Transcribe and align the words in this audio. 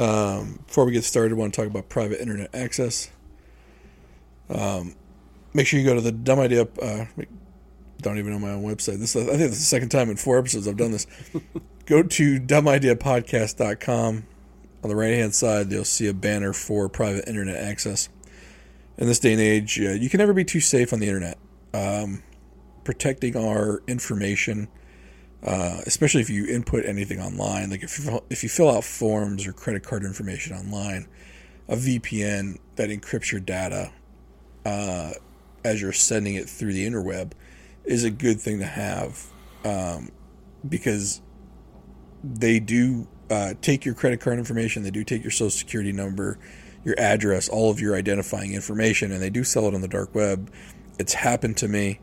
Um, 0.00 0.60
before 0.66 0.84
we 0.84 0.92
get 0.92 1.04
started, 1.04 1.32
I 1.32 1.36
want 1.36 1.54
to 1.54 1.60
talk 1.60 1.70
about 1.70 1.88
private 1.88 2.20
internet 2.20 2.54
access. 2.54 3.10
Um, 4.48 4.94
make 5.52 5.66
sure 5.66 5.78
you 5.78 5.86
go 5.86 5.94
to 5.94 6.00
the 6.00 6.12
dumb 6.12 6.40
idea. 6.40 6.66
Uh, 6.80 7.06
don't 8.00 8.18
even 8.18 8.32
know 8.32 8.38
my 8.38 8.50
own 8.50 8.62
website. 8.62 8.98
This 8.98 9.16
is, 9.16 9.26
I 9.26 9.30
think 9.30 9.38
this 9.38 9.52
is 9.52 9.58
the 9.60 9.64
second 9.64 9.88
time 9.88 10.10
in 10.10 10.16
four 10.16 10.38
episodes 10.38 10.68
I've 10.68 10.76
done 10.76 10.92
this. 10.92 11.06
go 11.86 12.02
to 12.02 12.40
dumbideapodcast.com. 12.40 14.26
On 14.82 14.90
the 14.90 14.96
right 14.96 15.14
hand 15.14 15.34
side, 15.34 15.72
you'll 15.72 15.84
see 15.84 16.08
a 16.08 16.14
banner 16.14 16.52
for 16.52 16.90
private 16.90 17.26
internet 17.26 17.56
access. 17.56 18.10
In 18.98 19.06
this 19.06 19.18
day 19.18 19.32
and 19.32 19.40
age, 19.40 19.80
uh, 19.80 19.92
you 19.92 20.10
can 20.10 20.18
never 20.18 20.34
be 20.34 20.44
too 20.44 20.60
safe 20.60 20.92
on 20.92 21.00
the 21.00 21.06
internet. 21.06 21.38
Um, 21.72 22.22
protecting 22.84 23.36
our 23.36 23.82
information, 23.88 24.68
uh, 25.44 25.80
especially 25.86 26.20
if 26.20 26.30
you 26.30 26.46
input 26.46 26.84
anything 26.86 27.20
online, 27.20 27.70
like 27.70 27.82
if 27.82 27.98
you, 27.98 28.20
if 28.30 28.42
you 28.42 28.48
fill 28.48 28.70
out 28.70 28.84
forms 28.84 29.46
or 29.46 29.52
credit 29.52 29.82
card 29.82 30.02
information 30.02 30.56
online, 30.56 31.06
a 31.68 31.76
VPN 31.76 32.58
that 32.76 32.88
encrypts 32.88 33.30
your 33.30 33.40
data 33.40 33.92
uh, 34.64 35.12
as 35.64 35.80
you're 35.80 35.92
sending 35.92 36.34
it 36.34 36.48
through 36.48 36.72
the 36.72 36.86
interweb 36.88 37.32
is 37.84 38.04
a 38.04 38.10
good 38.10 38.40
thing 38.40 38.58
to 38.58 38.66
have 38.66 39.26
um, 39.64 40.10
because 40.66 41.20
they 42.22 42.58
do 42.58 43.06
uh, 43.30 43.54
take 43.60 43.84
your 43.84 43.94
credit 43.94 44.20
card 44.20 44.38
information, 44.38 44.82
they 44.82 44.90
do 44.90 45.04
take 45.04 45.22
your 45.22 45.30
social 45.30 45.50
security 45.50 45.92
number, 45.92 46.38
your 46.84 46.94
address, 46.98 47.48
all 47.48 47.70
of 47.70 47.80
your 47.80 47.96
identifying 47.96 48.52
information, 48.52 49.12
and 49.12 49.22
they 49.22 49.30
do 49.30 49.44
sell 49.44 49.66
it 49.66 49.74
on 49.74 49.80
the 49.80 49.88
dark 49.88 50.14
web. 50.14 50.50
It's 50.98 51.14
happened 51.14 51.56
to 51.58 51.68
me. 51.68 52.00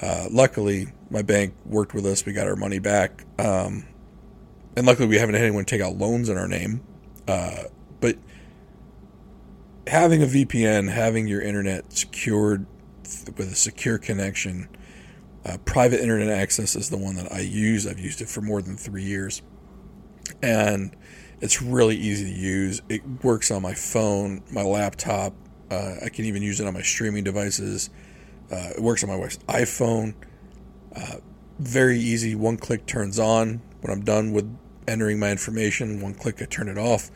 Uh, 0.00 0.26
luckily, 0.30 0.88
my 1.10 1.22
bank 1.22 1.54
worked 1.64 1.94
with 1.94 2.06
us. 2.06 2.24
We 2.26 2.32
got 2.32 2.46
our 2.46 2.56
money 2.56 2.78
back. 2.78 3.24
Um, 3.38 3.86
and 4.76 4.86
luckily, 4.86 5.08
we 5.08 5.16
haven't 5.16 5.34
had 5.34 5.44
anyone 5.44 5.64
take 5.64 5.80
out 5.80 5.96
loans 5.96 6.28
in 6.28 6.36
our 6.36 6.48
name. 6.48 6.82
Uh, 7.26 7.64
but 8.00 8.16
having 9.86 10.22
a 10.22 10.26
VPN, 10.26 10.90
having 10.90 11.26
your 11.26 11.40
internet 11.40 11.92
secured 11.92 12.66
with 13.36 13.52
a 13.52 13.54
secure 13.54 13.98
connection, 13.98 14.68
uh, 15.44 15.56
private 15.58 16.00
internet 16.00 16.28
access 16.28 16.74
is 16.74 16.90
the 16.90 16.98
one 16.98 17.14
that 17.16 17.32
I 17.32 17.40
use. 17.40 17.86
I've 17.86 18.00
used 18.00 18.20
it 18.20 18.28
for 18.28 18.40
more 18.40 18.60
than 18.60 18.76
three 18.76 19.04
years. 19.04 19.42
And 20.42 20.94
it's 21.40 21.62
really 21.62 21.96
easy 21.96 22.24
to 22.24 22.38
use. 22.38 22.82
It 22.88 23.02
works 23.22 23.50
on 23.50 23.62
my 23.62 23.74
phone, 23.74 24.42
my 24.50 24.62
laptop. 24.62 25.34
Uh, 25.70 25.96
I 26.04 26.08
can 26.08 26.24
even 26.24 26.42
use 26.42 26.60
it 26.60 26.66
on 26.66 26.74
my 26.74 26.82
streaming 26.82 27.24
devices. 27.24 27.90
Uh, 28.50 28.70
it 28.76 28.82
works 28.82 29.02
on 29.02 29.10
my 29.10 29.16
wife's 29.16 29.38
iPhone. 29.48 30.14
Uh, 30.94 31.16
very 31.58 31.98
easy. 31.98 32.34
One 32.34 32.56
click 32.56 32.86
turns 32.86 33.18
on. 33.18 33.60
When 33.80 33.92
I'm 33.92 34.04
done 34.04 34.32
with 34.32 34.56
entering 34.86 35.18
my 35.18 35.30
information, 35.30 36.00
one 36.00 36.14
click 36.14 36.40
I 36.40 36.44
turn 36.46 36.68
it 36.68 36.78
off 36.78 37.10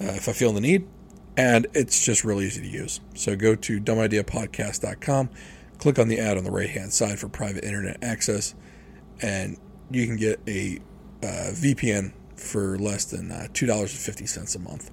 uh, 0.00 0.12
if 0.14 0.28
I 0.28 0.32
feel 0.32 0.52
the 0.52 0.60
need. 0.60 0.86
And 1.36 1.66
it's 1.74 2.04
just 2.04 2.24
really 2.24 2.46
easy 2.46 2.60
to 2.60 2.68
use. 2.68 3.00
So 3.14 3.34
go 3.34 3.56
to 3.56 3.80
dumbideapodcast.com, 3.80 5.30
click 5.78 5.98
on 5.98 6.08
the 6.08 6.20
ad 6.20 6.38
on 6.38 6.44
the 6.44 6.50
right 6.50 6.70
hand 6.70 6.92
side 6.92 7.18
for 7.18 7.28
private 7.28 7.64
internet 7.64 8.02
access, 8.02 8.54
and 9.20 9.58
you 9.90 10.06
can 10.06 10.16
get 10.16 10.40
a 10.46 10.78
uh, 11.22 11.50
VPN 11.52 12.12
for 12.36 12.78
less 12.78 13.04
than 13.04 13.32
uh, 13.32 13.48
$2.50 13.52 14.56
a 14.56 14.58
month. 14.60 14.90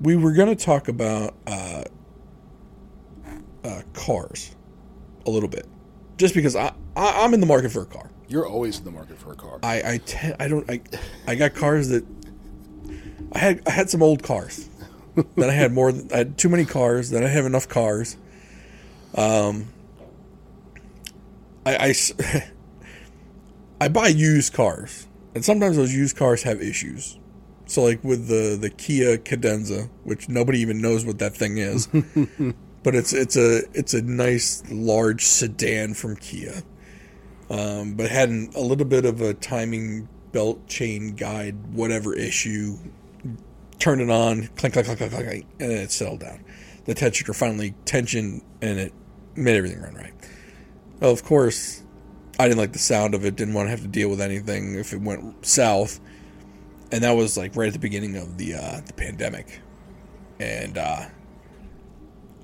We 0.00 0.16
were 0.16 0.32
going 0.32 0.48
to 0.48 0.64
talk 0.64 0.88
about 0.88 1.34
uh, 3.64 3.82
cars 3.92 4.54
a 5.26 5.30
little 5.30 5.48
bit, 5.48 5.66
just 6.16 6.34
because 6.34 6.56
I, 6.56 6.72
I 6.96 7.24
am 7.24 7.34
in 7.34 7.40
the 7.40 7.46
market 7.46 7.70
for 7.70 7.82
a 7.82 7.86
car. 7.86 8.10
You're 8.28 8.46
always 8.46 8.78
in 8.78 8.84
the 8.84 8.90
market 8.90 9.18
for 9.18 9.32
a 9.32 9.36
car. 9.36 9.58
I 9.62 9.92
I, 9.94 9.98
te- 9.98 10.34
I 10.38 10.48
don't 10.48 10.68
I 10.70 10.80
I 11.26 11.34
got 11.34 11.54
cars 11.54 11.88
that 11.88 12.04
I 13.32 13.38
had 13.38 13.62
I 13.66 13.70
had 13.70 13.90
some 13.90 14.02
old 14.02 14.22
cars. 14.22 14.68
then 15.36 15.50
I 15.50 15.52
had 15.52 15.72
more. 15.72 15.92
I 16.12 16.18
had 16.18 16.38
too 16.38 16.48
many 16.48 16.64
cars. 16.64 17.10
Then 17.10 17.24
I 17.24 17.28
have 17.28 17.46
enough 17.46 17.68
cars. 17.68 18.16
Um. 19.14 19.68
I, 21.66 21.88
I 21.88 21.94
I 23.80 23.88
buy 23.88 24.08
used 24.08 24.52
cars, 24.54 25.06
and 25.34 25.44
sometimes 25.44 25.76
those 25.76 25.94
used 25.94 26.16
cars 26.16 26.42
have 26.42 26.60
issues. 26.60 27.18
So 27.66 27.82
like 27.82 28.02
with 28.02 28.28
the 28.28 28.56
the 28.60 28.70
Kia 28.70 29.18
Cadenza, 29.18 29.88
which 30.04 30.28
nobody 30.28 30.60
even 30.60 30.80
knows 30.80 31.04
what 31.04 31.18
that 31.18 31.36
thing 31.36 31.58
is 31.58 31.86
but 32.88 32.94
it's 32.94 33.12
it's 33.12 33.36
a 33.36 33.64
it's 33.74 33.92
a 33.92 34.00
nice 34.00 34.62
large 34.70 35.22
sedan 35.22 35.92
from 35.92 36.16
Kia. 36.16 36.62
Um, 37.50 37.96
but 37.96 38.10
had 38.10 38.30
an, 38.30 38.50
a 38.56 38.62
little 38.62 38.86
bit 38.86 39.04
of 39.04 39.20
a 39.20 39.34
timing 39.34 40.08
belt 40.32 40.66
chain 40.68 41.14
guide 41.14 41.74
whatever 41.74 42.16
issue. 42.16 42.78
Turned 43.78 44.00
it 44.00 44.08
on, 44.08 44.46
clink 44.56 44.72
clink 44.72 44.86
clink 44.86 44.98
clink 45.00 45.12
clink, 45.12 45.46
and 45.60 45.70
it 45.70 45.92
settled 45.92 46.20
down. 46.20 46.42
The 46.86 46.94
tensioner 46.94 47.36
finally 47.36 47.74
tensioned, 47.84 48.40
and 48.62 48.78
it 48.78 48.94
made 49.36 49.58
everything 49.58 49.82
run 49.82 49.94
right. 49.94 50.14
Of 51.02 51.24
course, 51.24 51.84
I 52.40 52.48
didn't 52.48 52.58
like 52.58 52.72
the 52.72 52.78
sound 52.78 53.14
of 53.14 53.22
it. 53.26 53.36
Didn't 53.36 53.52
want 53.52 53.66
to 53.66 53.70
have 53.70 53.82
to 53.82 53.88
deal 53.88 54.08
with 54.08 54.22
anything 54.22 54.76
if 54.76 54.94
it 54.94 55.02
went 55.02 55.44
south, 55.44 56.00
and 56.90 57.04
that 57.04 57.12
was 57.12 57.36
like 57.36 57.54
right 57.54 57.66
at 57.66 57.74
the 57.74 57.78
beginning 57.78 58.16
of 58.16 58.38
the 58.38 58.54
uh, 58.54 58.80
the 58.86 58.94
pandemic, 58.94 59.60
and. 60.40 60.78
Uh, 60.78 61.08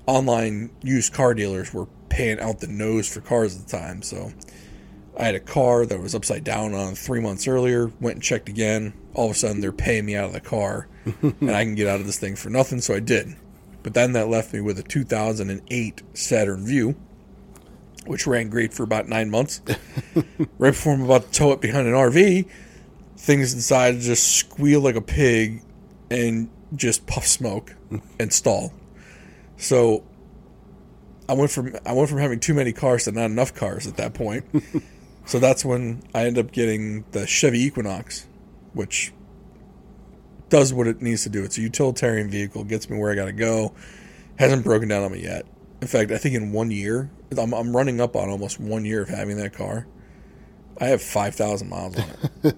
online 0.05 0.71
used 0.81 1.13
car 1.13 1.33
dealers 1.33 1.73
were 1.73 1.87
paying 2.09 2.39
out 2.39 2.59
the 2.59 2.67
nose 2.67 3.11
for 3.11 3.21
cars 3.21 3.57
at 3.57 3.67
the 3.67 3.77
time. 3.77 4.01
So 4.01 4.31
I 5.17 5.25
had 5.25 5.35
a 5.35 5.39
car 5.39 5.85
that 5.85 5.99
was 5.99 6.13
upside 6.13 6.43
down 6.43 6.73
on 6.73 6.95
three 6.95 7.21
months 7.21 7.47
earlier, 7.47 7.91
went 7.99 8.15
and 8.15 8.23
checked 8.23 8.49
again. 8.49 8.93
All 9.13 9.25
of 9.25 9.31
a 9.31 9.35
sudden, 9.35 9.61
they're 9.61 9.71
paying 9.71 10.05
me 10.05 10.15
out 10.15 10.25
of 10.25 10.33
the 10.33 10.41
car, 10.41 10.87
and 11.21 11.51
I 11.51 11.63
can 11.63 11.75
get 11.75 11.87
out 11.87 11.99
of 11.99 12.05
this 12.05 12.19
thing 12.19 12.35
for 12.35 12.49
nothing. 12.49 12.81
So 12.81 12.93
I 12.93 12.99
did. 12.99 13.35
But 13.81 13.93
then 13.93 14.13
that 14.13 14.27
left 14.27 14.53
me 14.53 14.61
with 14.61 14.79
a 14.79 14.83
2008 14.83 16.01
Saturn 16.13 16.65
Vue, 16.65 16.95
which 18.05 18.27
ran 18.27 18.49
great 18.49 18.73
for 18.73 18.83
about 18.83 19.07
nine 19.07 19.29
months. 19.29 19.61
right 20.57 20.71
before 20.71 20.93
I'm 20.93 21.03
about 21.03 21.31
to 21.31 21.31
tow 21.31 21.51
it 21.51 21.61
behind 21.61 21.87
an 21.87 21.93
RV, 21.93 22.49
things 23.17 23.53
inside 23.53 23.99
just 23.99 24.35
squeal 24.37 24.81
like 24.81 24.95
a 24.95 25.01
pig 25.01 25.61
and 26.09 26.49
just 26.75 27.05
puff 27.07 27.25
smoke 27.25 27.75
and 28.19 28.33
stall. 28.33 28.73
So 29.57 30.03
I 31.27 31.33
went 31.33 31.51
from 31.51 31.75
I 31.85 31.93
went 31.93 32.09
from 32.09 32.19
having 32.19 32.39
too 32.39 32.53
many 32.53 32.73
cars 32.73 33.05
to 33.05 33.11
not 33.11 33.25
enough 33.25 33.53
cars 33.53 33.87
at 33.87 33.97
that 33.97 34.13
point. 34.13 34.45
so 35.25 35.39
that's 35.39 35.65
when 35.65 36.03
I 36.13 36.25
ended 36.25 36.45
up 36.45 36.51
getting 36.51 37.05
the 37.11 37.25
Chevy 37.25 37.63
Equinox, 37.63 38.27
which 38.73 39.13
does 40.49 40.73
what 40.73 40.87
it 40.87 41.01
needs 41.01 41.23
to 41.23 41.29
do. 41.29 41.43
It's 41.43 41.57
a 41.57 41.61
utilitarian 41.61 42.29
vehicle, 42.29 42.63
gets 42.63 42.89
me 42.89 42.97
where 42.97 43.11
I 43.11 43.15
got 43.15 43.25
to 43.25 43.31
go. 43.31 43.73
Hasn't 44.37 44.63
broken 44.63 44.89
down 44.89 45.03
on 45.03 45.11
me 45.11 45.23
yet. 45.23 45.45
In 45.81 45.87
fact, 45.87 46.11
I 46.11 46.17
think 46.17 46.35
in 46.35 46.51
one 46.51 46.71
year, 46.71 47.09
I'm, 47.37 47.53
I'm 47.53 47.75
running 47.75 47.99
up 47.99 48.15
on 48.15 48.29
almost 48.29 48.59
one 48.59 48.85
year 48.85 49.01
of 49.01 49.09
having 49.09 49.37
that 49.37 49.53
car. 49.53 49.87
I 50.79 50.85
have 50.87 51.01
five 51.01 51.35
thousand 51.35 51.69
miles 51.69 51.97
on 51.97 52.05
it. 52.43 52.55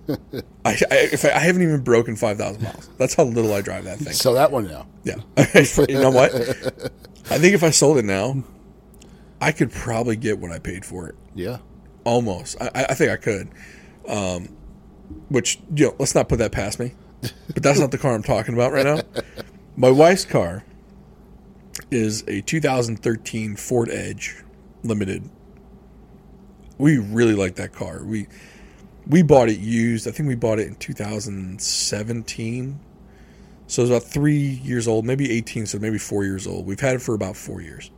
I, 0.66 0.72
I, 0.72 0.96
if 1.12 1.24
I, 1.24 1.30
I, 1.30 1.40
haven't 1.40 1.62
even 1.62 1.84
broken 1.84 2.16
five 2.16 2.38
thousand 2.38 2.64
miles. 2.64 2.90
That's 2.98 3.14
how 3.14 3.24
little 3.24 3.54
I 3.54 3.62
drive 3.62 3.84
that 3.84 4.00
thing. 4.00 4.14
Sell 4.14 4.34
that 4.34 4.52
one 4.52 4.68
now. 4.68 4.88
Yeah. 5.04 5.18
you 5.88 6.00
know 6.00 6.10
what? 6.10 6.34
I 7.30 7.38
think 7.38 7.54
if 7.54 7.64
I 7.64 7.70
sold 7.70 7.98
it 7.98 8.06
now, 8.06 8.44
I 9.40 9.52
could 9.52 9.72
probably 9.72 10.16
get 10.16 10.40
what 10.40 10.52
I 10.52 10.60
paid 10.60 10.84
for 10.84 11.08
it. 11.08 11.16
Yeah. 11.36 11.58
Almost. 12.06 12.60
I, 12.60 12.88
I 12.90 12.94
think 12.96 13.12
I 13.12 13.18
could. 13.18 13.50
Um, 14.08 14.50
which 15.30 15.60
you 15.76 15.88
know, 15.88 15.96
let's 16.00 16.16
not 16.16 16.28
put 16.28 16.40
that 16.40 16.52
past 16.52 16.80
me. 16.80 16.94
But 17.22 17.64
that's 17.64 17.80
not 17.80 17.92
the 17.92 17.98
car 17.98 18.14
I'm 18.14 18.24
talking 18.24 18.54
about 18.54 18.72
right 18.72 18.86
now. 18.86 19.02
My 19.76 19.92
wife's 19.92 20.26
car 20.26 20.64
is 21.92 22.24
a 22.28 22.42
2013 22.42 23.56
Ford 23.56 23.90
Edge 23.90 24.44
Limited 24.84 25.30
we 26.78 26.98
really 26.98 27.34
like 27.36 27.56
that 27.56 27.74
car. 27.74 28.04
We 28.04 28.28
we 29.08 29.22
bought 29.24 29.50
it 29.50 29.60
used. 29.60 30.08
I 30.08 30.12
think 30.12 30.28
we 30.28 30.36
bought 30.36 30.60
it 30.60 30.68
in 30.68 30.76
2017. 30.76 32.80
So 33.68 33.82
it's 33.82 33.90
about 33.92 34.04
three 34.04 34.38
years 34.38 34.88
old, 34.88 35.06
maybe 35.06 35.30
18, 35.32 35.66
so 35.66 35.80
maybe 35.80 35.98
four 35.98 36.24
years 36.24 36.48
old. 36.48 36.66
We've 36.66 36.80
had 36.80 36.96
it 36.96 37.02
for 37.02 37.14
about 37.16 37.36
four 37.36 37.62
years. 37.62 37.92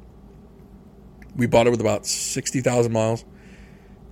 We 1.35 1.45
bought 1.45 1.67
it 1.67 1.69
with 1.69 1.81
about 1.81 2.07
60,000 2.07 2.91
miles. 2.91 3.23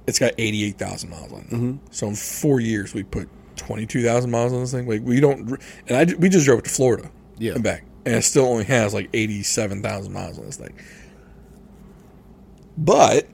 It's 0.05 0.19
got 0.19 0.33
88,000 0.37 1.09
miles 1.09 1.33
on 1.33 1.39
it. 1.39 1.49
Mm-hmm. 1.49 1.77
So 1.91 2.07
in 2.07 2.15
four 2.15 2.59
years, 2.59 2.93
we 2.93 3.01
put 3.03 3.27
twenty 3.57 3.85
two 3.87 4.03
thousand 4.03 4.29
miles 4.31 4.53
on 4.53 4.59
this 4.61 4.71
thing. 4.71 4.87
Like 4.87 5.01
we 5.03 5.19
don't, 5.19 5.59
and 5.87 5.97
I 5.97 6.05
we 6.17 6.29
just 6.29 6.45
drove 6.45 6.59
it 6.59 6.65
to 6.65 6.71
Florida, 6.71 7.09
Yeah. 7.39 7.53
and 7.53 7.63
back, 7.63 7.83
and 8.05 8.15
it 8.15 8.21
still 8.21 8.45
only 8.45 8.63
has 8.65 8.93
like 8.93 9.09
eighty 9.13 9.41
seven 9.43 9.81
thousand 9.81 10.13
miles 10.13 10.37
on 10.39 10.45
this 10.45 10.57
thing. 10.57 10.77
But 12.77 13.27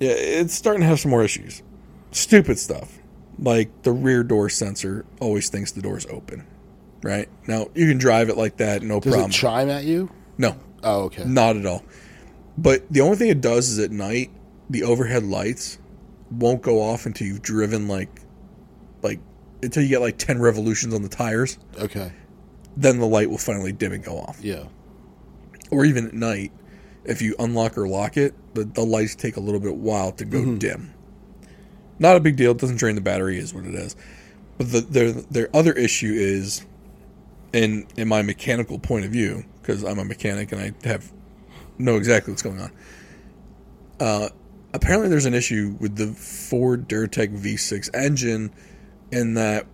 yeah, 0.00 0.10
it's 0.10 0.54
starting 0.54 0.80
to 0.82 0.86
have 0.86 1.00
some 1.00 1.10
more 1.10 1.22
issues. 1.24 1.62
Stupid 2.10 2.58
stuff, 2.58 2.98
like 3.38 3.82
the 3.82 3.92
rear 3.92 4.22
door 4.24 4.48
sensor 4.48 5.04
always 5.20 5.48
thinks 5.50 5.72
the 5.72 5.82
door's 5.82 6.06
open. 6.06 6.46
Right 7.02 7.28
now, 7.46 7.68
you 7.74 7.86
can 7.86 7.98
drive 7.98 8.28
it 8.28 8.36
like 8.36 8.56
that, 8.56 8.82
no 8.82 8.98
Does 9.00 9.12
problem. 9.12 9.30
it 9.30 9.34
chime 9.34 9.70
at 9.70 9.84
you? 9.84 10.10
no, 10.36 10.56
Oh, 10.82 11.02
okay. 11.04 11.24
not 11.24 11.56
at 11.56 11.64
all. 11.66 11.84
But 12.56 12.84
the 12.90 13.00
only 13.02 13.16
thing 13.16 13.28
it 13.28 13.40
does 13.40 13.68
is 13.70 13.78
at 13.78 13.90
night, 13.92 14.30
the 14.70 14.82
overhead 14.82 15.22
lights 15.24 15.78
won't 16.30 16.60
go 16.62 16.82
off 16.82 17.06
until 17.06 17.26
you've 17.28 17.42
driven 17.42 17.86
like, 17.88 18.08
like 19.02 19.20
until 19.62 19.82
you 19.82 19.88
get 19.88 20.00
like 20.00 20.18
ten 20.18 20.40
revolutions 20.40 20.92
on 20.92 21.02
the 21.02 21.08
tires. 21.08 21.58
Okay. 21.78 22.12
Then 22.76 22.98
the 22.98 23.06
light 23.06 23.30
will 23.30 23.38
finally 23.38 23.72
dim 23.72 23.92
and 23.92 24.02
go 24.04 24.18
off. 24.18 24.38
Yeah. 24.42 24.64
Or 25.70 25.84
even 25.84 26.06
at 26.08 26.14
night, 26.14 26.52
if 27.08 27.22
you 27.22 27.34
unlock 27.38 27.76
or 27.78 27.88
lock 27.88 28.16
it, 28.16 28.34
the, 28.54 28.64
the 28.64 28.84
lights 28.84 29.14
take 29.14 29.36
a 29.36 29.40
little 29.40 29.60
bit 29.60 29.74
while 29.74 30.12
to 30.12 30.24
go 30.24 30.54
dim. 30.56 30.94
Not 31.98 32.16
a 32.16 32.20
big 32.20 32.36
deal. 32.36 32.52
It 32.52 32.58
doesn't 32.58 32.76
drain 32.76 32.94
the 32.94 33.00
battery, 33.00 33.38
is 33.38 33.52
what 33.52 33.64
it 33.64 33.74
is. 33.74 33.96
But 34.58 34.70
the, 34.70 34.80
their 34.80 35.12
their 35.12 35.56
other 35.56 35.72
issue 35.72 36.12
is, 36.12 36.64
in 37.52 37.86
in 37.96 38.08
my 38.08 38.22
mechanical 38.22 38.78
point 38.78 39.04
of 39.04 39.10
view, 39.10 39.44
because 39.60 39.82
I'm 39.82 39.98
a 39.98 40.04
mechanic 40.04 40.52
and 40.52 40.60
I 40.60 40.88
have 40.88 41.10
know 41.78 41.96
exactly 41.96 42.32
what's 42.32 42.42
going 42.42 42.60
on. 42.60 42.72
Uh, 43.98 44.28
apparently, 44.74 45.08
there's 45.08 45.26
an 45.26 45.34
issue 45.34 45.76
with 45.80 45.96
the 45.96 46.08
Ford 46.08 46.88
Duratec 46.88 47.36
V6 47.36 47.90
engine, 47.94 48.52
in 49.10 49.34
that 49.34 49.66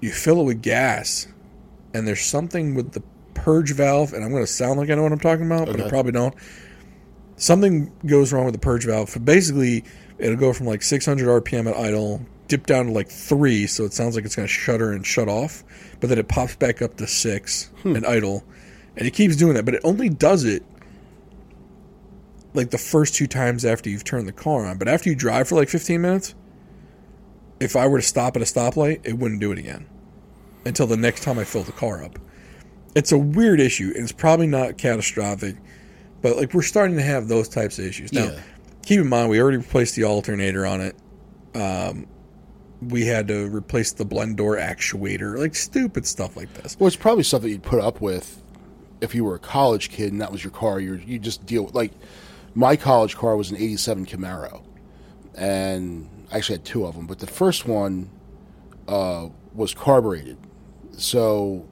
you 0.00 0.12
fill 0.12 0.40
it 0.40 0.44
with 0.44 0.62
gas, 0.62 1.26
and 1.94 2.06
there's 2.06 2.24
something 2.24 2.74
with 2.74 2.92
the 2.92 3.02
purge 3.42 3.72
valve, 3.72 4.12
and 4.12 4.24
I'm 4.24 4.30
going 4.30 4.42
to 4.42 4.46
sound 4.46 4.78
like 4.78 4.90
I 4.90 4.94
know 4.94 5.02
what 5.02 5.12
I'm 5.12 5.18
talking 5.18 5.46
about, 5.46 5.66
but 5.66 5.80
I 5.80 5.88
probably 5.88 6.12
don't. 6.12 6.34
Something 7.36 7.92
goes 8.04 8.32
wrong 8.32 8.44
with 8.44 8.54
the 8.54 8.60
purge 8.60 8.84
valve. 8.84 9.16
Basically, 9.24 9.84
it'll 10.18 10.36
go 10.36 10.52
from 10.52 10.66
like 10.66 10.82
600 10.82 11.44
RPM 11.44 11.70
at 11.70 11.76
idle, 11.76 12.20
dip 12.48 12.66
down 12.66 12.86
to 12.86 12.92
like 12.92 13.08
three, 13.08 13.66
so 13.66 13.84
it 13.84 13.92
sounds 13.92 14.16
like 14.16 14.24
it's 14.24 14.36
going 14.36 14.48
to 14.48 14.52
shutter 14.52 14.92
and 14.92 15.06
shut 15.06 15.28
off, 15.28 15.62
but 16.00 16.08
then 16.08 16.18
it 16.18 16.28
pops 16.28 16.56
back 16.56 16.82
up 16.82 16.96
to 16.96 17.06
six 17.06 17.70
hmm. 17.82 17.96
at 17.96 18.06
idle, 18.06 18.44
and 18.96 19.06
it 19.06 19.12
keeps 19.12 19.36
doing 19.36 19.54
that, 19.54 19.64
but 19.64 19.74
it 19.74 19.80
only 19.84 20.08
does 20.08 20.44
it 20.44 20.64
like 22.54 22.70
the 22.70 22.78
first 22.78 23.14
two 23.14 23.26
times 23.26 23.64
after 23.64 23.88
you've 23.88 24.04
turned 24.04 24.26
the 24.26 24.32
car 24.32 24.66
on. 24.66 24.78
But 24.78 24.88
after 24.88 25.08
you 25.08 25.14
drive 25.14 25.48
for 25.48 25.54
like 25.54 25.68
15 25.68 26.00
minutes, 26.00 26.34
if 27.60 27.76
I 27.76 27.86
were 27.86 27.98
to 27.98 28.06
stop 28.06 28.36
at 28.36 28.42
a 28.42 28.44
stoplight, 28.44 29.00
it 29.04 29.18
wouldn't 29.18 29.40
do 29.40 29.52
it 29.52 29.58
again 29.58 29.86
until 30.64 30.86
the 30.86 30.96
next 30.96 31.22
time 31.22 31.38
I 31.38 31.44
fill 31.44 31.62
the 31.62 31.72
car 31.72 32.02
up. 32.02 32.18
It's 32.98 33.12
a 33.12 33.18
weird 33.18 33.60
issue, 33.60 33.92
and 33.94 34.02
it's 34.02 34.10
probably 34.12 34.48
not 34.48 34.76
catastrophic, 34.76 35.54
but 36.20 36.36
like 36.36 36.52
we're 36.52 36.62
starting 36.62 36.96
to 36.96 37.02
have 37.02 37.28
those 37.28 37.48
types 37.48 37.78
of 37.78 37.84
issues. 37.84 38.12
Now, 38.12 38.24
Yeah. 38.24 38.40
keep 38.84 38.98
in 39.00 39.08
mind, 39.08 39.30
we 39.30 39.40
already 39.40 39.58
replaced 39.58 39.94
the 39.94 40.02
alternator 40.02 40.66
on 40.66 40.80
it. 40.80 40.96
Um, 41.54 42.06
we 42.88 43.06
had 43.06 43.28
to 43.28 43.46
replace 43.54 43.92
the 43.92 44.04
blend 44.04 44.36
door 44.36 44.56
actuator, 44.56 45.38
like 45.38 45.54
stupid 45.54 46.06
stuff 46.06 46.36
like 46.36 46.52
this. 46.54 46.76
Well, 46.78 46.88
it's 46.88 46.96
probably 46.96 47.22
something 47.22 47.48
you'd 47.48 47.62
put 47.62 47.80
up 47.80 48.00
with 48.00 48.42
if 49.00 49.14
you 49.14 49.24
were 49.24 49.36
a 49.36 49.38
college 49.40 49.90
kid 49.90 50.10
and 50.10 50.20
that 50.20 50.32
was 50.32 50.42
your 50.42 50.50
car. 50.50 50.80
You 50.80 51.00
you 51.06 51.20
just 51.20 51.46
deal 51.46 51.64
with 51.66 51.74
like 51.76 51.92
my 52.56 52.74
college 52.74 53.16
car 53.16 53.36
was 53.36 53.50
an 53.52 53.56
'87 53.58 54.06
Camaro, 54.06 54.62
and 55.36 56.08
I 56.32 56.38
actually 56.38 56.56
had 56.56 56.64
two 56.64 56.84
of 56.84 56.96
them. 56.96 57.06
But 57.06 57.20
the 57.20 57.28
first 57.28 57.66
one 57.68 58.10
uh, 58.88 59.28
was 59.54 59.72
carbureted, 59.72 60.36
so 60.96 61.64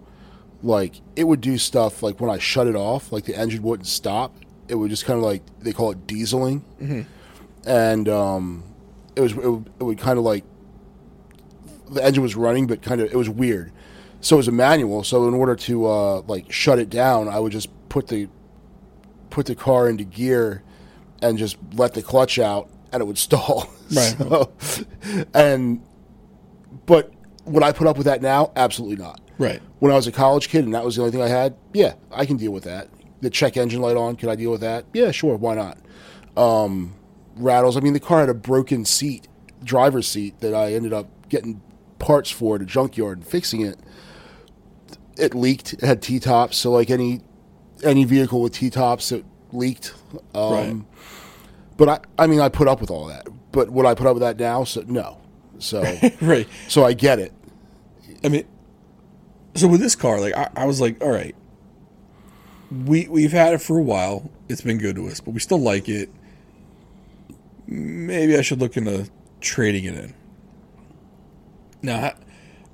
like 0.63 1.01
it 1.15 1.25
would 1.25 1.41
do 1.41 1.59
stuff 1.59 2.03
like 2.03 2.21
when 2.21 2.31
I 2.31 2.39
shut 2.39 2.67
it 2.67 2.77
off, 2.77 3.13
like 3.13 3.25
the 3.25 3.37
engine 3.37 3.63
wouldn't 3.63 3.87
stop. 3.87 4.35
It 4.69 4.75
would 4.75 4.91
just 4.91 5.05
kind 5.05 5.17
of 5.19 5.25
like 5.25 5.43
they 5.61 5.73
call 5.73 5.91
it 5.93 6.07
dieseling, 6.07 6.65
and 7.67 8.09
um, 8.09 8.65
it 9.15 9.21
was 9.21 9.33
it 9.33 9.37
would, 9.51 9.71
it 9.81 9.85
would 9.85 9.99
kind 9.99 10.19
of 10.19 10.25
like 10.25 10.45
the 11.91 12.05
engine 12.05 12.23
was 12.23 12.35
running, 12.37 12.67
but 12.67 12.83
kind 12.83 13.01
of 13.01 13.11
it 13.13 13.17
was 13.17 13.29
weird. 13.29 13.73
So 14.21 14.37
it 14.37 14.39
was 14.39 14.49
a 14.49 14.53
manual. 14.53 15.05
So 15.05 15.29
in 15.29 15.35
order 15.35 15.55
to 15.55 15.87
uh, 15.87 16.21
like 16.23 16.51
shut 16.51 16.79
it 16.79 16.91
down, 16.91 17.29
I 17.29 17.39
would 17.39 17.53
just 17.53 17.69
put 17.89 18.09
the 18.09 18.29
put 19.31 19.47
the 19.47 19.55
car 19.55 19.89
into 19.89 20.05
gear 20.05 20.63
and 21.23 21.39
just 21.39 21.59
let 21.75 21.95
the 21.95 22.03
clutch 22.03 22.39
out, 22.39 22.69
and 22.93 23.01
it 23.01 23.05
would 23.05 23.19
stall. 23.29 23.71
Right. 23.95 24.17
So, 24.19 24.51
and 25.33 25.83
but 26.87 27.13
would 27.45 27.63
I 27.63 27.73
put 27.73 27.87
up 27.87 27.97
with 27.97 28.07
that 28.07 28.21
now? 28.21 28.53
Absolutely 28.57 28.97
not. 28.97 29.21
Right. 29.39 29.63
When 29.87 29.93
I 29.93 29.97
was 29.97 30.09
a 30.09 30.13
college 30.13 30.49
kid 30.49 30.65
and 30.65 30.75
that 30.75 30.85
was 30.85 30.97
the 30.97 31.03
only 31.03 31.13
thing 31.13 31.23
I 31.23 31.29
had, 31.29 31.55
yeah, 31.73 31.95
I 32.11 32.27
can 32.27 32.37
deal 32.37 32.51
with 32.51 32.65
that. 32.65 32.89
The 33.21 33.31
check 33.31 33.57
engine 33.57 33.81
light 33.81 33.97
on, 33.97 34.17
could 34.17 34.29
I 34.29 34.35
deal 34.35 34.51
with 34.51 34.63
that? 34.63 34.85
Yeah, 34.93 35.13
sure, 35.13 35.37
why 35.37 35.55
not? 35.55 35.79
Um, 36.37 36.97
rattles. 37.37 37.77
I 37.77 37.81
mean, 37.81 37.93
the 37.93 38.01
car 38.01 38.19
had 38.19 38.29
a 38.29 38.35
broken 38.35 38.85
seat, 38.85 39.29
driver's 39.63 40.09
seat, 40.09 40.41
that 40.41 40.55
I 40.55 40.73
ended 40.75 40.93
up 40.93 41.07
getting 41.29 41.63
parts 42.01 42.33
for 42.33 42.57
at 42.57 42.63
a 42.63 42.65
junkyard 42.65 43.19
and 43.19 43.27
fixing 43.27 43.61
it. 43.61 43.79
It 45.17 45.37
leaked. 45.37 45.75
It 45.75 45.83
had 45.83 46.03
T 46.03 46.19
tops, 46.19 46.57
so 46.57 46.73
like 46.73 46.91
any 46.91 47.21
any 47.85 48.03
vehicle 48.05 48.41
with 48.43 48.55
T 48.55 48.69
tops, 48.71 49.13
it 49.13 49.25
leaked. 49.53 49.95
Um, 50.35 50.53
Right. 50.53 50.77
But 51.77 51.89
I, 51.89 52.25
I 52.25 52.27
mean, 52.27 52.41
I 52.41 52.49
put 52.49 52.67
up 52.67 52.81
with 52.81 52.91
all 52.91 53.07
that. 53.07 53.29
But 53.53 53.71
would 53.71 53.87
I 53.87 53.95
put 53.95 54.09
up 54.09 54.15
with 54.15 54.23
that 54.23 54.37
now? 54.37 54.65
So 54.65 54.83
no. 54.87 55.21
So, 55.61 55.83
Right. 56.21 56.49
so 56.67 56.85
I 56.85 56.93
get 56.93 57.21
it. 57.21 57.33
I 58.25 58.29
mean, 58.31 58.45
so 59.57 59.69
with 59.69 59.81
this 59.81 59.97
car, 59.97 60.21
like 60.21 60.35
I, 60.35 60.51
I 60.55 60.65
was 60.67 60.81
like, 60.81 61.03
all 61.03 61.11
right, 61.11 61.35
we 62.71 63.09
we've 63.09 63.33
had 63.33 63.55
it 63.55 63.63
for 63.63 63.79
a 63.79 63.83
while. 63.83 64.31
It's 64.49 64.61
been 64.61 64.79
good 64.79 64.97
to 64.97 65.07
us, 65.09 65.21
but 65.21 65.33
we 65.33 65.41
still 65.41 65.61
like 65.61 65.89
it. 65.89 66.11
Maybe 67.67 68.37
I 68.37 68.43
should 68.43 68.61
look 68.61 68.77
into 68.77 69.11
trading 69.41 69.85
it 69.85 69.95
in. 69.95 70.15
Now, 71.83 72.15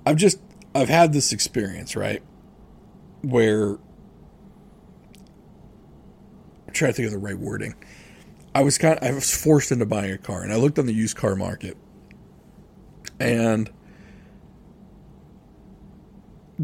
I've 0.04 0.16
just 0.16 0.38
I've 0.74 0.88
had 0.88 1.12
this 1.12 1.32
experience 1.32 1.96
right 1.96 2.22
where 3.22 3.70
I'm 6.66 6.72
trying 6.72 6.90
to 6.90 6.96
think 6.96 7.06
of 7.06 7.12
the 7.12 7.18
right 7.18 7.38
wording. 7.38 7.74
I 8.54 8.62
was 8.62 8.76
kind 8.76 8.98
of, 8.98 9.04
I 9.04 9.12
was 9.12 9.34
forced 9.34 9.72
into 9.72 9.86
buying 9.86 10.12
a 10.12 10.18
car, 10.18 10.42
and 10.42 10.52
I 10.52 10.56
looked 10.56 10.78
on 10.78 10.86
the 10.86 10.92
used 10.92 11.16
car 11.16 11.36
market, 11.36 11.76
and 13.18 13.70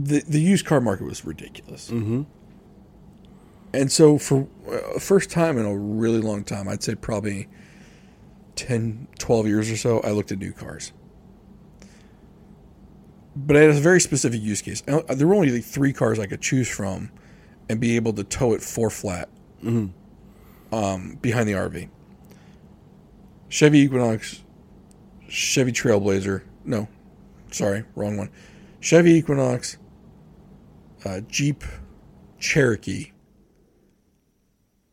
the 0.04 0.22
the 0.26 0.40
used 0.40 0.66
car 0.66 0.80
market 0.80 1.04
was 1.04 1.24
ridiculous. 1.24 1.90
Mm-hmm. 1.90 2.22
And 3.72 3.92
so 3.92 4.18
for 4.18 4.48
uh, 4.70 4.98
first 4.98 5.30
time 5.30 5.58
in 5.58 5.66
a 5.66 5.76
really 5.76 6.20
long 6.20 6.42
time, 6.44 6.68
I'd 6.68 6.82
say 6.82 6.94
probably 6.94 7.48
10, 8.56 9.08
12 9.18 9.46
years 9.46 9.70
or 9.70 9.76
so, 9.76 10.00
I 10.00 10.10
looked 10.10 10.32
at 10.32 10.38
new 10.38 10.52
cars. 10.52 10.92
But 13.36 13.56
I 13.56 13.60
had 13.60 13.70
a 13.70 13.74
very 13.74 14.00
specific 14.00 14.40
use 14.40 14.62
case. 14.62 14.82
Uh, 14.88 15.02
There 15.14 15.26
were 15.26 15.34
only 15.34 15.50
like 15.50 15.64
three 15.64 15.92
cars 15.92 16.18
I 16.18 16.26
could 16.26 16.40
choose 16.40 16.68
from 16.68 17.10
and 17.68 17.78
be 17.78 17.94
able 17.96 18.14
to 18.14 18.24
tow 18.24 18.54
it 18.54 18.62
four 18.62 18.90
flat 18.90 19.28
um, 20.72 21.18
behind 21.20 21.48
the 21.48 21.52
RV. 21.52 21.88
Chevy 23.50 23.80
Equinox, 23.80 24.42
Chevy 25.28 25.72
Trailblazer. 25.72 26.42
No, 26.64 26.88
sorry, 27.50 27.84
wrong 27.94 28.16
one. 28.16 28.30
Chevy 28.80 29.12
Equinox, 29.12 29.76
uh, 31.04 31.20
Jeep 31.20 31.64
Cherokee, 32.38 33.12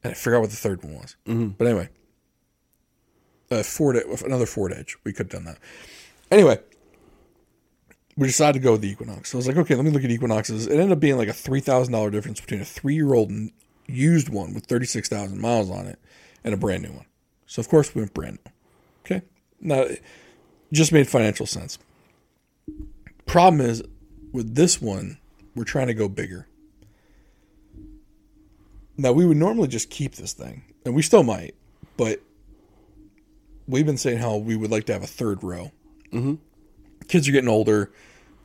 and 0.04 0.12
I 0.12 0.14
forgot 0.16 0.42
what 0.42 0.50
the 0.50 0.56
third 0.56 0.84
one 0.84 0.96
was. 0.96 1.16
Mm-hmm. 1.26 1.48
But 1.58 1.68
anyway, 1.68 1.90
uh, 3.52 3.64
Ford, 3.64 3.98
another 4.26 4.46
Ford 4.46 4.74
Edge. 4.74 4.98
We 5.04 5.14
could 5.14 5.32
have 5.32 5.44
done 5.44 5.46
that. 5.46 5.60
Anyway, 6.32 6.60
we 8.18 8.28
decided 8.28 8.60
to 8.60 8.64
go 8.64 8.74
with 8.74 8.82
the 8.82 8.90
Equinox. 8.90 9.32
So 9.32 9.38
I 9.38 9.40
was 9.40 9.48
like, 9.48 9.58
okay, 9.58 9.76
let 9.76 9.86
me 9.86 9.92
look 9.92 10.04
at 10.04 10.12
Equinoxes. 10.12 10.68
It 10.68 10.74
ended 10.74 10.92
up 10.92 11.00
being 11.00 11.18
like 11.18 11.28
a 11.28 11.34
three 11.34 11.60
thousand 11.60 11.94
dollar 11.94 12.10
difference 12.10 12.42
between 12.42 12.62
a 12.62 12.66
three 12.66 12.96
year 12.96 13.14
old 13.14 13.32
used 13.88 14.30
one 14.30 14.54
with 14.54 14.66
thirty 14.66 14.86
six 14.86 15.10
thousand 15.10 15.40
miles 15.40 15.70
on 15.70 15.86
it 15.86 16.00
and 16.44 16.54
a 16.54 16.58
brand 16.58 16.84
new 16.84 16.92
one. 16.92 17.06
So 17.46 17.60
of 17.60 17.70
course 17.70 17.94
we 17.94 18.02
went 18.02 18.14
brand 18.14 18.40
new. 18.46 18.52
Okay, 19.06 19.26
now 19.60 19.82
it 19.82 20.02
just 20.72 20.92
made 20.92 21.08
financial 21.08 21.46
sense. 21.46 21.78
Problem 23.26 23.62
is 23.62 23.84
with 24.32 24.56
this 24.56 24.82
one, 24.82 25.18
we're 25.56 25.64
trying 25.64 25.88
to 25.88 25.94
go 25.94 26.08
bigger. 26.08 26.48
Now 28.98 29.12
we 29.12 29.26
would 29.26 29.38
normally 29.38 29.68
just 29.68 29.90
keep 29.90 30.16
this 30.16 30.34
thing, 30.34 30.64
and 30.86 30.96
we 30.96 31.02
still 31.02 31.24
might, 31.24 31.56
but 31.98 32.22
we've 33.68 33.86
been 33.86 33.98
saying 33.98 34.20
how 34.20 34.38
we 34.38 34.56
would 34.56 34.72
like 34.72 34.86
to 34.86 34.94
have 34.94 35.04
a 35.04 35.08
third 35.08 35.44
row. 35.44 35.72
Mm-hmm. 36.14 36.36
Kids 37.08 37.28
are 37.28 37.32
getting 37.32 37.50
older, 37.50 37.92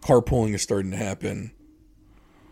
carpooling 0.02 0.54
is 0.54 0.62
starting 0.62 0.90
to 0.90 0.96
happen. 0.96 1.52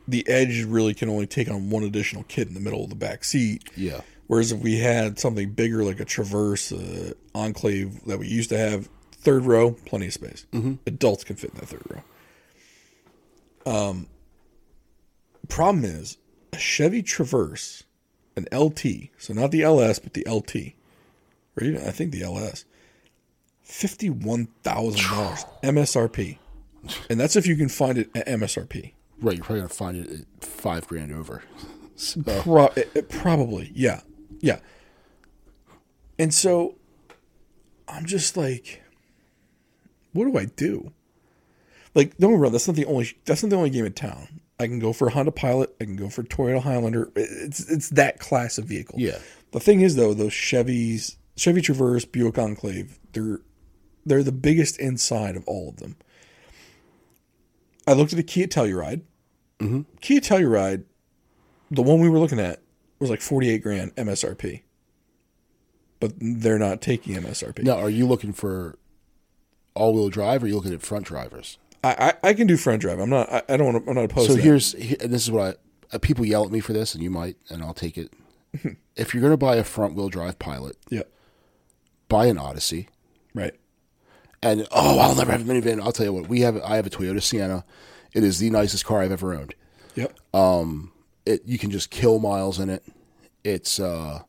The 0.06 0.26
edge 0.28 0.64
really 0.64 0.94
can 0.94 1.08
only 1.08 1.26
take 1.26 1.50
on 1.50 1.70
one 1.70 1.82
additional 1.82 2.22
kid 2.24 2.48
in 2.48 2.54
the 2.54 2.60
middle 2.60 2.82
of 2.82 2.88
the 2.88 2.96
back 2.96 3.24
seat. 3.24 3.68
Yeah. 3.76 4.00
Whereas 4.26 4.52
if 4.52 4.60
we 4.60 4.78
had 4.78 5.18
something 5.18 5.52
bigger 5.52 5.84
like 5.84 6.00
a 6.00 6.04
Traverse, 6.04 6.72
uh, 6.72 7.12
Enclave 7.34 8.04
that 8.04 8.18
we 8.18 8.28
used 8.28 8.50
to 8.50 8.58
have, 8.58 8.88
third 9.12 9.44
row, 9.44 9.72
plenty 9.72 10.06
of 10.06 10.12
space. 10.12 10.46
Adults 10.86 11.24
can 11.24 11.36
fit 11.36 11.50
in 11.50 11.60
that 11.60 11.66
third 11.66 11.82
row. 13.66 13.90
Um, 13.90 14.06
problem 15.48 15.84
is 15.84 16.18
a 16.52 16.58
Chevy 16.58 17.02
Traverse, 17.02 17.84
an 18.36 18.46
LT, 18.52 19.10
so 19.18 19.32
not 19.34 19.50
the 19.50 19.62
LS, 19.62 19.98
but 19.98 20.14
the 20.14 20.24
LT, 20.28 20.56
or 21.56 21.64
even 21.64 21.86
I 21.86 21.90
think 21.90 22.12
the 22.12 22.22
LS, 22.22 22.64
fifty 23.62 24.08
one 24.10 24.46
thousand 24.62 25.08
dollars 25.10 25.44
MSRP, 25.62 26.38
and 27.10 27.18
that's 27.18 27.36
if 27.36 27.46
you 27.46 27.56
can 27.56 27.68
find 27.68 27.98
it 27.98 28.10
at 28.14 28.26
MSRP. 28.26 28.92
Right, 29.20 29.36
you're 29.36 29.44
probably 29.44 29.60
gonna 29.62 29.68
find 29.68 29.96
it 29.96 30.10
at 30.40 30.44
five 30.44 30.86
grand 30.86 31.12
over. 31.12 31.42
So, 31.96 32.22
Pro- 32.22 32.66
it- 32.76 32.90
it 32.94 33.08
probably, 33.08 33.72
yeah, 33.74 34.02
yeah. 34.40 34.60
And 36.20 36.32
so, 36.32 36.76
I'm 37.88 38.06
just 38.06 38.36
like, 38.36 38.82
what 40.12 40.24
do 40.26 40.38
I 40.38 40.44
do? 40.44 40.92
Like, 41.94 42.16
don't 42.18 42.34
wrong, 42.38 42.52
that's 42.52 42.68
not 42.68 42.76
the 42.76 42.84
only 42.86 43.10
that's 43.24 43.42
not 43.42 43.50
the 43.50 43.56
only 43.56 43.70
game 43.70 43.84
in 43.84 43.92
town. 43.92 44.40
I 44.60 44.66
can 44.66 44.78
go 44.78 44.92
for 44.92 45.08
a 45.08 45.10
Honda 45.12 45.30
Pilot. 45.32 45.74
I 45.80 45.84
can 45.84 45.96
go 45.96 46.08
for 46.08 46.22
Toyota 46.22 46.62
Highlander. 46.62 47.10
It's 47.14 47.60
it's 47.70 47.90
that 47.90 48.18
class 48.18 48.58
of 48.58 48.64
vehicle. 48.64 48.96
Yeah. 48.98 49.18
The 49.52 49.60
thing 49.60 49.80
is, 49.80 49.96
though, 49.96 50.14
those 50.14 50.32
Chevys, 50.32 51.16
Chevy 51.36 51.62
Traverse, 51.62 52.04
Buick 52.04 52.38
Enclave, 52.38 52.98
they're 53.12 53.40
they're 54.04 54.22
the 54.22 54.32
biggest 54.32 54.78
inside 54.78 55.36
of 55.36 55.46
all 55.46 55.68
of 55.68 55.76
them. 55.76 55.96
I 57.86 57.92
looked 57.92 58.12
at 58.12 58.18
a 58.18 58.22
Kia 58.24 58.46
Telluride. 58.46 59.02
Mm-hmm. 59.60 59.82
Kia 60.00 60.20
Telluride, 60.20 60.84
the 61.70 61.82
one 61.82 62.00
we 62.00 62.08
were 62.08 62.18
looking 62.18 62.40
at, 62.40 62.60
was 62.98 63.10
like 63.10 63.20
forty 63.20 63.50
eight 63.50 63.62
grand 63.62 63.94
MSRP. 63.96 64.62
But 66.00 66.12
they're 66.20 66.58
not 66.58 66.80
taking 66.80 67.16
MSRP. 67.16 67.64
now, 67.64 67.78
are 67.78 67.90
you 67.90 68.06
looking 68.06 68.32
for 68.32 68.78
all-wheel 69.74 70.10
drive, 70.10 70.42
or 70.42 70.46
are 70.46 70.48
you 70.48 70.54
looking 70.54 70.72
at 70.72 70.80
front 70.82 71.06
drivers? 71.06 71.58
I, 71.84 72.12
I 72.22 72.28
I 72.30 72.34
can 72.34 72.46
do 72.46 72.56
front 72.56 72.80
drive. 72.82 72.98
I'm 72.98 73.10
not. 73.10 73.30
I, 73.32 73.42
I 73.48 73.56
don't. 73.56 73.66
Wanna, 73.66 73.80
I'm 73.88 73.94
not 73.94 74.04
opposed. 74.04 74.30
So 74.30 74.36
to 74.36 74.42
here's, 74.42 74.72
he- 74.72 74.98
and 75.00 75.12
this 75.12 75.22
is 75.22 75.30
what 75.30 75.58
I, 75.92 75.96
uh, 75.96 75.98
people 75.98 76.24
yell 76.24 76.44
at 76.44 76.50
me 76.50 76.60
for 76.60 76.72
this, 76.72 76.94
and 76.94 77.02
you 77.02 77.10
might, 77.10 77.36
and 77.50 77.62
I'll 77.62 77.74
take 77.74 77.96
it. 77.96 78.12
if 78.96 79.14
you're 79.14 79.22
gonna 79.22 79.36
buy 79.36 79.56
a 79.56 79.64
front-wheel 79.64 80.08
drive 80.08 80.38
Pilot, 80.38 80.76
yeah. 80.90 81.02
buy 82.08 82.26
an 82.26 82.38
Odyssey. 82.38 82.88
Right. 83.34 83.54
And 84.42 84.66
oh, 84.70 84.98
I'll 84.98 85.14
never 85.16 85.32
have 85.32 85.40
a 85.48 85.52
minivan. 85.52 85.80
I'll 85.82 85.92
tell 85.92 86.06
you 86.06 86.12
what, 86.12 86.28
we 86.28 86.40
have. 86.40 86.56
I 86.62 86.76
have 86.76 86.86
a 86.86 86.90
Toyota 86.90 87.22
Sienna. 87.22 87.64
It 88.12 88.24
is 88.24 88.38
the 88.38 88.50
nicest 88.50 88.84
car 88.84 89.02
I've 89.02 89.12
ever 89.12 89.34
owned. 89.34 89.54
Yep. 89.94 90.16
Um, 90.34 90.92
it 91.26 91.42
you 91.44 91.58
can 91.58 91.70
just 91.70 91.90
kill 91.90 92.18
miles 92.18 92.58
in 92.58 92.70
it. 92.70 92.82
It's 93.44 93.78
uh 93.78 94.22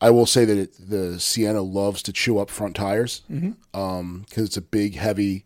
I 0.00 0.10
will 0.10 0.26
say 0.26 0.44
that 0.44 0.56
it, 0.58 0.74
the 0.78 1.18
Sienna 1.18 1.62
loves 1.62 2.02
to 2.04 2.12
chew 2.12 2.38
up 2.38 2.50
front 2.50 2.76
tires 2.76 3.22
because 3.28 4.44
it's 4.44 4.56
a 4.56 4.60
big, 4.62 4.94
heavy 4.94 5.44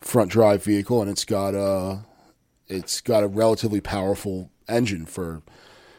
front 0.00 0.30
drive 0.30 0.64
vehicle, 0.64 1.00
and 1.02 1.10
it's 1.10 1.24
got 1.24 1.54
a 1.54 2.04
it's 2.68 3.00
got 3.00 3.22
a 3.22 3.28
relatively 3.28 3.80
powerful 3.80 4.50
engine 4.68 5.04
for 5.06 5.42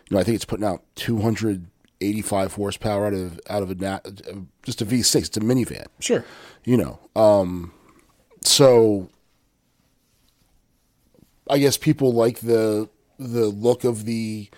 you 0.09 0.15
know 0.15 0.19
I 0.19 0.23
think 0.23 0.35
it's 0.35 0.45
putting 0.45 0.65
out 0.65 0.83
285 0.95 2.53
horsepower 2.53 3.07
out 3.07 3.13
of 3.13 3.39
out 3.49 3.63
of 3.63 3.69
a 3.71 4.05
just 4.63 4.81
a 4.81 4.85
V6. 4.85 5.15
It's 5.15 5.37
a 5.37 5.41
minivan 5.41 5.85
Sure. 5.99 6.23
you 6.63 6.77
know 6.77 6.99
um 7.15 7.73
so 8.43 9.09
i 11.49 11.57
guess 11.59 11.77
people 11.77 12.11
like 12.13 12.39
the 12.39 12.89
the 13.19 13.45
look 13.47 13.83
of 13.83 14.05
the 14.05 14.49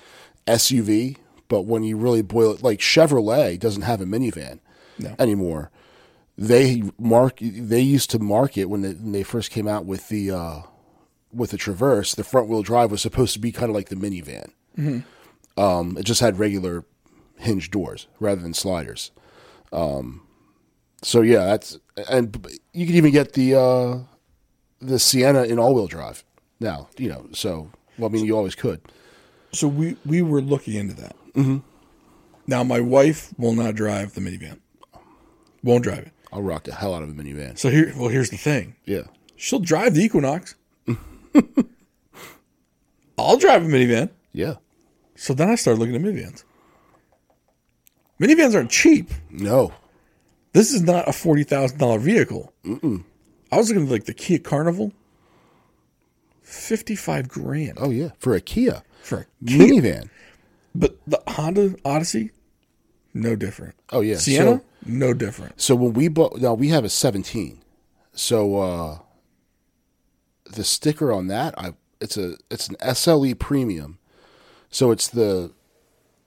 suv 0.47 1.17
but 1.50 1.63
when 1.63 1.83
you 1.83 1.97
really 1.97 2.21
boil 2.21 2.53
it 2.53 2.63
like 2.63 2.79
chevrolet 2.79 3.59
doesn't 3.59 3.81
have 3.81 4.00
a 4.00 4.05
minivan 4.05 4.59
No. 5.00 5.15
anymore 5.19 5.69
they 6.37 6.83
mark 6.97 7.37
they 7.39 7.81
used 7.81 8.09
to 8.09 8.19
market 8.19 8.65
when 8.65 8.81
they, 8.81 8.93
when 8.93 9.11
they 9.11 9.23
first 9.23 9.51
came 9.51 9.67
out 9.67 9.85
with 9.85 10.09
the 10.09 10.31
uh 10.31 10.61
with 11.31 11.51
the 11.51 11.57
traverse 11.57 12.15
the 12.15 12.23
front 12.23 12.47
wheel 12.47 12.63
drive 12.63 12.91
was 12.91 13.01
supposed 13.01 13.33
to 13.33 13.39
be 13.39 13.51
kind 13.51 13.69
of 13.69 13.75
like 13.75 13.89
the 13.89 13.95
minivan 13.95 14.51
um 15.57 15.97
it 15.97 16.03
just 16.03 16.21
had 16.21 16.39
regular 16.39 16.85
hinge 17.37 17.69
doors 17.69 18.07
rather 18.19 18.41
than 18.41 18.53
sliders 18.53 19.11
so 21.03 21.21
yeah, 21.21 21.45
that's 21.45 21.77
and 22.09 22.35
you 22.71 22.85
can 22.85 22.95
even 22.95 23.11
get 23.11 23.33
the 23.33 23.55
uh, 23.55 23.99
the 24.79 24.97
Sienna 24.99 25.43
in 25.43 25.59
all 25.59 25.75
wheel 25.75 25.87
drive 25.87 26.23
now. 26.59 26.87
You 26.97 27.09
know, 27.09 27.27
so 27.33 27.69
well, 27.97 28.09
I 28.09 28.13
mean, 28.13 28.25
you 28.25 28.35
always 28.35 28.55
could. 28.55 28.81
So 29.51 29.67
we 29.67 29.97
we 30.05 30.21
were 30.21 30.41
looking 30.41 30.75
into 30.75 30.95
that. 30.95 31.15
Mm-hmm. 31.33 31.57
Now 32.47 32.63
my 32.63 32.79
wife 32.79 33.33
will 33.37 33.53
not 33.53 33.75
drive 33.75 34.13
the 34.13 34.21
minivan. 34.21 34.59
Won't 35.61 35.83
drive 35.83 35.99
it. 35.99 36.11
I'll 36.33 36.41
rock 36.41 36.63
the 36.63 36.73
hell 36.73 36.93
out 36.95 37.03
of 37.03 37.09
a 37.09 37.13
minivan. 37.13 37.57
So 37.57 37.69
here, 37.69 37.93
well, 37.95 38.09
here's 38.09 38.29
the 38.31 38.37
thing. 38.37 38.75
Yeah, 38.85 39.03
She'll 39.35 39.59
drive 39.59 39.93
the 39.93 40.01
Equinox. 40.03 40.55
I'll 43.17 43.37
drive 43.37 43.63
a 43.63 43.67
minivan. 43.67 44.09
yeah. 44.31 44.55
So 45.15 45.33
then 45.33 45.47
I 45.49 45.55
started 45.55 45.79
looking 45.79 45.95
at 45.95 46.01
minivans. 46.01 46.43
Minivans 48.19 48.55
aren't 48.55 48.71
cheap. 48.71 49.11
No, 49.29 49.71
This 50.53 50.73
is 50.73 50.81
not 50.81 51.07
a 51.07 51.13
forty 51.13 51.43
thousand 51.43 51.77
dollar 51.77 51.99
vehicle. 51.99 52.51
Mm-mm. 52.65 53.03
I 53.51 53.57
was 53.57 53.69
looking 53.69 53.85
at 53.85 53.91
like 53.91 54.05
the 54.05 54.13
Kia 54.13 54.39
Carnival, 54.39 54.91
fifty 56.41 56.95
five 56.95 57.27
grand 57.29 57.77
oh 57.79 57.89
yeah, 57.91 58.09
for 58.17 58.33
a 58.33 58.41
Kia 58.41 58.81
for 59.03 59.19
a 59.19 59.25
Kia. 59.45 59.59
minivan. 59.59 60.09
But 60.75 60.97
the 61.05 61.21
Honda 61.27 61.75
Odyssey, 61.85 62.31
no 63.13 63.36
different. 63.36 63.75
Oh 63.91 64.01
yeah, 64.01 64.15
Sienna, 64.17 64.58
So, 64.58 64.62
no 64.86 65.13
different. 65.13 65.62
so 65.62 65.75
when 65.75 65.93
we 65.93 66.08
bought, 66.08 66.38
now 66.38 66.53
we 66.53 66.70
have 66.70 66.84
a 66.86 66.89
seventeen. 66.89 67.62
So 68.13 68.60
uh, 68.60 69.00
the 70.51 70.63
sticker 70.63 71.12
on 71.12 71.27
that, 71.27 71.53
I 71.58 71.74
it's 72.01 72.17
a 72.17 72.36
it's 72.51 72.67
an 72.67 72.75
SLE 72.82 73.38
premium. 73.39 73.98
So 74.70 74.91
it's 74.91 75.08
the 75.08 75.51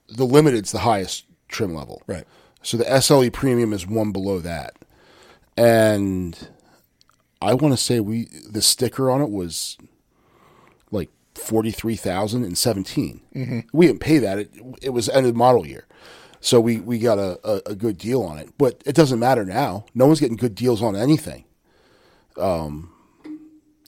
the 0.09 0.25
limited's 0.25 0.71
the 0.71 0.79
highest 0.79 1.25
trim 1.47 1.73
level. 1.75 2.01
Right. 2.07 2.25
So 2.61 2.77
the 2.77 2.85
SLE 2.85 3.31
premium 3.31 3.73
is 3.73 3.85
one 3.87 4.11
below 4.11 4.39
that. 4.39 4.75
And 5.55 6.37
I 7.41 7.53
want 7.53 7.73
to 7.77 7.81
say 7.81 7.99
we 7.99 8.25
the 8.49 8.61
sticker 8.61 9.09
on 9.09 9.21
it 9.21 9.29
was 9.29 9.77
like 10.91 11.09
43,000 11.35 12.43
and 12.43 12.57
17. 12.57 13.67
We 13.73 13.87
didn't 13.87 13.99
pay 14.01 14.17
that. 14.19 14.39
It, 14.39 14.51
it 14.81 14.89
was 14.89 15.09
end 15.09 15.25
of 15.25 15.35
model 15.35 15.65
year. 15.65 15.85
So 16.39 16.59
we, 16.59 16.77
we 16.77 16.99
got 16.99 17.17
a, 17.17 17.39
a, 17.43 17.71
a 17.71 17.75
good 17.75 17.97
deal 17.97 18.23
on 18.23 18.37
it. 18.37 18.49
But 18.57 18.81
it 18.85 18.95
doesn't 18.95 19.19
matter 19.19 19.43
now. 19.45 19.85
No 19.95 20.05
one's 20.07 20.19
getting 20.19 20.37
good 20.37 20.55
deals 20.55 20.81
on 20.81 20.95
anything 20.95 21.45
um, 22.37 22.91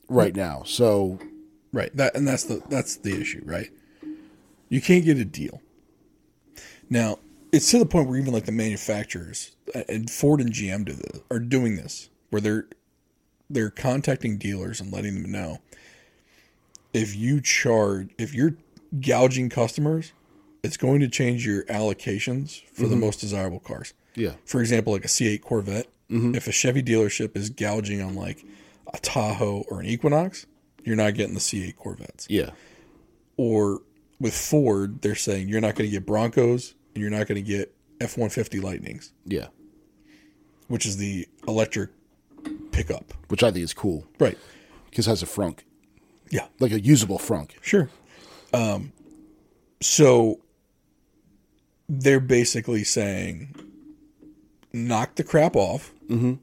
right 0.08 0.36
now. 0.36 0.64
So 0.66 1.20
Right. 1.72 1.96
That 1.96 2.16
and 2.16 2.28
that's 2.28 2.44
the 2.44 2.62
that's 2.70 2.96
the 2.98 3.20
issue, 3.20 3.42
right? 3.46 3.70
You 4.70 4.82
can't 4.82 5.06
get 5.06 5.18
a 5.18 5.26
deal. 5.26 5.62
Now, 6.90 7.20
it's 7.52 7.70
to 7.72 7.80
the 7.80 7.86
point 7.86 8.08
where 8.08 8.20
even 8.20 8.34
like 8.34 8.46
the 8.46 8.52
manufacturers 8.52 9.56
uh, 9.76 9.84
and 9.88 10.10
Ford 10.10 10.42
and 10.42 10.52
GM 10.52 10.86
do 10.86 10.94
this, 10.94 11.22
are 11.30 11.40
doing 11.40 11.76
this, 11.76 12.10
where 12.30 12.42
they're 12.42 12.68
they're 13.50 13.70
contacting 13.70 14.38
dealers 14.38 14.80
and 14.80 14.92
letting 14.92 15.22
them 15.22 15.32
know 15.32 15.60
if 16.94 17.16
you 17.16 17.40
charge 17.40 18.10
if 18.18 18.34
you're 18.34 18.56
gouging 19.00 19.50
customers, 19.50 20.12
it's 20.64 20.78
going 20.78 21.00
to 21.02 21.08
change 21.08 21.46
your 21.46 21.64
allocations 21.66 22.62
for 22.74 22.88
the 22.88 22.96
most 22.96 23.20
desirable 23.20 23.60
cars. 23.60 23.94
yeah. 24.16 24.34
For 24.46 24.60
example, 24.62 24.94
like 24.94 25.06
a 25.06 25.08
C8 25.10 25.42
Corvette, 25.42 25.88
if 26.10 26.48
a 26.48 26.52
Chevy 26.52 26.82
dealership 26.84 27.38
is 27.38 27.50
gouging 27.52 28.02
on 28.02 28.16
like 28.16 28.44
a 28.94 28.98
Tahoe 29.00 29.64
or 29.70 29.80
an 29.80 29.86
Equinox, 29.86 30.48
you're 30.84 30.96
not 30.96 31.14
getting 31.14 31.34
the 31.36 31.40
C8 31.40 31.76
Corvettes. 31.76 32.26
Yeah. 32.30 32.50
Or 33.38 33.82
with 34.20 34.34
Ford, 34.36 35.02
they're 35.02 35.16
saying 35.16 35.48
you're 35.50 35.62
not 35.62 35.76
going 35.76 35.88
to 35.88 35.92
get 35.92 36.06
Broncos 36.06 36.74
and 36.96 37.02
you're 37.02 37.12
not 37.12 37.28
going 37.28 37.36
to 37.44 37.48
get 37.48 37.74
F 38.02 38.18
150 38.18 38.60
Lightnings, 38.60 39.12
Yeah. 39.26 39.48
which 40.68 40.86
is 40.86 40.98
the 40.98 41.28
electric 41.48 41.92
pickup. 42.72 43.14
Which 43.28 43.44
I 43.44 43.52
think 43.52 43.64
is 43.64 43.74
cool 43.74 44.06
Right. 44.20 44.38
because 44.90 45.06
it 45.08 45.10
has 45.12 45.22
a 45.24 45.26
frunk, 45.28 45.60
Yeah. 46.32 46.48
like 46.60 46.72
a 46.72 46.80
usable 46.82 47.20
frunk. 47.20 47.52
Sure. 47.62 47.90
Um, 48.54 48.92
so 49.82 50.40
they're 51.90 52.20
basically 52.20 52.84
saying 52.84 53.56
knock 54.72 55.16
the 55.16 55.24
crap 55.24 55.56
off. 55.56 55.92
Mm-hmm. 56.08 56.36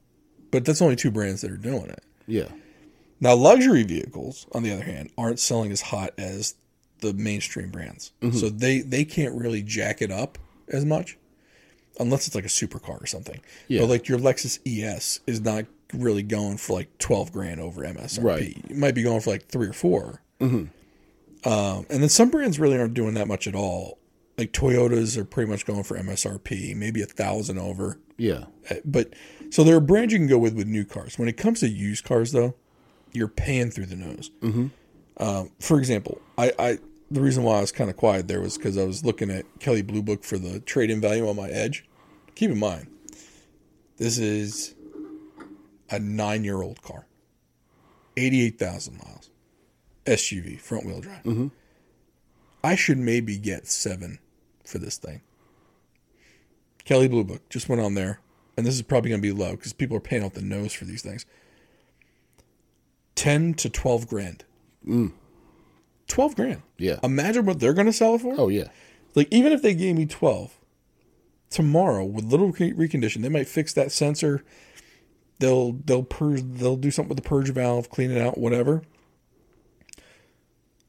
But 0.51 0.65
that's 0.65 0.83
only 0.83 0.97
two 0.97 1.11
brands 1.11 1.41
that 1.43 1.51
are 1.51 1.57
doing 1.57 1.87
it. 1.87 2.03
Yeah. 2.27 2.49
Now, 3.21 3.35
luxury 3.35 3.83
vehicles, 3.83 4.47
on 4.53 4.63
the 4.63 4.73
other 4.73 4.85
hand, 4.85 5.11
aren't 5.17 5.39
selling 5.39 5.73
as 5.73 5.81
hot 5.81 6.13
as 6.19 6.55
the 7.01 7.13
mainstream 7.13 7.71
brands. 7.71 8.13
So 8.33 8.49
they, 8.49 8.81
they 8.81 9.05
can't 9.05 9.35
really 9.35 9.63
jack 9.63 10.03
it 10.03 10.11
up 10.11 10.39
as 10.69 10.85
much 10.85 11.17
unless 11.99 12.27
it's 12.27 12.35
like 12.35 12.45
a 12.45 12.49
supercar 12.49 13.03
or 13.03 13.07
something. 13.07 13.41
Yeah. 13.69 13.83
But 13.83 13.89
like 13.91 14.09
your 14.09 14.19
Lexus 14.19 14.59
ES 14.67 15.21
is 15.27 15.41
not 15.41 15.65
really 15.95 16.23
going 16.23 16.57
for 16.59 16.75
like 16.75 16.97
12 16.99 17.33
grand 17.33 17.61
over 17.61 17.83
MSRP. 17.83 18.23
Right. 18.23 18.57
It 18.69 18.77
might 18.77 18.95
be 18.95 19.03
going 19.03 19.21
for 19.21 19.31
like 19.31 19.47
three 19.47 19.69
or 19.69 19.73
4 19.73 20.21
Um, 21.45 21.87
and 21.91 22.03
then 22.03 22.09
some 22.09 22.31
brands 22.31 22.59
really 22.59 22.79
aren't 22.79 22.95
doing 22.95 23.15
that 23.15 23.29
much 23.29 23.47
at 23.47 23.55
all. 23.55 23.99
Like 24.39 24.53
Toyotas 24.53 25.17
are 25.17 25.25
pretty 25.25 25.51
much 25.51 25.65
going 25.65 25.83
for 25.83 25.97
MSRP, 25.97 26.77
maybe 26.77 27.01
a 27.03 27.07
thousand 27.07 27.59
over. 27.59 27.99
Yeah. 28.19 28.45
Uh, 28.71 28.77
But 28.85 29.15
so 29.51 29.65
there 29.65 29.77
are 29.77 29.81
brands 29.81 30.13
you 30.13 30.19
can 30.19 30.29
go 30.29 30.39
with 30.39 30.55
with 30.55 30.67
new 30.67 30.85
cars. 30.85 31.19
When 31.19 31.29
it 31.29 31.37
comes 31.37 31.61
to 31.61 31.69
used 31.69 32.05
cars, 32.05 32.33
though, 32.33 32.55
you're 33.13 33.29
paying 33.29 33.71
through 33.71 33.87
the 33.87 33.97
nose. 33.97 34.31
Mm-hmm. 34.43 34.67
Um, 35.19 35.51
for 35.61 35.79
example, 35.79 36.21
I, 36.37 36.53
I 36.59 36.79
the 37.11 37.21
reason 37.23 37.45
why 37.45 37.57
I 37.59 37.61
was 37.63 37.73
kind 37.73 37.89
of 37.89 37.97
quiet 37.97 38.29
there 38.29 38.41
was 38.43 38.59
because 38.59 38.77
I 38.77 38.85
was 38.85 39.05
looking 39.05 39.31
at 39.31 39.47
Kelley 39.61 39.81
Blue 39.83 40.03
Book 40.03 40.23
for 40.25 40.37
the 40.39 40.61
trade-in 40.61 41.01
value 41.01 41.27
on 41.27 41.37
my 41.37 41.49
Edge. 41.49 41.87
Keep 42.35 42.51
in 42.51 42.59
mind, 42.59 42.89
this 43.97 44.19
is 44.19 44.75
a 45.89 45.99
nine-year-old 45.99 46.83
car, 46.83 47.07
eighty-eight 48.19 48.59
thousand 48.59 48.99
miles, 48.99 49.31
SUV, 50.05 50.61
front-wheel 50.61 51.01
drive. 51.01 51.51
I 52.63 52.75
should 52.75 52.99
maybe 52.99 53.39
get 53.39 53.67
seven 53.69 54.19
for 54.67 54.79
this 54.79 54.97
thing. 54.99 55.23
Kelley 56.85 57.09
Blue 57.09 57.25
Book 57.25 57.49
just 57.49 57.69
went 57.69 57.81
on 57.81 57.95
there, 57.95 58.21
and 58.57 58.67
this 58.67 58.75
is 58.75 58.83
probably 58.83 59.11
going 59.11 59.21
to 59.21 59.27
be 59.27 59.33
low 59.33 59.53
because 59.53 59.73
people 59.73 59.97
are 59.97 60.01
paying 60.01 60.25
out 60.25 60.35
the 60.35 60.43
nose 60.43 60.73
for 60.73 60.85
these 60.85 61.03
things. 61.03 61.27
Ten 63.15 63.55
to 63.55 63.71
twelve 63.71 64.07
grand. 64.07 64.45
Mm. 64.87 65.13
Twelve 66.07 66.37
grand. 66.37 66.63
Yeah. 66.79 66.99
Imagine 67.03 67.47
what 67.47 67.59
they're 67.59 67.73
going 67.73 67.87
to 67.87 67.93
sell 67.93 68.15
it 68.15 68.21
for. 68.21 68.35
Oh 68.39 68.49
yeah. 68.49 68.69
Like 69.15 69.29
even 69.31 69.53
if 69.53 69.63
they 69.63 69.75
gave 69.75 69.97
me 69.97 70.07
twelve 70.07 70.61
tomorrow 71.51 72.05
with 72.05 72.25
little 72.27 72.53
recondition, 72.53 73.23
they 73.23 73.29
might 73.29 73.49
fix 73.49 73.73
that 73.73 73.91
sensor. 73.91 74.45
They'll 75.39 75.73
they'll 75.73 76.03
purge. 76.03 76.43
They'll 76.45 76.77
do 76.77 76.91
something 76.91 77.09
with 77.09 77.23
the 77.23 77.29
purge 77.29 77.51
valve, 77.51 77.91
clean 77.91 78.11
it 78.11 78.21
out, 78.21 78.39
whatever. 78.39 78.83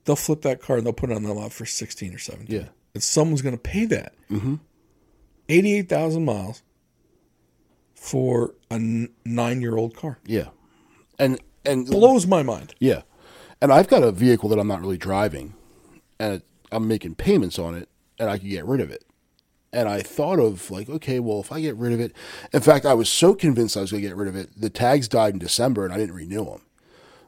They'll 0.05 0.15
flip 0.15 0.41
that 0.43 0.62
car 0.62 0.77
and 0.77 0.86
they'll 0.86 0.93
put 0.93 1.10
it 1.10 1.15
on 1.15 1.24
the 1.24 1.34
lot 1.34 1.51
for 1.51 1.65
sixteen 1.65 2.13
or 2.13 2.19
seventeen. 2.19 2.62
Yeah. 2.62 2.67
And 2.98 3.04
someone's 3.04 3.44
going 3.44 3.56
to 3.56 3.62
pay 3.62 3.86
that. 3.86 4.13
Mm-hmm. 4.32 4.56
Eighty-eight 5.50 5.88
thousand 5.88 6.25
miles 6.25 6.63
for 7.94 8.56
a 8.72 8.75
n- 8.75 9.10
nine-year-old 9.24 9.96
car 9.96 10.18
Yeah. 10.25 10.48
And 11.20 11.39
and 11.63 11.86
blows 11.86 12.25
my 12.25 12.42
mind. 12.42 12.74
Yeah. 12.80 13.04
And 13.62 13.72
I've 13.72 13.88
got 13.88 14.01
a 14.01 14.12
vehicle 14.12 14.50
that 14.50 14.58
I'm 14.58 14.68
not 14.68 14.82
really 14.82 14.98
driving 14.98 15.54
and 16.20 16.42
I'm 16.72 16.88
making 16.88 17.16
payments 17.16 17.60
on 17.60 17.75
it 17.75 17.88
and 18.18 18.32
I 18.32 18.39
could 18.39 18.50
get 18.50 18.66
rid 18.66 18.82
of 18.82 18.89
it. 18.89 19.04
And 19.72 19.88
I 19.88 20.01
thought 20.01 20.39
of 20.39 20.72
like, 20.72 20.89
okay, 20.89 21.20
well, 21.20 21.39
if 21.39 21.51
I 21.51 21.62
get 21.62 21.75
rid 21.75 21.94
of 21.94 22.00
it, 22.00 22.13
in 22.51 22.62
fact, 22.62 22.86
I 22.86 22.94
was 22.96 23.10
so 23.10 23.36
convinced 23.36 23.77
I 23.77 23.82
was 23.82 23.92
going 23.92 24.01
to 24.01 24.10
get 24.10 24.16
rid 24.18 24.27
of 24.30 24.36
it. 24.36 24.50
The 24.60 24.70
tags 24.72 25.08
died 25.08 25.34
in 25.34 25.39
December 25.39 25.86
and 25.86 25.94
I 25.94 25.98
didn't 25.98 26.16
renew 26.16 26.46
them. 26.46 26.62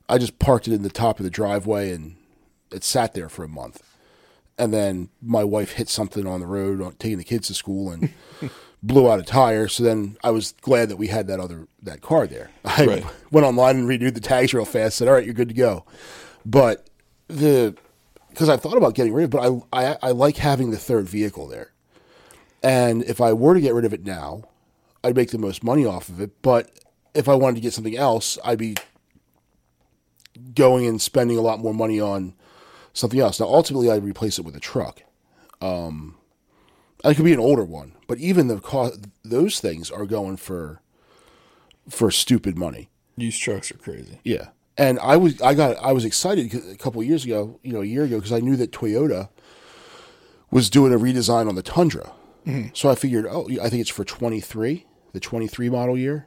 I 0.07 0.17
just 0.17 0.39
parked 0.39 0.67
it 0.67 0.73
in 0.73 0.81
the 0.81 0.89
top 0.89 1.19
of 1.19 1.23
the 1.23 1.29
driveway 1.29 1.91
and 1.91 2.15
it 2.71 2.83
sat 2.83 3.13
there 3.13 3.29
for 3.29 3.43
a 3.43 3.49
month. 3.49 3.83
And 4.59 4.73
then 4.73 5.09
my 5.21 5.43
wife 5.43 5.71
hit 5.73 5.87
something 5.89 6.27
on 6.27 6.41
the 6.41 6.45
road, 6.45 6.81
on, 6.81 6.93
taking 6.95 7.17
the 7.17 7.23
kids 7.23 7.47
to 7.47 7.53
school, 7.53 7.91
and 7.91 8.11
blew 8.83 9.09
out 9.09 9.19
a 9.19 9.23
tire. 9.23 9.67
So 9.69 9.83
then 9.83 10.17
I 10.23 10.31
was 10.31 10.53
glad 10.61 10.89
that 10.89 10.97
we 10.97 11.07
had 11.07 11.27
that 11.27 11.39
other 11.39 11.67
that 11.81 12.01
car 12.01 12.27
there. 12.27 12.51
I 12.65 12.85
Right. 12.85 13.05
went 13.31 13.47
online 13.47 13.77
and 13.77 13.87
renewed 13.87 14.15
the 14.15 14.21
tags 14.21 14.53
real 14.53 14.65
fast. 14.65 14.97
Said, 14.97 15.07
"All 15.07 15.13
right, 15.13 15.23
you're 15.25 15.33
good 15.33 15.47
to 15.47 15.53
go." 15.55 15.85
But 16.45 16.87
the 17.27 17.75
because 18.29 18.49
I 18.49 18.57
thought 18.57 18.77
about 18.77 18.93
getting 18.95 19.13
rid 19.13 19.23
of, 19.23 19.33
it, 19.33 19.37
but 19.37 19.63
I, 19.73 19.91
I 19.91 19.97
I 20.03 20.11
like 20.11 20.37
having 20.37 20.71
the 20.71 20.77
third 20.77 21.07
vehicle 21.07 21.47
there. 21.47 21.71
And 22.61 23.03
if 23.03 23.21
I 23.21 23.31
were 23.33 23.53
to 23.53 23.61
get 23.61 23.73
rid 23.73 23.85
of 23.85 23.93
it 23.93 24.05
now, 24.05 24.43
I'd 25.03 25.15
make 25.15 25.31
the 25.31 25.37
most 25.37 25.63
money 25.63 25.85
off 25.85 26.09
of 26.09 26.19
it. 26.19 26.41
But 26.41 26.69
if 27.13 27.29
I 27.29 27.33
wanted 27.35 27.55
to 27.55 27.61
get 27.61 27.73
something 27.73 27.95
else, 27.95 28.37
I'd 28.43 28.57
be 28.59 28.75
going 30.53 30.85
and 30.85 31.01
spending 31.01 31.37
a 31.37 31.41
lot 31.41 31.59
more 31.59 31.73
money 31.73 31.99
on 31.99 32.33
something 32.93 33.19
else. 33.19 33.39
Now, 33.39 33.47
ultimately, 33.47 33.89
I'd 33.89 34.03
replace 34.03 34.39
it 34.39 34.45
with 34.45 34.55
a 34.55 34.59
truck. 34.59 35.03
Um, 35.61 36.17
it 37.03 37.15
could 37.15 37.25
be 37.25 37.33
an 37.33 37.39
older 37.39 37.63
one, 37.63 37.93
but 38.07 38.17
even 38.17 38.47
the 38.47 38.59
cost, 38.59 39.05
those 39.23 39.59
things 39.59 39.89
are 39.91 40.05
going 40.05 40.37
for 40.37 40.81
for 41.89 42.11
stupid 42.11 42.57
money. 42.57 42.89
Used 43.17 43.41
trucks 43.41 43.71
are 43.71 43.77
crazy. 43.77 44.19
Yeah, 44.23 44.49
and 44.77 44.99
I 44.99 45.17
was 45.17 45.41
I 45.41 45.53
got 45.53 45.77
I 45.77 45.91
was 45.91 46.05
excited 46.05 46.53
a 46.53 46.75
couple 46.75 47.01
of 47.01 47.07
years 47.07 47.25
ago, 47.25 47.59
you 47.63 47.73
know, 47.73 47.81
a 47.81 47.85
year 47.85 48.03
ago, 48.03 48.17
because 48.17 48.31
I 48.31 48.39
knew 48.39 48.55
that 48.55 48.71
Toyota 48.71 49.29
was 50.51 50.69
doing 50.69 50.93
a 50.93 50.97
redesign 50.97 51.47
on 51.47 51.55
the 51.55 51.61
Tundra. 51.61 52.11
So 52.73 52.89
I 52.89 52.95
figured, 52.95 53.27
oh, 53.29 53.47
I 53.61 53.69
think 53.69 53.81
it's 53.81 53.91
for 53.91 54.03
twenty 54.03 54.39
three, 54.39 54.87
the 55.13 55.19
twenty 55.19 55.47
three 55.47 55.69
model 55.69 55.95
year. 55.95 56.25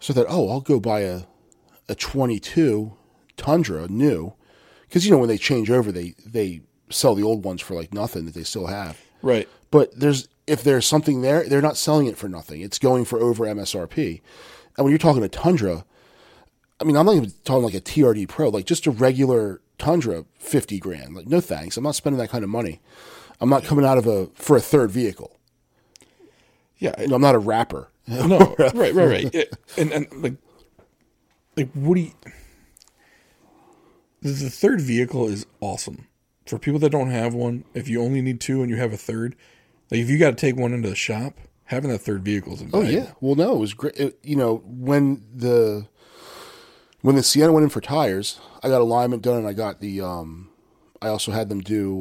So 0.00 0.14
that 0.14 0.24
oh, 0.26 0.48
I'll 0.48 0.62
go 0.62 0.80
buy 0.80 1.00
a 1.00 1.24
a 1.86 1.94
twenty 1.94 2.40
two 2.40 2.94
Tundra 3.36 3.86
new, 3.88 4.32
because 4.94 5.04
you 5.04 5.10
know 5.10 5.18
when 5.18 5.28
they 5.28 5.38
change 5.38 5.72
over, 5.72 5.90
they 5.90 6.14
they 6.24 6.60
sell 6.88 7.16
the 7.16 7.22
old 7.24 7.44
ones 7.44 7.60
for 7.60 7.74
like 7.74 7.92
nothing 7.92 8.26
that 8.26 8.34
they 8.34 8.44
still 8.44 8.68
have. 8.68 9.00
Right. 9.22 9.48
But 9.72 9.98
there's 9.98 10.28
if 10.46 10.62
there's 10.62 10.86
something 10.86 11.20
there, 11.20 11.42
they're 11.48 11.60
not 11.60 11.76
selling 11.76 12.06
it 12.06 12.16
for 12.16 12.28
nothing. 12.28 12.60
It's 12.60 12.78
going 12.78 13.04
for 13.04 13.18
over 13.18 13.44
MSRP. 13.44 14.20
And 14.76 14.84
when 14.84 14.92
you're 14.92 14.98
talking 14.98 15.24
a 15.24 15.28
Tundra, 15.28 15.84
I 16.80 16.84
mean, 16.84 16.96
I'm 16.96 17.06
not 17.06 17.16
even 17.16 17.32
talking 17.44 17.64
like 17.64 17.74
a 17.74 17.80
TRD 17.80 18.28
Pro, 18.28 18.50
like 18.50 18.66
just 18.66 18.86
a 18.86 18.92
regular 18.92 19.60
Tundra, 19.78 20.26
fifty 20.38 20.78
grand. 20.78 21.16
Like, 21.16 21.26
no 21.26 21.40
thanks. 21.40 21.76
I'm 21.76 21.82
not 21.82 21.96
spending 21.96 22.20
that 22.20 22.30
kind 22.30 22.44
of 22.44 22.50
money. 22.50 22.80
I'm 23.40 23.50
not 23.50 23.64
coming 23.64 23.84
out 23.84 23.98
of 23.98 24.06
a 24.06 24.26
for 24.34 24.56
a 24.56 24.60
third 24.60 24.92
vehicle. 24.92 25.36
Yeah. 26.78 26.94
Know, 27.04 27.16
I'm 27.16 27.20
not 27.20 27.34
a 27.34 27.40
rapper. 27.40 27.88
No, 28.06 28.54
right, 28.58 28.94
right, 28.94 28.94
right. 28.94 29.48
And 29.76 29.90
and 29.90 30.22
like, 30.22 30.34
like 31.56 31.72
what 31.72 31.96
do 31.96 32.02
you? 32.02 32.12
The, 34.24 34.30
the 34.30 34.50
third 34.50 34.80
vehicle 34.80 35.28
is 35.28 35.44
awesome 35.60 36.06
for 36.46 36.58
people 36.58 36.80
that 36.80 36.90
don't 36.90 37.10
have 37.10 37.34
one. 37.34 37.64
If 37.74 37.88
you 37.88 38.02
only 38.02 38.22
need 38.22 38.40
two 38.40 38.62
and 38.62 38.70
you 38.70 38.76
have 38.76 38.92
a 38.92 38.96
third, 38.96 39.36
like 39.90 40.00
if 40.00 40.08
you 40.08 40.18
got 40.18 40.30
to 40.30 40.36
take 40.36 40.56
one 40.56 40.72
into 40.72 40.88
the 40.88 40.96
shop, 40.96 41.34
having 41.64 41.90
that 41.90 41.98
third 41.98 42.24
vehicle 42.24 42.54
is 42.54 42.64
Oh 42.72 42.80
yeah. 42.80 43.12
Well, 43.20 43.34
no, 43.34 43.54
it 43.54 43.58
was 43.58 43.74
great. 43.74 43.96
It, 43.96 44.18
you 44.22 44.34
know, 44.34 44.62
when 44.64 45.22
the 45.34 45.86
when 47.02 47.16
the 47.16 47.22
Sienna 47.22 47.52
went 47.52 47.64
in 47.64 47.70
for 47.70 47.82
tires, 47.82 48.40
I 48.62 48.68
got 48.68 48.80
alignment 48.80 49.22
done, 49.22 49.36
and 49.36 49.46
I 49.46 49.52
got 49.52 49.80
the. 49.80 50.00
um 50.00 50.48
I 51.02 51.08
also 51.08 51.32
had 51.32 51.50
them 51.50 51.60
do 51.60 52.00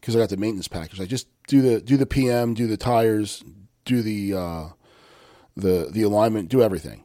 because 0.00 0.16
I 0.16 0.18
got 0.18 0.30
the 0.30 0.36
maintenance 0.36 0.66
package. 0.66 1.00
I 1.00 1.06
just 1.06 1.28
do 1.46 1.62
the 1.62 1.80
do 1.80 1.96
the 1.96 2.06
PM, 2.06 2.54
do 2.54 2.66
the 2.66 2.76
tires, 2.76 3.44
do 3.84 4.02
the 4.02 4.34
uh 4.34 4.68
the 5.56 5.88
the 5.92 6.02
alignment, 6.02 6.48
do 6.48 6.60
everything. 6.60 7.04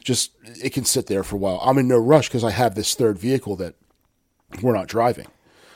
Just 0.00 0.32
it 0.44 0.72
can 0.72 0.84
sit 0.84 1.06
there 1.06 1.22
for 1.24 1.36
a 1.36 1.38
while. 1.38 1.58
I'm 1.62 1.78
in 1.78 1.88
no 1.88 1.98
rush 1.98 2.28
because 2.28 2.44
I 2.44 2.50
have 2.52 2.74
this 2.74 2.94
third 2.94 3.18
vehicle 3.18 3.56
that 3.56 3.74
we're 4.62 4.74
not 4.76 4.86
driving 4.86 5.26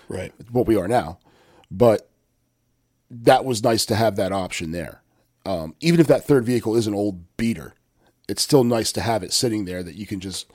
Right. 0.09 0.33
what 0.51 0.67
we 0.67 0.77
are 0.77 0.87
now. 0.87 1.19
But 1.71 2.09
that 3.11 3.45
was 3.45 3.65
nice 3.65 3.85
to 3.87 3.97
have 3.97 4.15
that 4.17 4.31
option 4.33 4.71
there. 4.71 5.03
Um, 5.45 5.75
even 5.81 5.99
if 6.01 6.07
that 6.07 6.25
third 6.25 6.45
vehicle 6.45 6.77
is 6.77 6.87
an 6.87 6.95
old 6.95 7.37
beater, 7.37 7.75
it's 8.29 8.43
still 8.43 8.63
nice 8.63 8.93
to 8.93 9.01
have 9.01 9.25
it 9.25 9.33
sitting 9.33 9.65
there 9.65 9.83
that 9.83 9.97
you 9.97 10.07
can 10.07 10.21
just, 10.21 10.47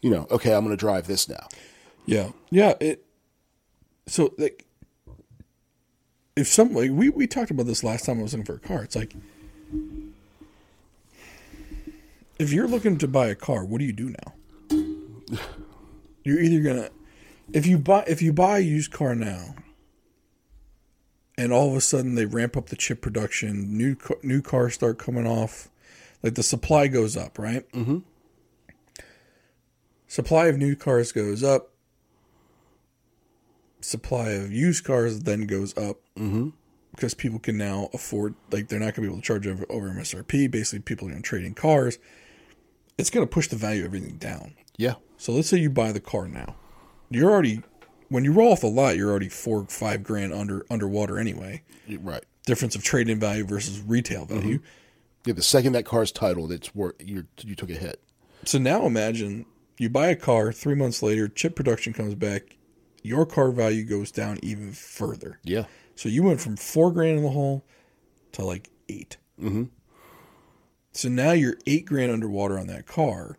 you 0.00 0.08
know, 0.10 0.26
okay, 0.30 0.54
I'm 0.54 0.64
going 0.64 0.74
to 0.74 0.80
drive 0.80 1.06
this 1.06 1.28
now. 1.28 1.46
Yeah. 2.06 2.30
Yeah. 2.50 2.72
It. 2.80 3.04
So 4.06 4.32
like, 4.38 4.64
if 6.36 6.46
some 6.46 6.72
like 6.72 6.90
we 6.92 7.10
we 7.10 7.26
talked 7.26 7.50
about 7.50 7.66
this 7.66 7.84
last 7.84 8.06
time 8.06 8.20
I 8.20 8.22
was 8.22 8.32
looking 8.32 8.46
for 8.46 8.54
a 8.54 8.60
car. 8.60 8.82
It's 8.84 8.96
like, 8.96 9.14
if 12.38 12.52
you're 12.52 12.68
looking 12.68 12.98
to 12.98 13.08
buy 13.08 13.28
a 13.28 13.34
car, 13.34 13.64
what 13.64 13.78
do 13.78 13.84
you 13.84 13.92
do 13.92 14.10
now? 14.10 14.34
You're 16.24 16.40
either 16.40 16.60
gonna, 16.62 16.90
if 17.52 17.66
you 17.66 17.78
buy 17.78 18.04
if 18.06 18.20
you 18.20 18.32
buy 18.32 18.58
a 18.58 18.60
used 18.60 18.92
car 18.92 19.14
now, 19.14 19.54
and 21.38 21.52
all 21.52 21.70
of 21.70 21.76
a 21.76 21.80
sudden 21.80 22.14
they 22.16 22.26
ramp 22.26 22.56
up 22.56 22.66
the 22.66 22.76
chip 22.76 23.00
production, 23.00 23.76
new 23.76 23.96
new 24.22 24.42
cars 24.42 24.74
start 24.74 24.98
coming 24.98 25.26
off, 25.26 25.68
like 26.22 26.34
the 26.34 26.42
supply 26.42 26.86
goes 26.88 27.16
up, 27.16 27.38
right? 27.38 27.70
Mm-hmm. 27.72 27.98
Supply 30.06 30.46
of 30.46 30.56
new 30.58 30.74
cars 30.76 31.12
goes 31.12 31.42
up. 31.42 31.70
Supply 33.80 34.30
of 34.30 34.52
used 34.52 34.84
cars 34.84 35.20
then 35.20 35.46
goes 35.46 35.76
up 35.78 35.98
Mm-hmm. 36.16 36.48
because 36.90 37.14
people 37.14 37.38
can 37.38 37.56
now 37.56 37.90
afford, 37.94 38.34
like, 38.50 38.66
they're 38.66 38.80
not 38.80 38.86
going 38.86 38.94
to 38.94 39.00
be 39.02 39.06
able 39.06 39.18
to 39.18 39.22
charge 39.22 39.46
over, 39.46 39.64
over 39.70 39.88
MSRP. 39.88 40.50
Basically, 40.50 40.80
people 40.80 41.06
are 41.06 41.12
going 41.12 41.22
to 41.22 41.28
trade 41.28 41.44
in 41.44 41.54
cars. 41.54 41.96
It's 42.98 43.10
going 43.10 43.26
to 43.26 43.30
push 43.32 43.48
the 43.48 43.56
value 43.56 43.82
of 43.82 43.86
everything 43.86 44.16
down. 44.16 44.54
Yeah. 44.76 44.94
So 45.16 45.32
let's 45.32 45.48
say 45.48 45.58
you 45.58 45.70
buy 45.70 45.92
the 45.92 46.00
car 46.00 46.28
now. 46.28 46.56
You're 47.10 47.30
already, 47.30 47.62
when 48.08 48.24
you 48.24 48.32
roll 48.32 48.52
off 48.52 48.60
the 48.60 48.66
lot, 48.68 48.96
you're 48.96 49.10
already 49.10 49.28
four, 49.28 49.64
five 49.66 50.02
grand 50.02 50.32
under 50.32 50.66
underwater 50.70 51.18
anyway. 51.18 51.62
Right. 52.00 52.24
Difference 52.46 52.74
of 52.74 52.82
trade 52.82 53.08
in 53.08 53.18
value 53.18 53.44
versus 53.44 53.80
retail 53.80 54.24
value. 54.24 54.60
Yeah. 55.24 55.34
The 55.34 55.42
second 55.42 55.72
that 55.72 55.84
car's 55.84 56.12
titled, 56.12 56.52
it's 56.52 56.74
worth 56.74 56.94
you. 57.04 57.26
You 57.42 57.54
took 57.54 57.70
a 57.70 57.74
hit. 57.74 58.02
So 58.44 58.58
now 58.58 58.86
imagine 58.86 59.46
you 59.78 59.88
buy 59.90 60.08
a 60.08 60.16
car, 60.16 60.52
three 60.52 60.74
months 60.74 61.02
later, 61.02 61.28
chip 61.28 61.54
production 61.54 61.92
comes 61.92 62.14
back, 62.14 62.56
your 63.02 63.26
car 63.26 63.50
value 63.50 63.84
goes 63.84 64.10
down 64.10 64.38
even 64.42 64.72
further. 64.72 65.38
Yeah. 65.44 65.64
So 65.94 66.08
you 66.08 66.22
went 66.22 66.40
from 66.40 66.56
four 66.56 66.92
grand 66.92 67.18
in 67.18 67.24
the 67.24 67.30
hole 67.30 67.64
to 68.32 68.44
like 68.44 68.70
8 68.88 69.16
Mm-hmm. 69.40 69.64
So 70.98 71.08
now 71.08 71.30
you're 71.30 71.56
eight 71.64 71.86
grand 71.86 72.10
underwater 72.10 72.58
on 72.58 72.66
that 72.66 72.86
car. 72.86 73.38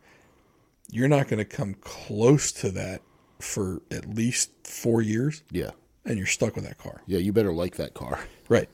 You're 0.89 1.09
not 1.09 1.27
going 1.27 1.39
to 1.39 1.45
come 1.45 1.73
close 1.81 2.53
to 2.53 2.69
that 2.71 3.01
for 3.39 3.81
at 3.91 4.07
least 4.15 4.51
four 4.63 5.01
years. 5.01 5.43
Yeah. 5.51 5.71
and 6.05 6.17
you're 6.17 6.25
stuck 6.25 6.55
with 6.55 6.63
that 6.63 6.77
car. 6.77 7.01
Yeah, 7.05 7.19
you 7.19 7.33
better 7.33 7.51
like 7.51 7.75
that 7.75 7.93
car. 7.93 8.19
Right. 8.47 8.67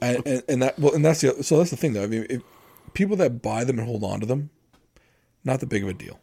and, 0.00 0.22
and, 0.24 0.42
and 0.48 0.62
that 0.62 0.78
well, 0.78 0.94
and 0.94 1.04
that's 1.04 1.20
the 1.20 1.42
so 1.42 1.58
that's 1.58 1.70
the 1.70 1.76
thing 1.76 1.94
though. 1.94 2.04
I 2.04 2.06
mean, 2.06 2.26
if, 2.30 2.42
people 2.94 3.16
that 3.16 3.42
buy 3.42 3.64
them 3.64 3.76
and 3.80 3.88
hold 3.88 4.04
on 4.04 4.20
to 4.20 4.26
them, 4.26 4.50
not 5.42 5.58
that 5.58 5.66
big 5.68 5.82
of 5.82 5.88
a 5.88 5.94
deal, 5.94 6.20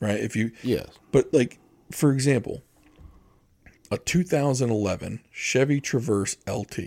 right? 0.00 0.18
If 0.18 0.34
you 0.34 0.52
Yes. 0.62 0.86
But 1.10 1.34
like, 1.34 1.58
for 1.90 2.10
example, 2.10 2.62
a 3.90 3.98
2011 3.98 5.20
Chevy 5.30 5.78
Traverse 5.78 6.38
LT 6.48 6.78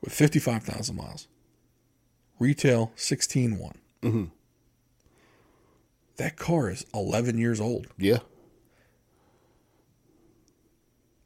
with 0.00 0.14
55,000 0.14 0.96
miles, 0.96 1.28
retail 2.40 2.90
16.1. 2.96 3.74
Mm-hmm. 4.02 4.24
That 6.16 6.36
car 6.36 6.70
is 6.70 6.84
11 6.92 7.38
years 7.38 7.60
old. 7.60 7.86
Yeah. 7.96 8.18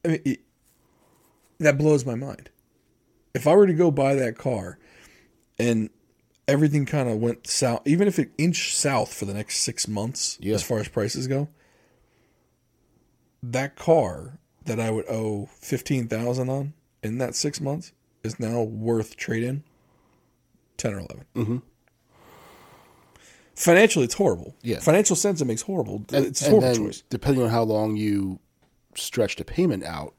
I 0.05 0.09
mean, 0.09 0.21
it, 0.25 0.41
that 1.59 1.79
blows 1.79 2.05
my 2.05 2.15
mind. 2.15 2.51
If 3.33 3.47
I 3.47 3.55
were 3.55 3.67
to 3.67 3.73
go 3.73 3.91
buy 3.91 4.15
that 4.17 4.37
car 4.37 4.79
and 5.59 5.89
everything 6.47 6.85
kind 6.85 7.09
of 7.09 7.17
went 7.19 7.47
south, 7.47 7.83
even 7.87 8.07
if 8.07 8.19
it 8.19 8.31
inched 8.39 8.77
south 8.77 9.13
for 9.13 9.25
the 9.25 9.35
next 9.35 9.59
six 9.61 9.89
months 9.89 10.37
Yeah. 10.41 10.55
as 10.55 10.63
far 10.63 10.79
as 10.79 10.89
prices 10.89 11.27
go, 11.27 11.49
that 13.43 13.77
car 13.77 14.39
that 14.67 14.79
I 14.79 14.91
would 14.91 15.09
owe 15.09 15.47
fifteen 15.53 16.07
thousand 16.09 16.49
on 16.49 16.73
in 17.03 17.19
that 17.19 17.35
six 17.35 17.61
months 17.61 17.93
is 18.23 18.41
now 18.41 18.63
worth 18.63 19.17
trade 19.17 19.43
in 19.43 19.65
ten 20.77 20.95
or 20.95 20.99
11 21.01 21.25
Mhm. 21.35 21.63
Financially, 23.57 24.05
it's 24.05 24.15
horrible. 24.15 24.57
Yeah. 24.63 24.81
Financial 24.81 25.15
sense, 25.15 25.41
it 25.41 25.45
makes 25.45 25.63
horrible. 25.63 26.05
And, 26.13 26.27
it's 26.27 26.43
a 26.43 26.51
horrible 26.51 26.61
then, 26.69 26.77
choice. 26.87 27.03
depending 27.09 27.43
on 27.45 27.51
how 27.51 27.63
long 27.63 27.97
you 27.97 28.41
stretch 28.97 29.37
the 29.37 29.45
payment 29.45 29.85
out, 29.85 30.15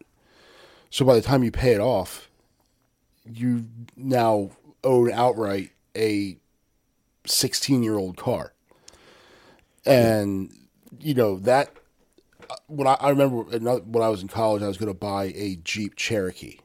so 0.89 1.03
by 1.05 1.15
the 1.15 1.21
time 1.21 1.43
you 1.43 1.51
pay 1.51 1.73
it 1.73 1.81
off, 1.81 2.29
you 3.29 3.65
now 3.97 4.51
own 4.83 5.11
outright 5.11 5.71
a 5.97 6.37
16 7.25 7.83
year 7.83 7.95
old 7.95 8.15
car. 8.15 8.53
And, 9.85 10.51
you 10.99 11.13
know, 11.13 11.37
that, 11.39 11.71
when 12.67 12.87
I, 12.87 12.93
I 12.93 13.09
remember 13.09 13.45
another- 13.53 13.81
when 13.83 14.03
I 14.03 14.07
was 14.09 14.21
in 14.21 14.27
college, 14.29 14.61
I 14.63 14.67
was 14.67 14.77
going 14.77 14.91
to 14.91 14.97
buy 14.97 15.25
a 15.35 15.57
Jeep 15.57 15.95
Cherokee, 15.95 16.59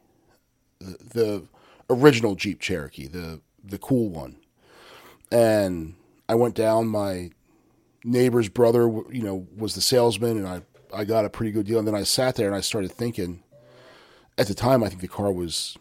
the, 0.78 0.96
the 1.12 1.42
original 1.90 2.34
Jeep 2.36 2.60
Cherokee, 2.60 3.08
the, 3.08 3.40
the 3.64 3.78
cool 3.78 4.08
one. 4.08 4.36
And 5.30 5.94
I 6.28 6.34
went 6.34 6.54
down, 6.54 6.86
my 6.86 7.30
neighbor's 8.04 8.48
brother, 8.48 8.82
you 9.10 9.22
know, 9.22 9.46
was 9.56 9.74
the 9.74 9.80
salesman, 9.80 10.36
and 10.36 10.46
I, 10.46 10.62
I 10.92 11.04
got 11.04 11.24
a 11.24 11.30
pretty 11.30 11.52
good 11.52 11.66
deal. 11.66 11.78
And 11.78 11.86
then 11.86 11.94
I 11.94 12.02
sat 12.02 12.36
there 12.36 12.46
and 12.46 12.56
I 12.56 12.60
started 12.60 12.92
thinking. 12.92 13.42
At 14.38 14.46
the 14.46 14.54
time, 14.54 14.82
I 14.82 14.88
think 14.88 15.02
the 15.02 15.08
car 15.08 15.30
was 15.30 15.76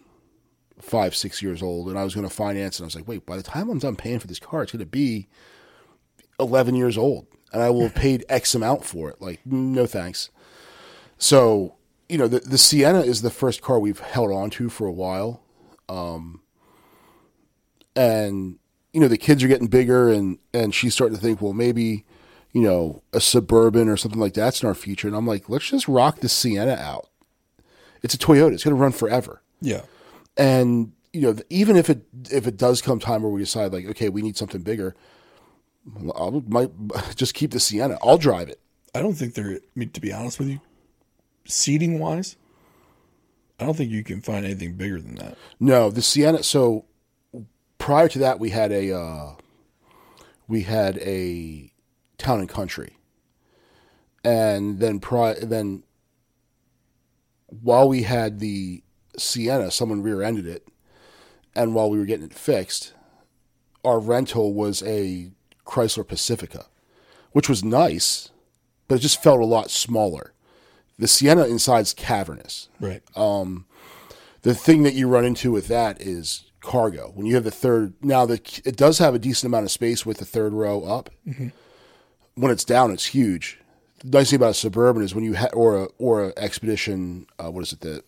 five, 0.81 1.15
six 1.15 1.41
years 1.41 1.63
old, 1.63 1.87
and 1.87 1.97
I 1.97 2.03
was 2.03 2.13
going 2.13 2.27
to 2.27 2.33
finance. 2.33 2.77
And 2.77 2.83
I 2.83 2.87
was 2.87 2.95
like, 2.95 3.07
wait, 3.07 3.25
by 3.25 3.37
the 3.37 3.43
time 3.43 3.69
I'm 3.69 3.79
done 3.79 3.95
paying 3.95 4.19
for 4.19 4.27
this 4.27 4.39
car, 4.39 4.63
it's 4.63 4.73
going 4.73 4.79
to 4.79 4.85
be 4.85 5.29
eleven 6.39 6.75
years 6.75 6.97
old, 6.97 7.27
and 7.53 7.63
I 7.63 7.69
will 7.69 7.83
have 7.83 7.95
paid 7.95 8.25
X 8.27 8.53
amount 8.55 8.83
for 8.83 9.09
it. 9.09 9.21
Like, 9.21 9.39
no 9.45 9.85
thanks. 9.85 10.29
So, 11.17 11.75
you 12.09 12.17
know, 12.17 12.27
the 12.27 12.39
the 12.39 12.57
Sienna 12.57 12.99
is 12.99 13.21
the 13.21 13.29
first 13.29 13.61
car 13.61 13.79
we've 13.79 13.99
held 13.99 14.31
on 14.31 14.49
to 14.51 14.67
for 14.67 14.87
a 14.87 14.91
while, 14.91 15.41
um, 15.87 16.41
and 17.95 18.57
you 18.93 19.01
know 19.01 19.07
the 19.07 19.17
kids 19.17 19.43
are 19.43 19.47
getting 19.47 19.67
bigger, 19.67 20.09
and 20.09 20.37
and 20.53 20.73
she's 20.73 20.93
starting 20.93 21.15
to 21.15 21.21
think, 21.21 21.41
well, 21.41 21.53
maybe 21.53 22.05
you 22.53 22.61
know 22.61 23.03
a 23.13 23.19
suburban 23.21 23.89
or 23.89 23.97
something 23.97 24.19
like 24.19 24.33
that's 24.33 24.61
in 24.63 24.67
our 24.67 24.75
future. 24.75 25.07
And 25.07 25.15
I'm 25.15 25.27
like, 25.27 25.49
let's 25.49 25.69
just 25.69 25.87
rock 25.87 26.19
the 26.19 26.29
Sienna 26.29 26.73
out. 26.73 27.09
It's 28.01 28.13
a 28.13 28.17
Toyota. 28.17 28.53
It's 28.53 28.63
going 28.63 28.75
to 28.75 28.81
run 28.81 28.91
forever. 28.91 29.41
Yeah. 29.61 29.81
And 30.37 30.93
you 31.13 31.21
know, 31.21 31.35
even 31.49 31.75
if 31.75 31.89
it 31.89 32.03
if 32.31 32.47
it 32.47 32.57
does 32.57 32.81
come 32.81 32.99
time 32.99 33.23
where 33.23 33.31
we 33.31 33.41
decide 33.41 33.73
like, 33.73 33.85
okay, 33.87 34.09
we 34.09 34.21
need 34.21 34.37
something 34.37 34.61
bigger, 34.61 34.95
I 36.15 36.29
might 36.47 36.71
just 37.15 37.33
keep 37.33 37.51
the 37.51 37.59
Sienna. 37.59 37.97
I'll 38.01 38.17
drive 38.17 38.49
it. 38.49 38.59
I 38.93 39.01
don't 39.01 39.13
think 39.13 39.33
they're. 39.33 39.55
I 39.55 39.59
mean, 39.75 39.89
to 39.91 40.01
be 40.01 40.13
honest 40.13 40.39
with 40.39 40.49
you, 40.49 40.61
seating 41.45 41.99
wise, 41.99 42.37
I 43.59 43.65
don't 43.65 43.75
think 43.75 43.91
you 43.91 44.03
can 44.03 44.21
find 44.21 44.45
anything 44.45 44.73
bigger 44.73 45.01
than 45.01 45.15
that. 45.15 45.37
No, 45.59 45.89
the 45.89 46.01
Sienna. 46.01 46.43
So 46.43 46.85
prior 47.89 48.07
to 48.07 48.19
that, 48.19 48.39
we 48.39 48.51
had 48.51 48.71
a 48.71 48.95
uh, 48.95 49.33
we 50.47 50.61
had 50.61 50.99
a 50.99 51.71
town 52.19 52.39
and 52.39 52.47
country, 52.47 52.97
and 54.23 54.77
then 54.77 54.99
pri- 54.99 55.39
then 55.41 55.81
while 57.47 57.89
we 57.89 58.03
had 58.03 58.39
the 58.39 58.83
Sienna, 59.17 59.71
someone 59.71 60.03
rear-ended 60.03 60.45
it, 60.45 60.67
and 61.55 61.73
while 61.73 61.89
we 61.89 61.97
were 61.97 62.05
getting 62.05 62.27
it 62.27 62.33
fixed, 62.35 62.93
our 63.83 63.99
rental 63.99 64.53
was 64.53 64.83
a 64.83 65.31
Chrysler 65.65 66.07
Pacifica, 66.07 66.67
which 67.31 67.49
was 67.49 67.63
nice, 67.63 68.29
but 68.87 68.99
it 68.99 69.01
just 69.01 69.23
felt 69.23 69.41
a 69.41 69.45
lot 69.45 69.71
smaller. 69.71 70.33
The 70.99 71.07
Sienna 71.07 71.47
inside's 71.47 71.95
cavernous 71.95 72.69
Right. 72.79 73.01
the 74.43 74.53
thing 74.53 74.83
that 74.83 74.93
you 74.93 75.07
run 75.07 75.25
into 75.25 75.51
with 75.51 75.67
that 75.69 75.99
is 75.99 76.43
cargo. 76.69 77.11
When 77.15 77.25
you 77.25 77.35
have 77.35 77.43
the 77.43 77.51
third, 77.51 77.93
now 78.01 78.25
the 78.25 78.39
it 78.63 78.77
does 78.77 78.99
have 78.99 79.13
a 79.15 79.19
decent 79.19 79.49
amount 79.49 79.65
of 79.65 79.71
space 79.71 80.05
with 80.05 80.17
the 80.19 80.25
third 80.25 80.53
row 80.53 80.83
up. 80.83 81.09
When 82.35 82.51
it's 82.51 82.63
down, 82.63 82.91
it's 82.91 83.07
huge. 83.07 83.59
The 84.03 84.17
nice 84.17 84.29
thing 84.29 84.37
about 84.37 84.51
a 84.51 84.53
suburban 84.53 85.03
is 85.03 85.13
when 85.13 85.25
you 85.25 85.35
ha- 85.35 85.49
or 85.53 85.83
a 85.83 85.87
or 85.97 86.29
a 86.29 86.33
expedition. 86.37 87.25
Uh, 87.37 87.51
what 87.51 87.63
is 87.63 87.73
it? 87.73 87.81
The 87.81 88.03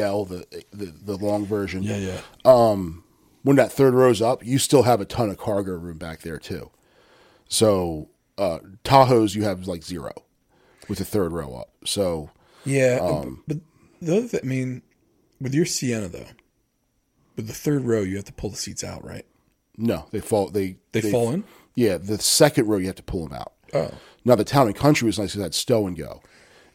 EL, 0.00 0.24
the 0.24 0.46
the, 0.72 0.86
the 0.86 1.16
long 1.16 1.44
version. 1.44 1.82
yeah. 1.82 1.96
Yeah. 2.44 2.76
When 3.42 3.56
that 3.56 3.70
third 3.72 3.94
row's 3.94 4.20
up, 4.20 4.44
you 4.44 4.58
still 4.58 4.82
have 4.82 5.00
a 5.00 5.04
ton 5.04 5.30
of 5.30 5.38
cargo 5.38 5.72
room 5.72 5.96
back 5.98 6.20
there 6.22 6.38
too. 6.38 6.70
So 7.48 8.08
uh, 8.36 8.58
Tahoe's 8.84 9.34
you 9.34 9.44
have 9.44 9.66
like 9.66 9.82
zero 9.82 10.12
with 10.88 10.98
the 10.98 11.04
third 11.04 11.32
row 11.32 11.54
up. 11.54 11.70
So 11.84 12.30
Yeah, 12.64 12.98
Um, 13.00 13.42
but 13.46 13.58
the 14.02 14.16
other 14.18 14.26
thing, 14.28 14.40
I 14.42 14.46
mean, 14.46 14.82
with 15.40 15.54
your 15.54 15.64
Sienna 15.66 16.08
though, 16.08 16.26
with 17.38 17.46
the 17.46 17.54
third 17.54 17.84
row, 17.86 18.02
you 18.02 18.16
have 18.16 18.26
to 18.26 18.32
pull 18.34 18.50
the 18.50 18.56
seats 18.56 18.84
out, 18.84 19.02
right? 19.02 19.24
no, 19.78 20.06
they 20.10 20.20
fall. 20.20 20.48
They 20.50 20.76
They, 20.92 21.00
fall 21.10 21.30
in. 21.30 21.44
Yeah, 21.74 21.96
the 21.96 22.18
second 22.18 22.66
row 22.66 22.76
you 22.78 22.86
have 22.88 22.96
to 22.96 23.02
pull 23.02 23.24
them 23.26 23.32
out. 23.38 23.52
Oh, 23.72 23.92
Now 24.24 24.34
the 24.34 24.44
town 24.44 24.66
and 24.66 24.74
country 24.76 25.06
was 25.06 25.18
nice 25.18 25.30
because 25.32 25.42
had 25.44 25.54
stow 25.54 25.86
and 25.86 25.96
go, 25.96 26.20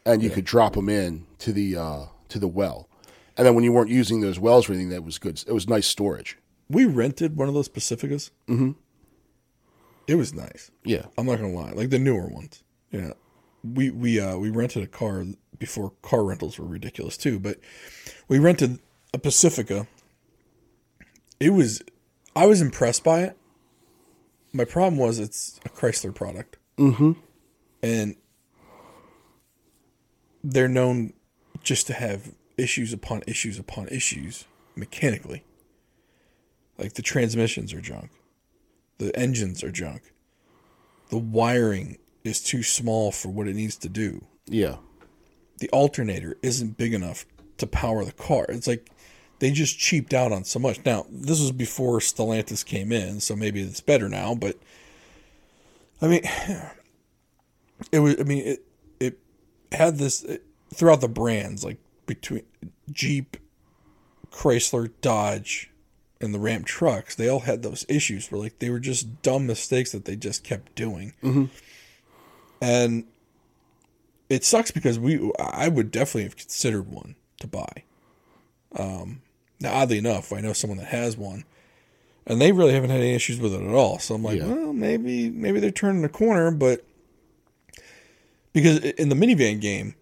and 0.05 0.23
you 0.23 0.29
could 0.31 0.45
drop 0.45 0.73
them 0.73 0.87
in 0.89 1.25
to 1.39 1.51
the 1.51 1.75
uh, 1.75 2.05
to 2.29 2.39
the 2.39 2.47
well, 2.47 2.87
and 3.37 3.45
then 3.45 3.53
when 3.55 3.63
you 3.65 3.73
weren't 3.73 3.89
using 3.89 4.21
those 4.21 4.39
wells 4.39 4.69
or 4.69 4.73
anything, 4.73 4.89
that 4.89 5.03
was 5.03 5.17
good. 5.19 5.43
It 5.45 5.51
was 5.51 5.67
nice 5.67 5.85
storage. 5.85 6.37
we 6.69 6.85
rented 6.85 7.35
one 7.35 7.49
of 7.49 7.53
those 7.53 7.67
Pacificas. 7.67 8.31
Mm-hmm. 8.47 8.71
It 10.07 10.15
was 10.15 10.33
nice. 10.33 10.71
Yeah, 10.85 11.05
I'm 11.17 11.25
not 11.25 11.37
gonna 11.39 11.53
lie, 11.53 11.71
like 11.71 11.89
the 11.89 11.99
newer 11.99 12.27
ones. 12.27 12.63
Yeah, 12.91 13.13
we 13.63 13.89
we 13.89 14.19
uh 14.21 14.37
we 14.37 14.49
rented 14.49 14.83
a 14.83 14.87
car 14.87 15.25
before 15.57 15.91
car 16.01 16.23
rentals 16.23 16.57
were 16.57 16.65
ridiculous 16.65 17.17
too, 17.17 17.39
but 17.39 17.59
we 18.29 18.39
rented 18.39 18.79
a 19.13 19.17
Pacifica. 19.19 19.87
It 21.43 21.51
was, 21.51 21.81
I 22.35 22.45
was 22.45 22.61
impressed 22.61 23.03
by 23.03 23.21
it. 23.21 23.37
My 24.53 24.65
problem 24.65 24.97
was 24.97 25.19
it's 25.19 25.59
a 25.65 25.69
Chrysler 25.69 26.13
product, 26.13 26.57
mm-hmm. 26.77 27.13
and 27.81 28.15
they're 30.43 30.67
known 30.67 31.13
just 31.63 31.87
to 31.87 31.93
have 31.93 32.33
issues 32.55 32.93
upon 32.93 33.23
issues 33.27 33.57
upon 33.57 33.87
issues 33.87 34.45
mechanically. 34.75 35.43
Like 36.77 36.93
the 36.93 37.01
transmissions 37.01 37.73
are 37.73 37.81
junk, 37.81 38.11
the 38.99 39.15
engines 39.17 39.63
are 39.63 39.71
junk 39.71 40.13
the 41.13 41.19
wiring 41.19 41.99
is 42.23 42.41
too 42.41 42.63
small 42.63 43.11
for 43.11 43.29
what 43.29 43.47
it 43.47 43.55
needs 43.55 43.77
to 43.77 43.87
do. 43.87 44.25
yeah, 44.47 44.77
The 45.59 45.69
alternator 45.69 46.37
isn't 46.41 46.75
big 46.75 46.91
enough 46.91 47.27
to 47.57 47.67
power 47.67 48.03
the 48.03 48.11
car. 48.11 48.47
It's 48.49 48.65
like 48.65 48.89
they 49.43 49.51
just 49.51 49.77
cheaped 49.77 50.13
out 50.13 50.31
on 50.31 50.45
so 50.45 50.57
much. 50.57 50.79
Now, 50.85 51.05
this 51.11 51.41
was 51.41 51.51
before 51.51 51.99
Stellantis 51.99 52.65
came 52.65 52.93
in, 52.93 53.19
so 53.19 53.35
maybe 53.35 53.61
it's 53.61 53.81
better 53.81 54.07
now, 54.07 54.33
but 54.35 54.57
I 56.01 56.07
mean 56.07 56.21
it 57.91 57.99
was 57.99 58.15
I 58.21 58.23
mean 58.23 58.47
it 58.47 58.65
it 59.01 59.19
had 59.73 59.97
this 59.97 60.23
it, 60.23 60.45
throughout 60.73 61.01
the 61.01 61.09
brands 61.09 61.61
like 61.61 61.77
between 62.05 62.43
Jeep, 62.89 63.35
Chrysler, 64.31 64.89
Dodge, 65.01 65.69
and 66.21 66.33
the 66.33 66.39
Ram 66.39 66.63
trucks, 66.63 67.13
they 67.13 67.27
all 67.27 67.41
had 67.41 67.63
those 67.63 67.85
issues 67.89 68.31
where 68.31 68.39
like 68.39 68.59
they 68.59 68.69
were 68.69 68.79
just 68.79 69.21
dumb 69.23 69.45
mistakes 69.45 69.91
that 69.91 70.05
they 70.05 70.15
just 70.15 70.45
kept 70.45 70.73
doing. 70.73 71.15
And 72.61 73.03
it 74.29 74.45
sucks 74.45 74.71
because 74.71 74.97
we 74.97 75.33
I 75.37 75.67
would 75.67 75.91
definitely 75.91 76.23
have 76.23 76.37
considered 76.37 76.89
one 76.89 77.15
to 77.41 77.47
buy. 77.47 77.83
Um, 78.75 79.21
now 79.63 79.73
oddly 79.73 79.97
enough, 79.97 80.31
I 80.33 80.41
know 80.41 80.53
someone 80.53 80.77
that 80.77 80.87
has 80.87 81.17
one, 81.17 81.45
and 82.27 82.39
they 82.39 82.51
really 82.51 82.73
haven't 82.73 82.89
had 82.91 82.99
any 82.99 83.13
issues 83.15 83.39
with 83.39 83.53
it 83.53 83.61
at 83.61 83.73
all. 83.73 83.97
So 83.99 84.13
I'm 84.15 84.23
like, 84.23 84.37
Yeah. 84.39 84.47
well, 84.47 84.73
maybe 84.73 85.29
maybe 85.29 85.59
they're 85.59 85.71
turning 85.71 86.03
a 86.03 86.09
corner, 86.09 86.51
but 86.51 86.85
because 88.53 88.79
in 88.79 89.09
the 89.09 89.15
minivan 89.15 89.59
game, 89.59 89.95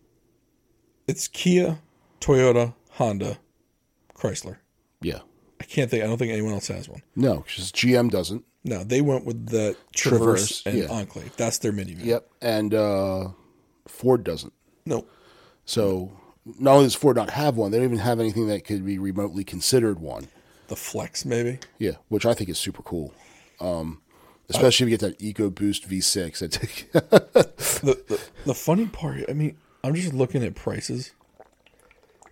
it's 1.08 1.28
Kia, 1.28 1.80
Toyota, 2.19 2.74
Honda, 2.91 3.38
Chrysler. 4.15 4.58
Yeah. 5.02 5.19
I 5.60 5.63
can't 5.63 5.89
think. 5.89 6.04
I 6.04 6.08
don't 6.08 6.17
think 6.17 6.32
anyone 6.34 6.54
else 6.54 6.67
has 6.67 6.89
one. 6.89 7.02
No, 7.15 7.41
because 7.41 7.71
GM 7.71 8.10
doesn't. 8.10 8.43
No, 8.63 8.84
they 8.84 9.02
went 9.02 9.26
with 9.26 9.47
the 9.47 9.76
Traverse, 9.95 10.62
Traverse, 10.62 10.63
and 10.65 10.78
yeah. 10.78 10.88
Enclave. 10.91 11.36
That's 11.38 11.60
their 11.60 11.71
minivan. 11.71 12.04
Yep. 12.06 12.30
And 12.41 12.74
uh, 12.74 13.30
Ford 13.88 14.24
doesn't. 14.24 14.54
No, 14.86 15.06
So 15.65 16.12
not 16.45 16.73
only 16.73 16.86
does 16.86 16.95
Ford 16.95 17.15
not 17.15 17.32
have 17.32 17.56
one, 17.56 17.71
they 17.71 17.77
don't 17.77 17.86
even 17.86 17.97
have 17.99 18.19
anything 18.19 18.47
that 18.47 18.65
could 18.65 18.86
be 18.86 18.97
remotely 18.97 19.43
considered 19.43 19.99
one. 19.99 20.27
the 20.67 20.75
Flex 20.75 21.25
maybe. 21.25 21.60
Yeah, 21.77 21.93
which 22.10 22.25
I 22.25 22.34
think 22.34 22.49
is 22.49 22.58
super 22.58 22.82
cool. 22.82 23.13
Um, 23.60 24.01
especially 24.49 24.86
if 24.86 24.91
you 24.91 24.97
get 24.97 25.17
that 25.17 25.19
EcoBoost 25.19 25.88
V6. 25.88 27.51
The, 27.82 27.95
the 28.08 28.21
the 28.45 28.54
funny 28.54 28.86
part, 28.86 29.23
I 29.27 29.34
mean, 29.34 29.58
I'm 29.84 29.95
just 29.95 30.13
looking 30.13 30.43
at 30.43 30.54
prices. 30.54 31.12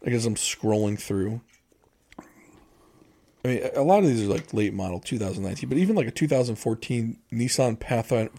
Like 0.03 0.13
as 0.13 0.25
I'm 0.27 0.35
scrolling 0.35 0.99
through. 0.99 1.41
I 3.43 3.47
mean, 3.47 3.69
a 3.75 3.81
lot 3.81 4.03
of 4.03 4.09
these 4.09 4.23
are 4.23 4.31
like 4.31 4.53
late 4.53 4.73
model 4.75 4.99
2019, 4.99 5.67
but 5.69 5.77
even 5.79 5.95
like 5.95 6.07
a 6.07 6.11
2014 6.11 7.17
Nissan 7.31 7.79
Pathfinder, 7.79 8.31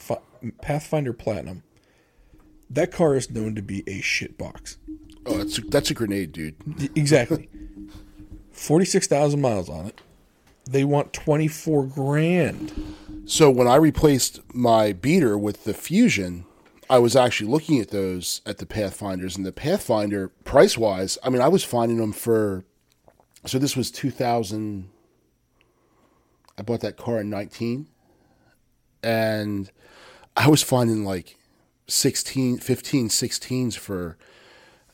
Pathfinder 0.62 1.12
Platinum. 1.12 1.64
That 2.68 2.92
car 2.92 3.16
is 3.16 3.28
known 3.30 3.56
to 3.56 3.62
be 3.62 3.83
a 3.88 4.00
shit 4.00 4.38
box. 4.38 4.76
Oh, 5.26 5.38
that's 5.38 5.59
a, 5.59 5.61
that's 5.62 5.90
a 5.90 5.94
grenade, 5.94 6.33
dude. 6.33 6.54
Exactly. 6.96 7.48
46,000 8.52 9.40
miles 9.40 9.68
on 9.68 9.87
it. 9.87 10.00
They 10.68 10.85
want 10.85 11.12
24 11.12 11.87
grand. 11.87 12.72
So 13.24 13.50
when 13.50 13.66
I 13.66 13.76
replaced 13.76 14.40
my 14.54 14.92
beater 14.92 15.38
with 15.38 15.64
the 15.64 15.74
Fusion, 15.74 16.44
I 16.88 16.98
was 16.98 17.14
actually 17.14 17.48
looking 17.50 17.80
at 17.80 17.90
those 17.90 18.40
at 18.44 18.59
the 18.59 18.66
Pathfinders, 18.66 19.37
and 19.37 19.46
the 19.46 19.52
Pathfinder 19.52 20.28
price 20.44 20.76
wise, 20.76 21.16
I 21.22 21.30
mean, 21.30 21.40
I 21.40 21.48
was 21.48 21.62
finding 21.62 21.98
them 21.98 22.12
for. 22.12 22.64
So 23.46 23.59
this 23.59 23.76
was 23.76 23.90
2000. 23.90 24.90
I 26.59 26.62
bought 26.62 26.80
that 26.80 26.96
car 26.96 27.20
in 27.20 27.30
19, 27.30 27.87
and 29.02 29.70
I 30.37 30.48
was 30.48 30.62
finding 30.62 31.04
like 31.04 31.37
16, 31.87 32.59
15, 32.59 33.09
16s 33.09 33.78
for, 33.78 34.18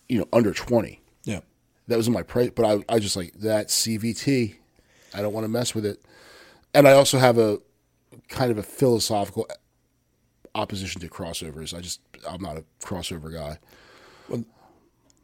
you 0.08 0.18
know, 0.18 0.28
under 0.32 0.52
20. 0.52 1.00
Yeah. 1.24 1.40
That 1.88 1.96
was 1.96 2.06
in 2.06 2.12
my 2.12 2.22
price, 2.22 2.50
but 2.54 2.64
I, 2.64 2.94
I 2.94 2.98
just 2.98 3.16
like 3.16 3.32
that 3.40 3.68
CVT. 3.68 4.56
I 5.14 5.22
don't 5.22 5.32
want 5.32 5.44
to 5.44 5.48
mess 5.48 5.74
with 5.74 5.86
it. 5.86 6.04
And 6.74 6.86
I 6.86 6.92
also 6.92 7.18
have 7.18 7.38
a 7.38 7.58
kind 8.28 8.50
of 8.50 8.58
a 8.58 8.62
philosophical 8.62 9.48
opposition 10.54 11.00
to 11.00 11.08
crossovers. 11.08 11.76
I 11.76 11.80
just 11.80 12.00
I'm 12.28 12.42
not 12.42 12.56
a 12.56 12.64
crossover 12.84 13.32
guy. 13.32 13.58
Well, 14.28 14.44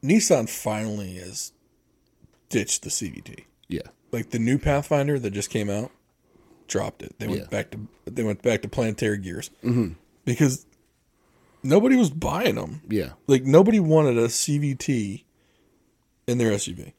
Nissan 0.03 0.49
finally 0.49 1.15
has 1.15 1.53
ditched 2.49 2.83
the 2.83 2.91
CVT. 2.91 3.45
Yeah. 3.69 3.81
like 4.11 4.31
the 4.31 4.39
new 4.39 4.59
Pathfinder 4.59 5.19
that 5.19 5.31
just 5.31 5.49
came 5.49 5.71
out, 5.71 5.91
dropped 6.69 7.03
it. 7.03 7.19
They 7.19 7.27
went 7.27 7.41
Yeah. 7.41 7.47
back 7.47 7.71
to 7.71 7.89
they 8.05 8.23
went 8.23 8.43
back 8.43 8.63
to 8.63 8.69
planetary 8.69 9.19
gears 9.19 9.51
mm-hmm. 9.65 9.95
because 10.25 10.67
nobody 11.63 11.97
was 11.97 12.11
buying 12.11 12.55
them. 12.57 12.83
Yeah. 12.89 13.11
Like 13.27 13.45
nobody 13.45 13.81
wanted 13.81 14.19
a 14.19 14.29
CVT 14.29 15.25
in 16.27 16.39
their 16.39 16.53
SUV. 16.53 16.93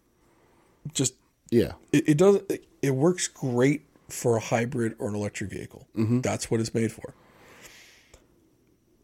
Just 0.94 1.16
Yeah. 1.50 1.74
it, 1.92 2.10
it 2.10 2.18
does 2.18 2.38
it, 2.50 2.66
it 2.82 2.92
works 2.96 3.28
great 3.28 3.84
for 4.10 4.38
a 4.38 4.40
hybrid 4.40 4.96
or 5.00 5.10
an 5.10 5.16
electric 5.16 5.50
vehicle. 5.50 5.88
Mm-hmm. 5.98 6.22
That's 6.22 6.52
what 6.52 6.60
it's 6.60 6.74
made 6.74 6.92
for. 6.92 7.14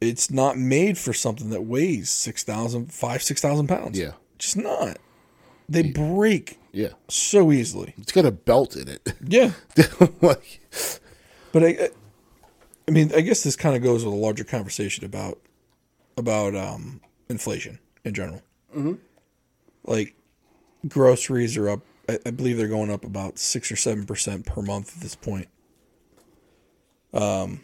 It's 0.01 0.31
not 0.31 0.57
made 0.57 0.97
for 0.97 1.11
something 1.13 1.49
that 1.49 1.63
weighs 1.65 2.09
6,000, 2.09 2.91
5, 2.93 3.23
6,000 3.23 3.67
pounds. 3.67 3.99
Yeah. 3.99 4.11
Just 4.37 4.55
not. 4.55 4.97
They 5.67 5.83
break 5.91 6.57
Yeah. 6.71 6.89
so 7.09 7.51
easily. 7.51 7.93
It's 7.97 8.11
got 8.13 8.25
a 8.25 8.31
belt 8.31 8.75
in 8.75 8.87
it. 8.87 9.13
Yeah. 9.27 9.51
like, 10.21 10.61
But 11.51 11.63
I, 11.63 11.89
I 12.87 12.91
mean, 12.91 13.11
I 13.13 13.21
guess 13.21 13.43
this 13.43 13.55
kind 13.57 13.75
of 13.75 13.83
goes 13.83 14.05
with 14.05 14.13
a 14.13 14.17
larger 14.17 14.43
conversation 14.45 15.03
about 15.03 15.39
about 16.19 16.55
um, 16.55 17.01
inflation 17.29 17.79
in 18.05 18.13
general. 18.13 18.43
Mm-hmm. 18.75 18.93
Like 19.85 20.15
groceries 20.87 21.57
are 21.57 21.69
up. 21.69 21.81
I, 22.07 22.19
I 22.27 22.31
believe 22.31 22.57
they're 22.57 22.67
going 22.67 22.91
up 22.91 23.03
about 23.03 23.39
six 23.39 23.71
or 23.71 23.75
seven 23.75 24.05
percent 24.05 24.45
per 24.45 24.61
month 24.61 24.95
at 24.95 25.01
this 25.01 25.15
point. 25.15 25.47
Um, 27.13 27.61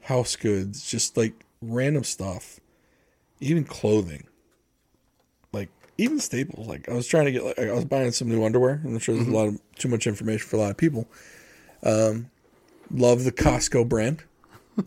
house 0.00 0.36
goods, 0.36 0.88
just 0.88 1.16
like 1.16 1.44
random 1.60 2.04
stuff, 2.04 2.60
even 3.40 3.64
clothing. 3.64 4.26
Like 5.52 5.68
even 5.98 6.20
staples. 6.20 6.66
Like 6.66 6.88
I 6.88 6.94
was 6.94 7.06
trying 7.06 7.26
to 7.26 7.32
get. 7.32 7.44
Like 7.44 7.58
I 7.58 7.72
was 7.72 7.84
buying 7.84 8.12
some 8.12 8.28
new 8.28 8.44
underwear. 8.44 8.80
I'm 8.84 8.98
sure 8.98 9.14
there's 9.14 9.28
a 9.28 9.32
lot 9.32 9.48
of 9.48 9.60
too 9.76 9.88
much 9.88 10.06
information 10.06 10.46
for 10.48 10.56
a 10.56 10.60
lot 10.60 10.70
of 10.70 10.78
people. 10.78 11.06
Love 12.90 13.24
the 13.24 13.32
Costco 13.32 13.88
brand. 13.88 14.22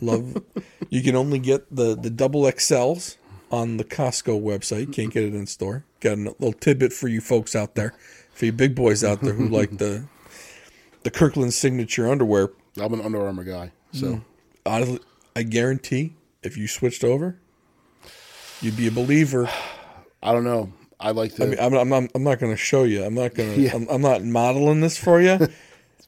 Love 0.00 0.42
you 0.88 1.02
can 1.02 1.16
only 1.16 1.38
get 1.38 1.74
the 1.74 1.96
the 1.96 2.10
double 2.10 2.42
XLs 2.42 3.16
on 3.50 3.76
the 3.76 3.84
Costco 3.84 4.40
website. 4.40 4.92
Can't 4.92 5.12
get 5.12 5.24
it 5.24 5.34
in 5.34 5.46
store. 5.46 5.84
Got 6.00 6.18
a 6.18 6.34
little 6.38 6.52
tidbit 6.52 6.92
for 6.92 7.08
you 7.08 7.20
folks 7.20 7.56
out 7.56 7.74
there, 7.74 7.94
for 8.32 8.46
you 8.46 8.52
big 8.52 8.74
boys 8.74 9.02
out 9.02 9.20
there 9.20 9.34
who 9.34 9.48
like 9.60 9.78
the 9.78 10.04
the 11.02 11.10
Kirkland 11.10 11.54
signature 11.54 12.08
underwear. 12.10 12.50
I'm 12.80 12.92
an 12.94 13.00
Under 13.00 13.24
Armour 13.24 13.44
guy. 13.44 13.72
So 13.92 14.06
mm. 14.06 14.22
Honestly, 14.64 15.00
I 15.34 15.42
guarantee 15.42 16.14
if 16.42 16.56
you 16.56 16.68
switched 16.68 17.02
over, 17.02 17.38
you'd 18.60 18.76
be 18.76 18.86
a 18.86 18.92
believer. 18.92 19.50
I 20.22 20.32
don't 20.32 20.44
know. 20.44 20.72
I 20.98 21.12
like 21.12 21.34
the 21.36 21.44
I 21.44 21.46
mean, 21.48 21.58
I'm, 21.58 21.74
I'm, 21.74 21.88
not- 21.88 22.10
I'm 22.14 22.22
not 22.22 22.38
going 22.38 22.52
to 22.52 22.58
show 22.58 22.84
you. 22.84 23.02
I'm 23.02 23.14
not 23.14 23.34
going 23.34 23.54
to. 23.54 23.60
Yeah. 23.60 23.74
I'm, 23.74 23.88
I'm 23.88 24.02
not 24.02 24.22
modeling 24.22 24.80
this 24.82 24.98
for 24.98 25.20
you. 25.20 25.48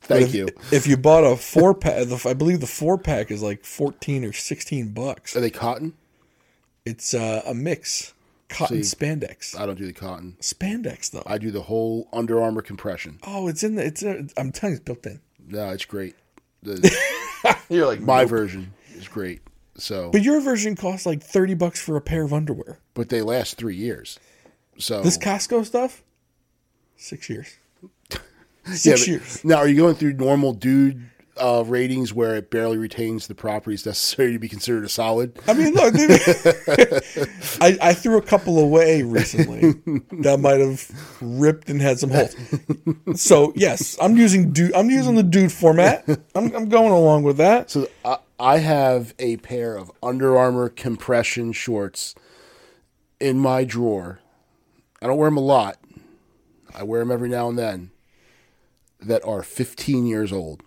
Thank 0.02 0.28
if, 0.28 0.34
you. 0.34 0.48
If 0.70 0.86
you 0.86 0.96
bought 0.96 1.24
a 1.24 1.36
four 1.36 1.74
pack, 1.74 2.06
I 2.26 2.34
believe 2.34 2.60
the 2.60 2.66
four 2.66 2.98
pack 2.98 3.30
is 3.30 3.42
like 3.42 3.64
fourteen 3.64 4.24
or 4.24 4.32
sixteen 4.32 4.92
bucks. 4.92 5.36
Are 5.36 5.40
they 5.40 5.50
cotton? 5.50 5.94
It's 6.84 7.14
uh, 7.14 7.42
a 7.46 7.54
mix, 7.54 8.12
cotton 8.48 8.82
See. 8.82 8.96
spandex. 8.96 9.58
I 9.58 9.66
don't 9.66 9.78
do 9.78 9.86
the 9.86 9.92
cotton. 9.92 10.36
Spandex 10.40 11.10
though. 11.10 11.22
I 11.26 11.38
do 11.38 11.50
the 11.50 11.62
whole 11.62 12.08
Under 12.12 12.40
Armour 12.42 12.62
compression. 12.62 13.18
oh, 13.26 13.48
it's 13.48 13.62
in 13.62 13.76
the. 13.76 13.84
It's. 13.86 14.02
A, 14.02 14.26
I'm 14.36 14.52
telling 14.52 14.72
you, 14.74 14.76
it's 14.76 14.84
built 14.84 15.06
in. 15.06 15.20
No, 15.48 15.70
it's 15.70 15.84
great. 15.84 16.16
The, 16.62 17.56
You're 17.68 17.86
like 17.86 18.00
my 18.00 18.24
version 18.24 18.72
is 18.94 19.08
great. 19.08 19.40
So, 19.76 20.10
but 20.10 20.22
your 20.22 20.40
version 20.40 20.76
costs 20.76 21.06
like 21.06 21.22
thirty 21.22 21.54
bucks 21.54 21.80
for 21.80 21.96
a 21.96 22.00
pair 22.00 22.24
of 22.24 22.32
underwear. 22.32 22.78
but 22.94 23.08
they 23.08 23.22
last 23.22 23.56
three 23.56 23.74
years. 23.76 24.18
So 24.78 25.02
This 25.02 25.18
Costco 25.18 25.64
stuff, 25.66 26.02
six 26.96 27.28
years. 27.30 27.56
Yeah, 28.66 28.74
Six 28.74 29.00
but 29.00 29.08
years. 29.08 29.44
Now, 29.44 29.56
are 29.56 29.68
you 29.68 29.76
going 29.76 29.94
through 29.94 30.14
normal 30.14 30.52
dude 30.52 31.08
uh, 31.36 31.64
ratings 31.66 32.12
where 32.12 32.36
it 32.36 32.50
barely 32.50 32.76
retains 32.76 33.26
the 33.26 33.34
properties 33.34 33.86
necessary 33.86 34.32
to 34.32 34.38
be 34.38 34.48
considered 34.48 34.84
a 34.84 34.88
solid? 34.88 35.38
I 35.48 35.54
mean, 35.54 35.72
look, 35.74 35.94
I, 37.60 37.78
I 37.80 37.94
threw 37.94 38.18
a 38.18 38.22
couple 38.22 38.58
away 38.58 39.02
recently 39.02 39.72
that 40.22 40.38
might 40.40 40.60
have 40.60 40.90
ripped 41.20 41.70
and 41.70 41.80
had 41.80 41.98
some 41.98 42.10
holes. 42.10 42.36
So 43.20 43.52
yes, 43.56 43.96
I'm 44.00 44.16
using 44.16 44.52
dude. 44.52 44.74
I'm 44.74 44.90
using 44.90 45.14
the 45.14 45.22
dude 45.22 45.52
format. 45.52 46.04
I'm, 46.34 46.54
I'm 46.54 46.68
going 46.68 46.92
along 46.92 47.24
with 47.24 47.38
that. 47.38 47.70
So 47.70 47.88
I, 48.04 48.18
I 48.38 48.58
have 48.58 49.14
a 49.18 49.38
pair 49.38 49.76
of 49.76 49.90
Under 50.02 50.36
Armour 50.36 50.68
compression 50.68 51.52
shorts 51.52 52.14
in 53.20 53.38
my 53.38 53.64
drawer. 53.64 54.20
I 55.00 55.06
don't 55.06 55.16
wear 55.16 55.28
them 55.28 55.36
a 55.36 55.40
lot. 55.40 55.78
I 56.74 56.82
wear 56.84 57.00
them 57.00 57.10
every 57.10 57.28
now 57.28 57.48
and 57.48 57.58
then. 57.58 57.90
That 59.04 59.24
are 59.24 59.42
15 59.42 60.06
years 60.06 60.32
old, 60.32 60.62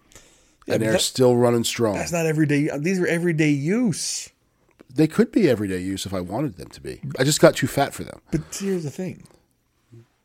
and 0.67 0.81
they're 0.81 0.93
that- 0.93 1.01
still 1.01 1.35
running 1.35 1.63
strong. 1.63 1.95
That's 1.95 2.11
not 2.11 2.25
everyday. 2.25 2.69
These 2.77 2.99
are 2.99 3.07
everyday 3.07 3.49
use. 3.51 4.29
They 4.93 5.07
could 5.07 5.31
be 5.31 5.49
everyday 5.49 5.79
use 5.79 6.05
if 6.05 6.13
I 6.13 6.21
wanted 6.21 6.55
them 6.57 6.69
to 6.69 6.81
be. 6.81 7.01
I 7.19 7.23
just 7.25 7.41
got 7.41 7.55
too 7.55 7.67
fat 7.67 7.93
for 7.93 8.03
them. 8.03 8.21
But 8.31 8.41
here's 8.59 8.83
the 8.83 8.91
thing: 8.91 9.27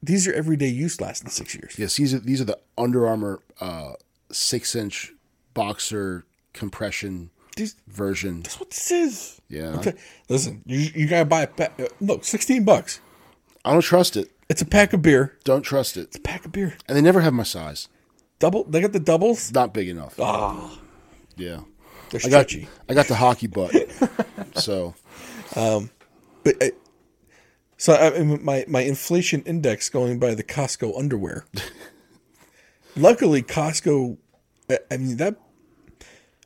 these 0.03 0.27
are 0.29 0.33
everyday 0.33 0.68
use 0.68 1.01
lasting 1.01 1.31
six 1.31 1.55
years. 1.55 1.75
Yes, 1.79 1.96
these 1.96 2.14
are 2.14 2.18
these 2.20 2.40
are 2.40 2.44
the 2.44 2.59
Under 2.79 3.07
Armour 3.07 3.40
uh, 3.61 3.92
six 4.31 4.75
inch 4.75 5.12
boxer 5.55 6.25
compression 6.53 7.31
These, 7.57 7.75
version. 7.88 8.42
that's 8.42 8.59
what 8.61 8.70
this 8.70 8.90
is. 8.90 9.40
Yeah. 9.49 9.77
Okay, 9.79 9.94
listen, 10.29 10.62
you 10.66 10.79
you 10.94 11.07
gotta 11.09 11.25
buy 11.25 11.42
a 11.42 11.46
pack. 11.49 11.79
uh, 11.81 11.87
Look, 12.01 12.25
sixteen 12.25 12.64
bucks. 12.64 13.01
I 13.64 13.73
don't 13.73 13.83
trust 13.83 14.16
it. 14.16 14.31
It's 14.49 14.62
a 14.62 14.66
pack 14.66 14.92
of 14.92 15.03
beer. 15.03 15.37
Don't 15.44 15.62
trust 15.62 15.96
it. 15.96 16.03
It's 16.03 16.16
a 16.16 16.20
pack 16.20 16.44
of 16.44 16.53
beer. 16.53 16.77
And 16.88 16.96
they 16.96 17.03
never 17.03 17.20
have 17.20 17.33
my 17.33 17.42
size. 17.44 17.88
Double. 18.40 18.64
They 18.64 18.81
got 18.81 18.92
the 18.92 18.98
doubles. 19.00 19.53
Not 19.53 19.72
big 19.72 19.88
enough. 19.88 20.18
Ah, 20.18 20.76
Yeah. 21.37 21.61
they're 22.11 22.20
I 22.24 22.29
got 22.29 22.48
stretchy. 22.48 22.68
I 22.88 22.94
got 22.94 23.07
the 23.07 23.14
hockey 23.14 23.46
butt. 23.46 23.72
so 24.57 24.94
um, 25.55 25.90
But 26.42 26.57
I, 26.61 26.72
so 27.76 27.94
I, 27.94 28.22
my 28.22 28.64
my 28.66 28.81
inflation 28.81 29.42
index 29.42 29.88
going 29.88 30.18
by 30.18 30.35
the 30.35 30.42
Costco 30.42 30.98
underwear. 30.98 31.46
Luckily, 32.96 33.42
Costco. 33.42 34.16
I, 34.90 34.96
mean 34.96 35.16
that 35.18 35.37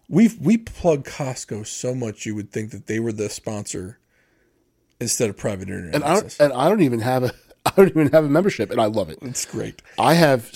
we 0.09 0.31
we 0.41 0.57
plug 0.59 1.05
Costco 1.07 1.67
so 1.67 1.95
much 1.95 2.27
you 2.27 2.35
would 2.35 2.51
think 2.51 2.71
that 2.71 2.87
they 2.87 2.99
were 3.01 3.13
the 3.13 3.29
sponsor 3.29 3.99
instead 5.01 5.29
of 5.29 5.37
private 5.37 5.69
internet 5.69 5.95
and 5.95 6.05
I 6.05 6.15
don't, 6.21 6.37
and 6.41 6.53
I 6.53 6.69
don't 6.69 6.81
even 6.83 7.01
have 7.01 7.25
a 7.25 7.33
I 7.67 7.73
don't 7.77 7.89
even 7.89 8.09
have 8.13 8.25
a 8.25 8.29
membership, 8.29 8.71
and 8.71 8.81
I 8.81 8.87
love 8.87 9.11
it. 9.11 9.19
it's 9.23 9.45
great. 9.47 9.81
I 9.99 10.15
have 10.15 10.51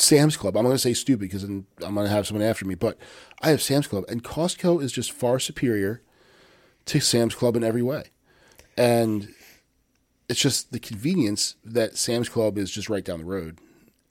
Sam's 0.00 0.36
Club. 0.36 0.56
I'm 0.56 0.64
going 0.64 0.74
to 0.74 0.78
say 0.78 0.94
stupid 0.94 1.20
because 1.20 1.44
I'm 1.44 1.66
going 1.78 2.06
to 2.06 2.08
have 2.08 2.26
someone 2.26 2.46
after 2.46 2.64
me, 2.64 2.74
but 2.74 2.96
I 3.42 3.50
have 3.50 3.62
Sam's 3.62 3.86
Club, 3.86 4.04
and 4.08 4.22
Costco 4.22 4.82
is 4.82 4.92
just 4.92 5.12
far 5.12 5.38
superior 5.38 6.02
to 6.86 7.00
Sam's 7.00 7.34
Club 7.34 7.56
in 7.56 7.64
every 7.64 7.82
way. 7.82 8.04
And 8.76 9.28
it's 10.28 10.40
just 10.40 10.72
the 10.72 10.78
convenience 10.78 11.56
that 11.64 11.96
Sam's 11.96 12.28
Club 12.28 12.58
is 12.58 12.70
just 12.70 12.88
right 12.88 13.04
down 13.04 13.20
the 13.20 13.24
road, 13.24 13.58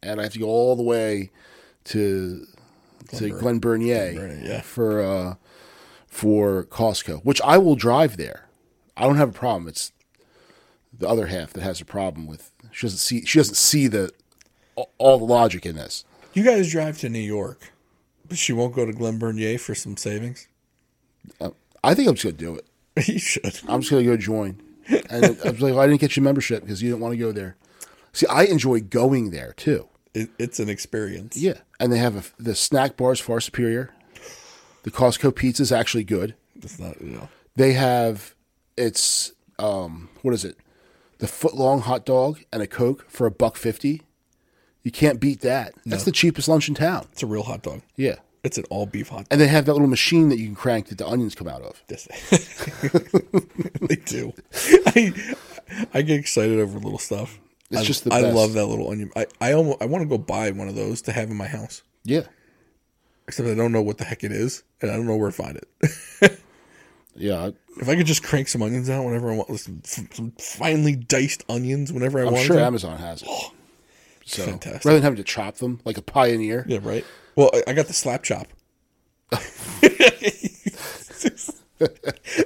and 0.02 0.19
I 0.19 0.23
have 0.23 0.34
to 0.34 0.39
go 0.39 0.47
all 0.47 0.76
the 0.76 0.84
way 0.84 1.32
to 1.86 2.45
to 3.10 3.30
Glen 3.30 3.60
Bernier 3.60 4.13
Burnier, 4.13 4.41
yeah. 4.43 4.62
for 4.62 5.02
uh, 5.02 5.36
for 6.08 6.65
Costco, 6.65 7.23
which 7.23 7.41
I 7.41 7.58
will 7.58 7.76
drive 7.76 8.17
there. 8.17 8.47
I 8.97 9.04
don't 9.04 9.17
have 9.17 9.30
a 9.30 9.34
problem. 9.34 9.67
It's 9.67 9.91
the 10.91 11.08
other 11.08 11.28
half 11.28 11.54
that 11.54 11.62
has 11.62 11.80
a 11.80 11.86
problem 11.86 12.26
with. 12.26 12.52
She 12.71 12.88
doesn't 12.88 13.00
see. 13.00 13.26
She 13.26 13.39
doesn't 13.39 13.56
see 13.56 13.88
the 13.88 14.12
all 14.97 15.17
the 15.17 15.25
logic 15.25 15.65
in 15.65 15.75
this. 15.75 16.05
You 16.33 16.43
guys 16.43 16.71
drive 16.71 16.97
to 16.99 17.09
New 17.09 17.19
York, 17.19 17.71
but 18.27 18.37
she 18.37 18.53
won't 18.53 18.75
go 18.75 18.85
to 18.85 18.93
Glen 18.93 19.17
Burnie 19.17 19.57
for 19.57 19.75
some 19.75 19.97
savings. 19.97 20.47
Uh, 21.41 21.51
I 21.83 21.93
think 21.93 22.07
I'm 22.07 22.15
just 22.15 22.23
gonna 22.25 22.37
do 22.37 22.55
it. 22.55 22.65
you 23.07 23.19
should. 23.19 23.59
I'm 23.67 23.81
just 23.81 23.91
gonna 23.91 24.03
go 24.03 24.17
join. 24.17 24.61
And 25.09 25.25
I 25.45 25.51
was 25.51 25.61
like, 25.61 25.73
well, 25.73 25.79
I 25.79 25.87
didn't 25.87 26.01
get 26.01 26.15
your 26.15 26.23
membership 26.23 26.61
because 26.61 26.81
you 26.81 26.89
didn't 26.89 27.01
want 27.01 27.13
to 27.13 27.17
go 27.17 27.31
there. 27.31 27.55
See, 28.13 28.27
I 28.27 28.43
enjoy 28.43 28.81
going 28.81 29.31
there 29.31 29.53
too. 29.53 29.87
It, 30.13 30.29
it's 30.39 30.59
an 30.59 30.69
experience. 30.69 31.37
Yeah, 31.37 31.59
and 31.79 31.91
they 31.91 31.97
have 31.99 32.15
a, 32.15 32.43
the 32.43 32.55
snack 32.55 32.97
bar 32.97 33.11
is 33.11 33.19
far 33.19 33.39
superior. 33.39 33.93
The 34.83 34.91
Costco 34.91 35.35
pizza 35.35 35.63
is 35.63 35.71
actually 35.71 36.05
good. 36.05 36.33
It's 36.55 36.79
not, 36.79 37.01
you 37.01 37.11
know. 37.11 37.29
They 37.55 37.73
have 37.73 38.35
it's 38.75 39.33
um 39.59 40.09
what 40.21 40.33
is 40.33 40.45
it? 40.45 40.57
The 41.17 41.27
foot 41.27 41.55
long 41.55 41.81
hot 41.81 42.05
dog 42.05 42.39
and 42.53 42.61
a 42.61 42.67
Coke 42.67 43.05
for 43.09 43.27
a 43.27 43.31
buck 43.31 43.57
fifty. 43.57 44.03
You 44.88 44.91
can't 44.91 45.19
beat 45.19 45.41
that. 45.41 45.73
That's 45.86 46.06
the 46.06 46.13
cheapest 46.13 46.47
lunch 46.47 46.69
in 46.69 46.73
town. 46.73 47.10
It's 47.12 47.21
a 47.21 47.26
real 47.28 47.43
hot 47.43 47.62
dog. 47.62 47.82
Yeah. 47.97 48.15
It's 48.45 48.58
an 48.58 48.63
all 48.69 48.86
beef 48.86 49.10
hot 49.10 49.17
dog. 49.17 49.28
And 49.32 49.41
they 49.41 49.47
have 49.47 49.65
that 49.65 49.73
little 49.73 49.89
machine 49.89 50.30
that 50.30 50.39
you 50.39 50.45
can 50.45 50.56
crank 50.56 50.88
that 50.88 50.97
the 50.97 51.06
onions 51.06 51.36
come 51.36 51.50
out 51.50 51.62
of. 51.62 51.84
They 53.82 53.97
do. 53.97 54.32
I 54.86 55.13
I 55.93 56.02
get 56.04 56.21
excited 56.21 56.58
over 56.62 56.80
little 56.80 57.00
stuff. 57.00 57.38
It's 57.69 57.82
I, 57.82 57.84
just 57.84 58.06
the 58.06 58.13
I 58.13 58.21
best. 58.21 58.34
love 58.38 58.54
that 58.54 58.65
little 58.65 58.89
onion. 58.89 59.12
I 59.13 59.26
I 59.41 59.52
almost 59.52 59.82
I 59.82 59.86
want 59.88 60.04
to 60.04 60.08
go 60.08 60.17
buy 60.17 60.52
one 60.52 60.69
of 60.69 60.76
those 60.76 61.02
to 61.02 61.12
have 61.12 61.30
in 61.30 61.36
my 61.36 61.47
house. 61.47 61.84
Yeah. 62.06 62.23
Except 63.28 63.50
I 63.50 63.56
don't 63.56 63.73
know 63.73 63.82
what 63.82 63.97
the 63.97 64.06
heck 64.06 64.23
it 64.23 64.32
is, 64.32 64.63
and 64.82 64.89
I 64.89 64.95
don't 64.95 65.06
know 65.06 65.17
where 65.17 65.32
to 65.32 65.36
find 65.36 65.58
it. 65.58 66.39
Yeah. 67.19 67.47
I- 67.47 67.54
if 67.82 67.89
I 67.89 67.95
could 67.95 68.06
just 68.06 68.23
crank 68.23 68.47
some 68.47 68.62
onions 68.62 68.89
out 68.89 69.04
whenever 69.04 69.32
I 69.32 69.36
want, 69.36 69.60
some, 69.60 69.82
some 69.84 70.32
finely 70.39 70.95
diced 70.95 71.43
onions 71.50 71.91
whenever 71.91 72.19
I 72.19 72.28
I'm 72.28 72.32
want. 72.34 72.45
sure 72.45 72.56
to. 72.58 72.63
Amazon 72.63 72.97
has 73.00 73.21
it. 73.23 73.28
So 74.27 74.43
fantastic. 74.45 74.83
rather 74.85 74.97
than 74.97 75.03
having 75.03 75.17
to 75.17 75.23
chop 75.23 75.55
them 75.55 75.79
like 75.85 75.97
a 75.97 76.01
pioneer. 76.01 76.65
Yeah, 76.67 76.79
right. 76.81 77.05
Well, 77.35 77.49
I, 77.67 77.73
got 77.73 77.87
the 77.87 77.93
slap 77.93 78.23
chop. 78.23 78.47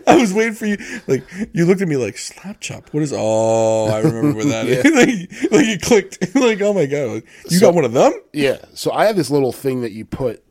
I 0.07 0.17
was 0.17 0.33
waiting 0.33 0.53
for 0.53 0.65
you. 0.65 0.77
Like 1.07 1.23
you 1.53 1.65
looked 1.65 1.81
at 1.81 1.87
me 1.87 1.95
like 1.97 2.17
slap 2.17 2.59
chop. 2.59 2.89
What 2.93 3.01
is? 3.01 3.13
Oh, 3.15 3.85
I 3.87 3.99
remember 3.99 4.37
what 4.39 4.47
that 4.47 4.65
is. 4.67 4.83
like, 5.41 5.51
like 5.51 5.65
you 5.65 5.79
clicked. 5.79 6.35
like 6.35 6.61
oh 6.61 6.73
my 6.73 6.85
god, 6.85 7.23
you 7.49 7.59
got 7.59 7.73
one 7.73 7.85
of 7.85 7.93
them? 7.93 8.11
Yeah. 8.33 8.57
So 8.73 8.91
I 8.91 9.05
have 9.05 9.15
this 9.15 9.29
little 9.29 9.51
thing 9.53 9.81
that 9.81 9.91
you 9.91 10.05
put. 10.05 10.43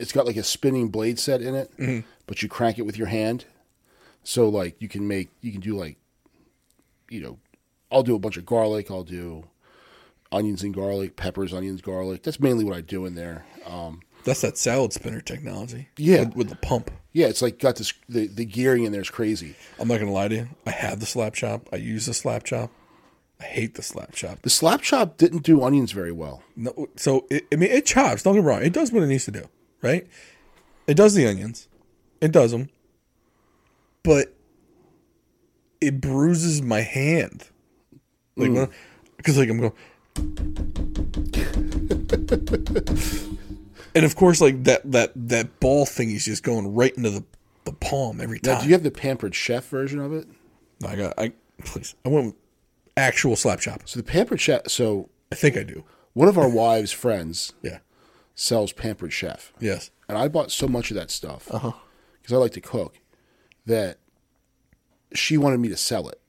It's 0.00 0.12
got 0.12 0.26
like 0.26 0.36
a 0.36 0.42
spinning 0.42 0.88
blade 0.88 1.18
set 1.18 1.42
in 1.42 1.54
it, 1.54 1.70
Mm-hmm. 1.78 2.00
but 2.26 2.42
you 2.42 2.48
crank 2.48 2.78
it 2.78 2.82
with 2.82 2.96
your 2.98 3.06
hand. 3.08 3.44
So 4.24 4.48
like 4.48 4.80
you 4.80 4.88
can 4.88 5.06
make 5.06 5.28
you 5.42 5.52
can 5.52 5.60
do 5.60 5.76
like, 5.76 5.98
you 7.10 7.20
know, 7.20 7.38
I'll 7.90 8.02
do 8.02 8.14
a 8.14 8.18
bunch 8.18 8.36
of 8.38 8.46
garlic. 8.46 8.90
I'll 8.90 9.04
do 9.04 9.44
onions 10.32 10.62
and 10.62 10.74
garlic, 10.74 11.16
peppers, 11.16 11.52
onions, 11.52 11.80
garlic. 11.80 12.22
That's 12.22 12.40
mainly 12.40 12.64
what 12.64 12.74
I 12.74 12.80
do 12.80 13.04
in 13.06 13.14
there. 13.14 13.44
Um, 13.66 14.00
That's 14.24 14.40
that 14.40 14.58
salad 14.58 14.92
spinner 14.92 15.20
technology. 15.20 15.88
Yeah. 15.96 16.20
with, 16.20 16.36
with 16.36 16.48
the 16.48 16.56
pump. 16.56 16.90
yeah, 17.12 17.26
it's 17.26 17.42
like 17.42 17.58
got 17.58 17.76
this 17.76 17.92
the, 18.08 18.26
the 18.26 18.44
gearing 18.44 18.84
in 18.84 18.92
there 18.92 19.02
is 19.02 19.10
crazy. 19.10 19.54
I'm 19.78 19.88
not 19.88 20.00
gonna 20.00 20.12
lie 20.12 20.28
to 20.28 20.34
you. 20.34 20.48
I 20.66 20.70
have 20.70 21.00
the 21.00 21.06
slap 21.06 21.34
chop. 21.34 21.68
I 21.72 21.76
use 21.76 22.06
the 22.06 22.14
slap 22.14 22.44
chop. 22.44 22.70
I 23.40 23.44
hate 23.44 23.74
the 23.74 23.82
slap 23.82 24.12
chop. 24.12 24.42
The 24.42 24.50
slap 24.50 24.82
chop 24.82 25.16
didn't 25.16 25.42
do 25.42 25.62
onions 25.62 25.90
very 25.92 26.12
well. 26.12 26.42
No, 26.56 26.88
so 26.96 27.26
it, 27.28 27.44
I 27.52 27.56
mean, 27.56 27.70
it 27.70 27.84
chops. 27.84 28.22
Don't 28.22 28.34
get 28.34 28.42
me 28.42 28.46
wrong. 28.46 28.62
It 28.62 28.72
does 28.72 28.92
what 28.92 29.02
it 29.02 29.08
needs 29.08 29.24
to 29.24 29.32
do, 29.32 29.48
right? 29.82 30.06
It 30.86 30.94
does 30.96 31.14
the 31.14 31.26
onions. 31.26 31.68
It 32.20 32.30
does 32.30 32.52
them, 32.52 32.70
but 34.04 34.32
it 35.80 36.00
bruises 36.00 36.62
my 36.62 36.82
hand. 36.82 37.48
Like, 38.36 38.70
because 39.16 39.36
like 39.36 39.48
I'm 39.48 39.58
going, 39.58 39.72
and 43.94 44.04
of 44.04 44.16
course, 44.16 44.40
like 44.40 44.64
that 44.64 44.80
that 44.90 45.12
that 45.14 45.60
ball 45.60 45.86
thing 45.86 46.10
is 46.10 46.24
just 46.24 46.42
going 46.42 46.74
right 46.74 46.94
into 46.96 47.10
the, 47.10 47.24
the 47.64 47.72
palm 47.72 48.20
every 48.20 48.40
Now, 48.42 48.54
time. 48.54 48.62
do 48.62 48.68
you 48.68 48.74
have 48.74 48.82
the 48.82 48.90
pampered 48.90 49.34
chef 49.34 49.68
version 49.68 49.98
of 50.00 50.12
it? 50.12 50.26
I 50.86 50.96
got 50.96 51.14
I 51.18 51.32
please. 51.64 51.94
I 52.04 52.08
went 52.08 52.26
with 52.26 52.34
actual 52.96 53.36
slap 53.36 53.60
chop. 53.60 53.82
So 53.88 53.98
the 54.00 54.04
pampered 54.04 54.40
chef. 54.40 54.68
So 54.68 55.08
I 55.30 55.34
think 55.34 55.56
I 55.56 55.62
do. 55.62 55.84
one 56.14 56.28
of 56.28 56.36
our 56.38 56.48
wives' 56.48 56.92
friends 56.92 57.52
Yeah. 57.62 57.78
sells 58.34 58.72
pampered 58.72 59.12
chef. 59.12 59.52
Yes. 59.60 59.90
and 60.08 60.18
I 60.18 60.28
bought 60.28 60.50
so 60.50 60.66
much 60.68 60.90
of 60.90 60.96
that 60.96 61.10
stuff 61.10 61.44
because 61.46 61.62
Uh-huh. 61.64 62.36
I 62.36 62.38
like 62.38 62.52
to 62.52 62.60
cook 62.60 62.98
that 63.66 63.98
she 65.14 65.36
wanted 65.38 65.60
me 65.60 65.68
to 65.68 65.76
sell 65.76 66.08
it, 66.08 66.20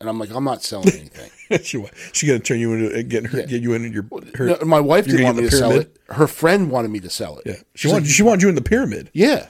and 0.00 0.08
I'm 0.08 0.18
like, 0.18 0.30
I'm 0.30 0.44
not 0.44 0.62
selling 0.62 0.88
anything. 0.88 1.30
she 1.62 1.84
she 2.12 2.26
gonna 2.26 2.38
turn 2.38 2.58
you 2.58 2.72
into 2.72 3.02
getting 3.02 3.28
her 3.30 3.42
get 3.46 3.62
you 3.62 3.74
into 3.74 3.90
your 3.90 4.06
her. 4.34 4.46
No, 4.46 4.58
my 4.64 4.80
wife 4.80 5.04
didn't 5.06 5.24
want 5.24 5.36
me 5.36 5.44
to 5.44 5.50
sell 5.50 5.72
it. 5.72 5.96
Her 6.08 6.26
friend 6.26 6.70
wanted 6.70 6.90
me 6.90 7.00
to 7.00 7.10
sell 7.10 7.38
it. 7.38 7.42
Yeah, 7.46 7.54
she 7.74 7.82
She's 7.82 7.92
wanted 7.92 8.04
like, 8.06 8.12
she 8.14 8.22
wanted 8.22 8.42
you 8.42 8.48
in 8.48 8.54
the 8.54 8.62
pyramid. 8.62 9.10
yeah, 9.12 9.48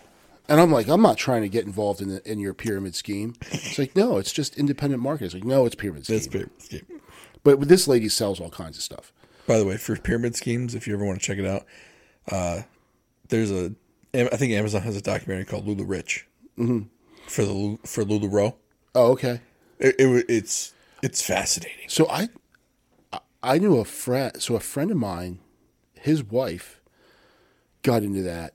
and 0.48 0.60
I'm 0.60 0.72
like, 0.72 0.88
I'm 0.88 1.02
not 1.02 1.16
trying 1.16 1.42
to 1.42 1.48
get 1.48 1.64
involved 1.64 2.00
in 2.00 2.08
the, 2.08 2.30
in 2.30 2.40
your 2.40 2.52
pyramid 2.52 2.94
scheme. 2.96 3.34
It's 3.52 3.78
like, 3.78 3.94
no, 3.94 4.18
it's 4.18 4.32
just 4.32 4.56
independent 4.58 5.02
market. 5.02 5.26
It's 5.26 5.34
like, 5.34 5.44
no, 5.44 5.66
it's 5.66 5.76
pyramid 5.76 6.04
scheme. 6.04 6.16
That's 6.16 6.26
pyramid 6.26 6.62
scheme. 6.62 7.00
But 7.44 7.60
this 7.68 7.86
lady 7.86 8.08
sells 8.08 8.40
all 8.40 8.50
kinds 8.50 8.76
of 8.76 8.82
stuff. 8.82 9.12
By 9.46 9.58
the 9.58 9.64
way, 9.64 9.76
for 9.76 9.96
pyramid 9.96 10.36
schemes, 10.36 10.74
if 10.74 10.86
you 10.86 10.94
ever 10.94 11.04
want 11.04 11.20
to 11.20 11.24
check 11.26 11.38
it 11.38 11.46
out, 11.46 11.64
uh, 12.30 12.62
there's 13.28 13.50
a 13.52 13.72
I 14.12 14.36
think 14.36 14.52
Amazon 14.52 14.82
has 14.82 14.96
a 14.96 15.00
documentary 15.00 15.44
called 15.44 15.66
LuLaRich 15.66 16.24
for 17.26 17.44
the 17.44 17.78
for 17.84 18.04
LuLaRoe. 18.04 18.54
Oh, 18.96 19.12
okay. 19.12 19.40
It, 19.80 19.96
it 19.98 20.26
it's 20.28 20.72
it's 21.02 21.22
fascinating. 21.22 21.88
So 21.88 22.08
I, 22.08 22.28
I- 23.42 23.58
knew 23.58 23.78
a 23.78 23.84
friend. 23.84 24.40
So 24.40 24.54
a 24.54 24.60
friend 24.60 24.90
of 24.90 24.96
mine, 24.98 25.38
his 25.94 26.22
wife, 26.22 26.80
got 27.82 28.02
into 28.02 28.22
that, 28.22 28.52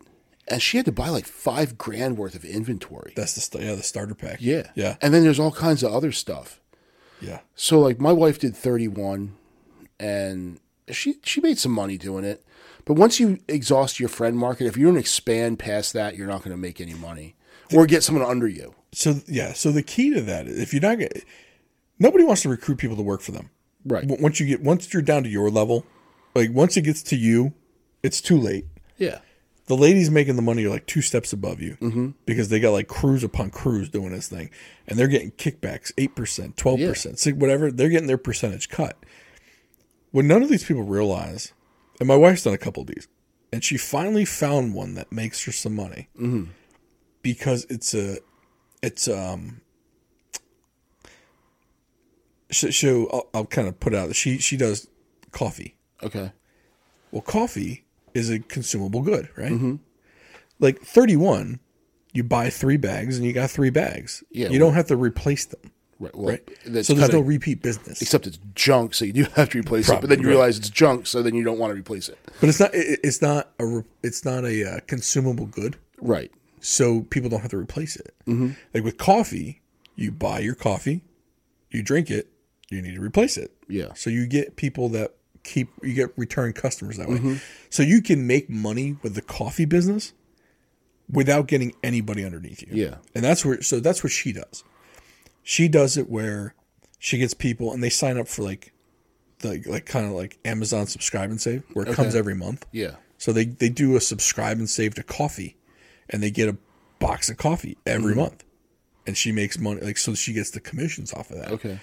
and 0.47 0.61
she 0.61 0.77
had 0.77 0.85
to 0.85 0.91
buy 0.91 1.09
like 1.09 1.25
five 1.25 1.77
grand 1.77 2.17
worth 2.17 2.35
of 2.35 2.45
inventory. 2.45 3.13
That's 3.15 3.33
the 3.33 3.41
st- 3.41 3.63
yeah 3.63 3.75
the 3.75 3.83
starter 3.83 4.15
pack. 4.15 4.37
Yeah. 4.39 4.69
yeah, 4.75 4.95
And 5.01 5.13
then 5.13 5.23
there's 5.23 5.39
all 5.39 5.51
kinds 5.51 5.81
of 5.83 5.91
other 5.91 6.11
stuff. 6.11 6.61
yeah. 7.19 7.39
So 7.55 7.79
like 7.79 7.99
my 7.99 8.11
wife 8.11 8.37
did 8.39 8.55
31 8.55 9.35
and 9.99 10.59
she 10.91 11.15
she 11.23 11.41
made 11.41 11.57
some 11.57 11.71
money 11.71 11.97
doing 11.97 12.23
it. 12.23 12.43
But 12.85 12.93
once 12.93 13.19
you 13.19 13.39
exhaust 13.47 13.99
your 13.99 14.09
friend 14.09 14.37
market, 14.37 14.67
if 14.67 14.77
you 14.77 14.85
don't 14.85 14.97
expand 14.97 15.57
past 15.57 15.93
that, 15.93 16.15
you're 16.15 16.27
not 16.27 16.43
going 16.43 16.51
to 16.51 16.61
make 16.61 16.79
any 16.79 16.93
money 16.93 17.33
or 17.73 17.87
get 17.87 18.03
someone 18.03 18.23
under 18.23 18.47
you. 18.47 18.75
So 18.95 19.21
yeah, 19.27 19.53
so 19.53 19.71
the 19.71 19.83
key 19.83 20.13
to 20.13 20.21
that, 20.21 20.47
if 20.47 20.73
you're 20.73 20.81
not 20.81 20.99
nobody 21.99 22.23
wants 22.23 22.41
to 22.43 22.49
recruit 22.49 22.77
people 22.77 22.95
to 22.95 23.01
work 23.01 23.21
for 23.21 23.31
them. 23.31 23.49
Right. 23.85 24.05
Once 24.05 24.39
you 24.39 24.47
get 24.47 24.61
once 24.61 24.91
you're 24.93 25.01
down 25.01 25.23
to 25.23 25.29
your 25.29 25.49
level, 25.49 25.85
like 26.33 26.51
once 26.51 26.77
it 26.77 26.81
gets 26.81 27.03
to 27.03 27.15
you, 27.15 27.53
it's 28.03 28.21
too 28.21 28.37
late. 28.37 28.65
Yeah. 28.97 29.19
the 29.67 29.75
ladies 29.75 30.09
making 30.09 30.37
the 30.37 30.41
money 30.41 30.63
are 30.63 30.69
like 30.69 30.85
two 30.85 31.01
steps 31.01 31.33
above 31.33 31.59
you 31.59 31.75
mm-hmm. 31.81 32.09
because 32.25 32.47
they 32.47 32.61
got 32.61 32.71
like 32.71 32.87
crews 32.87 33.23
upon 33.25 33.49
crews 33.49 33.89
doing 33.89 34.11
this 34.11 34.29
thing 34.29 34.49
and 34.87 34.97
they're 34.97 35.09
getting 35.09 35.31
kickbacks 35.31 35.91
8% 35.95 36.55
12% 36.55 37.17
six- 37.17 37.37
whatever 37.37 37.71
they're 37.71 37.89
getting 37.89 38.07
their 38.07 38.17
percentage 38.17 38.69
cut 38.69 38.97
what 40.11 40.23
none 40.23 40.43
of 40.43 40.49
these 40.49 40.63
people 40.63 40.83
realize 40.83 41.51
and 41.99 42.07
my 42.07 42.15
wife's 42.15 42.43
done 42.43 42.53
a 42.53 42.57
couple 42.57 42.81
of 42.81 42.87
these 42.87 43.09
and 43.51 43.63
she 43.65 43.75
finally 43.75 44.23
found 44.23 44.73
one 44.73 44.93
that 44.93 45.11
makes 45.11 45.43
her 45.43 45.51
some 45.51 45.75
money 45.75 46.07
mm-hmm. 46.17 46.51
because 47.21 47.65
it's 47.69 47.93
a 47.93 48.19
it's 48.85 49.07
um 49.07 49.61
so, 52.51 52.69
so 52.69 53.09
I'll, 53.11 53.27
I'll 53.33 53.45
kind 53.45 53.67
of 53.67 53.79
put 53.79 53.93
out 53.93 54.15
she 54.15 54.37
she 54.37 54.55
does 54.57 54.87
coffee 55.31 55.75
Okay. 56.03 56.31
well, 57.11 57.21
coffee 57.21 57.85
is 58.13 58.29
a 58.29 58.39
consumable 58.39 59.01
good, 59.01 59.29
right? 59.35 59.77
Like 60.59 60.79
31, 60.81 61.59
you 62.13 62.23
buy 62.23 62.49
three 62.49 62.77
bags 62.77 63.17
and 63.17 63.25
you 63.25 63.33
got 63.33 63.49
three 63.49 63.69
bags. 63.71 64.23
Yeah, 64.31 64.49
You 64.49 64.59
don't 64.59 64.73
have 64.73 64.87
to 64.87 64.95
replace 64.95 65.45
them, 65.45 65.71
Right. 65.99 66.15
Well, 66.15 66.29
right? 66.29 66.49
so 66.85 66.93
there's 66.93 67.11
no 67.11 67.19
repeat 67.21 67.61
business. 67.61 68.01
except 68.01 68.27
it's 68.27 68.39
junk, 68.53 68.93
so 68.93 69.03
you 69.05 69.13
do 69.13 69.23
have 69.35 69.49
to 69.49 69.59
replace 69.59 69.89
it. 69.89 69.99
But 69.99 70.09
then 70.09 70.19
you 70.19 70.27
right. 70.27 70.31
realize 70.31 70.57
it's 70.57 70.69
junk, 70.69 71.07
so 71.07 71.21
then 71.23 71.33
you 71.35 71.43
don't 71.43 71.57
want 71.59 71.71
to 71.71 71.75
replace 71.79 72.07
it. 72.07 72.17
But 72.39 72.49
it's 72.49 72.59
not 72.59 72.73
it- 72.75 72.99
it's 73.03 73.21
not 73.21 73.49
a 73.59 73.83
it's 74.03 74.23
not 74.23 74.45
a 74.45 74.75
uh, 74.75 74.79
consumable 74.87 75.45
good. 75.47 75.75
Right. 75.99 76.31
So 76.65 77.01
people 77.01 77.29
don't 77.29 77.41
have 77.41 77.51
to 77.51 77.57
replace 77.57 77.95
it. 77.95 78.15
Mm-hmm. 78.25 78.53
Like 78.73 78.83
with 78.83 78.97
coffee, 78.97 79.61
you 79.95 80.11
buy 80.11 80.39
your 80.39 80.55
coffee, 80.55 81.03
you 81.69 81.83
drink 81.83 82.09
it, 82.09 82.27
you 82.71 82.81
need 82.81 82.95
to 82.95 83.01
replace 83.01 83.37
it. 83.37 83.51
Yeah. 83.67 83.93
So 83.93 84.09
you 84.09 84.25
get 84.25 84.55
people 84.55 84.89
that 84.89 85.13
keep 85.43 85.69
you 85.83 85.93
get 85.93 86.09
return 86.17 86.53
customers 86.53 86.97
that 86.97 87.07
way. 87.07 87.39
So 87.69 87.83
you 87.83 88.01
can 88.01 88.25
make 88.25 88.49
money 88.49 88.97
with 89.03 89.13
the 89.13 89.21
coffee 89.21 89.65
business 89.65 90.13
without 91.07 91.45
getting 91.45 91.75
anybody 91.83 92.25
underneath 92.25 92.63
you. 92.63 92.69
Yeah. 92.71 92.95
And 93.13 93.23
that's 93.23 93.45
where 93.45 93.61
so 93.61 93.79
that's 93.79 94.03
what 94.03 94.11
she 94.11 94.33
does. 94.33 94.63
She 95.43 95.67
does 95.67 95.97
it 95.97 96.09
where 96.09 96.55
she 96.97 97.19
gets 97.19 97.35
people 97.35 97.73
and 97.73 97.83
they 97.83 97.91
sign 97.91 98.17
up 98.17 98.27
for 98.27 98.41
like 98.41 98.73
like 99.43 99.67
like 99.67 99.85
kind 99.85 100.07
of 100.07 100.13
like 100.13 100.39
Amazon 100.43 100.87
subscribe 100.87 101.29
and 101.29 101.39
save 101.39 101.61
where 101.73 101.85
it 101.87 101.93
comes 101.93 102.15
every 102.15 102.33
month. 102.33 102.65
Yeah. 102.71 102.95
So 103.19 103.31
they 103.31 103.45
they 103.45 103.69
do 103.69 103.95
a 103.95 104.01
subscribe 104.01 104.57
and 104.57 104.67
save 104.67 104.95
to 104.95 105.03
coffee 105.03 105.57
and 106.09 106.21
they 106.23 106.31
get 106.31 106.49
a 106.49 106.57
box 106.99 107.29
of 107.29 107.37
coffee 107.37 107.77
every 107.85 108.11
Mm-hmm. 108.13 108.21
month. 108.21 108.43
And 109.07 109.15
she 109.15 109.31
makes 109.31 109.59
money 109.59 109.81
like 109.81 109.97
so 109.97 110.15
she 110.15 110.33
gets 110.33 110.49
the 110.49 110.59
commissions 110.59 111.13
off 111.13 111.29
of 111.29 111.37
that. 111.37 111.51
Okay. 111.51 111.79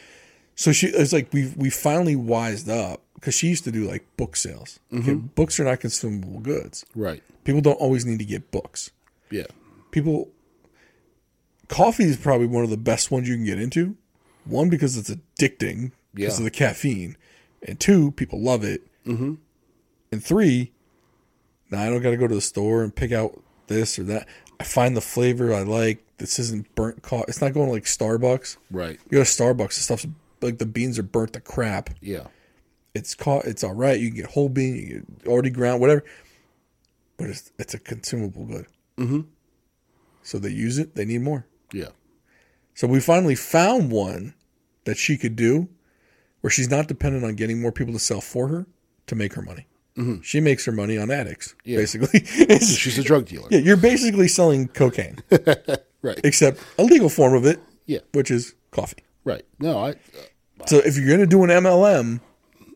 So 0.57 0.73
she 0.73 0.89
it's 0.89 1.13
like 1.13 1.33
we 1.33 1.53
we 1.57 1.71
finally 1.71 2.17
wised 2.17 2.69
up 2.69 3.01
because 3.15 3.35
she 3.35 3.47
used 3.49 3.63
to 3.65 3.71
do 3.71 3.89
like 3.89 4.05
book 4.17 4.35
sales. 4.35 4.81
Mm-hmm. 4.93 5.03
Okay, 5.11 5.15
books 5.15 5.61
are 5.61 5.65
not 5.65 5.79
consumable 5.81 6.41
goods. 6.41 6.85
Right. 6.97 7.23
People 7.45 7.61
don't 7.61 7.75
always 7.77 8.05
need 8.05 8.19
to 8.19 8.25
get 8.25 8.51
books. 8.51 8.91
Yeah. 9.31 9.47
People, 9.93 10.31
coffee 11.69 12.05
is 12.05 12.17
probably 12.17 12.47
one 12.47 12.65
of 12.65 12.71
the 12.71 12.77
best 12.77 13.11
ones 13.11 13.29
you 13.29 13.37
can 13.37 13.45
get 13.45 13.59
into. 13.61 13.97
One 14.45 14.69
because 14.69 14.97
it's 14.97 15.11
addicting 15.11 15.93
because 16.15 16.39
Yeah. 16.39 16.41
of 16.41 16.45
the 16.45 16.51
caffeine, 16.51 17.17
and 17.67 17.79
two 17.79 18.11
people 18.13 18.41
love 18.41 18.65
it. 18.65 18.83
Mm-hmm. 19.07 19.35
And 20.11 20.25
three, 20.25 20.73
now 21.71 21.83
I 21.83 21.89
don't 21.91 22.03
got 22.03 22.11
to 22.11 22.17
go 22.17 22.27
to 22.27 22.35
the 22.35 22.41
store 22.41 22.83
and 22.83 22.95
pick 22.95 23.13
out 23.13 23.41
this 23.69 23.99
or 23.99 24.05
that. 24.05 24.29
I 24.61 24.65
find 24.65 24.97
the 24.97 25.01
flavor 25.01 25.53
I 25.55 25.63
like. 25.63 26.05
This 26.19 26.39
isn't 26.39 26.73
burnt 26.75 27.03
coffee. 27.03 27.25
It's 27.29 27.41
not 27.41 27.53
going 27.53 27.71
like 27.71 27.85
Starbucks. 27.85 28.57
Right. 28.71 28.99
You 29.11 29.19
go 29.19 29.25
to 29.25 29.31
Starbucks, 29.31 29.75
the 29.75 29.81
stuff's 29.81 30.07
like 30.41 30.59
the 30.59 30.67
beans 30.67 30.99
are 30.99 31.03
burnt 31.03 31.33
to 31.33 31.41
crap. 31.41 31.91
Yeah. 32.01 32.29
It's 32.95 33.15
caught. 33.15 33.45
It's 33.45 33.65
all 33.65 33.75
right. 33.75 33.99
You 33.99 34.09
can 34.09 34.17
get 34.17 34.31
whole 34.31 34.49
bean, 34.49 34.77
you 34.77 34.87
can 34.87 35.17
get 35.19 35.29
already 35.29 35.51
ground, 35.51 35.81
whatever. 35.81 36.05
But 37.17 37.31
it's 37.31 37.53
it's 37.59 37.75
a 37.75 37.79
consumable 37.79 38.45
good. 38.45 38.67
Mm-hmm. 38.99 39.21
So 40.23 40.39
they 40.39 40.51
use 40.51 40.79
it. 40.79 40.95
They 40.95 41.05
need 41.05 41.23
more. 41.23 41.47
Yeah. 41.73 41.91
So 42.75 42.87
we 42.87 43.01
finally 43.01 43.35
found 43.35 43.91
one 43.91 44.35
that 44.85 44.97
she 44.97 45.17
could 45.17 45.37
do, 45.37 45.69
where 46.41 46.51
she's 46.51 46.71
not 46.71 46.89
dependent 46.89 47.25
on 47.25 47.35
getting 47.35 47.61
more 47.61 47.73
people 47.73 47.93
to 47.95 47.99
sell 47.99 48.21
for 48.21 48.49
her 48.49 48.67
to 49.07 49.15
make 49.15 49.35
her 49.35 49.43
money. 49.43 49.67
She 50.23 50.41
makes 50.41 50.65
her 50.65 50.73
money 50.73 50.97
on 50.97 51.11
addicts, 51.11 51.55
Yeah. 51.65 51.77
basically. 51.77 52.25
She's 52.61 52.99
a 52.99 53.03
drug 53.03 53.27
dealer. 53.27 53.49
yeah, 53.51 53.59
you're 53.59 53.77
basically 53.77 54.27
selling 54.27 54.69
cocaine, 54.69 55.19
Right. 56.03 56.19
except 56.25 56.61
a 56.79 56.83
legal 56.85 57.09
form 57.11 57.35
of 57.35 57.45
it, 57.45 57.61
Yeah. 57.87 57.99
which 58.13 58.31
is 58.31 58.55
coffee. 58.71 59.05
Right. 59.25 59.45
No, 59.59 59.79
I. 59.85 59.95
So 60.67 60.79
if 60.79 60.97
you're 60.97 61.07
going 61.07 61.21
to 61.21 61.27
do 61.27 61.45
an 61.45 61.51
MLM 61.51 62.21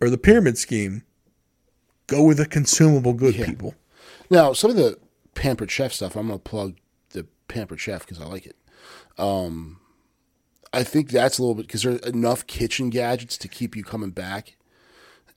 or 0.02 0.10
the 0.10 0.18
pyramid 0.18 0.58
scheme, 0.58 1.04
go 2.06 2.22
with 2.22 2.36
the 2.36 2.46
consumable 2.46 3.14
good 3.14 3.34
people. 3.34 3.74
Now, 4.28 4.52
some 4.52 4.70
of 4.70 4.76
the 4.76 4.98
Pampered 5.34 5.70
Chef 5.70 5.92
stuff, 5.94 6.16
I'm 6.16 6.26
going 6.28 6.38
to 6.38 6.42
plug 6.42 6.74
the 7.10 7.26
Pampered 7.48 7.80
Chef 7.80 8.06
because 8.06 8.20
I 8.20 8.26
like 8.26 8.44
it. 8.46 8.56
Um, 9.18 9.80
I 10.72 10.82
think 10.82 11.08
that's 11.10 11.38
a 11.38 11.42
little 11.42 11.54
bit 11.54 11.66
because 11.66 11.82
there's 11.82 12.00
enough 12.00 12.46
kitchen 12.46 12.90
gadgets 12.90 13.38
to 13.38 13.48
keep 13.48 13.74
you 13.74 13.82
coming 13.84 14.10
back, 14.10 14.56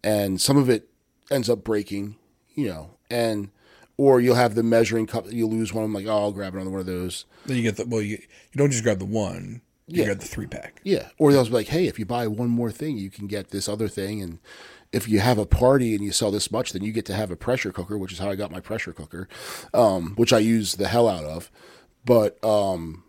and 0.03 0.41
some 0.41 0.57
of 0.57 0.69
it 0.69 0.88
ends 1.31 1.49
up 1.49 1.63
breaking, 1.63 2.15
you 2.55 2.67
know, 2.67 2.91
and 3.09 3.49
or 3.97 4.21
you'll 4.21 4.35
have 4.35 4.55
the 4.55 4.63
measuring 4.63 5.05
cup, 5.07 5.31
you 5.31 5.45
lose 5.45 5.73
one. 5.73 5.83
I'm 5.83 5.93
like, 5.93 6.05
oh, 6.07 6.11
I'll 6.17 6.31
grab 6.31 6.53
another 6.55 6.69
one 6.69 6.79
of 6.79 6.85
those. 6.85 7.25
Then 7.45 7.57
you 7.57 7.63
get 7.63 7.75
the 7.77 7.85
well, 7.85 8.01
you 8.01 8.17
you 8.17 8.57
don't 8.57 8.71
just 8.71 8.83
grab 8.83 8.99
the 8.99 9.05
one, 9.05 9.61
you 9.87 9.99
Yeah. 9.99 10.05
grab 10.05 10.19
the 10.19 10.27
three 10.27 10.47
pack. 10.47 10.79
Yeah. 10.83 11.09
Or 11.17 11.31
they'll 11.31 11.43
be 11.45 11.51
like, 11.51 11.67
hey, 11.67 11.87
if 11.87 11.99
you 11.99 12.05
buy 12.05 12.27
one 12.27 12.49
more 12.49 12.71
thing, 12.71 12.97
you 12.97 13.09
can 13.09 13.27
get 13.27 13.49
this 13.49 13.67
other 13.67 13.87
thing. 13.87 14.21
And 14.21 14.39
if 14.91 15.07
you 15.07 15.19
have 15.19 15.37
a 15.37 15.45
party 15.45 15.93
and 15.95 16.03
you 16.03 16.11
sell 16.11 16.31
this 16.31 16.49
much, 16.51 16.71
then 16.73 16.83
you 16.83 16.91
get 16.91 17.05
to 17.07 17.13
have 17.13 17.29
a 17.29 17.35
pressure 17.35 17.71
cooker, 17.71 17.97
which 17.97 18.11
is 18.13 18.19
how 18.19 18.29
I 18.29 18.35
got 18.35 18.51
my 18.51 18.59
pressure 18.61 18.93
cooker, 18.93 19.27
um, 19.73 20.13
which 20.15 20.33
I 20.33 20.39
use 20.39 20.75
the 20.75 20.87
hell 20.87 21.07
out 21.07 21.25
of. 21.25 21.51
But 22.05 22.43
um, 22.43 23.03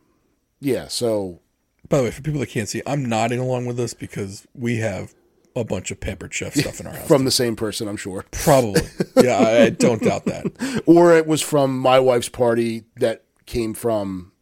yeah, 0.61 0.89
so 0.89 1.41
By 1.89 1.99
the 1.99 2.03
way, 2.05 2.11
for 2.11 2.21
people 2.23 2.41
that 2.41 2.49
can't 2.51 2.69
see, 2.69 2.83
I'm 2.87 3.05
nodding 3.05 3.39
along 3.39 3.67
with 3.67 3.77
this 3.77 3.95
because 3.95 4.47
we 4.55 4.79
have 4.79 5.15
a 5.57 5.65
bunch 5.65 5.91
of 5.91 6.01
pampered 6.01 6.33
chef 6.33 6.55
stuff 6.55 6.81
in 6.81 6.87
our 6.87 6.93
house. 6.95 7.09
from 7.09 7.25
the 7.25 7.31
same 7.31 7.57
person, 7.57 7.89
I'm 7.89 7.97
sure. 7.97 8.25
Probably, 8.31 8.83
yeah, 9.17 9.37
I, 9.39 9.63
I 9.65 9.71
don't 9.71 10.03
doubt 10.03 10.25
that. 10.27 10.83
Or 10.87 11.13
it 11.17 11.27
was 11.27 11.43
from 11.43 11.79
my 11.79 11.99
wife's 11.99 12.29
party 12.29 12.85
that 12.97 13.25
came 13.47 13.75
from 13.75 14.33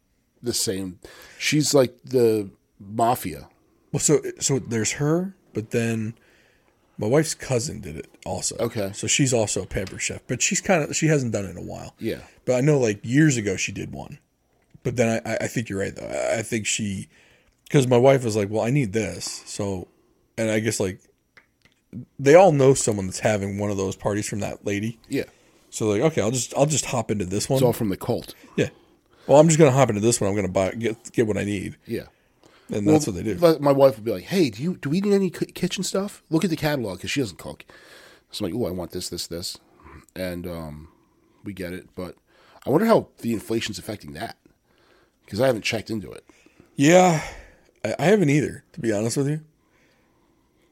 the 0.41 0.53
same. 0.53 0.99
She's 1.37 1.73
like 1.73 1.95
the 2.03 2.49
mafia. 2.79 3.49
Well, 3.91 3.99
so 3.99 4.21
so 4.39 4.59
there's 4.59 4.93
her, 4.93 5.35
but 5.53 5.71
then 5.71 6.13
my 6.97 7.07
wife's 7.07 7.33
cousin 7.33 7.81
did 7.81 7.95
it 7.95 8.07
also. 8.25 8.55
Okay. 8.57 8.91
so 8.93 9.07
she's 9.07 9.33
also 9.33 9.63
a 9.63 9.65
pampered 9.65 10.01
chef, 10.01 10.21
but 10.27 10.41
she's 10.41 10.61
kind 10.61 10.83
of 10.83 10.95
she 10.95 11.07
hasn't 11.07 11.31
done 11.33 11.45
it 11.45 11.49
in 11.51 11.57
a 11.57 11.63
while. 11.63 11.95
Yeah. 11.97 12.19
But 12.45 12.55
I 12.55 12.61
know 12.61 12.77
like 12.79 12.99
years 13.03 13.35
ago 13.37 13.55
she 13.57 13.71
did 13.71 13.91
one. 13.91 14.19
But 14.83 14.95
then 14.95 15.21
I, 15.25 15.37
I 15.41 15.47
think 15.47 15.69
you're 15.69 15.79
right 15.79 15.95
though. 15.95 16.05
I- 16.07 16.39
I 16.39 16.41
think 16.43 16.65
she, 16.67 17.09
because 17.65 17.87
my 17.87 17.97
wife 17.97 18.23
was 18.23 18.35
like, 18.35 18.49
well, 18.49 18.63
I 18.63 18.69
need 18.69 18.93
this. 18.93 19.41
So, 19.45 19.87
and 20.39 20.49
I 20.51 20.59
guess 20.59 20.79
like 20.79 20.99
they 22.19 22.35
all 22.35 22.51
know 22.51 22.73
someone 22.73 23.07
that's 23.07 23.19
having 23.19 23.57
one 23.57 23.71
of 23.71 23.77
those 23.77 23.95
parties 23.95 24.27
from 24.27 24.39
that 24.41 24.65
lady. 24.65 24.99
Yeah. 25.09 25.23
So 25.69 25.87
like, 25.87 26.01
okay, 26.01 26.21
I'll 26.21 26.31
just 26.31 26.53
I'll 26.57 26.65
just 26.65 26.85
hop 26.85 27.11
into 27.11 27.25
this 27.25 27.49
one. 27.49 27.57
It's 27.57 27.63
all 27.63 27.73
from 27.73 27.89
the 27.89 27.97
cult. 27.97 28.33
yeah. 28.55 28.69
Well, 29.27 29.39
I'm 29.39 29.47
just 29.47 29.59
gonna 29.59 29.71
hop 29.71 29.89
into 29.89 30.01
this 30.01 30.19
one. 30.19 30.29
I'm 30.29 30.35
gonna 30.35 30.47
buy 30.47 30.71
get 30.71 31.11
get 31.11 31.27
what 31.27 31.37
I 31.37 31.43
need, 31.43 31.77
Yeah. 31.85 32.05
and 32.69 32.87
that's 32.87 33.05
what 33.05 33.15
they 33.15 33.23
do. 33.23 33.35
My 33.59 33.71
wife 33.71 33.95
would 33.95 34.05
be 34.05 34.11
like, 34.11 34.23
"Hey, 34.23 34.49
do 34.49 34.63
you 34.63 34.77
do 34.77 34.89
we 34.89 35.01
need 35.01 35.13
any 35.13 35.29
kitchen 35.29 35.83
stuff? 35.83 36.23
Look 36.29 36.43
at 36.43 36.49
the 36.49 36.55
catalog 36.55 36.97
because 36.97 37.11
she 37.11 37.19
doesn't 37.21 37.37
cook." 37.37 37.65
So 38.31 38.43
I'm 38.45 38.51
like, 38.51 38.59
"Oh, 38.59 38.65
I 38.67 38.71
want 38.71 38.91
this, 38.91 39.09
this, 39.09 39.27
this," 39.27 39.57
and 40.15 40.47
um, 40.47 40.87
we 41.43 41.53
get 41.53 41.73
it. 41.73 41.89
But 41.95 42.15
I 42.65 42.71
wonder 42.71 42.87
how 42.87 43.09
the 43.19 43.33
inflation's 43.33 43.77
affecting 43.77 44.13
that 44.13 44.37
because 45.25 45.39
I 45.39 45.45
haven't 45.47 45.63
checked 45.63 45.91
into 45.91 46.11
it. 46.11 46.23
Yeah, 46.75 47.21
I 47.83 48.03
haven't 48.05 48.29
either, 48.31 48.63
to 48.73 48.79
be 48.79 48.91
honest 48.91 49.15
with 49.17 49.27
you. 49.27 49.41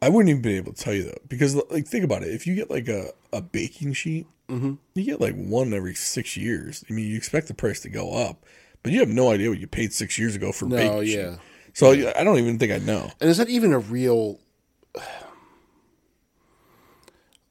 I 0.01 0.09
wouldn't 0.09 0.29
even 0.29 0.41
be 0.41 0.55
able 0.57 0.73
to 0.73 0.83
tell 0.83 0.93
you 0.93 1.03
though, 1.03 1.17
because 1.27 1.55
like 1.71 1.87
think 1.87 2.03
about 2.05 2.21
it. 2.23 2.29
If 2.33 2.45
you 2.45 2.55
get 2.55 2.69
like 2.69 2.87
a, 2.87 3.11
a 3.33 3.41
baking 3.41 3.93
sheet, 3.93 4.27
Mm-hmm. 4.49 4.75
you 4.95 5.03
get 5.03 5.19
like 5.19 5.35
one 5.35 5.73
every 5.73 5.93
six 5.93 6.37
years. 6.37 6.85
I 6.89 6.93
mean, 6.93 7.05
you 7.09 7.17
expect 7.17 7.49
the 7.49 7.53
price 7.53 7.81
to 7.81 7.89
go 7.89 8.13
up, 8.13 8.45
but 8.81 8.93
you 8.93 8.99
have 9.01 9.09
no 9.09 9.29
idea 9.31 9.49
what 9.49 9.59
you 9.59 9.67
paid 9.67 9.91
six 9.91 10.17
years 10.17 10.35
ago 10.37 10.53
for 10.53 10.67
No, 10.67 10.77
baking 10.77 11.05
sheet. 11.07 11.15
yeah. 11.17 11.35
So 11.73 11.91
I 11.91 12.23
don't 12.23 12.37
even 12.39 12.57
think 12.57 12.71
I 12.71 12.77
know. 12.77 13.11
And 13.19 13.29
is 13.29 13.35
that 13.39 13.49
even 13.49 13.73
a 13.73 13.79
real 13.79 14.39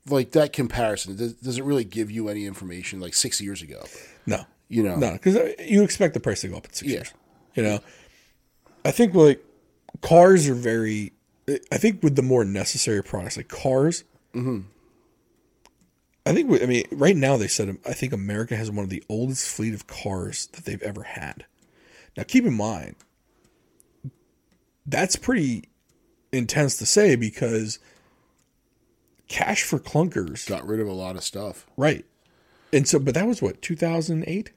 like 0.08 0.32
that 0.32 0.52
comparison? 0.52 1.16
Does, 1.16 1.34
does 1.34 1.58
it 1.58 1.64
really 1.64 1.84
give 1.84 2.10
you 2.10 2.28
any 2.28 2.46
information 2.46 3.00
like 3.00 3.14
six 3.14 3.40
years 3.40 3.62
ago? 3.62 3.84
No, 4.26 4.44
You 4.68 4.82
know, 4.82 4.96
no, 4.96 5.12
because 5.12 5.36
you 5.60 5.82
expect 5.82 6.14
the 6.14 6.20
price 6.20 6.40
to 6.42 6.48
go 6.48 6.56
up 6.56 6.66
in 6.66 6.72
six 6.72 6.90
Yeah. 6.90 6.96
years. 6.98 7.14
You 7.54 7.62
know, 7.62 7.80
I 8.84 8.90
think 8.90 9.14
like 9.14 9.44
cars 10.02 10.48
are 10.48 10.54
very. 10.54 11.12
I 11.70 11.78
think 11.78 12.02
with 12.02 12.16
the 12.16 12.22
more 12.22 12.44
necessary 12.44 13.02
products 13.02 13.36
like 13.36 13.48
cars. 13.48 14.04
Mm-hmm. 14.34 14.60
I 16.26 16.32
think 16.32 16.50
we- 16.50 16.62
I 16.62 16.66
mean 16.66 16.84
right 16.90 17.16
now 17.16 17.36
they 17.36 17.46
said 17.48 17.78
I 17.86 17.92
think 17.92 18.12
America 18.12 18.56
has 18.56 18.70
one 18.70 18.82
of 18.84 18.90
the 18.90 19.04
oldest 19.08 19.48
fleet 19.48 19.74
of 19.74 19.86
cars 19.86 20.46
that 20.48 20.64
they've 20.64 20.82
ever 20.82 21.02
had. 21.04 21.44
Now 22.16 22.24
keep 22.24 22.44
in 22.44 22.54
mind 22.54 22.96
that's 24.86 25.16
pretty 25.16 25.64
intense 26.32 26.76
to 26.78 26.86
say 26.86 27.16
because 27.16 27.78
cash 29.28 29.62
for 29.64 29.78
clunkers, 29.78 30.48
got 30.48 30.66
rid 30.66 30.80
of 30.80 30.86
a 30.88 30.92
lot 30.92 31.16
of 31.16 31.24
stuff. 31.24 31.66
right? 31.76 32.04
And 32.72 32.86
so, 32.86 32.98
but 32.98 33.14
that 33.14 33.26
was 33.26 33.40
what 33.42 33.62
2008. 33.62 34.50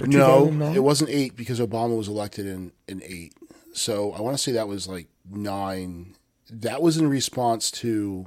Or 0.00 0.06
No, 0.06 0.46
it 0.74 0.80
wasn't 0.82 1.10
eight 1.10 1.36
because 1.36 1.58
Obama 1.60 1.96
was 1.96 2.08
elected 2.08 2.46
in, 2.46 2.72
in 2.88 3.02
eight. 3.04 3.32
So 3.76 4.12
I 4.12 4.20
want 4.20 4.36
to 4.36 4.42
say 4.42 4.52
that 4.52 4.68
was 4.68 4.88
like 4.88 5.08
nine. 5.30 6.14
That 6.50 6.80
was 6.82 6.96
in 6.96 7.08
response 7.08 7.70
to 7.72 8.26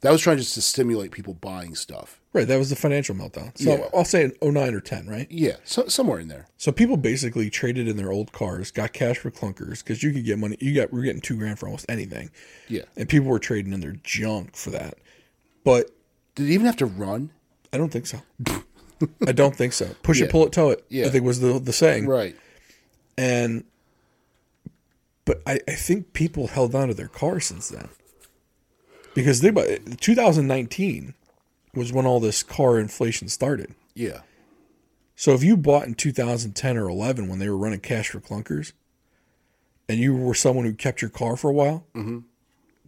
that 0.00 0.10
was 0.12 0.20
trying 0.20 0.36
just 0.38 0.54
to 0.54 0.62
stimulate 0.62 1.10
people 1.10 1.34
buying 1.34 1.74
stuff. 1.74 2.20
Right, 2.32 2.46
that 2.46 2.58
was 2.58 2.68
the 2.70 2.76
financial 2.76 3.14
meltdown. 3.14 3.56
So 3.58 3.76
Yeah. 3.76 3.88
I'll 3.94 4.04
say 4.04 4.30
09 4.42 4.74
or 4.74 4.80
10, 4.80 5.06
right? 5.06 5.26
Yeah, 5.30 5.56
so, 5.64 5.86
somewhere 5.88 6.18
in 6.20 6.28
there. 6.28 6.46
So 6.58 6.70
people 6.70 6.98
basically 6.98 7.48
traded 7.48 7.88
in 7.88 7.96
their 7.96 8.12
old 8.12 8.30
cars, 8.30 8.70
got 8.70 8.92
cash 8.92 9.16
for 9.18 9.30
clunkers 9.30 9.82
because 9.82 10.02
you 10.02 10.12
could 10.12 10.24
get 10.26 10.38
money. 10.38 10.56
You 10.60 10.74
got 10.74 10.92
we 10.92 11.00
are 11.00 11.04
getting 11.04 11.22
two 11.22 11.36
grand 11.36 11.58
for 11.58 11.66
almost 11.66 11.86
anything, 11.88 12.30
Yeah. 12.68 12.82
and 12.96 13.08
people 13.08 13.28
were 13.28 13.38
trading 13.38 13.72
in 13.72 13.80
their 13.80 13.96
junk 14.02 14.54
for 14.54 14.70
that. 14.70 14.98
But 15.64 15.90
Did 16.34 16.48
it 16.48 16.52
even 16.52 16.66
have 16.66 16.76
to 16.76 16.86
run? 16.86 17.30
I 17.72 17.78
don't 17.78 17.90
think 17.90 18.06
so. 18.06 18.20
I 19.26 19.32
don't 19.32 19.56
think 19.56 19.72
so. 19.72 19.88
Push 20.02 20.20
Yeah. 20.20 20.26
it, 20.26 20.30
pull 20.30 20.46
it, 20.46 20.52
tow 20.52 20.70
it. 20.70 20.84
Yeah. 20.88 21.06
I 21.06 21.08
think 21.08 21.24
was 21.24 21.40
the 21.40 21.58
the 21.58 21.72
saying. 21.72 22.06
Right. 22.06 22.36
And 23.18 23.64
but 25.26 25.42
I, 25.46 25.60
I 25.68 25.72
think 25.72 26.14
people 26.14 26.46
held 26.46 26.74
on 26.74 26.88
to 26.88 26.94
their 26.94 27.08
car 27.08 27.40
since 27.40 27.68
then. 27.68 27.90
Because 29.14 29.40
think 29.40 29.52
about 29.52 29.66
it, 29.68 30.00
2019 30.00 31.12
was 31.74 31.92
when 31.92 32.06
all 32.06 32.20
this 32.20 32.42
car 32.42 32.78
inflation 32.78 33.28
started. 33.28 33.74
Yeah. 33.94 34.20
So 35.14 35.32
if 35.32 35.42
you 35.42 35.56
bought 35.56 35.86
in 35.86 35.94
2010 35.94 36.76
or 36.76 36.88
11 36.88 37.28
when 37.28 37.38
they 37.38 37.48
were 37.48 37.56
running 37.56 37.80
cash 37.80 38.08
for 38.10 38.20
clunkers, 38.20 38.72
and 39.88 39.98
you 39.98 40.14
were 40.16 40.34
someone 40.34 40.64
who 40.64 40.74
kept 40.74 41.00
your 41.00 41.10
car 41.10 41.36
for 41.36 41.50
a 41.50 41.54
while, 41.54 41.84
mm-hmm. 41.94 42.20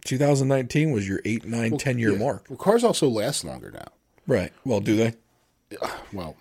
2019 0.05 0.91
was 0.91 1.07
your 1.07 1.19
eight, 1.25 1.45
nine, 1.45 1.77
ten 1.77 1.97
year 1.99 2.11
Yeah. 2.13 2.19
mark. 2.19 2.45
Well, 2.49 2.57
cars 2.57 2.83
also 2.83 3.07
last 3.09 3.43
longer 3.43 3.71
now. 3.71 3.87
Right. 4.27 4.53
Well, 4.63 4.79
do 4.79 4.95
they? 4.95 5.13
Well, 6.13 6.35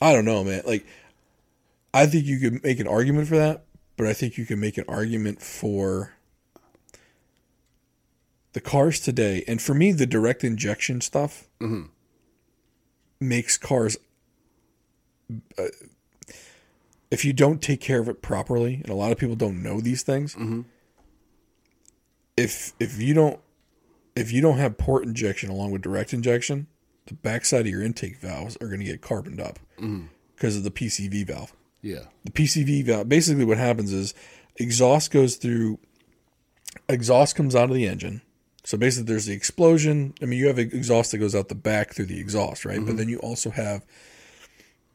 I 0.00 0.12
don't 0.12 0.24
know, 0.24 0.44
man. 0.44 0.62
Like, 0.66 0.86
I 1.94 2.06
think 2.06 2.26
you 2.26 2.38
could 2.38 2.62
make 2.62 2.80
an 2.80 2.88
argument 2.88 3.28
for 3.28 3.36
that, 3.36 3.64
but 3.96 4.06
I 4.06 4.12
think 4.12 4.36
you 4.36 4.46
can 4.46 4.60
make 4.60 4.78
an 4.78 4.84
argument 4.88 5.42
for 5.42 6.14
the 8.52 8.60
cars 8.60 9.00
today. 9.00 9.44
And 9.46 9.60
for 9.60 9.74
me, 9.74 9.92
the 9.92 10.06
direct 10.06 10.44
injection 10.44 11.00
stuff 11.00 11.48
mm-hmm. 11.60 11.86
makes 13.20 13.56
cars. 13.56 13.96
Uh, 15.58 15.68
if 17.10 17.24
you 17.24 17.32
don't 17.32 17.60
take 17.60 17.80
care 17.80 18.00
of 18.00 18.08
it 18.08 18.22
properly, 18.22 18.76
and 18.76 18.88
a 18.88 18.94
lot 18.94 19.12
of 19.12 19.18
people 19.18 19.36
don't 19.36 19.62
know 19.62 19.80
these 19.80 20.02
things, 20.02 20.34
mm-hmm. 20.34 20.62
if 22.36 22.72
if 22.80 23.00
you 23.00 23.14
don't 23.14 23.40
if 24.14 24.32
you 24.32 24.40
don't 24.42 24.58
have 24.58 24.78
port 24.78 25.04
injection 25.04 25.50
along 25.50 25.70
with 25.70 25.82
direct 25.82 26.12
injection, 26.12 26.66
the 27.06 27.14
backside 27.14 27.62
of 27.62 27.68
your 27.68 27.82
intake 27.82 28.18
valves 28.18 28.56
are 28.60 28.68
going 28.68 28.80
to 28.80 28.86
get 28.86 29.00
carboned 29.00 29.40
up 29.40 29.58
mm-hmm. 29.78 30.06
because 30.34 30.56
of 30.56 30.64
the 30.64 30.70
PCV 30.70 31.26
valve. 31.26 31.52
Yeah. 31.82 32.04
The 32.24 32.30
PCV 32.30 32.84
valve, 32.84 33.08
basically, 33.08 33.44
what 33.44 33.58
happens 33.58 33.92
is 33.92 34.14
exhaust 34.56 35.10
goes 35.10 35.36
through, 35.36 35.78
exhaust 36.88 37.36
comes 37.36 37.54
out 37.54 37.68
of 37.68 37.74
the 37.74 37.86
engine. 37.86 38.22
So 38.64 38.78
basically, 38.78 39.12
there's 39.12 39.26
the 39.26 39.34
explosion. 39.34 40.14
I 40.22 40.26
mean, 40.26 40.38
you 40.38 40.46
have 40.46 40.58
exhaust 40.58 41.10
that 41.10 41.18
goes 41.18 41.34
out 41.34 41.48
the 41.48 41.56
back 41.56 41.92
through 41.92 42.06
the 42.06 42.20
exhaust, 42.20 42.64
right? 42.64 42.78
But 42.78 42.86
mm-hmm. 42.86 42.96
then 42.96 43.08
you 43.08 43.18
also 43.18 43.50
have 43.50 43.84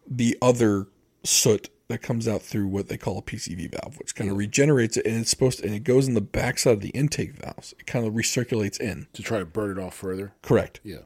the 0.10 0.38
other 0.42 0.88
soot 1.24 1.70
that 1.90 2.02
comes 2.02 2.28
out 2.28 2.42
through 2.42 2.68
what 2.68 2.88
they 2.88 2.98
call 2.98 3.18
a 3.18 3.22
PCV 3.22 3.72
valve, 3.72 3.98
which 3.98 4.16
kind 4.16 4.30
of 4.30 4.38
regenerates 4.38 4.96
it, 4.98 5.06
and 5.06 5.18
it's 5.18 5.30
supposed 5.30 5.60
to, 5.60 5.66
and 5.66 5.76
it 5.76 5.84
goes 5.84 6.08
in 6.08 6.14
the 6.14 6.22
backside 6.22 6.74
of 6.74 6.82
the 6.82 6.90
intake 6.90 7.34
valves. 7.34 7.74
It 7.78 7.88
kind 7.88 8.06
of 8.08 8.14
recirculates 8.14 8.80
in. 8.80 9.08
To 9.14 9.22
try 9.22 9.40
to 9.40 9.46
burn 9.46 9.78
it 9.78 9.82
off 9.82 9.96
further. 9.96 10.34
Correct. 10.42 10.80
Yeah. 10.84 11.02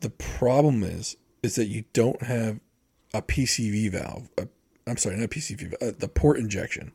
The 0.00 0.10
problem 0.10 0.82
is, 0.82 1.16
is 1.42 1.56
that 1.56 1.66
you 1.66 1.84
don't 1.92 2.22
have 2.22 2.60
a 3.14 3.22
PCV 3.22 3.90
valve. 3.90 4.28
i 4.38 4.46
I'm 4.86 4.98
sorry, 4.98 5.16
not 5.16 5.24
a 5.24 5.28
PCV, 5.28 5.70
valve, 5.70 5.94
uh, 5.94 5.96
the 5.98 6.08
port 6.08 6.38
injection. 6.38 6.92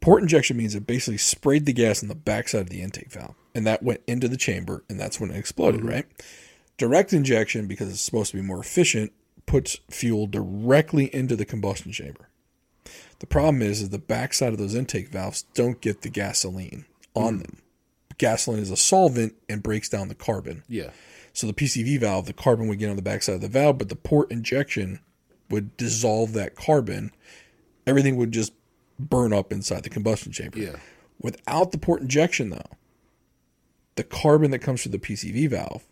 Port 0.00 0.22
injection 0.22 0.56
means 0.56 0.74
it 0.74 0.86
basically 0.86 1.18
sprayed 1.18 1.64
the 1.64 1.72
gas 1.72 2.02
in 2.02 2.08
the 2.08 2.16
backside 2.16 2.62
of 2.62 2.70
the 2.70 2.82
intake 2.82 3.12
valve, 3.12 3.36
and 3.54 3.64
that 3.66 3.84
went 3.84 4.00
into 4.08 4.26
the 4.26 4.36
chamber, 4.36 4.82
and 4.88 4.98
that's 4.98 5.20
when 5.20 5.30
it 5.30 5.36
exploded, 5.36 5.84
right? 5.84 6.06
Direct 6.76 7.12
injection, 7.12 7.68
because 7.68 7.88
it's 7.88 8.00
supposed 8.00 8.32
to 8.32 8.36
be 8.36 8.42
more 8.42 8.58
efficient, 8.58 9.12
puts 9.46 9.78
fuel 9.88 10.26
directly 10.26 11.14
into 11.14 11.36
the 11.36 11.44
combustion 11.44 11.92
chamber. 11.92 12.28
The 13.20 13.26
problem 13.26 13.62
is, 13.62 13.80
is 13.80 13.90
the 13.90 13.98
backside 13.98 14.52
of 14.52 14.58
those 14.58 14.74
intake 14.74 15.08
valves 15.08 15.44
don't 15.54 15.80
get 15.80 16.02
the 16.02 16.10
gasoline 16.10 16.84
on 17.14 17.38
them. 17.38 17.58
Gasoline 18.18 18.60
is 18.60 18.70
a 18.70 18.76
solvent 18.76 19.34
and 19.48 19.62
breaks 19.62 19.88
down 19.88 20.08
the 20.08 20.14
carbon. 20.14 20.64
Yeah. 20.68 20.90
So 21.32 21.46
the 21.46 21.54
PCV 21.54 21.98
valve, 22.00 22.26
the 22.26 22.32
carbon 22.32 22.68
would 22.68 22.78
get 22.78 22.90
on 22.90 22.96
the 22.96 23.02
backside 23.02 23.36
of 23.36 23.40
the 23.40 23.48
valve, 23.48 23.78
but 23.78 23.88
the 23.88 23.96
port 23.96 24.30
injection 24.30 25.00
would 25.50 25.76
dissolve 25.76 26.32
that 26.32 26.54
carbon. 26.54 27.10
Everything 27.86 28.16
would 28.16 28.32
just 28.32 28.52
burn 28.98 29.32
up 29.32 29.52
inside 29.52 29.82
the 29.82 29.90
combustion 29.90 30.32
chamber. 30.32 30.58
Yeah. 30.58 30.76
Without 31.20 31.72
the 31.72 31.78
port 31.78 32.02
injection, 32.02 32.50
though, 32.50 32.76
the 33.96 34.04
carbon 34.04 34.50
that 34.50 34.60
comes 34.60 34.82
through 34.82 34.92
the 34.92 34.98
PCV 34.98 35.48
valve, 35.48 35.86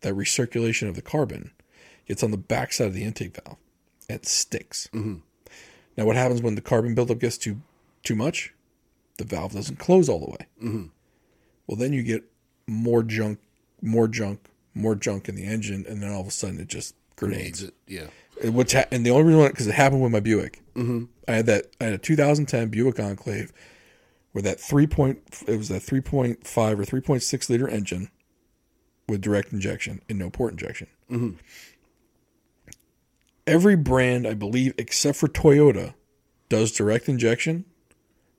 that 0.00 0.14
recirculation 0.14 0.88
of 0.88 0.94
the 0.94 1.02
carbon, 1.02 1.52
gets 2.06 2.22
on 2.22 2.30
the 2.30 2.36
backside 2.36 2.88
of 2.88 2.94
the 2.94 3.04
intake 3.04 3.40
valve 3.44 3.58
and 4.08 4.24
sticks. 4.24 4.88
Mm-hmm. 4.92 5.16
Now, 5.96 6.04
what 6.04 6.16
happens 6.16 6.42
when 6.42 6.54
the 6.54 6.60
carbon 6.60 6.94
buildup 6.94 7.18
gets 7.18 7.38
too 7.38 7.60
too 8.02 8.14
much? 8.14 8.54
The 9.18 9.24
valve 9.24 9.52
doesn't 9.52 9.78
close 9.78 10.08
all 10.08 10.20
the 10.20 10.30
way. 10.30 10.46
Mm-hmm. 10.62 10.86
Well, 11.66 11.76
then 11.76 11.92
you 11.92 12.02
get 12.02 12.24
more 12.66 13.02
junk, 13.02 13.38
more 13.80 14.08
junk, 14.08 14.48
more 14.74 14.94
junk 14.94 15.28
in 15.28 15.34
the 15.34 15.44
engine, 15.44 15.84
and 15.88 16.02
then 16.02 16.12
all 16.12 16.20
of 16.20 16.26
a 16.26 16.32
sudden 16.32 16.60
it 16.60 16.68
just 16.68 16.94
grenades. 17.16 17.62
Is 17.62 17.68
it? 17.68 17.74
Yeah. 17.86 18.06
Which 18.42 18.72
ha- 18.72 18.86
and 18.90 19.06
the 19.06 19.10
only 19.10 19.32
reason 19.32 19.48
because 19.48 19.66
it 19.66 19.74
happened 19.74 20.02
with 20.02 20.12
my 20.12 20.20
Buick. 20.20 20.62
Mm-hmm. 20.74 21.04
I 21.28 21.32
had 21.32 21.46
that 21.46 21.66
I 21.80 21.84
had 21.84 21.94
a 21.94 21.98
2010 21.98 22.68
Buick 22.68 22.98
Enclave 22.98 23.52
where 24.32 24.42
that 24.42 24.60
three 24.60 24.86
point 24.86 25.20
it 25.46 25.56
was 25.56 25.68
that 25.68 25.82
3.5 25.82 26.38
or 26.38 26.84
3.6 26.84 27.50
liter 27.50 27.68
engine 27.68 28.10
with 29.08 29.20
direct 29.20 29.52
injection 29.52 30.00
and 30.08 30.18
no 30.18 30.30
port 30.30 30.52
injection. 30.52 30.88
Mm-hmm. 31.10 31.36
Every 33.46 33.76
brand, 33.76 34.26
I 34.26 34.34
believe, 34.34 34.74
except 34.78 35.18
for 35.18 35.28
Toyota, 35.28 35.94
does 36.48 36.72
direct 36.72 37.08
injection 37.08 37.66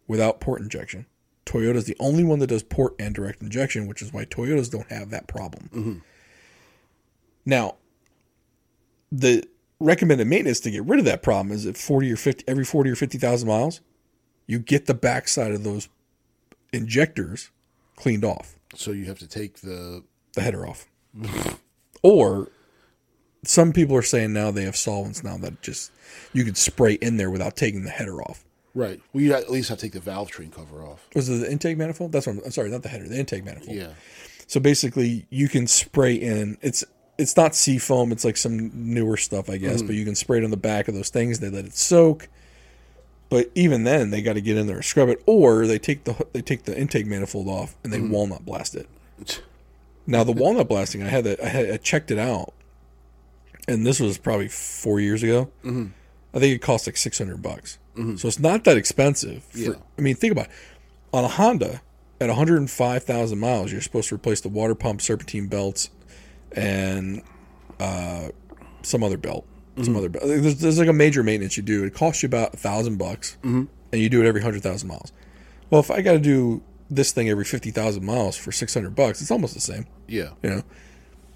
without 0.07 0.39
port 0.39 0.61
injection. 0.61 1.05
Toyota 1.45 1.75
is 1.75 1.85
the 1.85 1.95
only 1.99 2.23
one 2.23 2.39
that 2.39 2.47
does 2.47 2.63
port 2.63 2.95
and 2.99 3.13
direct 3.13 3.41
injection, 3.41 3.87
which 3.87 4.01
is 4.01 4.11
why 4.11 4.25
Toyotas 4.25 4.71
don't 4.71 4.91
have 4.91 5.11
that 5.11 5.27
problem. 5.27 5.69
Now, 7.45 7.75
the 9.11 9.47
recommended 9.79 10.27
maintenance 10.27 10.59
to 10.61 10.71
get 10.71 10.83
rid 10.85 10.99
of 10.99 11.05
that 11.05 11.21
problem 11.23 11.53
is 11.53 11.65
at 11.65 11.77
40 11.77 12.11
or 12.11 12.15
50 12.17 12.43
every 12.47 12.65
40 12.65 12.89
or 12.91 12.95
50,000 12.95 13.47
miles, 13.47 13.81
you 14.47 14.59
get 14.59 14.85
the 14.85 14.93
backside 14.93 15.51
of 15.51 15.63
those 15.63 15.89
injectors 16.71 17.51
cleaned 17.95 18.25
off, 18.25 18.55
So 18.73 18.91
you 18.91 19.05
have 19.05 19.19
to 19.19 19.27
take 19.27 19.61
the. 19.61 20.03
the 20.33 20.41
header 20.41 20.67
off. 20.67 20.87
or 22.03 22.49
some 23.43 23.71
people 23.71 23.95
are 23.95 24.01
saying 24.01 24.33
now 24.33 24.51
they 24.51 24.63
have 24.63 24.75
solvents 24.75 25.23
now 25.23 25.37
that 25.37 25.61
just 25.61 25.91
you 26.33 26.43
could 26.43 26.57
spray 26.57 26.93
in 26.93 27.17
there 27.17 27.29
without 27.29 27.55
taking 27.55 27.83
the 27.83 27.89
header 27.91 28.21
off. 28.21 28.43
Right. 28.73 28.99
Well, 29.13 29.23
you 29.23 29.33
at 29.33 29.49
least 29.49 29.69
have 29.69 29.77
to 29.77 29.83
take 29.85 29.93
the 29.93 29.99
valve 30.01 30.29
train 30.29 30.51
cover 30.51 30.83
off. 30.83 31.07
Was 31.15 31.29
it 31.29 31.37
the 31.37 31.49
intake 31.49 31.77
manifold? 31.77 32.11
That's 32.11 32.27
what 32.27 32.37
I'm, 32.37 32.41
I'm 32.45 32.51
sorry, 32.51 32.69
not 32.69 32.83
the 32.83 32.89
header, 32.89 33.07
the 33.07 33.17
intake 33.17 33.45
manifold. 33.45 33.77
Yeah. 33.77 33.93
So 34.47 34.59
basically, 34.59 35.25
you 35.29 35.47
can 35.47 35.65
spray 35.67 36.13
in. 36.15 36.57
It's 36.61 36.83
it's 37.17 37.37
not 37.37 37.55
sea 37.55 37.77
foam. 37.77 38.11
It's 38.11 38.25
like 38.25 38.37
some 38.37 38.71
newer 38.73 39.17
stuff, 39.17 39.49
I 39.49 39.57
guess. 39.57 39.81
Hmm. 39.81 39.87
But 39.87 39.95
you 39.95 40.05
can 40.05 40.15
spray 40.15 40.39
it 40.39 40.43
on 40.43 40.51
the 40.51 40.57
back 40.57 40.87
of 40.87 40.95
those 40.95 41.09
things. 41.09 41.39
They 41.39 41.49
let 41.49 41.65
it 41.65 41.75
soak. 41.75 42.27
But 43.29 43.49
even 43.55 43.83
then, 43.83 44.11
they 44.11 44.21
got 44.21 44.33
to 44.33 44.41
get 44.41 44.57
in 44.57 44.67
there 44.67 44.75
and 44.77 44.85
scrub 44.85 45.09
it, 45.09 45.21
or 45.25 45.65
they 45.65 45.79
take 45.79 46.03
the 46.03 46.27
they 46.33 46.41
take 46.41 46.63
the 46.63 46.77
intake 46.77 47.07
manifold 47.07 47.47
off 47.47 47.75
and 47.83 47.91
they 47.91 47.99
hmm. 47.99 48.09
walnut 48.09 48.45
blast 48.45 48.75
it. 48.75 48.87
Now 50.07 50.23
the 50.23 50.31
walnut 50.31 50.69
blasting, 50.69 51.01
I 51.01 51.07
had 51.07 51.23
that 51.23 51.43
I 51.43 51.47
had 51.47 51.71
I 51.71 51.77
checked 51.77 52.11
it 52.11 52.19
out, 52.19 52.53
and 53.67 53.85
this 53.85 53.99
was 53.99 54.17
probably 54.17 54.47
four 54.47 54.99
years 54.99 55.23
ago. 55.23 55.49
Mm-hmm. 55.63 55.87
I 56.35 56.39
think 56.39 56.55
it 56.55 56.59
cost 56.59 56.85
like 56.85 56.97
six 56.97 57.17
hundred 57.17 57.41
bucks. 57.41 57.79
Mm-hmm. 57.95 58.17
So 58.17 58.27
it's 58.27 58.39
not 58.39 58.63
that 58.65 58.77
expensive. 58.77 59.43
For, 59.45 59.57
Yeah. 59.57 59.73
I 59.97 60.01
mean, 60.01 60.15
think 60.15 60.31
about 60.31 60.47
it. 60.47 60.51
On 61.13 61.23
a 61.23 61.29
Honda, 61.29 61.81
at 62.19 62.27
105,000 62.27 63.39
miles, 63.39 63.71
you're 63.71 63.81
supposed 63.81 64.09
to 64.09 64.15
replace 64.15 64.41
the 64.41 64.49
water 64.49 64.75
pump, 64.75 65.01
serpentine 65.01 65.47
belts, 65.47 65.89
and 66.55 67.21
uh, 67.79 68.29
some 68.81 69.03
other 69.03 69.17
belt. 69.17 69.45
Some 69.83 69.97
other 69.97 70.07
belt. 70.07 70.23
There's, 70.25 70.55
there's 70.61 70.79
like 70.79 70.87
a 70.87 70.93
major 70.93 71.21
maintenance 71.21 71.57
you 71.57 71.63
do. 71.63 71.83
It 71.83 71.93
costs 71.93 72.23
you 72.23 72.27
about 72.27 72.53
a 72.53 72.57
thousand 72.57 72.97
bucks, 72.97 73.35
and 73.43 73.67
you 73.91 74.07
do 74.09 74.21
it 74.23 74.25
every 74.25 74.41
hundred 74.41 74.63
thousand 74.63 74.87
miles. 74.87 75.11
Well, 75.69 75.81
if 75.81 75.91
I 75.91 76.01
got 76.01 76.13
to 76.13 76.19
do 76.19 76.63
this 76.89 77.11
thing 77.11 77.27
every 77.29 77.43
fifty 77.43 77.71
thousand 77.71 78.05
miles 78.05 78.37
for 78.37 78.51
six 78.53 78.73
hundred 78.73 78.95
bucks, 78.95 79.21
it's 79.21 79.31
almost 79.31 79.53
the 79.53 79.59
same, 79.59 79.85
Yeah. 80.07 80.29
you 80.41 80.49
know. 80.49 80.63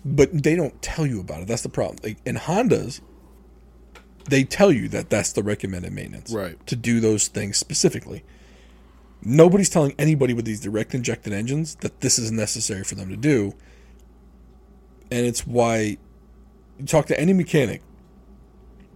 But 0.05 0.43
they 0.43 0.55
don't 0.55 0.81
tell 0.81 1.05
you 1.05 1.19
about 1.19 1.41
it. 1.41 1.47
That's 1.49 1.63
the 1.63 1.69
problem. 1.69 1.97
Like 2.01 2.17
in 2.25 2.37
Hondas, 2.37 3.01
they 4.29 4.45
tell 4.45 4.71
you 4.71 4.87
that 4.89 5.09
that's 5.09 5.33
the 5.33 5.43
recommended 5.43 5.91
maintenance, 5.91 6.31
Right. 6.31 6.65
To 6.67 6.77
do 6.77 7.01
those 7.01 7.27
things 7.27 7.57
specifically. 7.57 8.23
Nobody's 9.21 9.69
telling 9.69 9.93
anybody 9.99 10.33
with 10.33 10.45
these 10.45 10.61
direct 10.61 10.93
injected 10.95 11.33
engines 11.33 11.75
that 11.81 11.99
this 11.99 12.17
is 12.17 12.31
necessary 12.31 12.85
for 12.85 12.95
them 12.95 13.09
to 13.09 13.17
do. 13.17 13.53
And 15.11 15.25
it's 15.25 15.45
why 15.47 15.97
you 16.77 16.85
talk 16.85 17.07
to 17.07 17.19
any 17.19 17.33
mechanic, 17.33 17.81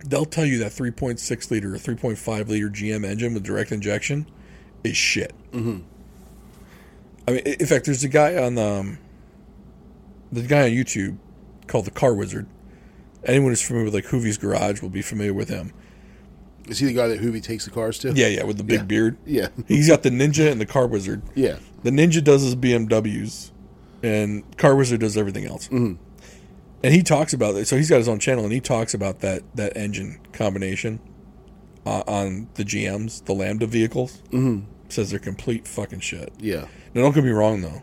they'll 0.06 0.26
tell 0.26 0.46
you 0.46 0.60
that 0.60 0.72
3.6 0.72 1.52
liter 1.52 1.74
or 1.74 1.78
3.5 1.78 2.48
liter 2.48 2.70
GM 2.70 3.06
engine 3.06 3.34
with 3.34 3.44
direct 3.44 3.72
injection 3.72 4.30
is 4.84 4.96
shit. 4.98 5.34
Mm-hmm. 5.52 5.80
I 7.28 7.32
mean, 7.32 7.40
in 7.40 7.66
fact, 7.66 7.86
there's 7.86 8.04
a 8.04 8.10
guy 8.10 8.36
on 8.36 8.58
um, 8.58 8.98
the 10.32 10.42
guy 10.44 10.64
on 10.64 10.70
YouTube 10.72 11.18
called 11.68 11.86
the 11.86 11.92
Car 11.92 12.14
Wizard. 12.14 12.48
Anyone 13.24 13.52
who's 13.52 13.62
familiar 13.62 13.86
with 13.86 13.94
like 13.94 14.06
Hoovie's 14.06 14.38
Garage 14.38 14.82
will 14.82 14.90
be 14.90 15.02
familiar 15.02 15.34
with 15.34 15.48
him. 15.48 15.72
Is 16.68 16.80
he 16.80 16.86
the 16.86 16.94
guy 16.94 17.08
that 17.08 17.20
Hoovie 17.22 17.42
takes 17.44 17.66
the 17.66 17.72
cars 17.72 17.98
to? 18.00 18.12
Yeah, 18.14 18.28
yeah, 18.28 18.44
with 18.44 18.58
the 18.58 18.64
big 18.64 18.80
Yeah. 18.82 18.86
beard. 18.86 19.18
Yeah. 19.26 19.48
He's 19.68 19.88
got 19.88 20.04
the 20.04 20.10
Ninja 20.10 20.52
and 20.52 20.60
the 20.62 20.66
Car 20.66 20.88
Wizard. 20.88 21.22
Yeah. 21.36 21.58
The 21.84 21.90
Ninja 21.92 22.24
does 22.24 22.42
his 22.42 22.56
BMWs, 22.56 23.52
and 24.02 24.44
Car 24.58 24.76
Wizard 24.76 25.00
does 25.02 25.18
everything 25.18 25.46
else. 25.46 25.68
Mm-hmm. 25.68 26.03
And 26.84 26.94
he 26.94 27.02
talks 27.02 27.34
about 27.34 27.56
it. 27.56 27.68
So 27.68 27.78
he's 27.78 27.90
got 27.90 27.98
his 27.98 28.10
own 28.10 28.20
channel, 28.20 28.44
and 28.44 28.54
he 28.54 28.60
talks 28.60 28.94
about 28.94 29.20
that 29.20 29.44
that 29.56 29.78
engine 29.78 30.20
combination 30.34 31.00
uh, 31.86 32.04
on 32.08 32.50
the 32.56 32.64
GMs, 32.64 33.24
the 33.26 33.34
Lambda 33.34 33.68
vehicles. 33.68 34.22
Mm-hmm. 34.32 34.66
Says 34.90 35.12
they're 35.12 35.20
complete 35.20 35.68
fucking 35.68 36.02
shit. 36.02 36.34
Yeah. 36.40 36.68
Now, 36.94 37.02
don't 37.02 37.16
get 37.16 37.24
me 37.24 37.32
wrong 37.32 37.62
though. 37.62 37.82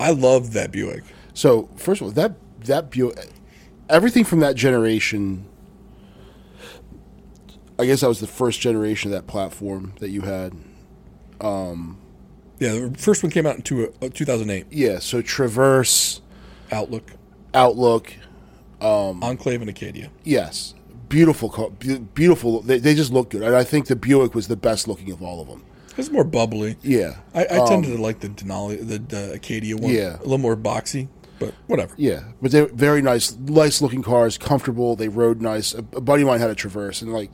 I 0.00 0.10
love 0.10 0.54
that 0.54 0.72
Buick. 0.72 1.04
So 1.34 1.68
first 1.76 2.00
of 2.00 2.06
all, 2.06 2.12
that 2.12 2.34
that 2.64 2.90
Buick, 2.90 3.28
everything 3.88 4.24
from 4.24 4.40
that 4.40 4.56
generation. 4.56 5.46
I 7.78 7.86
guess 7.86 8.02
that 8.02 8.08
was 8.08 8.20
the 8.20 8.26
first 8.26 8.60
generation 8.60 9.10
of 9.10 9.18
that 9.18 9.26
platform 9.26 9.94
that 10.00 10.10
you 10.10 10.22
had. 10.22 10.54
Yeah, 12.60 12.72
the 12.72 12.94
first 12.98 13.22
one 13.22 13.30
came 13.32 13.46
out 13.46 13.56
in 13.56 13.62
two, 13.62 13.92
uh, 14.02 14.10
2008. 14.10 14.66
Yeah, 14.70 14.98
so 14.98 15.22
Traverse, 15.22 16.20
Outlook, 16.70 17.12
Outlook, 17.54 18.12
Um, 18.80 19.22
Enclave, 19.22 19.60
and 19.60 19.70
Acadia. 19.70 20.10
yes, 20.24 20.74
beautiful, 21.08 21.48
car, 21.50 21.70
be- 21.70 21.98
beautiful. 21.98 22.60
They, 22.62 22.78
they 22.78 22.94
just 22.94 23.12
look 23.12 23.30
good, 23.30 23.42
and 23.42 23.54
I 23.56 23.64
think 23.64 23.86
the 23.86 23.96
Buick 23.96 24.34
was 24.34 24.48
the 24.48 24.56
best 24.56 24.86
looking 24.88 25.10
of 25.12 25.22
all 25.22 25.40
of 25.40 25.48
them. 25.48 25.64
It's 25.96 26.10
more 26.10 26.24
bubbly. 26.24 26.76
Yeah, 26.82 27.16
I, 27.34 27.42
I 27.44 27.66
tended 27.66 27.94
to 27.96 28.00
like 28.02 28.20
the 28.20 28.28
Denali, 28.28 28.78
the, 28.86 28.98
the 28.98 29.32
Acadia 29.34 29.76
one. 29.76 29.92
Yeah. 29.92 30.16
a 30.16 30.22
little 30.22 30.38
more 30.38 30.56
boxy, 30.56 31.08
but 31.38 31.52
whatever. 31.66 31.92
Yeah, 31.98 32.20
but 32.40 32.52
they're 32.52 32.66
very 32.68 33.02
nice, 33.02 33.36
nice 33.36 33.82
looking 33.82 34.02
cars, 34.02 34.38
comfortable. 34.38 34.96
They 34.96 35.08
rode 35.08 35.42
nice. 35.42 35.74
A, 35.74 35.78
a 35.78 36.00
buddy 36.00 36.22
of 36.22 36.28
mine 36.28 36.40
had 36.40 36.48
a 36.50 36.54
Traverse, 36.54 37.02
and 37.02 37.12
like, 37.12 37.30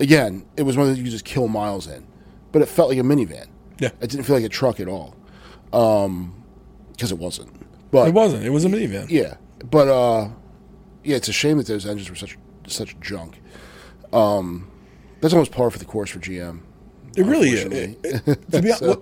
again, 0.00 0.46
it 0.56 0.62
was 0.62 0.76
one 0.76 0.86
that 0.88 0.96
you 0.98 1.10
just 1.10 1.24
kill 1.24 1.48
miles 1.48 1.86
in, 1.86 2.06
but 2.52 2.62
it 2.62 2.66
felt 2.66 2.88
like 2.88 2.98
a 2.98 3.02
minivan. 3.02 3.48
Yeah, 3.80 3.90
It 4.00 4.10
didn't 4.10 4.24
feel 4.24 4.36
like 4.36 4.44
a 4.44 4.48
truck 4.48 4.80
at 4.80 4.88
all, 4.88 5.14
because 5.70 7.12
it 7.12 7.18
wasn't. 7.18 7.52
But 7.90 8.08
it 8.08 8.14
wasn't. 8.14 8.44
It 8.44 8.50
was 8.50 8.64
a 8.64 8.68
minivan. 8.68 9.06
yeah, 9.10 9.34
but 9.64 9.88
uh, 9.88 10.28
yeah, 11.04 11.16
it's 11.16 11.28
a 11.28 11.32
shame 11.32 11.58
that 11.58 11.66
those 11.66 11.86
engines 11.86 12.08
were 12.10 12.16
such 12.16 12.36
such 12.66 12.98
junk. 13.00 13.40
Um, 14.12 14.70
that's 15.20 15.34
almost 15.34 15.52
par 15.52 15.70
for 15.70 15.78
the 15.78 15.84
course 15.84 16.10
for 16.10 16.18
GM. 16.18 16.60
It 17.16 17.24
really 17.26 17.50
is. 17.50 17.64
It- 17.64 17.98
it- 18.04 18.50
to 18.52 18.62
be 18.62 18.70
So- 18.72 18.86
honest, 18.86 19.00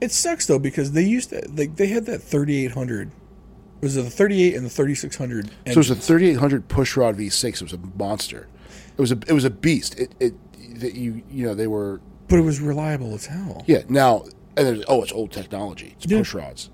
it 0.00 0.10
sucks 0.10 0.46
though 0.46 0.58
because 0.58 0.92
they 0.92 1.04
used 1.04 1.30
to 1.30 1.46
like 1.54 1.76
they 1.76 1.86
had 1.88 2.06
that 2.06 2.20
3800. 2.22 3.10
Was 3.80 3.96
it 3.96 4.02
the 4.02 4.10
38 4.10 4.54
and 4.54 4.64
the 4.66 4.70
3600? 4.70 5.46
So 5.48 5.52
it 5.66 5.76
was 5.76 5.90
a 5.90 5.94
3800 5.96 6.68
pushrod 6.68 7.16
V6. 7.16 7.44
It 7.54 7.62
was 7.62 7.72
a 7.72 7.78
monster. 7.98 8.46
It 8.96 9.00
was 9.00 9.10
a 9.12 9.18
it 9.26 9.32
was 9.32 9.44
a 9.44 9.50
beast. 9.50 9.98
It 9.98 10.14
it 10.20 10.34
that 10.80 10.94
you 10.94 11.22
you 11.30 11.46
know 11.46 11.54
they 11.54 11.66
were 11.66 12.00
but 12.28 12.38
it 12.38 12.42
was 12.42 12.60
reliable 12.60 13.14
as 13.14 13.26
hell. 13.26 13.62
Yeah. 13.66 13.82
Now, 13.88 14.22
and 14.56 14.66
there's, 14.66 14.84
oh, 14.88 15.02
it's 15.02 15.12
old 15.12 15.32
technology. 15.32 15.94
It's 15.96 16.06
Yeah. 16.10 16.18
push 16.18 16.32
rods, 16.34 16.70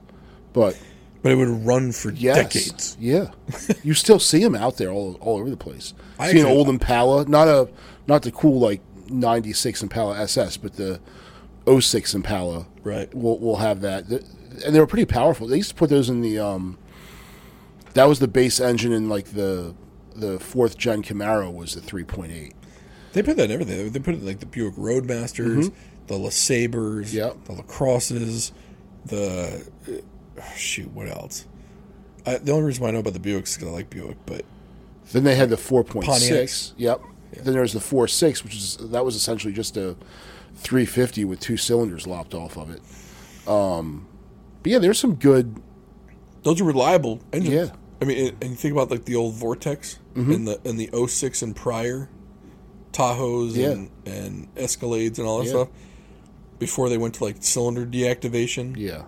but 0.52 0.78
But 1.22 1.32
it 1.32 1.34
would 1.34 1.66
run 1.66 1.90
for 1.92 2.12
yes, 2.12 2.36
decades. 2.36 2.96
Yeah, 3.00 3.30
you 3.82 3.94
still 3.94 4.20
see 4.20 4.42
them 4.42 4.54
out 4.54 4.76
there 4.76 4.90
all, 4.90 5.16
all 5.20 5.38
over 5.38 5.50
the 5.50 5.56
place. 5.56 5.92
I 6.18 6.30
see 6.32 6.40
an 6.40 6.46
old 6.46 6.68
Impala, 6.68 7.24
not 7.26 7.48
a 7.48 7.68
not 8.06 8.22
the 8.22 8.30
cool 8.30 8.60
like 8.60 8.80
'96 9.10 9.82
Impala 9.82 10.18
SS, 10.20 10.56
but 10.58 10.74
the 10.74 11.00
06 11.68 12.14
Impala. 12.14 12.66
Right. 12.84 13.12
We'll 13.14 13.38
we'll 13.38 13.56
have 13.56 13.80
that, 13.80 14.08
and 14.08 14.74
they 14.74 14.78
were 14.80 14.86
pretty 14.86 15.06
powerful. 15.06 15.46
They 15.48 15.56
used 15.56 15.70
to 15.70 15.74
put 15.74 15.90
those 15.90 16.08
in 16.08 16.20
the 16.20 16.38
um. 16.38 16.78
That 17.94 18.04
was 18.04 18.20
the 18.20 18.28
base 18.28 18.60
engine 18.60 18.92
in 18.92 19.08
like 19.08 19.32
the 19.32 19.74
the 20.14 20.38
fourth 20.38 20.76
gen 20.78 21.02
Camaro 21.02 21.52
was 21.52 21.74
the 21.74 21.80
3.8. 21.80 22.52
They 23.12 23.22
put 23.22 23.36
that 23.36 23.44
in 23.46 23.50
everything. 23.52 23.90
They 23.90 23.98
put 24.00 24.14
it 24.14 24.18
in 24.20 24.26
like 24.26 24.40
the 24.40 24.46
Buick 24.46 24.74
Roadmasters, 24.74 25.72
the 26.06 26.14
LeSabres, 26.14 27.06
Mm-hmm. 27.12 27.16
Yep. 27.16 27.44
the 27.44 27.52
Lacrosses, 27.62 28.52
the 29.06 29.66
shoot. 30.56 30.90
What 30.92 31.08
else? 31.08 31.46
I, 32.26 32.38
the 32.38 32.52
only 32.52 32.64
reason 32.66 32.82
why 32.82 32.88
I 32.88 32.92
know 32.92 32.98
about 32.98 33.14
the 33.14 33.20
Buicks 33.20 33.48
is 33.48 33.54
because 33.56 33.68
I 33.68 33.72
like 33.72 33.90
Buick, 33.90 34.16
but 34.26 34.44
Then 35.12 35.24
they 35.24 35.34
had 35.36 35.48
the 35.50 35.56
4.6. 35.56 36.04
Pontiacs. 36.04 36.72
Yep. 36.76 37.00
Then 37.42 37.52
there 37.52 37.62
was 37.62 37.72
the 37.72 37.78
4.6, 37.78 38.44
which 38.44 38.54
is 38.54 38.76
that 38.80 39.04
was 39.04 39.14
essentially 39.16 39.52
just 39.52 39.76
a 39.76 39.96
350 40.56 41.24
with 41.24 41.40
two 41.40 41.56
cylinders 41.56 42.06
lopped 42.06 42.34
off 42.34 42.56
of 42.58 42.70
it. 42.70 42.82
Um, 43.48 44.06
but 44.62 44.72
yeah, 44.72 44.78
there's 44.78 44.98
some 44.98 45.14
good. 45.14 45.62
those 46.42 46.60
are 46.60 46.64
reliable 46.64 47.20
engines. 47.32 47.54
Yeah. 47.54 47.70
I 48.00 48.04
mean, 48.04 48.18
and- 48.28 48.36
and 48.42 48.50
you 48.50 48.56
think 48.56 48.72
about 48.72 48.90
like 48.90 49.04
the 49.04 49.16
old 49.16 49.34
Vortec 49.34 49.96
Mm-hmm. 50.14 50.32
and 50.32 50.48
the 50.48 50.60
and 50.64 50.78
the 50.80 50.90
06 51.06 51.42
and 51.42 51.54
prior 51.54 52.08
Tahoes 52.92 53.54
Yeah. 53.54 53.68
and, 53.70 53.90
and 54.06 54.54
Escalades 54.56 55.18
and 55.18 55.26
all 55.28 55.38
that 55.38 55.44
Yeah. 55.44 55.50
stuff 55.50 55.68
before 56.58 56.88
they 56.88 56.98
went 56.98 57.14
to 57.14 57.24
like 57.24 57.36
cylinder 57.40 57.86
deactivation, 57.86 58.74
Yeah. 58.76 59.02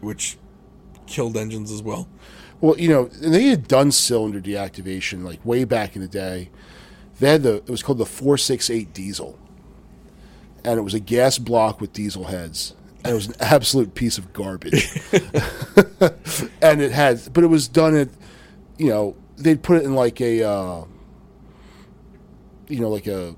which 0.00 0.38
killed 1.06 1.36
engines 1.36 1.70
as 1.70 1.82
well. 1.82 2.08
Well, 2.60 2.78
you 2.78 2.88
know, 2.88 3.10
and 3.22 3.34
they 3.34 3.44
had 3.46 3.68
done 3.68 3.92
cylinder 3.92 4.40
deactivation 4.40 5.22
like 5.22 5.44
way 5.44 5.64
back 5.64 5.94
in 5.94 6.02
the 6.02 6.08
day. 6.08 6.50
They 7.20 7.30
had 7.30 7.42
the 7.42 7.56
it 7.56 7.70
was 7.70 7.82
called 7.82 7.98
the 7.98 8.06
468 8.06 8.92
diesel, 8.92 9.38
and 10.64 10.78
it 10.78 10.82
was 10.82 10.94
a 10.94 11.00
gas 11.00 11.38
block 11.38 11.80
with 11.80 11.92
diesel 11.92 12.24
heads. 12.24 12.74
And 13.04 13.12
it 13.12 13.14
was 13.14 13.28
an 13.28 13.34
absolute 13.40 13.94
piece 13.94 14.18
of 14.18 14.32
garbage. 14.32 14.90
and 16.60 16.82
it 16.82 16.92
had, 16.92 17.20
but 17.32 17.44
it 17.44 17.48
was 17.48 17.68
done 17.68 17.96
at, 17.96 18.08
you 18.78 18.88
know, 18.88 19.16
they'd 19.36 19.62
put 19.62 19.78
it 19.78 19.84
in 19.84 19.94
like 19.94 20.20
a, 20.20 20.42
uh, 20.42 20.84
you 22.68 22.80
know, 22.80 22.88
like 22.88 23.06
a, 23.06 23.36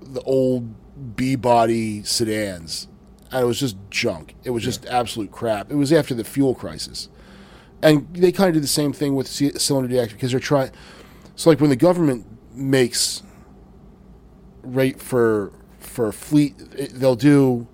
the 0.00 0.22
old 0.22 1.16
B 1.16 1.36
body 1.36 2.02
sedans, 2.02 2.88
and 3.34 3.42
it 3.42 3.46
was 3.46 3.60
just 3.60 3.76
junk. 3.90 4.34
It 4.44 4.50
was 4.50 4.62
just 4.62 4.86
absolute 4.86 5.30
crap. 5.30 5.70
It 5.70 5.74
was 5.74 5.92
after 5.92 6.14
the 6.14 6.24
fuel 6.24 6.54
crisis 6.54 7.08
and 7.84 8.08
they 8.14 8.32
kind 8.32 8.48
of 8.48 8.54
did 8.54 8.62
the 8.62 8.68
same 8.68 8.92
thing 8.92 9.14
with 9.14 9.28
c- 9.28 9.52
cylinder 9.58 9.94
deactivation 9.94 10.12
because 10.12 10.30
they're 10.30 10.40
trying. 10.40 10.70
So, 11.36 11.50
like 11.50 11.60
when 11.60 11.70
the 11.70 11.76
government 11.76 12.26
makes 12.54 13.22
rate 14.62 15.00
for 15.00 15.52
for 15.78 16.10
fleet, 16.10 16.54
they'll 16.94 17.14
do 17.14 17.68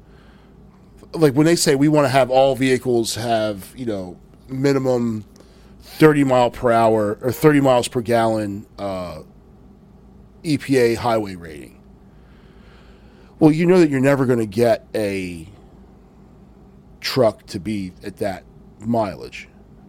like 1.14 1.34
when 1.34 1.46
they 1.46 1.56
say 1.56 1.76
we 1.76 1.88
want 1.88 2.06
to 2.06 2.08
have 2.08 2.28
all 2.28 2.56
vehicles 2.56 3.14
have 3.14 3.72
you 3.76 3.86
know 3.86 4.18
minimum 4.48 5.24
thirty 5.80 6.24
mile 6.24 6.50
per 6.50 6.72
hour 6.72 7.16
or 7.22 7.30
thirty 7.30 7.60
miles 7.60 7.86
per 7.86 8.00
gallon 8.00 8.66
uh, 8.78 9.22
EPA 10.42 10.96
highway 10.96 11.36
rating. 11.36 11.79
Well, 13.40 13.50
you 13.50 13.66
know 13.66 13.80
that 13.80 13.90
you're 13.90 14.00
never 14.00 14.26
going 14.26 14.38
to 14.38 14.46
get 14.46 14.86
a 14.94 15.48
truck 17.00 17.46
to 17.46 17.58
be 17.58 17.92
at 18.04 18.18
that 18.18 18.44
mileage, 18.78 19.48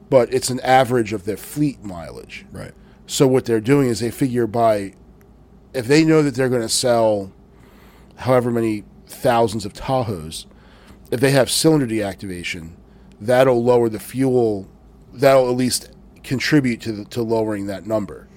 but 0.09 0.33
it's 0.33 0.49
an 0.49 0.61
average 0.61 1.11
of 1.11 1.25
their 1.25 1.37
fleet 1.37 1.83
mileage. 1.83 2.45
Right. 2.51 2.73
So 3.05 3.27
what 3.27 3.43
they're 3.43 3.59
doing 3.59 3.87
is 3.87 3.99
they 3.99 4.09
figure 4.09 4.47
by 4.47 4.93
if 5.73 5.87
they 5.87 6.03
know 6.03 6.21
that 6.23 6.35
they're 6.35 6.49
going 6.49 6.61
to 6.61 6.69
sell 6.69 7.31
however 8.17 8.51
many 8.51 8.83
thousands 9.05 9.65
of 9.65 9.73
Tahoes, 9.73 10.45
if 11.11 11.19
they 11.19 11.31
have 11.31 11.49
cylinder 11.49 11.85
deactivation, 11.87 12.71
that'll 13.19 13.63
lower 13.63 13.89
the 13.89 13.99
fuel. 13.99 14.69
That'll 15.13 15.49
at 15.49 15.57
least 15.57 15.91
contribute 16.23 16.79
to 16.81 16.91
the, 16.91 17.05
to 17.05 17.21
lowering 17.21 17.67
that 17.67 17.85
number. 17.85 18.27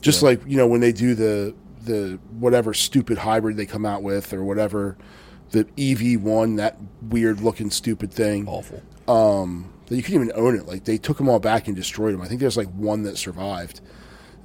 Just 0.00 0.22
like 0.22 0.40
you 0.46 0.56
know 0.56 0.66
when 0.66 0.80
they 0.80 0.92
do 0.92 1.14
the 1.14 1.54
the 1.82 2.18
whatever 2.38 2.74
stupid 2.74 3.18
hybrid 3.18 3.56
they 3.56 3.66
come 3.66 3.86
out 3.86 4.02
with 4.02 4.32
or 4.32 4.44
whatever 4.44 4.96
the 5.50 5.66
EV 5.78 6.20
one 6.22 6.56
that 6.56 6.76
weird 7.02 7.40
looking 7.40 7.70
stupid 7.70 8.12
thing 8.12 8.46
Awful. 8.46 8.82
that 9.86 9.96
you 9.96 10.02
couldn't 10.02 10.22
even 10.22 10.32
own 10.36 10.56
it. 10.56 10.66
Like 10.66 10.84
they 10.84 10.98
took 10.98 11.16
them 11.16 11.28
all 11.28 11.40
back 11.40 11.66
and 11.66 11.76
destroyed 11.76 12.14
them. 12.14 12.22
I 12.22 12.28
think 12.28 12.40
there's 12.40 12.56
like 12.56 12.68
one 12.68 13.02
that 13.02 13.16
survived, 13.16 13.80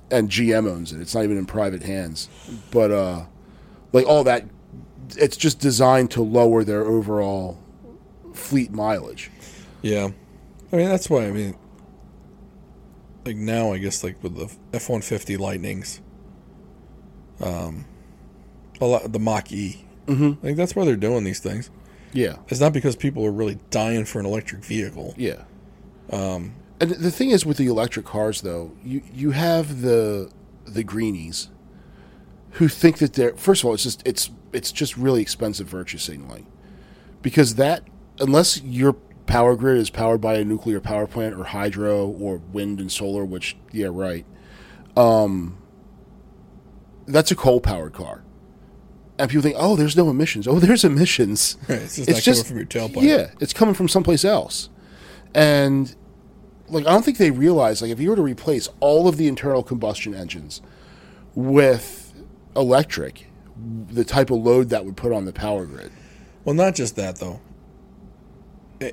and 0.09 0.29
GM 0.29 0.69
owns 0.69 0.91
it. 0.91 1.01
It's 1.01 1.13
not 1.13 1.23
even 1.23 1.37
in 1.37 1.45
private 1.45 1.83
hands. 1.83 2.29
But 2.71 2.91
uh, 2.91 3.25
like 3.93 4.07
all 4.07 4.23
that, 4.23 4.45
it's 5.17 5.37
just 5.37 5.59
designed 5.59 6.11
to 6.11 6.23
lower 6.23 6.63
their 6.63 6.83
overall 6.83 7.59
fleet 8.33 8.71
mileage. 8.71 9.29
Yeah, 9.81 10.09
I 10.71 10.75
mean 10.75 10.89
that's 10.89 11.09
why 11.09 11.27
I 11.27 11.31
mean, 11.31 11.55
like 13.25 13.35
now 13.35 13.71
I 13.73 13.77
guess 13.77 14.03
like 14.03 14.21
with 14.23 14.35
the 14.35 14.51
F 14.73 14.89
one 14.89 15.01
fifty 15.01 15.37
Lightnings, 15.37 16.01
um, 17.41 17.85
a 18.81 18.85
lot 18.85 19.11
the 19.11 19.19
Mach 19.19 19.51
E, 19.51 19.85
mm-hmm. 20.07 20.45
like 20.45 20.55
that's 20.55 20.75
why 20.75 20.85
they're 20.85 20.95
doing 20.95 21.23
these 21.23 21.39
things. 21.39 21.69
Yeah, 22.13 22.37
It's 22.47 22.61
not 22.61 22.71
because 22.71 22.95
people 22.95 23.25
are 23.25 23.31
really 23.31 23.59
dying 23.71 24.05
for 24.05 24.19
an 24.19 24.25
electric 24.25 24.63
vehicle. 24.63 25.13
yeah. 25.17 25.43
Um, 26.11 26.53
and 26.79 26.91
the 26.91 27.11
thing 27.11 27.31
is 27.31 27.45
with 27.45 27.57
the 27.57 27.67
electric 27.67 28.05
cars, 28.05 28.41
though, 28.41 28.71
you 28.83 29.01
you 29.13 29.31
have 29.31 29.81
the 29.81 30.29
the 30.65 30.83
greenies 30.83 31.49
who 32.51 32.67
think 32.67 32.97
that 32.99 33.13
they're 33.13 33.35
first 33.35 33.63
of 33.63 33.67
all, 33.67 33.73
it's 33.73 33.83
just 33.83 34.01
it's 34.05 34.29
it's 34.53 34.71
just 34.71 34.97
really 34.97 35.21
expensive 35.21 35.67
virtue 35.67 35.97
signaling 35.97 36.47
because 37.21 37.55
that 37.55 37.83
unless 38.19 38.61
your 38.61 38.93
power 39.25 39.55
grid 39.55 39.77
is 39.77 39.89
powered 39.89 40.21
by 40.21 40.35
a 40.35 40.45
nuclear 40.45 40.79
power 40.79 41.07
plant 41.07 41.35
or 41.35 41.45
hydro 41.45 42.07
or 42.07 42.37
wind 42.53 42.79
and 42.79 42.91
solar, 42.91 43.25
which 43.25 43.57
yeah, 43.71 43.87
right, 43.89 44.25
um, 44.95 45.57
that's 47.07 47.31
a 47.31 47.35
coal 47.35 47.59
powered 47.61 47.93
car. 47.93 48.23
And 49.17 49.29
people 49.29 49.43
think, 49.43 49.55
oh, 49.57 49.75
there's 49.75 49.95
no 49.95 50.09
emissions. 50.09 50.47
Oh, 50.47 50.59
there's 50.59 50.83
emissions. 50.83 51.57
Right, 51.69 51.81
it's 51.81 51.95
just 51.95 52.07
not 52.09 52.23
coming 52.23 52.43
from 52.43 52.57
your 52.57 52.65
tailpipe. 52.65 53.01
Yeah, 53.01 53.31
it's 53.39 53.53
coming 53.53 53.75
from 53.75 53.87
someplace 53.87 54.25
else. 54.25 54.69
And 55.33 55.95
like 56.67 56.85
I 56.85 56.91
don't 56.91 57.03
think 57.03 57.17
they 57.17 57.31
realize 57.31 57.81
like 57.81 57.91
if 57.91 57.99
you 57.99 58.09
were 58.09 58.15
to 58.15 58.21
replace 58.21 58.69
all 58.79 59.07
of 59.07 59.17
the 59.17 59.27
internal 59.27 59.63
combustion 59.63 60.13
engines 60.15 60.61
with 61.35 62.13
electric, 62.55 63.27
the 63.89 64.03
type 64.03 64.29
of 64.31 64.37
load 64.37 64.69
that 64.69 64.85
would 64.85 64.97
put 64.97 65.11
on 65.11 65.25
the 65.25 65.33
power 65.33 65.65
grid. 65.65 65.91
Well, 66.43 66.55
not 66.55 66.75
just 66.75 66.95
that 66.95 67.17
though. 67.17 67.41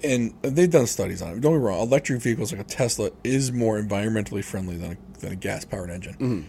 And 0.04 0.32
they've 0.42 0.70
done 0.70 0.86
studies 0.86 1.22
on 1.22 1.32
it. 1.32 1.40
Don't 1.40 1.52
get 1.52 1.58
me 1.58 1.64
wrong. 1.64 1.80
Electric 1.80 2.22
vehicles 2.22 2.52
like 2.52 2.60
a 2.60 2.64
Tesla 2.64 3.10
is 3.24 3.50
more 3.50 3.80
environmentally 3.80 4.44
friendly 4.44 4.76
than 4.76 4.92
a, 4.92 5.18
than 5.20 5.32
a 5.32 5.36
gas 5.36 5.64
powered 5.64 5.90
engine. 5.90 6.14
Mm-hmm. 6.14 6.42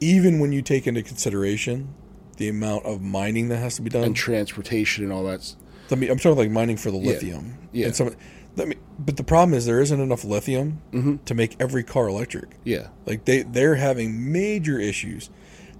Even 0.00 0.38
when 0.40 0.52
you 0.52 0.62
take 0.62 0.86
into 0.86 1.02
consideration 1.02 1.94
the 2.36 2.48
amount 2.48 2.84
of 2.84 3.02
mining 3.02 3.48
that 3.48 3.56
has 3.58 3.74
to 3.76 3.82
be 3.82 3.90
done. 3.90 4.04
and 4.04 4.14
transportation 4.16 5.02
and 5.04 5.12
all 5.12 5.24
that. 5.24 5.54
I 5.90 5.94
mean, 5.96 6.10
I'm 6.10 6.18
talking 6.18 6.36
like 6.38 6.50
mining 6.50 6.76
for 6.76 6.90
the 6.92 6.96
lithium. 6.98 7.58
Yeah. 7.72 7.86
And 7.86 7.96
some, 7.96 8.14
let 8.56 8.68
me, 8.68 8.76
but 8.98 9.16
the 9.16 9.24
problem 9.24 9.54
is 9.54 9.66
there 9.66 9.80
isn't 9.80 10.00
enough 10.00 10.22
lithium 10.24 10.80
Mm-hmm. 10.92 11.16
to 11.24 11.34
make 11.34 11.56
every 11.60 11.82
car 11.82 12.06
electric. 12.08 12.50
Yeah, 12.64 12.88
Like 13.06 13.24
they 13.24 13.42
they're 13.42 13.74
having 13.76 14.30
major 14.32 14.78
issues. 14.78 15.30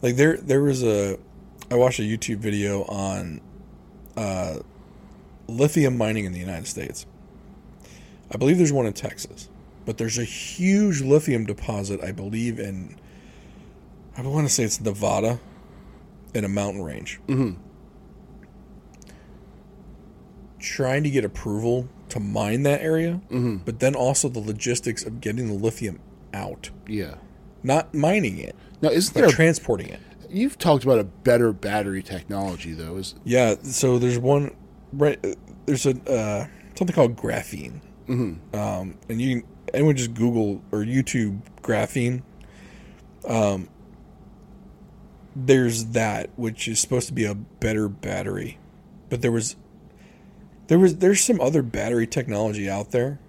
Like 0.03 0.17
there 0.17 0.37
there 0.37 0.63
was 0.63 0.83
a 0.83 1.19
I 1.71 1.75
watched 1.77 1.99
a 2.01 2.03
YouTube 2.03 2.39
video 2.39 2.83
on 2.85 3.41
uh, 4.17 4.61
lithium 5.47 5.97
mining 5.97 6.25
in 6.25 6.33
the 6.33 6.39
United 6.41 6.67
States. 6.67 7.07
I 8.33 8.37
believe 8.37 8.59
there's 8.59 8.73
one 8.73 8.87
in 8.87 8.93
Texas, 8.95 9.49
but 9.85 9.99
there's 9.99 10.19
a 10.19 10.25
huge 10.25 11.01
lithium 11.03 11.47
deposit. 11.47 12.03
I 12.03 12.13
believe 12.13 12.59
in 12.59 12.97
I 14.19 14.23
want 14.23 14.49
to 14.49 14.53
say 14.53 14.65
it's 14.65 14.81
Nevada, 14.81 15.39
in 16.35 16.45
a 16.45 16.49
mountain 16.49 16.83
range. 16.83 17.21
Mm-hmm. 17.29 17.61
Trying 20.59 21.05
to 21.05 21.11
get 21.11 21.25
approval 21.25 21.89
to 22.11 22.21
mine 22.21 22.65
that 22.65 22.81
area, 22.81 23.21
mm-hmm. 23.31 23.59
but 23.59 23.81
then 23.81 23.95
also 23.95 24.29
the 24.29 24.41
logistics 24.41 25.05
of 25.05 25.21
getting 25.21 25.47
the 25.47 25.55
lithium 25.55 26.01
out 26.35 26.71
yeah. 26.87 27.15
not 27.63 27.95
mining 27.95 28.39
it, 28.39 28.57
Now, 28.83 28.91
isn't 28.91 29.15
there? 29.15 29.27
A, 29.27 29.31
transporting 29.31 29.89
it. 29.89 30.01
you've 30.29 30.59
talked 30.59 30.85
about 30.85 30.99
a 30.99 31.05
better 31.05 31.53
battery 31.53 32.03
technology, 32.03 32.73
though. 32.73 32.97
Is 32.97 33.15
Yeah. 33.25 33.55
So 33.63 33.99
there's 33.99 34.19
one 34.19 34.55
right. 34.93 35.19
There's 35.67 35.87
a 35.87 35.91
uh, 36.11 36.47
something 36.75 36.95
called 36.95 37.17
graphene, 37.17 37.81
mm-hmm. 38.09 38.57
um, 38.59 38.99
and 39.09 39.21
you 39.21 39.41
can 39.41 39.49
anyone 39.73 39.97
just 39.97 40.15
Google 40.15 40.63
or 40.73 40.81
YouTube 40.81 41.41
graphene. 41.63 42.23
Um, 43.27 43.69
there's 45.47 45.87
that 45.87 46.31
which 46.37 46.67
is 46.67 46.81
supposed 46.81 47.07
to 47.07 47.15
be 47.15 47.25
a 47.25 47.35
better 47.35 47.89
battery, 47.89 48.59
but 49.09 49.23
there 49.23 49.31
was 49.31 49.55
there 50.67 50.79
was 50.79 50.97
there's 50.97 51.21
some 51.21 51.41
other 51.41 51.63
battery 51.63 52.07
technology 52.07 52.69
out 52.69 52.91
there 52.91 53.21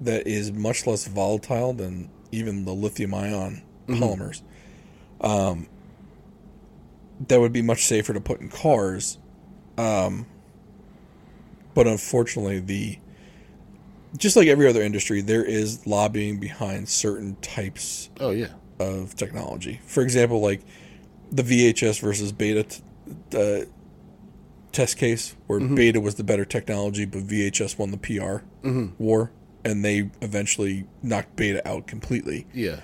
that 0.00 0.26
is 0.26 0.50
much 0.52 0.86
less 0.86 1.06
volatile 1.06 1.74
than 1.74 2.10
even 2.32 2.64
the 2.64 2.72
lithium 2.72 3.12
ion 3.12 3.62
polymers. 3.86 4.42
Um, 5.20 5.68
that 7.28 7.38
would 7.38 7.52
be 7.52 7.60
much 7.60 7.84
safer 7.84 8.14
to 8.14 8.20
put 8.20 8.40
in 8.40 8.48
cars. 8.48 9.18
Um, 9.76 10.24
but 11.74 11.86
unfortunately, 11.86 12.60
the 12.60 12.98
just 14.16 14.34
like 14.34 14.48
every 14.48 14.66
other 14.66 14.80
industry, 14.80 15.20
there 15.20 15.44
is 15.44 15.86
lobbying 15.86 16.40
behind 16.40 16.88
certain 16.88 17.36
types 17.36 18.08
oh 18.18 18.30
yeah, 18.30 18.48
of 18.78 19.14
technology. 19.14 19.80
For 19.84 20.02
example, 20.02 20.40
like 20.40 20.62
the 21.30 21.42
VHS 21.42 22.00
versus 22.00 22.32
Beta 22.32 22.64
t- 22.64 22.82
uh, 23.34 23.64
test 24.72 24.96
case, 24.98 25.34
where 25.46 25.60
Beta 25.60 26.00
was 26.00 26.14
the 26.16 26.24
better 26.24 26.44
technology, 26.44 27.04
but 27.04 27.22
VHS 27.26 27.78
won 27.78 27.90
the 27.90 27.96
PR 27.98 28.44
war, 28.98 29.30
and 29.64 29.84
they 29.84 30.10
eventually 30.20 30.86
knocked 31.02 31.36
Beta 31.36 31.66
out 31.68 31.86
completely. 31.86 32.46
yeah. 32.52 32.80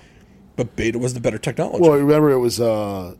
But 0.55 0.75
Beta 0.75 0.97
was 0.97 1.13
the 1.13 1.19
better 1.19 1.37
technology. 1.37 1.81
Well, 1.83 1.93
I 1.93 1.97
remember 1.97 2.31
it 2.31 2.39
was 2.39 2.59
uh, 2.59 3.13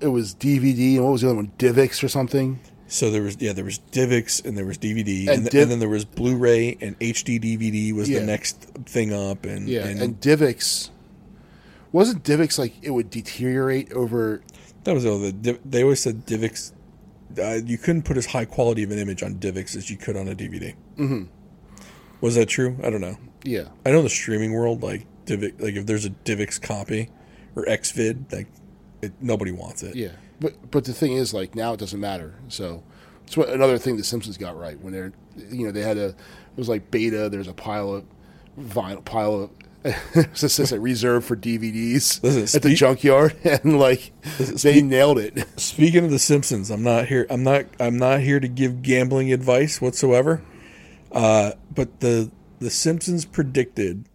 it 0.00 0.06
was 0.08 0.32
DVD, 0.34 0.94
and 0.96 1.04
what 1.04 1.10
was 1.12 1.22
the 1.22 1.26
other 1.28 1.36
one? 1.36 1.50
Divx 1.58 2.04
or 2.04 2.08
something. 2.08 2.60
So 2.86 3.10
there 3.10 3.22
was 3.22 3.36
yeah 3.40 3.52
there 3.52 3.64
was 3.64 3.80
DivX 3.90 4.44
and 4.44 4.56
there 4.56 4.64
was 4.66 4.78
DVD 4.78 5.20
and, 5.22 5.28
And 5.30 5.38
th- 5.42 5.50
Div- 5.50 5.62
and 5.62 5.70
then 5.72 5.78
there 5.80 5.88
was 5.88 6.04
Blu-ray 6.04 6.76
and 6.80 6.96
HD 7.00 7.40
DVD 7.40 7.92
was 7.94 8.08
Yeah. 8.08 8.20
the 8.20 8.26
next 8.26 8.60
thing 8.86 9.12
up 9.12 9.44
and 9.44 9.68
Yeah, 9.68 9.86
and, 9.86 10.00
and, 10.00 10.20
Divx 10.20 10.90
wasn't 11.90 12.22
Divx 12.22 12.58
like 12.58 12.74
it 12.82 12.90
would 12.90 13.10
deteriorate 13.10 13.90
over. 13.92 14.42
That 14.84 14.94
was 14.94 15.04
the 15.04 15.58
they 15.64 15.82
always 15.82 16.00
said 16.00 16.26
DivX 16.26 16.72
uh, 17.38 17.60
you 17.64 17.78
couldn't 17.78 18.02
put 18.02 18.16
as 18.16 18.26
high 18.26 18.44
quality 18.44 18.82
of 18.82 18.90
an 18.90 18.98
image 18.98 19.22
on 19.22 19.34
DivX 19.36 19.76
as 19.76 19.90
you 19.90 19.96
could 19.96 20.16
on 20.16 20.28
a 20.28 20.34
DVD. 20.34 20.74
Mm-hmm. 20.96 21.24
Was 22.20 22.36
that 22.36 22.46
true? 22.46 22.76
I 22.82 22.90
don't 22.90 23.00
know. 23.00 23.16
Yeah, 23.42 23.68
I 23.84 23.90
know 23.90 24.02
the 24.02 24.08
streaming 24.08 24.52
world 24.52 24.82
like 24.82 25.06
DivX 25.26 25.60
like 25.60 25.74
if 25.74 25.86
there's 25.86 26.04
a 26.04 26.10
DivX 26.10 26.60
copy 26.60 27.10
or 27.56 27.64
XVid 27.64 28.32
like 28.32 28.46
it, 29.02 29.12
nobody 29.20 29.52
wants 29.52 29.82
it. 29.82 29.96
yeah. 29.96 30.12
But 30.40 30.70
but 30.70 30.84
the 30.84 30.92
thing 30.92 31.12
is, 31.12 31.32
like 31.32 31.54
now 31.54 31.72
it 31.72 31.80
doesn't 31.80 32.00
matter. 32.00 32.34
So 32.48 32.82
it's 33.24 33.36
what 33.36 33.48
another 33.48 33.78
thing 33.78 33.96
the 33.96 34.04
Simpsons 34.04 34.36
got 34.36 34.58
right 34.58 34.78
when 34.80 34.92
they're 34.92 35.12
you 35.50 35.66
know 35.66 35.72
they 35.72 35.82
had 35.82 35.96
a 35.96 36.06
it 36.06 36.16
was 36.56 36.68
like 36.68 36.90
beta. 36.90 37.28
There's 37.28 37.48
a 37.48 37.54
pile 37.54 37.94
of 37.94 38.04
vinyl 38.58 39.04
pile 39.04 39.34
of. 39.34 39.50
Just 40.34 40.72
a 40.72 40.80
reserve 40.80 41.26
for 41.26 41.36
DVDs 41.36 42.22
Listen, 42.22 42.56
at 42.56 42.62
the 42.62 42.74
junkyard, 42.74 43.36
and 43.44 43.78
like 43.78 44.12
they 44.62 44.80
nailed 44.80 45.18
it. 45.18 45.46
Speaking 45.60 46.06
of 46.06 46.10
the 46.10 46.18
Simpsons, 46.18 46.70
I'm 46.70 46.82
not 46.82 47.06
here. 47.06 47.26
I'm 47.28 47.42
not. 47.42 47.66
I'm 47.78 47.98
not 47.98 48.20
here 48.20 48.40
to 48.40 48.48
give 48.48 48.82
gambling 48.82 49.30
advice 49.32 49.82
whatsoever. 49.82 50.42
Uh, 51.12 51.52
but 51.72 52.00
the 52.00 52.30
the 52.60 52.70
Simpsons 52.70 53.26
predicted 53.26 54.08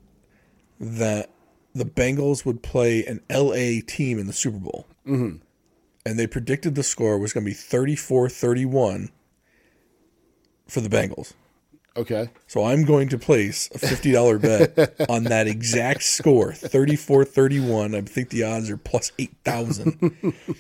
that 0.80 1.30
the 1.76 1.86
Bengals 1.86 2.46
would 2.46 2.64
play 2.64 3.06
an 3.06 3.22
LA 3.30 3.82
team 3.86 4.18
in 4.18 4.26
the 4.26 4.34
Super 4.34 4.58
Bowl, 4.58 4.88
mm-hmm. 5.06 5.38
and 6.04 6.20
they 6.20 6.26
predicted 6.26 6.74
the 6.74 6.84
score 6.84 7.20
was 7.20 7.32
going 7.32 7.46
to 7.46 7.50
be 7.50 7.56
34-31 7.56 9.10
for 10.68 10.82
the 10.82 10.90
Bengals. 10.90 11.34
Okay, 11.98 12.30
So 12.48 12.64
I'm 12.64 12.86
going 12.86 13.10
to 13.10 13.18
place 13.18 13.70
a 13.74 13.80
fifty 13.80 14.12
dollar 14.12 14.40
bet 14.40 14.96
on 15.10 15.26
that 15.26 15.48
exact 15.48 16.04
score, 16.04 16.52
34-31. 16.52 17.96
I 17.96 18.02
think 18.02 18.30
the 18.30 18.44
odds 18.44 18.70
are 18.70 18.78
plus 18.78 19.12
eight 19.20 19.36
thousand. 19.44 20.16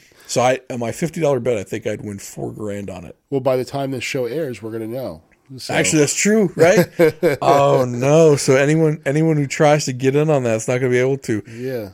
so 0.28 0.42
I 0.42 0.60
on 0.70 0.80
my 0.80 0.92
fifty 0.92 1.22
dollar 1.22 1.40
bet, 1.40 1.58
I 1.58 1.64
think 1.64 1.88
I'd 1.88 2.02
win 2.04 2.20
four 2.20 2.52
grand 2.52 2.90
on 2.90 3.06
it. 3.06 3.16
well 3.30 3.42
by 3.42 3.56
the 3.58 3.66
time 3.66 3.92
this 3.92 4.04
show 4.04 4.26
airs, 4.26 4.62
we're 4.62 4.72
gonna 4.72 4.88
know. 4.88 5.22
So, 5.58 5.74
Actually, 5.74 6.00
that's 6.00 6.14
true, 6.14 6.52
right? 6.56 6.88
oh 7.42 7.84
no! 7.88 8.36
So 8.36 8.56
anyone 8.56 9.02
anyone 9.06 9.38
who 9.38 9.48
tries 9.48 9.86
to 9.86 9.94
get 9.94 10.16
in 10.16 10.30
on 10.30 10.44
that 10.44 10.56
is 10.58 10.68
not 10.68 10.80
going 10.80 10.92
to 10.92 10.96
be 10.96 11.00
able 11.00 11.18
to. 11.20 11.42
yeah. 11.50 11.90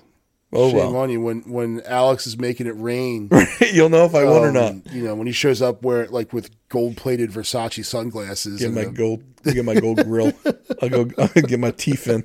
Oh 0.56 0.70
Shame 0.70 0.78
well, 0.78 0.96
on 0.96 1.10
you 1.10 1.20
when 1.20 1.42
when 1.42 1.82
Alex 1.82 2.26
is 2.26 2.38
making 2.38 2.68
it 2.68 2.76
rain. 2.78 3.30
you'll 3.74 3.90
know 3.90 4.06
if 4.06 4.16
I 4.16 4.24
won 4.24 4.44
or 4.44 4.48
um, 4.48 4.54
not. 4.54 4.94
You 4.94 5.04
know 5.04 5.14
when 5.16 5.28
he 5.28 5.34
shows 5.34 5.62
up 5.62 5.84
where 5.84 6.08
like 6.08 6.32
with 6.32 6.50
gold 6.70 6.96
plated 6.96 7.32
Versace 7.32 7.84
sunglasses. 7.84 8.60
Get 8.60 8.68
and 8.68 8.76
my 8.76 8.86
the- 8.86 8.92
gold, 8.92 9.24
get 9.44 9.66
my 9.66 9.76
gold 9.76 10.04
grill. 10.06 10.32
I'll 10.82 10.90
go 10.90 11.10
I'll 11.18 11.28
get 11.28 11.60
my 11.60 11.72
teeth 11.72 12.08
in. 12.08 12.24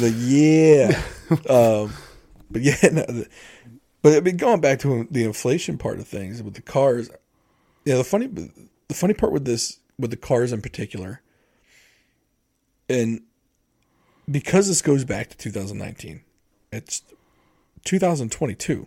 The 0.00 0.10
yeah, 0.18 1.02
um, 1.52 1.92
but 2.50 2.62
yeah, 2.62 2.76
no, 2.90 3.04
the, 3.04 3.28
but 4.00 4.16
I 4.16 4.20
mean, 4.20 4.38
going 4.38 4.62
back 4.62 4.78
to 4.80 5.06
the 5.10 5.24
inflation 5.24 5.76
part 5.76 5.98
of 5.98 6.08
things 6.08 6.42
with 6.42 6.54
the 6.54 6.62
cars, 6.62 7.10
yeah. 7.84 7.96
The 7.96 8.04
funny, 8.04 8.28
the 8.28 8.94
funny 8.94 9.12
part 9.14 9.32
with 9.32 9.44
this, 9.44 9.78
with 9.98 10.10
the 10.10 10.16
cars 10.16 10.52
in 10.54 10.62
particular, 10.62 11.20
and 12.88 13.20
because 14.30 14.68
this 14.68 14.80
goes 14.80 15.04
back 15.04 15.28
to 15.28 15.36
2019, 15.36 16.22
it's 16.72 17.02
2022. 17.84 18.86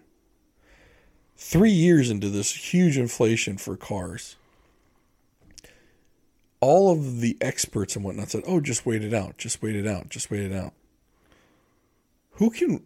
Three 1.35 1.71
years 1.71 2.09
into 2.09 2.29
this 2.29 2.73
huge 2.73 2.97
inflation 2.97 3.57
for 3.57 3.75
cars 3.75 4.35
all 6.63 6.93
of 6.93 7.19
the 7.19 7.35
experts 7.41 7.97
and 7.97 8.05
whatnot 8.05 8.29
said, 8.29 8.41
"Oh, 8.47 8.61
just 8.61 8.85
wait 8.85 9.03
it 9.03 9.13
out. 9.13 9.37
Just 9.37 9.61
wait 9.61 9.75
it 9.75 9.85
out. 9.85 10.07
Just 10.07 10.31
wait 10.31 10.39
it 10.43 10.53
out." 10.53 10.71
Who 12.37 12.49
can? 12.51 12.81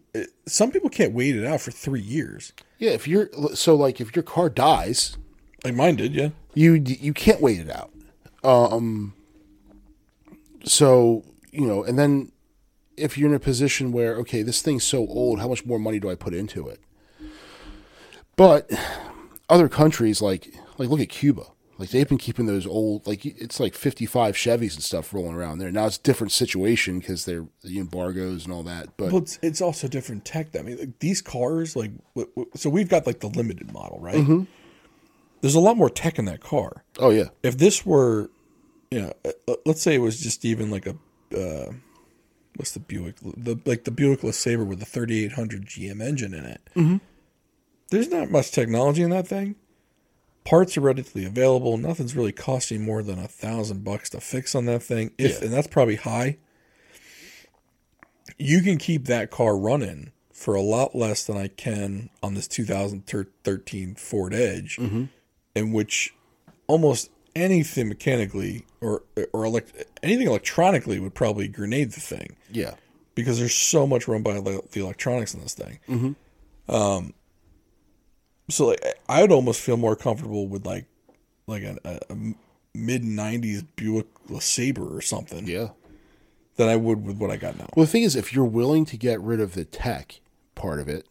Some 0.46 0.72
people 0.72 0.90
can't 0.90 1.12
wait 1.12 1.36
it 1.36 1.44
out 1.46 1.60
for 1.60 1.70
three 1.70 2.00
years. 2.00 2.52
yeah, 2.78 2.90
if 2.90 3.06
you're 3.06 3.30
so 3.54 3.76
like 3.76 4.00
if 4.00 4.16
your 4.16 4.24
car 4.24 4.48
dies, 4.50 5.16
Like 5.62 5.76
mine 5.76 5.94
did, 5.94 6.12
yeah. 6.12 6.30
you 6.54 6.74
you 6.74 7.14
can't 7.14 7.40
wait 7.40 7.60
it 7.60 7.70
out. 7.70 7.92
Um. 8.42 9.14
So 10.64 11.22
you 11.52 11.64
know, 11.64 11.84
and 11.84 11.96
then 11.96 12.32
if 12.98 13.16
you're 13.16 13.28
in 13.28 13.34
a 13.34 13.40
position 13.40 13.92
where 13.92 14.16
okay, 14.16 14.42
this 14.42 14.62
thing's 14.62 14.84
so 14.84 15.06
old, 15.06 15.40
how 15.40 15.48
much 15.48 15.64
more 15.64 15.78
money 15.78 15.98
do 15.98 16.10
I 16.10 16.14
put 16.14 16.34
into 16.34 16.68
it? 16.68 16.80
But 18.36 18.70
other 19.48 19.68
countries 19.68 20.22
like 20.22 20.54
like 20.78 20.88
look 20.88 21.00
at 21.00 21.08
Cuba. 21.08 21.44
Like 21.78 21.90
they've 21.90 22.08
been 22.08 22.18
keeping 22.18 22.46
those 22.46 22.66
old 22.66 23.06
like 23.06 23.24
it's 23.24 23.60
like 23.60 23.74
55 23.74 24.34
Chevys 24.34 24.74
and 24.74 24.82
stuff 24.82 25.14
rolling 25.14 25.34
around 25.34 25.58
there. 25.58 25.70
Now 25.70 25.86
it's 25.86 25.96
a 25.96 26.02
different 26.02 26.32
situation 26.32 26.98
because 26.98 27.24
they're 27.24 27.46
the 27.62 27.78
embargoes 27.78 28.44
and 28.44 28.52
all 28.52 28.64
that. 28.64 28.96
But 28.96 29.12
Well, 29.12 29.22
it's, 29.22 29.38
it's 29.42 29.60
also 29.60 29.86
different 29.86 30.24
tech. 30.24 30.56
I 30.56 30.62
mean, 30.62 30.78
like 30.78 30.98
these 30.98 31.22
cars, 31.22 31.76
like 31.76 31.92
w- 32.16 32.28
w- 32.34 32.50
so 32.56 32.68
we've 32.68 32.88
got 32.88 33.06
like 33.06 33.20
the 33.20 33.28
limited 33.28 33.72
model, 33.72 33.98
right? 34.00 34.46
There's 35.40 35.54
a 35.54 35.60
lot 35.60 35.76
more 35.76 35.88
tech 35.88 36.18
in 36.18 36.24
that 36.24 36.40
car. 36.40 36.82
oh 36.98 37.10
yeah, 37.10 37.28
If 37.44 37.58
this 37.58 37.86
were, 37.86 38.28
you 38.90 39.02
know, 39.02 39.12
uh, 39.24 39.54
let's 39.64 39.80
say 39.80 39.94
it 39.94 39.98
was 40.00 40.18
just 40.20 40.44
even 40.44 40.70
like 40.72 40.88
a, 40.88 40.96
uh, 41.36 41.72
what's 42.58 42.72
the 42.72 42.80
Buick, 42.80 43.16
the 43.22 43.58
like 43.64 43.84
the 43.84 43.90
Buick 43.90 44.20
LeSabre 44.20 44.66
with 44.66 44.80
the 44.80 44.84
3800 44.86 45.64
GM 45.66 46.02
engine 46.02 46.34
in 46.34 46.44
it. 46.44 46.60
Mm-hmm. 46.76 46.96
There's 47.90 48.10
not 48.10 48.30
much 48.30 48.50
technology 48.50 49.02
in 49.02 49.10
that 49.10 49.26
thing. 49.26 49.54
Parts 50.44 50.76
are 50.76 50.80
readily 50.82 51.24
available. 51.24 51.76
Nothing's 51.78 52.16
really 52.16 52.32
costing 52.32 52.82
more 52.84 53.02
than 53.02 53.18
a 53.18 53.28
thousand 53.28 53.84
bucks 53.84 54.10
to 54.10 54.20
fix 54.20 54.54
on 54.54 54.64
that 54.66 54.82
thing. 54.82 55.12
If 55.18 55.38
Yeah. 55.38 55.44
and 55.46 55.52
that's 55.52 55.66
probably 55.66 55.96
high. 55.96 56.38
You 58.38 58.62
can 58.62 58.78
keep 58.78 59.06
that 59.06 59.30
car 59.30 59.56
running 59.56 60.12
for 60.32 60.54
a 60.54 60.60
lot 60.62 60.94
less 60.94 61.24
than 61.24 61.36
I 61.36 61.48
can 61.48 62.10
on 62.22 62.34
this 62.34 62.46
2013 62.46 63.94
Ford 63.96 64.32
Edge, 64.34 64.78
in 65.54 65.72
which 65.72 66.14
almost 66.66 67.10
anything 67.34 67.88
mechanically 67.88 68.64
or 68.80 69.02
or 69.32 69.44
elect, 69.44 69.72
anything 70.02 70.26
electronically 70.28 70.98
would 71.00 71.14
probably 71.14 71.48
grenade 71.48 71.92
the 71.92 72.00
thing 72.00 72.36
Yeah. 72.50 72.74
because 73.14 73.38
there's 73.38 73.54
so 73.54 73.86
much 73.86 74.06
run 74.08 74.22
by 74.22 74.34
the 74.40 74.62
electronics 74.80 75.34
in 75.34 75.40
this 75.40 75.54
thing. 75.54 76.14
Um, 76.68 77.14
so 78.50 78.66
like 78.68 78.82
I 79.08 79.20
would 79.22 79.32
almost 79.32 79.60
feel 79.60 79.76
more 79.76 79.96
comfortable 79.96 80.46
with 80.48 80.64
like 80.66 80.86
like 81.46 81.62
a, 81.62 81.78
a, 81.84 82.00
a 82.12 82.16
mid 82.74 83.02
'90s 83.02 83.66
Buick 83.76 84.06
LeSabre 84.28 84.94
or 84.96 85.00
something 85.00 85.46
Yeah. 85.46 85.68
than 86.56 86.68
I 86.68 86.76
would 86.76 87.04
with 87.04 87.16
what 87.18 87.30
I 87.30 87.36
got 87.36 87.58
now. 87.58 87.68
Well, 87.74 87.86
the 87.86 87.92
thing 87.92 88.02
is, 88.02 88.14
if 88.16 88.32
you're 88.32 88.44
willing 88.44 88.84
to 88.86 88.96
get 88.96 89.20
rid 89.20 89.40
of 89.40 89.54
the 89.54 89.64
tech 89.64 90.20
part 90.54 90.78
of 90.80 90.88
it, 90.88 91.06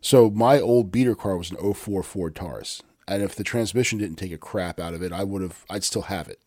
so 0.00 0.30
my 0.30 0.60
old 0.60 0.92
beater 0.92 1.14
car 1.14 1.36
was 1.36 1.50
an 1.50 1.56
04 1.74 2.02
Ford 2.02 2.34
Taurus, 2.36 2.82
and 3.08 3.22
if 3.22 3.34
the 3.34 3.44
transmission 3.44 3.98
didn't 3.98 4.16
take 4.16 4.32
a 4.32 4.38
crap 4.38 4.78
out 4.80 4.94
of 4.94 5.02
it, 5.02 5.12
I 5.12 5.24
would 5.24 5.42
have, 5.42 5.64
I'd 5.70 5.84
still 5.84 6.02
have 6.02 6.28
it. 6.28 6.40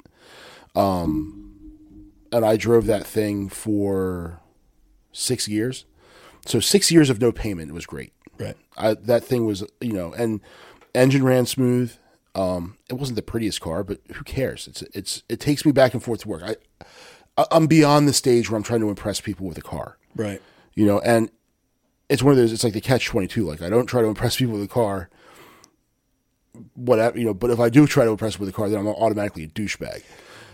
Um, 0.76 2.12
and 2.32 2.46
I 2.46 2.58
drove 2.58 2.86
that 2.86 3.06
thing 3.06 3.50
for 3.50 4.40
six 5.12 5.48
years, 5.48 5.86
so 6.46 6.60
six 6.60 6.92
years 6.92 7.10
of 7.10 7.20
no 7.22 7.32
payment. 7.32 7.74
Was 7.74 7.86
great. 7.86 8.14
Right. 8.40 8.56
I, 8.78 8.94
that 8.94 9.24
thing 9.24 9.46
was, 9.46 9.64
you 9.82 9.94
know, 9.94 10.14
and 10.14 10.42
engine 10.94 11.24
ran 11.24 11.46
smooth. 11.46 11.94
Um, 12.36 12.78
it 12.90 12.94
wasn't 12.94 13.16
the 13.16 13.22
prettiest 13.24 13.60
car, 13.62 13.84
but 13.84 14.00
who 14.14 14.24
cares? 14.24 14.68
It's 14.68 14.82
it's 14.94 15.24
it 15.28 15.40
takes 15.40 15.66
me 15.66 15.72
back 15.72 15.94
and 15.94 16.04
forth 16.04 16.22
to 16.22 16.28
work. 16.30 16.44
I 16.44 16.56
I- 17.38 17.48
I'm 17.52 17.66
beyond 17.68 18.08
the 18.08 18.14
stage 18.14 18.50
where 18.50 18.58
I'm 18.58 18.64
trying 18.64 18.82
to 18.82 18.90
impress 18.90 19.20
people 19.20 19.48
with 19.48 19.58
a 19.58 19.62
car, 19.62 19.98
Right. 20.16 20.42
you 20.76 20.86
know, 20.86 21.00
and 21.00 21.32
it's 22.10 22.22
one 22.22 22.32
of 22.32 22.38
those. 22.38 22.54
It's 22.54 22.64
like 22.64 22.74
the 22.74 22.82
catch 22.82 23.08
twenty 23.08 23.28
two. 23.28 23.46
Like 23.46 23.62
I 23.64 23.70
don't 23.70 23.88
try 23.88 24.02
to 24.04 24.08
impress 24.08 24.38
people 24.38 24.54
with 24.54 24.64
a 24.64 24.68
car, 24.68 25.10
whatever, 26.80 27.18
you 27.18 27.26
know. 27.26 27.34
But 27.34 27.50
if 27.50 27.60
I 27.60 27.70
do 27.70 27.88
try 27.88 28.06
to 28.06 28.12
impress 28.12 28.40
with 28.40 28.50
a 28.50 28.52
car, 28.52 28.70
then 28.70 28.80
I'm 28.80 28.88
automatically 28.88 29.44
a 29.44 29.48
douchebag. 29.48 30.04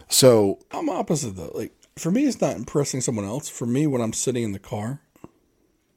So 0.08 0.60
I'm 0.72 0.90
opposite 0.90 1.32
though. 1.32 1.52
Like 1.54 1.74
for 1.98 2.12
me, 2.12 2.26
it's 2.26 2.42
not 2.42 2.56
impressing 2.56 3.02
someone 3.02 3.26
else. 3.26 3.50
For 3.50 3.66
me, 3.66 3.88
when 3.88 4.02
I'm 4.02 4.14
sitting 4.14 4.44
in 4.44 4.52
the 4.52 4.60
car, 4.60 5.02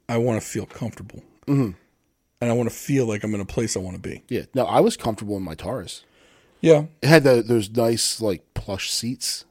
I 0.07 0.17
want 0.17 0.41
to 0.41 0.47
feel 0.47 0.65
comfortable, 0.65 1.23
mm-hmm. 1.45 1.71
and 2.41 2.51
I 2.51 2.53
want 2.53 2.69
to 2.69 2.75
feel 2.75 3.05
like 3.05 3.23
I'm 3.23 3.35
in 3.35 3.41
a 3.41 3.45
place 3.45 3.75
I 3.75 3.79
want 3.79 4.01
to 4.01 4.01
be. 4.01 4.23
yeah, 4.29 4.43
no, 4.53 4.65
I 4.65 4.79
was 4.79 4.97
comfortable 4.97 5.37
in 5.37 5.43
my 5.43 5.55
Taurus. 5.55 6.03
Yeah. 6.61 6.85
it 7.01 7.07
had 7.07 7.23
the, 7.23 7.41
those 7.41 7.69
nice 7.69 8.19
like 8.19 8.53
plush 8.53 8.91
seats 8.91 9.45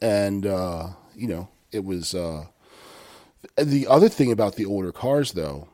and 0.00 0.44
uh 0.44 0.88
you 1.14 1.28
know 1.28 1.48
it 1.70 1.84
was 1.84 2.14
uh 2.14 2.46
the 3.56 3.86
other 3.86 4.08
thing 4.08 4.32
about 4.32 4.56
the 4.56 4.66
older 4.66 4.92
cars 4.92 5.32
though 5.32 5.68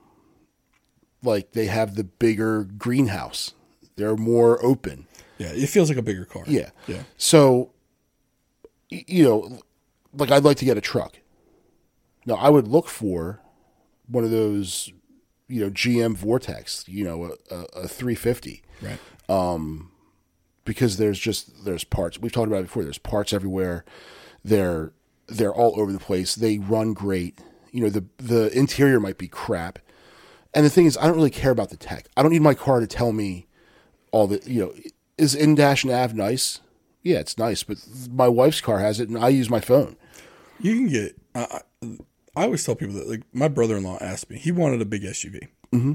like 1.22 1.52
they 1.52 1.66
have 1.66 1.94
the 1.94 2.04
bigger 2.04 2.64
greenhouse 2.64 3.54
they're 3.98 4.16
more 4.16 4.64
open 4.64 5.06
Yeah. 5.38 5.48
It 5.52 5.68
feels 5.68 5.88
like 5.90 5.98
a 5.98 6.02
bigger 6.02 6.24
car. 6.24 6.44
yeah 6.46 6.70
Yeah. 6.86 7.02
so 7.18 7.72
you 8.90 9.22
know 9.24 9.60
like 10.14 10.30
i'd 10.30 10.44
like 10.44 10.56
to 10.56 10.64
get 10.64 10.78
a 10.78 10.80
truck 10.80 11.18
now 12.24 12.36
i 12.36 12.48
would 12.48 12.66
look 12.66 12.88
for 12.88 13.40
one 14.06 14.24
of 14.24 14.30
those 14.30 14.90
you 15.46 15.60
know 15.62 15.70
gm 15.70 16.16
Vortec 16.16 16.88
you 16.88 17.04
know 17.04 17.24
a, 17.50 17.54
a, 17.54 17.58
a 17.84 17.88
350 17.88 18.62
Right. 18.80 18.98
Um, 19.28 19.90
because 20.64 20.96
there's 20.98 21.18
just 21.18 21.64
there's 21.64 21.84
parts 21.84 22.18
we've 22.18 22.32
talked 22.32 22.46
about 22.48 22.60
it 22.60 22.62
before 22.68 22.82
there's 22.84 22.98
parts 22.98 23.32
everywhere 23.32 23.84
they're 24.44 24.92
they're 25.26 25.52
all 25.54 25.78
over 25.80 25.92
the 25.92 25.98
place 25.98 26.34
they 26.34 26.58
run 26.58 26.92
great 26.94 27.40
you 27.72 27.82
know 27.82 27.90
the 27.90 28.04
the 28.18 28.56
interior 28.56 29.00
might 29.00 29.18
be 29.18 29.28
crap 29.28 29.78
and 30.54 30.64
the 30.64 30.70
thing 30.70 30.86
is 30.86 30.96
i 30.98 31.06
don't 31.06 31.16
really 31.16 31.28
care 31.30 31.50
about 31.50 31.68
the 31.70 31.76
tech 31.76 32.06
i 32.16 32.22
don't 32.22 32.30
need 32.32 32.40
my 32.42 32.54
car 32.54 32.78
to 32.80 32.86
tell 32.86 33.12
me 33.12 33.46
all 34.12 34.26
the 34.26 34.40
you 34.46 34.60
know 34.60 34.74
is 35.16 35.34
in 35.34 35.54
dash 35.54 35.84
nav 35.84 36.14
nice 36.14 36.60
yeah 37.02 37.18
it's 37.18 37.38
nice 37.38 37.62
but 37.62 37.78
my 38.10 38.28
wife's 38.28 38.60
car 38.60 38.78
has 38.78 39.00
it 39.00 39.08
and 39.08 39.18
i 39.18 39.28
use 39.28 39.48
my 39.50 39.60
phone 39.60 39.96
You 40.60 40.74
can 40.74 40.88
get. 40.88 41.16
I, 41.34 41.60
I 42.34 42.44
always 42.44 42.64
tell 42.64 42.74
people 42.74 42.96
that 42.96 43.08
like 43.08 43.22
my 43.32 43.46
brother-in-law 43.48 43.98
asked 44.00 44.28
me. 44.28 44.38
He 44.38 44.50
wanted 44.52 44.80
a 44.82 44.84
big 44.84 45.02
SUV. 45.02 45.48
Mm-hmm. 45.72 45.92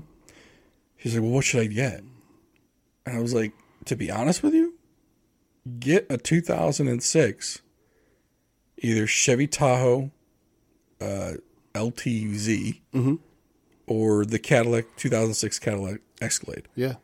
He's 0.95 1.13
like, 1.15 1.21
"Well, 1.23 1.31
what 1.31 1.43
should 1.43 1.61
I 1.61 1.67
get?" 1.67 2.01
And 3.05 3.17
I 3.17 3.19
was 3.19 3.33
like, 3.33 3.51
"To 3.85 3.95
be 3.97 4.09
honest 4.09 4.41
with 4.41 4.53
you, 4.53 4.75
get 5.79 6.05
a 6.09 6.17
2006 6.17 7.61
either 8.77 9.05
Chevy 9.07 9.47
Tahoe 9.47 10.11
uh, 11.01 11.33
LTZ 11.73 12.79
or 13.87 14.23
the 14.25 14.39
Cadillac 14.39 14.85
2006 14.95 15.59
Cadillac 15.59 15.99
Escalade." 16.21 16.67
yeah 16.75 16.95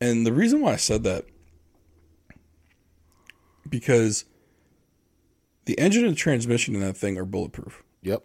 And 0.00 0.26
the 0.26 0.32
reason 0.32 0.60
why 0.60 0.72
I 0.72 0.76
said 0.76 1.02
that 1.04 1.24
because 3.68 4.24
the 5.66 5.78
engine 5.78 6.04
and 6.04 6.16
transmission 6.16 6.74
in 6.74 6.80
that 6.80 6.96
thing 6.96 7.18
are 7.18 7.24
bulletproof. 7.24 7.82
yep 8.02 8.22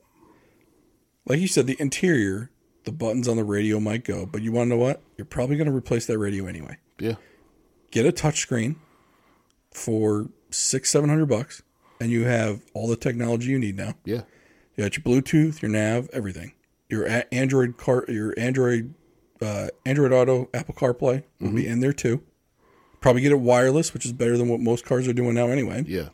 Like 1.26 1.40
you 1.40 1.48
said, 1.48 1.68
the 1.68 1.76
interior, 1.80 2.52
the 2.86 2.92
buttons 2.92 3.28
on 3.28 3.38
the 3.38 3.44
radio 3.44 3.80
might 3.80 4.04
go, 4.04 4.26
but 4.26 4.42
you 4.42 4.52
want 4.52 4.68
to 4.70 4.76
know 4.76 4.82
what? 4.82 5.02
You're 5.18 5.26
probably 5.26 5.58
going 5.58 5.70
to 5.70 5.76
replace 5.76 6.06
that 6.06 6.18
radio 6.20 6.46
anyway. 6.46 6.78
yeah 7.00 7.16
Get 7.92 8.06
a 8.06 8.12
touchscreen 8.12 8.78
for 9.72 10.30
six, 10.50 10.90
seven 10.90 11.10
hundred 11.10 11.26
bucks, 11.28 11.62
and 12.00 12.12
you 12.12 12.24
have 12.26 12.62
all 12.74 12.88
the 12.88 12.96
technology 12.96 13.50
you 13.52 13.60
need 13.60 13.76
now. 13.76 13.94
yeah 14.06 14.22
You 14.76 14.84
got 14.84 14.96
your 14.98 15.04
Bluetooth, 15.04 15.62
your 15.62 15.70
nav, 15.72 16.10
everything. 16.14 16.54
Your 16.90 17.24
Android 17.32 17.78
car, 17.78 18.06
your 18.08 18.34
Android, 18.38 18.94
uh, 19.44 19.68
Android 19.86 20.12
Auto, 20.12 20.50
Apple 20.54 20.74
CarPlay 20.76 21.24
will 21.40 21.52
be 21.52 21.68
in 21.68 21.80
there 21.82 21.94
too. 21.94 22.24
Probably 23.02 23.22
get 23.22 23.32
it 23.34 23.40
wireless, 23.40 23.94
which 23.94 24.06
is 24.06 24.14
better 24.14 24.38
than 24.38 24.48
what 24.48 24.60
most 24.62 24.86
cars 24.86 25.08
are 25.08 25.14
doing 25.14 25.36
now 25.36 25.48
anyway. 25.48 25.84
yeah 25.88 26.10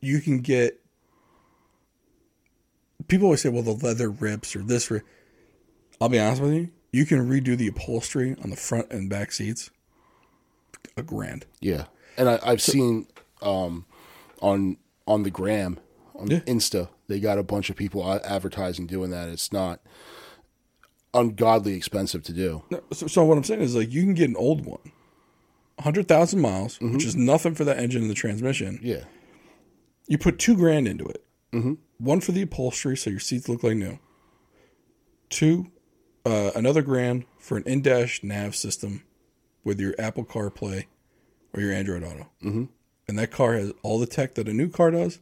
You 0.00 0.20
can 0.20 0.40
get. 0.40 0.80
People 3.08 3.26
always 3.26 3.42
say, 3.42 3.48
"Well, 3.48 3.62
the 3.62 3.72
leather 3.72 4.10
rips 4.10 4.54
or 4.56 4.60
this." 4.60 4.90
Rip. 4.90 5.04
I'll 6.00 6.08
be 6.08 6.18
honest 6.18 6.42
with 6.42 6.52
you. 6.52 6.70
You 6.92 7.06
can 7.06 7.28
redo 7.28 7.56
the 7.56 7.68
upholstery 7.68 8.36
on 8.42 8.50
the 8.50 8.56
front 8.56 8.90
and 8.90 9.08
back 9.08 9.32
seats. 9.32 9.70
A 10.96 11.02
grand. 11.02 11.46
Yeah, 11.60 11.84
and 12.16 12.28
I, 12.28 12.38
I've 12.44 12.62
seen 12.62 13.06
um, 13.42 13.86
on 14.40 14.76
on 15.06 15.22
the 15.22 15.30
gram 15.30 15.78
on 16.14 16.30
Yeah. 16.30 16.40
Insta 16.40 16.88
they 17.08 17.20
got 17.20 17.38
a 17.38 17.42
bunch 17.42 17.68
of 17.70 17.76
people 17.76 18.02
advertising 18.24 18.86
doing 18.86 19.10
that. 19.10 19.28
It's 19.28 19.52
not 19.52 19.80
ungodly 21.14 21.74
expensive 21.74 22.22
to 22.24 22.32
do. 22.32 22.62
So, 22.92 23.06
so 23.06 23.24
what 23.24 23.38
I'm 23.38 23.44
saying 23.44 23.60
is, 23.62 23.74
like, 23.74 23.92
you 23.92 24.02
can 24.02 24.14
get 24.14 24.28
an 24.28 24.36
old 24.36 24.66
one, 24.66 24.80
hundred 25.80 26.08
thousand 26.08 26.40
miles, 26.40 26.78
which 26.80 27.04
is 27.04 27.16
nothing 27.16 27.54
for 27.54 27.64
that 27.64 27.78
engine 27.78 28.02
and 28.02 28.10
the 28.10 28.14
transmission. 28.14 28.78
Yeah, 28.82 29.04
You 30.08 30.18
put 30.18 30.38
two 30.38 30.56
grand 30.56 30.86
into 30.88 31.04
it. 31.06 31.24
Mm-hmm. 31.52 31.74
One 31.98 32.20
for 32.20 32.32
the 32.32 32.42
upholstery, 32.42 32.96
so 32.96 33.10
your 33.10 33.20
seats 33.20 33.48
look 33.48 33.62
like 33.62 33.76
new. 33.76 33.98
Two, 35.30 35.70
uh, 36.26 36.50
another 36.54 36.82
grand 36.82 37.24
for 37.38 37.56
an 37.56 37.62
in-dash 37.64 38.22
nav 38.22 38.54
system 38.56 39.04
with 39.62 39.80
your 39.80 39.94
Apple 39.98 40.24
CarPlay 40.24 40.86
or 41.52 41.60
your 41.60 41.72
Android 41.72 42.02
Auto. 42.02 42.28
Mm-hmm. 42.42 42.64
And 43.06 43.18
that 43.18 43.30
car 43.30 43.54
has 43.54 43.72
all 43.82 43.98
the 43.98 44.06
tech 44.06 44.34
that 44.34 44.48
a 44.48 44.52
new 44.52 44.68
car 44.68 44.90
does. 44.90 45.20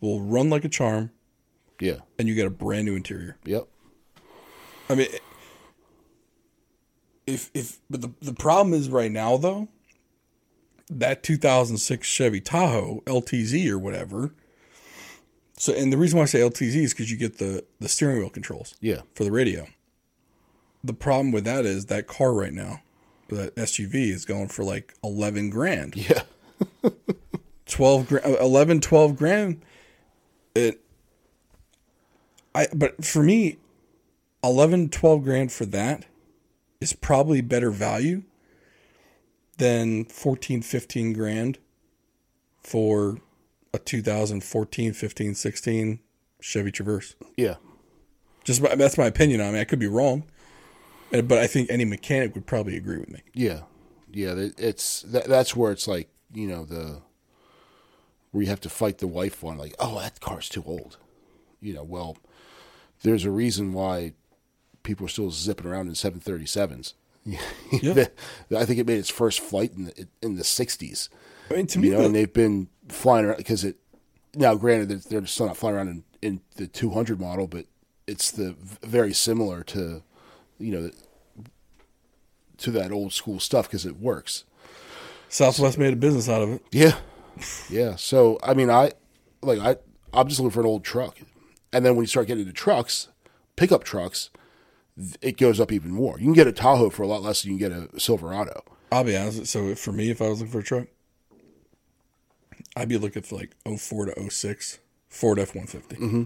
Will 0.00 0.20
run 0.20 0.50
like 0.50 0.64
a 0.64 0.68
charm, 0.68 1.10
yeah, 1.80 2.00
and 2.18 2.28
you 2.28 2.34
get 2.34 2.46
a 2.46 2.50
brand 2.50 2.84
new 2.84 2.96
interior. 2.96 3.38
yep, 3.44 3.66
I 4.88 4.94
mean, 4.94 5.08
if 7.26 7.50
if 7.54 7.78
but 7.90 8.00
the 8.02 8.12
the 8.20 8.32
problem 8.32 8.74
is 8.74 8.88
right 8.88 9.10
now 9.10 9.36
though, 9.36 9.68
that 10.88 11.22
2006 11.22 12.06
Chevy 12.06 12.40
Tahoe 12.40 13.02
LTZ 13.06 13.68
or 13.68 13.78
whatever. 13.78 14.32
So, 15.58 15.72
and 15.72 15.90
the 15.90 15.96
reason 15.96 16.18
why 16.18 16.24
I 16.24 16.26
say 16.26 16.40
LTZ 16.40 16.76
is 16.76 16.92
because 16.92 17.10
you 17.10 17.16
get 17.16 17.38
the 17.38 17.64
the 17.80 17.88
steering 17.88 18.18
wheel 18.18 18.30
controls 18.30 18.74
yeah, 18.80 19.02
for 19.14 19.24
the 19.24 19.32
radio. 19.32 19.66
The 20.84 20.92
problem 20.92 21.32
with 21.32 21.44
that 21.44 21.64
is 21.64 21.86
that 21.86 22.06
car 22.06 22.32
right 22.32 22.52
now, 22.52 22.82
that 23.28 23.56
SUV 23.56 23.94
is 24.12 24.24
going 24.24 24.48
for 24.48 24.62
like 24.62 24.94
11 25.02 25.50
grand. 25.50 25.96
yeah, 25.96 26.22
12 27.66 28.08
grand 28.08 28.24
uh, 28.24 28.38
11 28.38 28.80
12 28.80 29.16
grand 29.16 29.62
it 30.54 30.80
i 32.54 32.66
but 32.74 33.04
for 33.04 33.22
me 33.22 33.58
11 34.46 34.88
12 34.90 35.22
grand 35.24 35.52
for 35.52 35.66
that 35.66 36.06
is 36.80 36.92
probably 36.92 37.40
better 37.40 37.70
value 37.70 38.22
than 39.58 40.04
14 40.04 40.62
15 40.62 41.12
grand 41.12 41.58
for 42.62 43.18
a 43.72 43.78
2014 43.78 44.92
15 44.92 45.34
16 45.34 45.98
chevy 46.40 46.70
traverse 46.70 47.14
yeah, 47.36 47.54
just 48.44 48.60
my, 48.62 48.74
that's 48.74 48.98
my 48.98 49.06
opinion 49.06 49.40
on 49.40 49.54
it 49.54 49.60
i 49.60 49.64
could 49.64 49.78
be 49.78 49.86
wrong 49.86 50.24
Uh, 51.12 51.22
but 51.22 51.38
i 51.38 51.46
think 51.46 51.70
any 51.70 51.84
mechanic 51.84 52.34
would 52.34 52.46
probably 52.46 52.76
agree 52.76 52.98
with 52.98 53.10
me 53.10 53.20
yeah, 53.32 53.60
yeah. 54.12 54.34
It's 54.58 55.02
that, 55.02 55.26
that's 55.26 55.56
where 55.56 55.72
it's 55.72 55.88
like 55.88 56.08
you 56.32 56.46
know 56.46 56.64
the 56.64 57.00
where 58.36 58.42
you 58.42 58.50
have 58.50 58.60
to 58.60 58.68
fight 58.68 58.98
the 58.98 59.06
wife 59.06 59.42
on, 59.42 59.56
like, 59.56 59.74
oh, 59.78 59.98
that 59.98 60.20
car's 60.20 60.50
too 60.50 60.62
old. 60.66 60.98
You 61.58 61.72
know, 61.72 61.82
well, 61.82 62.18
there's 63.02 63.24
a 63.24 63.30
reason 63.30 63.72
why 63.72 64.12
people 64.86 65.04
are 65.04 65.10
still 65.10 65.30
zipping 65.30 65.66
around 65.66 65.88
in 65.88 65.92
737s. 65.94 66.94
Yeah. 67.82 68.04
I 68.56 68.64
think 68.64 68.78
it 68.78 68.86
made 68.86 68.98
its 68.98 69.10
first 69.10 69.40
flight 69.40 69.72
in 69.76 69.86
the 69.86 70.08
in 70.22 70.36
the 70.36 70.44
60s. 70.44 71.08
I 71.50 71.54
mean, 71.54 71.66
to 71.66 71.78
me, 71.80 71.88
You 71.88 71.92
know, 71.94 71.98
the- 72.00 72.06
and 72.06 72.14
they've 72.14 72.32
been 72.32 72.68
flying 72.88 73.24
around 73.26 73.38
because 73.38 73.64
it. 73.64 73.76
Now, 74.34 74.54
granted, 74.54 74.90
they're 75.02 75.26
still 75.26 75.46
not 75.46 75.56
flying 75.56 75.76
around 75.76 75.88
in, 75.88 76.04
in 76.22 76.40
the 76.56 76.66
200 76.66 77.18
model, 77.20 77.46
but 77.48 77.64
it's 78.06 78.30
the 78.30 78.54
very 78.82 79.12
similar 79.14 79.62
to, 79.64 80.02
you 80.58 80.70
know, 80.72 80.90
to 82.58 82.70
that 82.70 82.92
old 82.92 83.12
school 83.12 83.40
stuff 83.40 83.66
because 83.68 83.84
it 83.86 83.98
works. 83.98 84.44
Southwest 85.28 85.78
made 85.78 85.92
a 85.92 85.96
business 85.96 86.28
out 86.28 86.42
of 86.42 86.50
it. 86.50 86.62
Yeah, 86.70 86.96
yeah. 87.68 87.96
So 87.96 88.38
I 88.42 88.54
mean, 88.54 88.70
I 88.70 88.92
like 89.42 89.58
I 89.58 89.76
I'm 90.12 90.28
just 90.28 90.38
looking 90.40 90.52
for 90.52 90.60
an 90.60 90.66
old 90.66 90.84
truck, 90.84 91.18
and 91.72 91.84
then 91.84 91.96
when 91.96 92.04
you 92.04 92.08
start 92.08 92.28
getting 92.28 92.42
into 92.42 92.52
trucks, 92.52 93.08
pickup 93.56 93.82
trucks, 93.84 94.30
it 95.20 95.36
goes 95.36 95.60
up 95.60 95.72
even 95.72 95.90
more. 95.90 96.18
You 96.18 96.24
can 96.24 96.32
get 96.32 96.46
a 96.46 96.52
Tahoe 96.52 96.90
for 96.90 97.02
a 97.02 97.06
lot 97.06 97.22
less 97.22 97.42
than 97.42 97.52
you 97.52 97.58
can 97.58 97.68
get 97.68 97.94
a 97.94 98.00
Silverado. 98.00 98.62
I'll 98.90 99.04
be 99.04 99.16
honest. 99.16 99.46
So 99.46 99.74
for 99.74 99.92
me, 99.92 100.10
if 100.10 100.22
I 100.22 100.28
was 100.28 100.40
looking 100.40 100.52
for 100.52 100.60
a 100.60 100.62
truck, 100.62 100.86
I'd 102.76 102.88
be 102.88 102.98
looking 102.98 103.22
for 103.22 103.36
like 103.36 103.54
04 103.64 104.06
to 104.06 104.30
06 104.30 104.78
Ford 105.08 105.38
F 105.38 105.54
150. 105.54 105.96
Mm-hmm. 105.96 106.22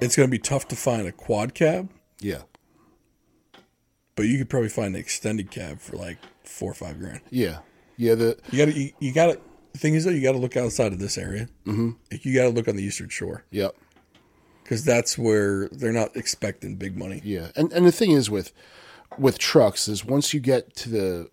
It's 0.00 0.16
going 0.16 0.28
to 0.28 0.30
be 0.30 0.38
tough 0.38 0.68
to 0.68 0.76
find 0.76 1.06
a 1.06 1.12
quad 1.12 1.54
cab, 1.54 1.88
Yeah, 2.20 2.42
but 4.16 4.26
you 4.26 4.38
could 4.38 4.50
probably 4.50 4.68
find 4.68 4.94
an 4.94 5.00
extended 5.00 5.50
cab 5.50 5.80
for 5.80 5.96
like 5.96 6.18
four 6.44 6.70
or 6.70 6.74
five 6.74 6.98
grand. 6.98 7.20
yeah, 7.30 7.58
yeah. 7.96 8.14
The 8.14 8.36
You 8.50 8.58
got 8.66 8.72
to, 8.72 8.78
you, 8.78 8.90
you 8.98 9.12
got 9.12 9.26
to, 9.26 9.40
the 9.72 9.78
thing 9.78 9.94
is 9.94 10.04
though, 10.04 10.10
you 10.10 10.20
got 10.22 10.32
to 10.32 10.38
look 10.38 10.56
outside 10.56 10.92
of 10.92 10.98
this 10.98 11.16
area. 11.16 11.48
Mm-hmm. 11.66 11.90
You 12.22 12.34
got 12.34 12.44
to 12.44 12.50
look 12.50 12.68
on 12.68 12.76
the 12.76 12.82
Eastern 12.82 13.08
Shore 13.08 13.44
yep. 13.50 13.74
Because 14.64 14.84
that's 14.84 15.16
where 15.16 15.68
they're 15.68 15.92
not 15.92 16.16
expecting 16.16 16.74
big 16.74 16.96
money. 16.96 17.20
Yeah, 17.24 17.48
and 17.54 17.72
and 17.72 17.86
the 17.86 17.92
thing 17.92 18.10
is 18.10 18.28
with 18.28 18.52
with 19.16 19.38
trucks 19.38 19.86
is 19.86 20.04
once 20.04 20.34
you 20.34 20.40
get 20.40 20.74
to 20.76 20.88
the 20.90 21.30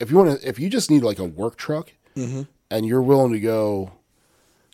if 0.00 0.10
you 0.10 0.16
want 0.16 0.40
to 0.40 0.48
if 0.48 0.58
you 0.58 0.70
just 0.70 0.90
need 0.90 1.02
like 1.02 1.18
a 1.18 1.24
work 1.24 1.56
truck 1.56 1.92
mm-hmm. 2.16 2.42
and 2.70 2.86
you're 2.86 3.02
willing 3.02 3.32
to 3.32 3.40
go 3.40 3.92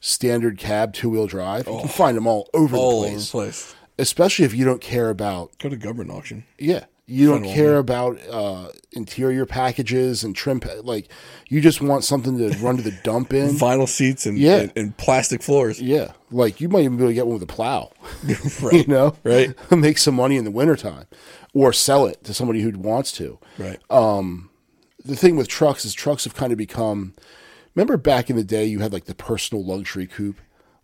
standard 0.00 0.58
cab 0.58 0.92
two 0.94 1.10
wheel 1.10 1.26
drive, 1.26 1.66
you 1.66 1.78
can 1.80 1.88
find 1.88 2.16
them 2.16 2.26
all 2.26 2.48
over 2.54 2.76
All 2.76 3.02
the 3.02 3.08
over 3.08 3.08
the 3.08 3.12
place. 3.14 3.30
place. 3.30 3.74
Especially 3.98 4.44
if 4.44 4.54
you 4.54 4.64
don't 4.64 4.80
care 4.80 5.10
about 5.10 5.58
Go 5.58 5.68
to 5.68 5.76
government 5.76 6.12
auction. 6.12 6.44
yeah, 6.56 6.84
you 7.10 7.26
don't 7.28 7.36
Find 7.36 7.44
'em 7.46 7.48
all 7.50 7.54
care 7.56 7.76
about 7.78 8.18
uh, 8.30 8.68
interior 8.92 9.46
packages 9.46 10.22
and 10.24 10.36
trim 10.36 10.60
pa- 10.60 10.80
like 10.82 11.08
you 11.48 11.60
just 11.62 11.80
want 11.80 12.04
something 12.04 12.36
to 12.36 12.50
run 12.58 12.76
to 12.76 12.82
the 12.82 12.90
dump 13.02 13.32
in. 13.32 13.48
Vinyl 13.56 13.88
seats 13.88 14.26
and, 14.26 14.36
Yeah. 14.38 14.56
and, 14.58 14.72
and 14.76 14.96
plastic 14.98 15.42
floors. 15.42 15.80
Yeah, 15.80 16.12
like 16.30 16.60
you 16.60 16.68
might 16.68 16.80
even 16.84 16.98
be 16.98 17.04
able 17.04 17.10
to 17.10 17.14
get 17.14 17.26
one 17.26 17.34
with 17.34 17.42
a 17.42 17.46
plow. 17.52 17.90
you 18.72 18.86
know, 18.86 19.16
Right. 19.24 19.54
Make 19.70 19.96
some 19.98 20.14
money 20.16 20.36
in 20.36 20.44
the 20.44 20.50
wintertime 20.50 21.06
or 21.54 21.72
sell 21.72 22.04
it 22.06 22.22
to 22.24 22.34
somebody 22.34 22.60
who 22.60 22.70
wants 22.78 23.10
to. 23.12 23.38
Right. 23.56 23.80
The 23.88 25.16
thing 25.16 25.36
with 25.36 25.48
trucks 25.48 25.84
is 25.86 25.94
trucks 25.94 26.24
have 26.24 26.34
kind 26.34 26.52
of 26.52 26.58
become. 26.58 27.14
Remember 27.74 27.96
back 27.96 28.28
in 28.28 28.36
the 28.36 28.44
day, 28.44 28.66
you 28.66 28.80
had 28.80 28.92
like 28.92 29.06
the 29.06 29.14
personal 29.14 29.64
luxury 29.64 30.06
coupe, 30.06 30.40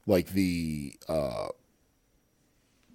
like 0.06 0.28
the 0.28 0.94
uh, 1.08 1.48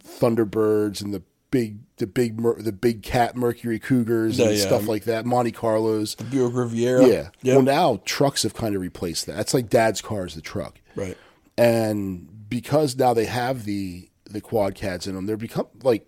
Thunderbirds 0.04 1.02
and 1.02 1.14
the 1.14 1.22
big, 1.52 1.78
the 1.97 2.08
big, 2.08 2.41
the 2.64 2.72
big 2.72 3.02
cat 3.04 3.36
Mercury 3.36 3.80
Cougars 3.80 4.39
and 4.39 4.50
Yeah, 4.52 4.56
yeah. 4.58 4.66
stuff 4.66 4.88
like 4.88 5.04
that, 5.06 5.26
Monte 5.26 5.52
Carlos. 5.52 6.16
The 6.16 6.24
Buick 6.24 6.54
Riviera. 6.54 7.06
Yeah. 7.08 7.30
Yep. 7.41 7.56
Well, 7.56 7.62
now 7.62 8.02
trucks 8.06 8.43
have 8.43 8.54
kind 8.54 8.76
of 8.76 8.82
replaced 8.82 9.26
that. 9.26 9.36
That's 9.38 9.54
like 9.54 9.70
dad's 9.70 10.02
car 10.02 10.26
is 10.26 10.36
the 10.36 10.41
truck. 10.41 10.80
right. 10.95 11.18
and 11.58 12.28
because 12.50 12.95
now 12.97 13.14
they 13.14 13.26
have 13.26 13.66
the 13.66 14.10
the 14.26 14.41
quad 14.41 14.76
cabs 14.76 15.08
in 15.08 15.16
them, 15.16 15.26
they're 15.26 15.38
become 15.38 15.68
like 15.84 16.08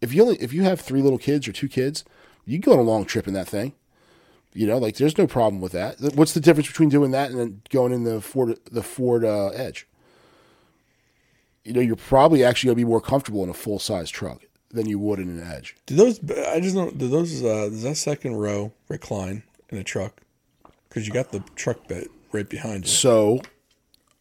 if 0.00 0.12
you 0.14 0.22
only 0.22 0.36
if 0.36 0.52
you 0.52 0.62
have 0.62 0.80
three 0.80 1.02
little 1.02 1.18
kids 1.18 1.46
or 1.48 1.52
two 1.52 1.68
kids, 1.68 2.04
you 2.44 2.58
can 2.60 2.70
go 2.70 2.78
on 2.78 2.78
a 2.78 2.88
long 2.90 3.04
trip 3.04 3.26
in 3.28 3.34
that 3.34 3.48
thing. 3.48 3.74
You 4.52 4.66
know, 4.66 4.78
like 4.78 4.96
there's 4.96 5.18
no 5.18 5.26
problem 5.26 5.60
with 5.60 5.72
that. 5.72 5.96
What's 6.14 6.32
the 6.32 6.40
difference 6.40 6.68
between 6.68 6.88
doing 6.88 7.10
that 7.10 7.30
and 7.30 7.38
then 7.40 7.62
going 7.70 7.92
in 7.92 8.04
the 8.04 8.20
Ford 8.20 8.58
the 8.70 8.82
Ford 8.82 9.24
uh, 9.24 9.48
Edge? 9.48 9.86
You 11.64 11.72
know, 11.72 11.80
you're 11.80 11.96
probably 11.96 12.44
actually 12.44 12.68
gonna 12.68 12.76
be 12.76 12.84
more 12.84 13.00
comfortable 13.00 13.42
in 13.42 13.50
a 13.50 13.54
full 13.54 13.78
size 13.78 14.10
truck 14.10 14.42
than 14.74 14.88
you 14.88 14.98
would 14.98 15.18
in 15.18 15.28
an 15.28 15.42
Edge. 15.42 15.76
Do 15.86 15.94
those? 15.94 16.18
I 16.48 16.60
just 16.60 16.74
don't. 16.74 16.98
Do 16.98 17.08
those? 17.08 17.42
Uh, 17.42 17.68
does 17.70 17.82
that 17.82 17.96
second 17.96 18.36
row 18.36 18.72
recline 18.88 19.42
in 19.70 19.78
a 19.78 19.84
truck? 19.84 20.20
Because 20.88 21.06
you 21.06 21.12
got 21.12 21.32
the 21.32 21.40
truck 21.54 21.88
bed 21.88 22.08
right 22.32 22.48
behind 22.48 22.84
you. 22.84 22.90
So 22.90 23.40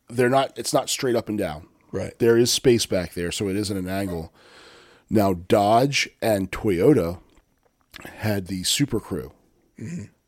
they're 0.09 0.29
not. 0.29 0.57
It's 0.57 0.73
not 0.73 0.89
straight 0.89 1.15
up 1.15 1.29
and 1.29 1.37
down. 1.37 1.67
Right. 1.91 2.17
there 2.17 2.39
is 2.39 2.51
space 2.51 2.87
back 2.87 3.13
there, 3.13 3.31
so 3.31 3.49
it 3.49 3.55
isn't 3.55 3.77
an 3.77 3.87
angle. 3.87 4.33
Now, 5.11 5.35
Dodge 5.35 6.09
and 6.23 6.51
Toyota 6.51 7.19
had 8.15 8.47
the 8.47 8.63
Super 8.63 8.99
Crew, 8.99 9.31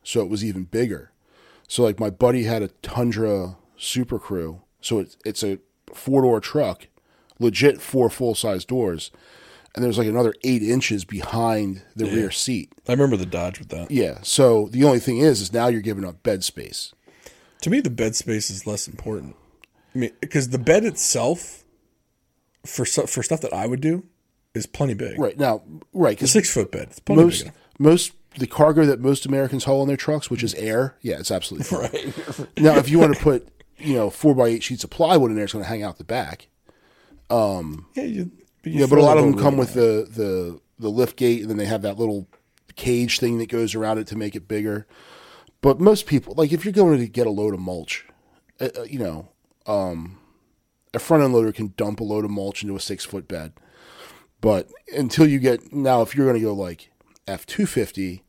so 0.03 0.21
it 0.21 0.29
was 0.29 0.45
even 0.45 0.65
bigger. 0.65 1.11
So, 1.67 1.81
like 1.81 1.99
my 1.99 2.11
buddy 2.11 2.43
had 2.43 2.61
a 2.61 2.67
Tundra 2.83 3.57
Super 3.77 4.19
Crew, 4.19 4.61
so 4.79 4.99
it's 4.99 5.17
it's 5.25 5.43
a 5.43 5.57
four 5.91 6.21
door 6.21 6.39
truck, 6.39 6.87
legit 7.39 7.81
four 7.81 8.11
full 8.11 8.35
size 8.35 8.63
doors, 8.63 9.09
and 9.75 9.83
there's 9.83 9.97
like 9.97 10.07
another 10.07 10.33
eight 10.43 10.63
inches 10.63 11.03
behind 11.05 11.81
the 11.95 12.05
rear 12.05 12.31
seat. 12.31 12.71
I 12.87 12.93
remember 12.93 13.17
the 13.17 13.25
Dodge 13.25 13.59
with 13.59 13.69
that. 13.69 13.91
Yeah. 13.91 14.19
So 14.23 14.69
the 14.71 14.83
only 14.85 14.99
thing 14.99 15.17
is, 15.17 15.41
is 15.41 15.51
now 15.53 15.67
you're 15.67 15.81
giving 15.81 16.05
up 16.05 16.23
bed 16.23 16.43
space. 16.43 16.93
To 17.61 17.69
me, 17.69 17.81
the 17.81 17.89
bed 17.89 18.15
space 18.15 18.49
is 18.49 18.65
less 18.65 18.87
important. 18.87 19.35
I 19.93 19.97
mean, 19.97 20.11
because 20.21 20.49
the 20.49 20.57
bed 20.57 20.85
itself, 20.85 21.63
for 22.65 22.85
for 22.85 23.21
stuff 23.21 23.41
that 23.41 23.53
I 23.53 23.67
would 23.67 23.81
do, 23.81 24.05
is 24.53 24.65
plenty 24.65 24.93
big. 24.93 25.19
Right 25.19 25.37
now, 25.37 25.61
right? 25.93 26.11
The 26.11 26.15
Because 26.15 26.31
six 26.31 26.53
foot 26.53 26.71
bed. 26.71 26.87
It's 26.91 26.99
plenty 26.99 27.23
most 27.23 27.37
big 27.39 27.47
enough. 27.47 27.55
most 27.79 28.11
the 28.37 28.47
cargo 28.47 28.85
that 28.85 28.99
most 28.99 29.25
Americans 29.25 29.63
haul 29.63 29.81
in 29.81 29.87
their 29.87 29.97
trucks, 29.97 30.29
which 30.29 30.43
is 30.43 30.53
air, 30.55 30.95
yeah, 31.01 31.19
it's 31.19 31.31
absolutely 31.31 31.65
fine. 31.89 32.13
Right. 32.37 32.57
Now, 32.57 32.77
if 32.77 32.89
you 32.89 32.99
want 32.99 33.15
to 33.15 33.21
put 33.21 33.47
you 33.77 33.95
know 33.95 34.09
four 34.09 34.35
by 34.35 34.47
eight 34.47 34.63
sheets 34.63 34.83
of 34.83 34.89
plywood 34.89 35.31
in 35.31 35.35
there, 35.35 35.45
it's 35.45 35.53
going 35.53 35.63
to 35.63 35.69
hang 35.69 35.83
out 35.83 35.97
the 35.97 36.03
back. 36.03 36.47
Um, 37.29 37.87
yeah. 37.95 38.03
You, 38.03 38.31
but 38.65 38.73
Yeah, 38.73 38.85
but 38.87 38.97
a 38.97 39.03
lot 39.03 39.17
of 39.17 39.23
them 39.23 39.37
come 39.37 39.57
with 39.57 39.73
the 39.73 40.07
the 40.09 40.59
the 40.77 40.89
lift 40.89 41.15
gate, 41.15 41.41
and 41.41 41.49
then 41.49 41.57
they 41.57 41.65
have 41.65 41.83
that 41.83 41.97
little 41.97 42.27
cage 42.75 43.19
thing 43.19 43.37
that 43.37 43.47
goes 43.47 43.75
around 43.75 43.99
it 43.99 44.07
to 44.07 44.17
make 44.17 44.35
it 44.35 44.47
bigger. 44.47 44.85
But 45.61 45.79
most 45.79 46.05
people, 46.05 46.33
like 46.35 46.51
if 46.51 46.65
you're 46.65 46.73
going 46.73 46.99
to 46.99 47.07
get 47.07 47.27
a 47.27 47.31
load 47.31 47.53
of 47.53 47.59
mulch, 47.59 48.05
uh, 48.59 48.69
uh, 48.77 48.83
you 48.83 48.99
know, 48.99 49.29
um, 49.65 50.19
a 50.93 50.99
front 50.99 51.23
end 51.23 51.33
loader 51.33 51.51
can 51.51 51.73
dump 51.77 51.99
a 51.99 52.03
load 52.03 52.25
of 52.25 52.31
mulch 52.31 52.63
into 52.63 52.75
a 52.75 52.79
six 52.79 53.05
foot 53.05 53.27
bed. 53.27 53.53
But 54.41 54.69
until 54.95 55.25
you 55.27 55.39
get 55.39 55.73
now, 55.73 56.01
if 56.01 56.15
you're 56.15 56.25
going 56.25 56.39
to 56.39 56.45
go 56.45 56.53
like 56.53 56.91
F 57.27 57.45
two 57.45 57.65
fifty, 57.65 58.23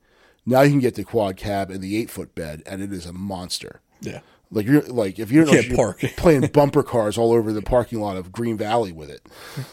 now 0.45 0.61
you 0.63 0.71
can 0.71 0.81
get 0.81 0.95
the 0.95 1.05
quad 1.05 1.37
cab 1.37 1.71
and 1.71 1.81
the 1.81 1.97
eight 1.97 2.11
foot 2.11 2.35
bed, 2.35 2.63
and 2.67 2.83
it 2.83 2.93
is 2.93 3.07
a 3.07 3.13
monster. 3.13 3.81
Yeah. 4.01 4.21
Like 4.51 4.67
you're 4.67 4.83
like 4.83 5.19
if 5.19 5.33
you 5.33 5.39
don't 5.45 5.47
know, 5.47 5.53
can't 5.61 5.67
you're 5.69 5.77
park. 5.77 5.99
playing 6.17 6.47
bumper 6.53 6.83
cars 6.85 7.19
all 7.19 7.33
over 7.33 7.53
the 7.53 7.63
parking 7.63 8.01
lot 8.01 8.17
of 8.17 8.31
Green 8.31 8.57
Valley 8.57 8.93
with 8.93 9.11
it, 9.11 9.27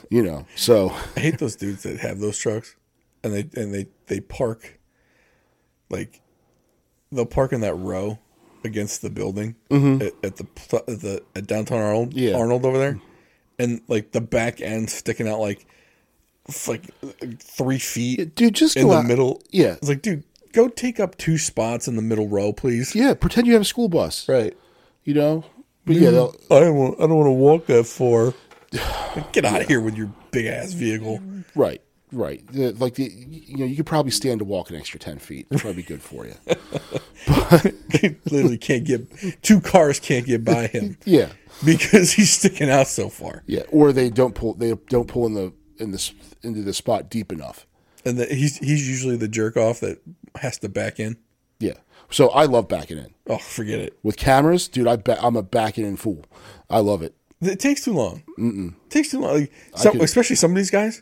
you 0.10 0.24
know. 0.24 0.46
So 0.56 0.90
I 1.16 1.20
hate 1.20 1.38
those 1.40 1.56
dudes 1.56 1.84
that 1.84 2.00
have 2.00 2.20
those 2.20 2.38
trucks, 2.38 2.76
and 3.24 3.34
they 3.34 3.48
and 3.62 3.74
they 3.74 3.88
they 4.08 4.20
park, 4.20 4.80
like, 5.90 6.22
they'll 7.12 7.26
park 7.26 7.54
in 7.54 7.62
that 7.62 7.76
row 7.76 8.18
against 8.64 9.02
the 9.04 9.10
building 9.10 9.56
at, 9.70 10.14
at 10.24 10.38
the 10.38 10.48
at 10.88 11.02
the 11.02 11.22
at 11.36 11.46
downtown 11.46 11.80
Arnold 11.82 12.10
Mm-hmm. 12.10 12.20
Yeah. 12.20 12.36
Arnold 12.38 12.66
over 12.66 12.78
there, 12.80 13.00
and 13.60 13.82
like 13.88 14.12
the 14.12 14.22
back 14.22 14.60
end 14.62 14.90
sticking 14.90 15.28
out 15.28 15.40
like 15.40 15.66
like 16.68 16.90
three 17.40 17.78
feet 17.80 18.36
dude, 18.36 18.56
just 18.56 18.76
in 18.76 18.88
the 18.88 18.96
out- 18.96 19.06
middle. 19.06 19.42
Yeah, 19.52 19.74
It's 19.74 19.88
like, 19.88 20.02
dude, 20.02 20.24
go 20.52 20.68
take 20.68 21.00
up 21.00 21.18
two 21.18 21.38
spots 21.38 21.88
in 21.88 21.96
the 21.96 22.02
middle 22.02 22.28
row, 22.28 22.52
please. 22.54 22.96
yeah. 22.96 23.14
Pretend 23.14 23.48
you 23.48 23.54
have 23.54 23.62
a 23.62 23.66
school 23.66 23.88
bus, 23.88 24.28
Right. 24.28 24.58
You 25.04 25.14
know. 25.14 25.44
But 25.86 25.96
yeah, 25.98 26.12
they'll- 26.12 26.36
I 26.50 26.60
don't 26.62 26.76
want. 26.78 26.96
I 27.00 27.08
don't 27.08 27.16
want 27.18 27.28
to 27.28 27.32
walk 27.32 27.66
that 27.68 27.86
far. 27.86 28.34
Get 29.34 29.46
out 29.46 29.62
of 29.62 29.68
here 29.68 29.82
with 29.82 29.96
your 29.96 30.12
big 30.32 30.46
ass 30.48 30.74
vehicle. 30.74 31.22
right, 31.56 31.82
right. 32.12 32.46
The- 32.48 32.72
like 32.74 32.96
the, 32.96 33.04
you 33.14 33.58
know, 33.58 33.66
you 33.66 33.76
could 33.76 33.86
probably 33.86 34.12
stand 34.12 34.40
to 34.40 34.46
walk 34.46 34.70
an 34.70 34.76
extra 34.78 35.00
ten 35.00 35.20
feet. 35.20 35.48
It's 35.52 35.62
probably 35.62 35.84
good 35.84 36.02
for 36.02 36.26
you. 36.26 36.34
But 37.28 37.74
literally 38.32 38.58
can't 38.58 38.84
get 38.86 39.08
two 39.42 39.62
cars 39.62 40.00
can't 40.00 40.26
get 40.26 40.44
by 40.44 40.68
him 40.68 40.98
Yeah, 41.06 41.30
because 41.66 42.12
he's 42.14 42.32
sticking 42.32 42.70
out 42.70 42.88
so 42.88 43.10
far. 43.10 43.44
yeah. 43.46 43.64
Or 43.70 43.94
they 43.94 44.10
don't 44.10 44.34
pull. 44.36 44.54
They 44.56 44.74
don't 44.90 45.08
pull 45.08 45.26
in 45.28 45.34
the 45.36 45.54
in 45.78 45.92
this 45.92 46.14
into 46.42 46.62
the 46.62 46.74
spot 46.74 47.10
deep 47.10 47.32
enough. 47.32 47.66
And 48.06 48.18
the, 48.18 48.26
he's 48.26 48.58
he's 48.58 48.88
usually 48.88 49.18
the 49.18 49.28
jerk 49.28 49.56
off 49.58 49.80
that 49.82 50.02
has 50.36 50.58
to 50.60 50.70
back 50.70 51.00
in. 51.00 51.18
Yeah. 51.60 51.74
So 52.14 52.30
I 52.30 52.46
love 52.46 52.68
backing 52.68 52.98
in 53.00 53.14
Oh, 53.28 53.38
forget 53.40 53.80
it. 53.80 53.98
with 54.04 54.18
cameras, 54.18 54.68
dude. 54.68 54.88
I 54.88 54.96
ba- 54.98 55.18
I'm 55.24 55.36
a 55.36 55.42
backing 55.44 55.86
in 55.86 55.98
fool. 55.98 56.24
I 56.70 56.80
love 56.80 57.02
it. 57.02 57.16
It 57.42 57.60
takes 57.60 57.84
too 57.84 57.94
long. 57.94 58.24
Mm-mm. 58.40 58.70
It 58.86 58.90
takes 58.90 59.10
too 59.12 59.20
long. 59.20 59.34
Like, 59.34 59.52
some, 59.76 59.92
could- 59.94 60.02
especially 60.04 60.36
some 60.36 60.52
of 60.52 60.58
these 60.58 60.70
guys. 60.72 61.02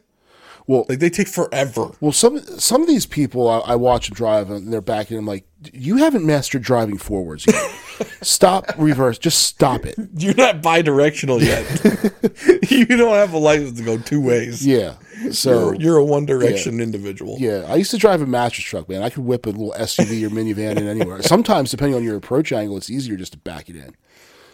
Well, 0.68 0.86
Like 0.90 1.00
they 1.00 1.10
take 1.10 1.28
forever. 1.28 1.92
well, 2.00 2.12
some 2.12 2.40
some 2.40 2.82
of 2.82 2.88
these 2.88 3.06
people 3.06 3.48
I, 3.48 3.60
I 3.60 3.76
watch 3.76 4.08
them 4.08 4.16
drive 4.16 4.50
and 4.50 4.72
they're 4.72 4.82
back 4.82 5.10
and 5.10 5.20
I'm 5.20 5.26
like, 5.26 5.46
you 5.74 5.98
haven't 5.98 6.26
mastered 6.26 6.62
driving 6.62 6.98
forwards. 6.98 7.46
Yet. 7.48 7.56
stop 8.22 8.66
reverse. 8.78 9.18
Just 9.18 9.44
stop 9.44 9.86
it. 9.86 9.96
You're 10.18 10.34
not 10.36 10.62
bi-directional 10.62 11.42
yet. 11.42 11.66
you 12.70 12.86
don't 12.86 13.14
have 13.14 13.34
a 13.34 13.38
license 13.38 13.78
to 13.80 13.84
go 13.86 13.98
two 13.98 14.22
ways. 14.22 14.66
Yeah. 14.66 14.96
So 15.32 15.52
You're, 15.52 15.76
you're 15.76 15.98
a 15.98 16.06
one 16.06 16.26
direction 16.26 16.80
individual. 16.80 17.38
Yeah, 17.40 17.66
I 17.68 17.76
used 17.76 17.92
to 17.92 17.98
drive 17.98 18.22
a 18.22 18.26
mattress 18.26 18.66
truck, 18.66 18.90
man. 18.90 19.04
I 19.04 19.10
could 19.12 19.24
whip 19.24 19.46
a 19.46 19.50
little 19.50 19.74
SUV 19.78 20.24
or 20.26 20.30
minivan 20.30 20.78
in 20.78 20.88
anywhere. 20.88 21.22
Sometimes, 21.22 21.70
depending 21.70 21.96
on 21.96 22.04
your 22.04 22.16
approach 22.16 22.52
angle, 22.52 22.76
it's 22.78 22.90
easier 22.90 23.16
just 23.18 23.34
to 23.34 23.38
back 23.38 23.70
it 23.70 23.76
in 23.76 23.96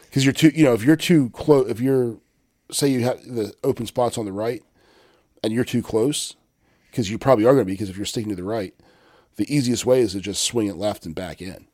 because 0.03 0.25
you're 0.25 0.33
too. 0.33 0.51
You 0.53 0.65
know, 0.65 0.73
if 0.73 0.83
you're 0.83 0.97
too 0.97 1.29
close, 1.29 1.69
if 1.69 1.79
you're 1.79 2.17
say 2.69 2.89
you 2.89 3.01
have 3.05 3.23
the 3.23 3.53
open 3.63 3.85
spots 3.85 4.17
on 4.17 4.25
the 4.25 4.33
right, 4.33 4.61
and 5.43 5.53
you're 5.53 5.63
too 5.63 5.81
close, 5.81 6.35
because 6.91 7.09
you 7.09 7.17
probably 7.17 7.45
are 7.45 7.53
going 7.53 7.65
to 7.65 7.65
be, 7.65 7.73
because 7.73 7.89
if 7.89 7.97
you're 7.97 8.05
sticking 8.05 8.29
to 8.29 8.35
the 8.35 8.43
right, 8.43 8.73
the 9.35 9.53
easiest 9.53 9.85
way 9.85 10.01
is 10.01 10.13
to 10.13 10.19
just 10.19 10.43
swing 10.43 10.67
it 10.67 10.77
left 10.77 11.05
and 11.05 11.13
back 11.13 11.41
in, 11.41 11.67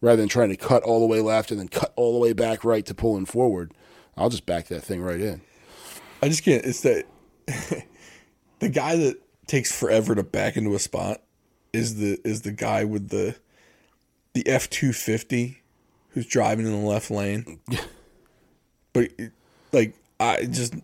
rather 0.00 0.20
than 0.20 0.28
trying 0.28 0.50
to 0.50 0.56
cut 0.56 0.82
all 0.82 1.00
the 1.00 1.06
way 1.06 1.20
left 1.20 1.50
and 1.50 1.60
then 1.60 1.68
cut 1.68 1.92
all 1.96 2.12
the 2.12 2.18
way 2.18 2.32
back 2.32 2.64
right 2.64 2.84
to 2.86 2.94
pull 2.94 3.16
in 3.16 3.24
forward. 3.24 3.72
I'll 4.16 4.30
just 4.30 4.46
back 4.46 4.66
that 4.68 4.82
thing 4.82 5.02
right 5.02 5.20
in. 5.20 5.40
I 6.22 6.28
just 6.28 6.44
can't. 6.44 6.64
It's 6.64 6.82
that 6.82 7.06
the 8.60 8.68
guy 8.68 8.96
that 8.96 9.20
takes 9.46 9.76
forever 9.76 10.14
to 10.14 10.22
back 10.22 10.56
into 10.56 10.74
a 10.74 10.78
spot 10.78 11.20
is 11.72 11.96
the 11.96 12.18
is 12.24 12.42
the 12.42 12.52
guy 12.52 12.84
with 12.84 13.08
the 13.08 13.36
the 14.32 14.48
F 14.48 14.70
two 14.70 14.92
fifty 14.92 15.62
who's 16.10 16.26
driving 16.26 16.66
in 16.66 16.72
the 16.72 16.88
left 16.88 17.10
lane. 17.10 17.60
but 18.92 19.10
like 19.72 19.94
I 20.18 20.44
just 20.44 20.74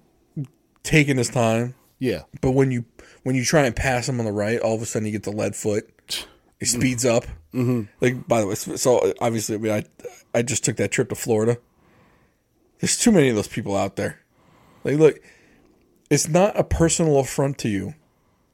taking 0.83 1.17
his 1.17 1.31
time. 1.31 1.75
Yeah, 2.01 2.23
But 2.41 2.53
when 2.53 2.71
you 2.73 2.85
when 3.23 3.37
you 3.37 3.45
try 3.45 3.67
and 3.67 3.77
pass 3.77 4.09
him 4.09 4.19
on 4.19 4.27
the 4.27 4.33
right, 4.33 4.59
all 4.59 4.75
of 4.75 4.83
a 4.83 4.87
sudden 4.87 5.07
you 5.07 5.13
get 5.13 5.23
the 5.23 5.31
lead 5.33 5.55
foot. 5.55 6.27
He 6.59 6.67
speeds 6.67 7.05
up. 7.05 7.25
Mm-hmm. 7.55 7.83
Like 8.01 8.27
by 8.27 8.41
the 8.41 8.47
way, 8.49 8.55
so- 8.57 8.77
so 8.77 9.13
obviously, 9.21 9.55
I 9.55 9.59
mean, 9.59 9.73
I 9.73 9.85
I 10.35 10.43
just 10.43 10.65
took 10.65 10.77
that 10.77 10.91
trip 10.91 11.11
to 11.11 11.15
Florida. 11.15 11.59
There's 12.81 12.97
too 12.99 13.13
many 13.13 13.29
of 13.29 13.37
those 13.37 13.49
people 13.49 13.77
out 13.77 13.97
there. 13.97 14.21
Like, 14.85 14.97
look, 14.99 15.21
it's 16.09 16.29
not 16.29 16.59
a 16.59 16.65
personal 16.65 17.19
affront 17.19 17.59
to 17.59 17.69
you 17.69 17.95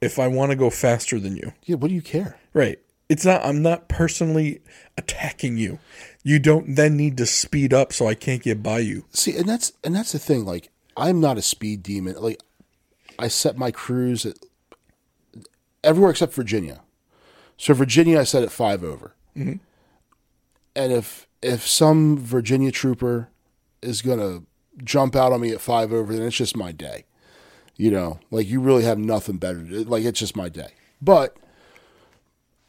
if 0.01 0.19
I 0.19 0.27
want 0.27 0.51
to 0.51 0.55
go 0.57 0.69
faster 0.69 1.19
than 1.19 1.37
you. 1.37 1.53
yeah. 1.63 1.75
What 1.75 1.87
do 1.87 1.95
you 1.95 2.01
care? 2.01 2.37
Right. 2.53 2.79
It's 3.09 3.23
not. 3.23 3.45
I'm 3.45 3.61
not 3.61 3.87
personally 3.87 4.59
attacking 4.97 5.57
you. 5.57 5.79
You 6.23 6.39
don't 6.39 6.75
then 6.75 6.97
need 6.97 7.15
to 7.17 7.25
speed 7.25 7.73
up 7.73 7.93
so 7.93 8.05
I 8.07 8.15
can't 8.15 8.43
get 8.43 8.61
by 8.61 8.79
you. 8.79 9.05
See, 9.11 9.37
and 9.37 9.47
that's 9.47 9.71
and 9.85 9.95
that's 9.95 10.11
the 10.11 10.19
thing. 10.19 10.43
Like, 10.43 10.69
I'm 10.97 11.21
not 11.21 11.37
a 11.37 11.41
speed 11.41 11.83
demon. 11.83 12.15
Like, 12.19 12.41
I 13.19 13.27
set 13.27 13.57
my 13.57 13.71
cruise 13.71 14.25
at 14.25 14.37
everywhere 15.83 16.11
except 16.11 16.33
Virginia. 16.33 16.81
So 17.57 17.73
Virginia, 17.73 18.19
I 18.19 18.23
set 18.23 18.43
at 18.43 18.51
five 18.51 18.83
over. 18.83 19.15
Mm-hmm. 19.35 19.55
And 20.75 20.93
if 20.93 21.27
if 21.41 21.67
some 21.67 22.17
Virginia 22.17 22.71
trooper 22.71 23.29
is 23.81 24.01
gonna 24.01 24.43
jump 24.83 25.15
out 25.15 25.33
on 25.33 25.41
me 25.41 25.51
at 25.51 25.61
five 25.61 25.91
over, 25.91 26.13
then 26.13 26.23
it's 26.23 26.35
just 26.35 26.55
my 26.55 26.71
day. 26.71 27.05
You 27.75 27.91
know, 27.91 28.19
like 28.31 28.47
you 28.47 28.59
really 28.59 28.83
have 28.83 28.97
nothing 28.97 29.37
better. 29.37 29.63
To, 29.63 29.83
like 29.83 30.03
it's 30.03 30.19
just 30.19 30.35
my 30.35 30.49
day. 30.49 30.69
But 31.01 31.37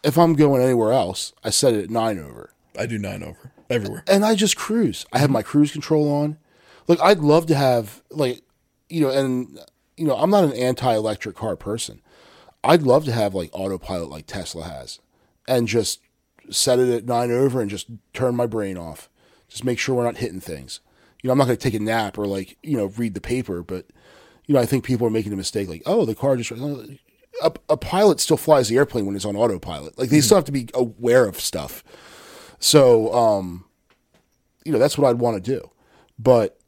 if 0.05 0.19
I'm 0.19 0.35
going 0.35 0.63
anywhere 0.63 0.93
else, 0.93 1.33
I 1.43 1.51
set 1.51 1.75
it 1.75 1.85
at 1.85 1.91
nine 1.91 2.19
over 2.19 2.51
I 2.79 2.87
do 2.87 2.99
nine 2.99 3.23
over 3.23 3.53
everywhere. 3.69 4.05
and 4.07 4.25
I 4.25 4.35
just 4.35 4.57
cruise. 4.57 5.05
I 5.13 5.19
have 5.19 5.27
mm-hmm. 5.27 5.35
my 5.35 5.43
cruise 5.43 5.73
control 5.73 6.11
on. 6.13 6.39
Like 6.87 7.01
I'd 7.01 7.19
love 7.19 7.47
to 7.47 7.55
have 7.55 8.03
like 8.11 8.43
you 8.89 9.03
know, 9.03 9.11
and 9.11 9.59
you 9.99 10.07
know, 10.07 10.17
I'm 10.17 10.31
not 10.31 10.45
an 10.45 10.53
anti-electric 10.53 11.37
car 11.37 11.57
person. 11.57 12.01
I'd 12.65 12.83
love 12.83 13.05
to 13.05 13.13
have 13.13 13.35
like 13.35 13.51
autopilot 13.53 14.11
like 14.11 14.27
Tesla 14.27 14.65
has, 14.65 15.01
and 15.47 15.69
just 15.69 16.01
set 16.51 16.79
it 16.79 16.89
at 16.89 17.07
nine 17.07 17.31
over 17.31 17.61
and 17.61 17.71
just 17.71 17.89
turn 18.13 18.35
my 18.35 18.47
brain 18.47 18.77
off. 18.77 19.09
Just 19.49 19.65
make 19.65 19.79
sure 19.79 19.95
we're 19.95 20.05
not 20.05 20.19
hitting 20.19 20.41
things. 20.41 20.81
You 21.23 21.29
know, 21.29 21.33
I'm 21.33 21.39
not 21.39 21.47
going 21.47 21.57
to 21.57 21.63
take 21.63 21.79
a 21.79 21.83
nap 21.83 22.19
or 22.19 22.27
like 22.27 22.57
you 22.63 22.77
know 22.77 22.87
read 22.97 23.15
the 23.15 23.21
paper, 23.21 23.63
but 23.63 23.87
you 24.47 24.55
know, 24.55 24.61
I 24.61 24.67
think 24.67 24.85
people 24.85 25.07
are 25.07 25.11
making 25.11 25.33
a 25.33 25.37
mistake. 25.37 25.69
Like, 25.69 25.83
oh, 25.87 26.05
the 26.05 26.15
car 26.15 26.37
just 26.37 26.51
a, 27.43 27.53
a 27.69 27.77
pilot 27.77 28.21
still 28.21 28.37
flies 28.37 28.69
the 28.69 28.77
airplane 28.77 29.07
when 29.07 29.15
it's 29.15 29.25
on 29.25 29.37
autopilot. 29.37 29.99
Like 29.99 30.11
they 30.11 30.21
still 30.21 30.37
have 30.37 30.45
to 30.47 30.53
be 30.53 30.69
aware 30.75 31.27
of 31.27 31.39
stuff. 31.39 31.85
So, 32.59 33.13
um, 33.13 33.67
you 34.65 34.73
know, 34.73 34.79
that's 34.79 34.99
what 34.99 35.09
I'd 35.09 35.21
want 35.21 35.43
to 35.43 35.51
do. 35.51 35.71
But 36.19 36.59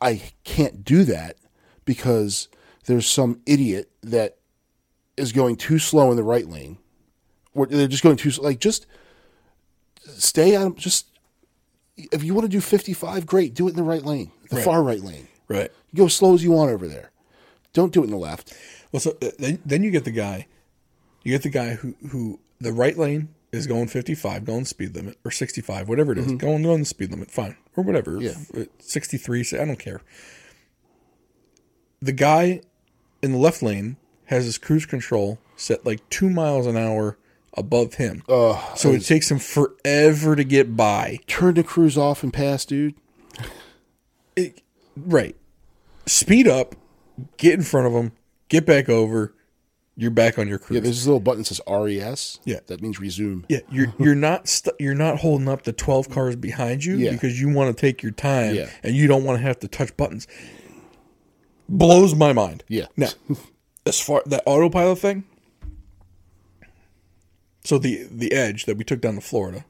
I 0.00 0.22
can't 0.44 0.84
do 0.84 1.04
that 1.04 1.36
because 1.84 2.48
there's 2.86 3.06
some 3.08 3.40
idiot 3.46 3.90
that 4.02 4.36
is 5.16 5.32
going 5.32 5.56
too 5.56 5.78
slow 5.78 6.10
in 6.10 6.16
the 6.16 6.22
right 6.22 6.46
lane. 6.48 6.78
Or 7.54 7.66
they're 7.66 7.88
just 7.88 8.02
going 8.02 8.16
too 8.16 8.30
like 8.42 8.60
just 8.60 8.86
stay 10.18 10.54
on. 10.56 10.74
just 10.76 11.06
if 11.96 12.22
you 12.22 12.34
want 12.34 12.44
to 12.44 12.50
do 12.50 12.60
55 12.60 13.24
great 13.26 13.54
do 13.54 13.66
it 13.66 13.70
in 13.70 13.76
the 13.76 13.82
right 13.82 14.04
lane 14.04 14.30
the 14.50 14.56
Right. 14.56 14.64
far 14.64 14.82
right 14.82 15.00
lane 15.00 15.28
Right. 15.48 15.70
go 15.94 16.04
as 16.04 16.14
slow 16.14 16.34
as 16.34 16.44
you 16.44 16.50
want 16.52 16.70
over 16.70 16.86
there 16.86 17.10
don't 17.72 17.92
do 17.94 18.02
it 18.02 18.04
in 18.04 18.10
the 18.10 18.18
left 18.18 18.52
Well, 18.92 19.00
so 19.00 19.16
uh, 19.22 19.30
then, 19.38 19.58
then 19.64 19.82
you 19.82 19.90
get 19.90 20.04
the 20.04 20.10
guy, 20.10 20.46
you 21.22 21.32
get 21.32 21.42
the 21.42 21.48
guy 21.48 21.74
who 21.74 21.94
who 22.10 22.40
the 22.60 22.72
right 22.74 22.96
lane 22.98 23.28
is 23.52 23.66
going 23.66 23.88
55, 23.88 24.44
going 24.44 24.64
speed 24.66 24.94
limit, 24.94 25.16
or 25.24 25.30
65, 25.30 25.88
whatever 25.88 26.12
it 26.12 26.18
is, 26.18 26.26
going 26.34 26.62
going 26.62 26.80
the 26.80 26.84
speed 26.84 27.10
limit, 27.10 27.30
fine, 27.30 27.56
or 27.74 27.82
whatever, 27.82 28.12
Mm-hmm. 28.20 28.58
Yeah. 28.58 28.64
63, 28.80 29.44
say, 29.44 29.58
I 29.60 29.64
don't 29.64 29.78
care. 29.78 30.02
The 32.02 32.12
guy 32.12 32.60
in 33.26 33.32
the 33.32 33.38
left 33.38 33.62
lane 33.62 33.96
has 34.26 34.44
his 34.46 34.56
cruise 34.56 34.86
control 34.86 35.38
set 35.56 35.84
like 35.84 36.08
two 36.08 36.30
miles 36.30 36.66
an 36.66 36.76
hour 36.76 37.18
above 37.58 37.94
him, 37.94 38.22
so 38.28 38.90
it 38.92 39.00
takes 39.04 39.30
him 39.30 39.38
forever 39.38 40.34
to 40.36 40.44
get 40.44 40.76
by. 40.76 41.18
turn 41.26 41.54
the 41.54 41.62
cruise 41.62 41.96
off 41.98 42.22
and 42.22 42.32
pass 42.32 42.64
dude 42.64 42.94
It- 44.34 44.60
right, 44.96 45.36
speed 46.06 46.46
up, 46.48 46.74
get 47.38 47.54
in 47.54 47.62
front 47.62 47.86
of 47.86 47.92
him, 47.94 48.12
get 48.48 48.66
back 48.66 48.88
over. 48.88 49.32
You're 49.98 50.10
back 50.10 50.38
on 50.38 50.46
your 50.46 50.58
cruise. 50.58 50.74
yeah 50.74 50.80
there's 50.82 50.96
this 50.98 51.06
little 51.06 51.20
button 51.20 51.38
that 51.40 51.46
says 51.46 51.60
res 51.66 52.38
Yeah. 52.44 52.58
that 52.66 52.82
means 52.82 53.00
resume 53.00 53.44
Yeah, 53.48 53.60
you're 53.70 53.94
you're 53.98 54.14
not 54.14 54.60
you're 54.78 54.94
not 54.94 55.20
holding 55.20 55.48
up 55.48 55.62
the 55.62 55.72
twelve 55.72 56.10
cars 56.10 56.36
behind 56.36 56.84
you 56.84 56.96
Yeah. 56.96 57.12
because 57.12 57.40
you 57.40 57.48
want 57.48 57.74
to 57.74 57.80
take 57.80 58.02
your 58.02 58.12
time 58.12 58.56
Yeah. 58.56 58.68
and 58.82 58.94
you 58.94 59.06
don't 59.06 59.24
want 59.24 59.38
to 59.38 59.42
have 59.42 59.58
to 59.60 59.68
touch 59.68 59.96
buttons. 59.96 60.26
Blows 61.68 62.14
my 62.14 62.32
mind. 62.32 62.62
yeah 62.68 62.86
Now, 62.96 63.08
as 63.86 64.00
far 64.00 64.22
that 64.26 64.42
autopilot 64.46 64.98
thing. 64.98 65.24
So 67.64 67.78
the 67.78 68.06
the 68.10 68.32
Edge 68.32 68.66
that 68.66 68.76
we 68.76 68.84
took 68.84 69.00
down 69.00 69.16
to 69.16 69.20
Florida 69.20 69.64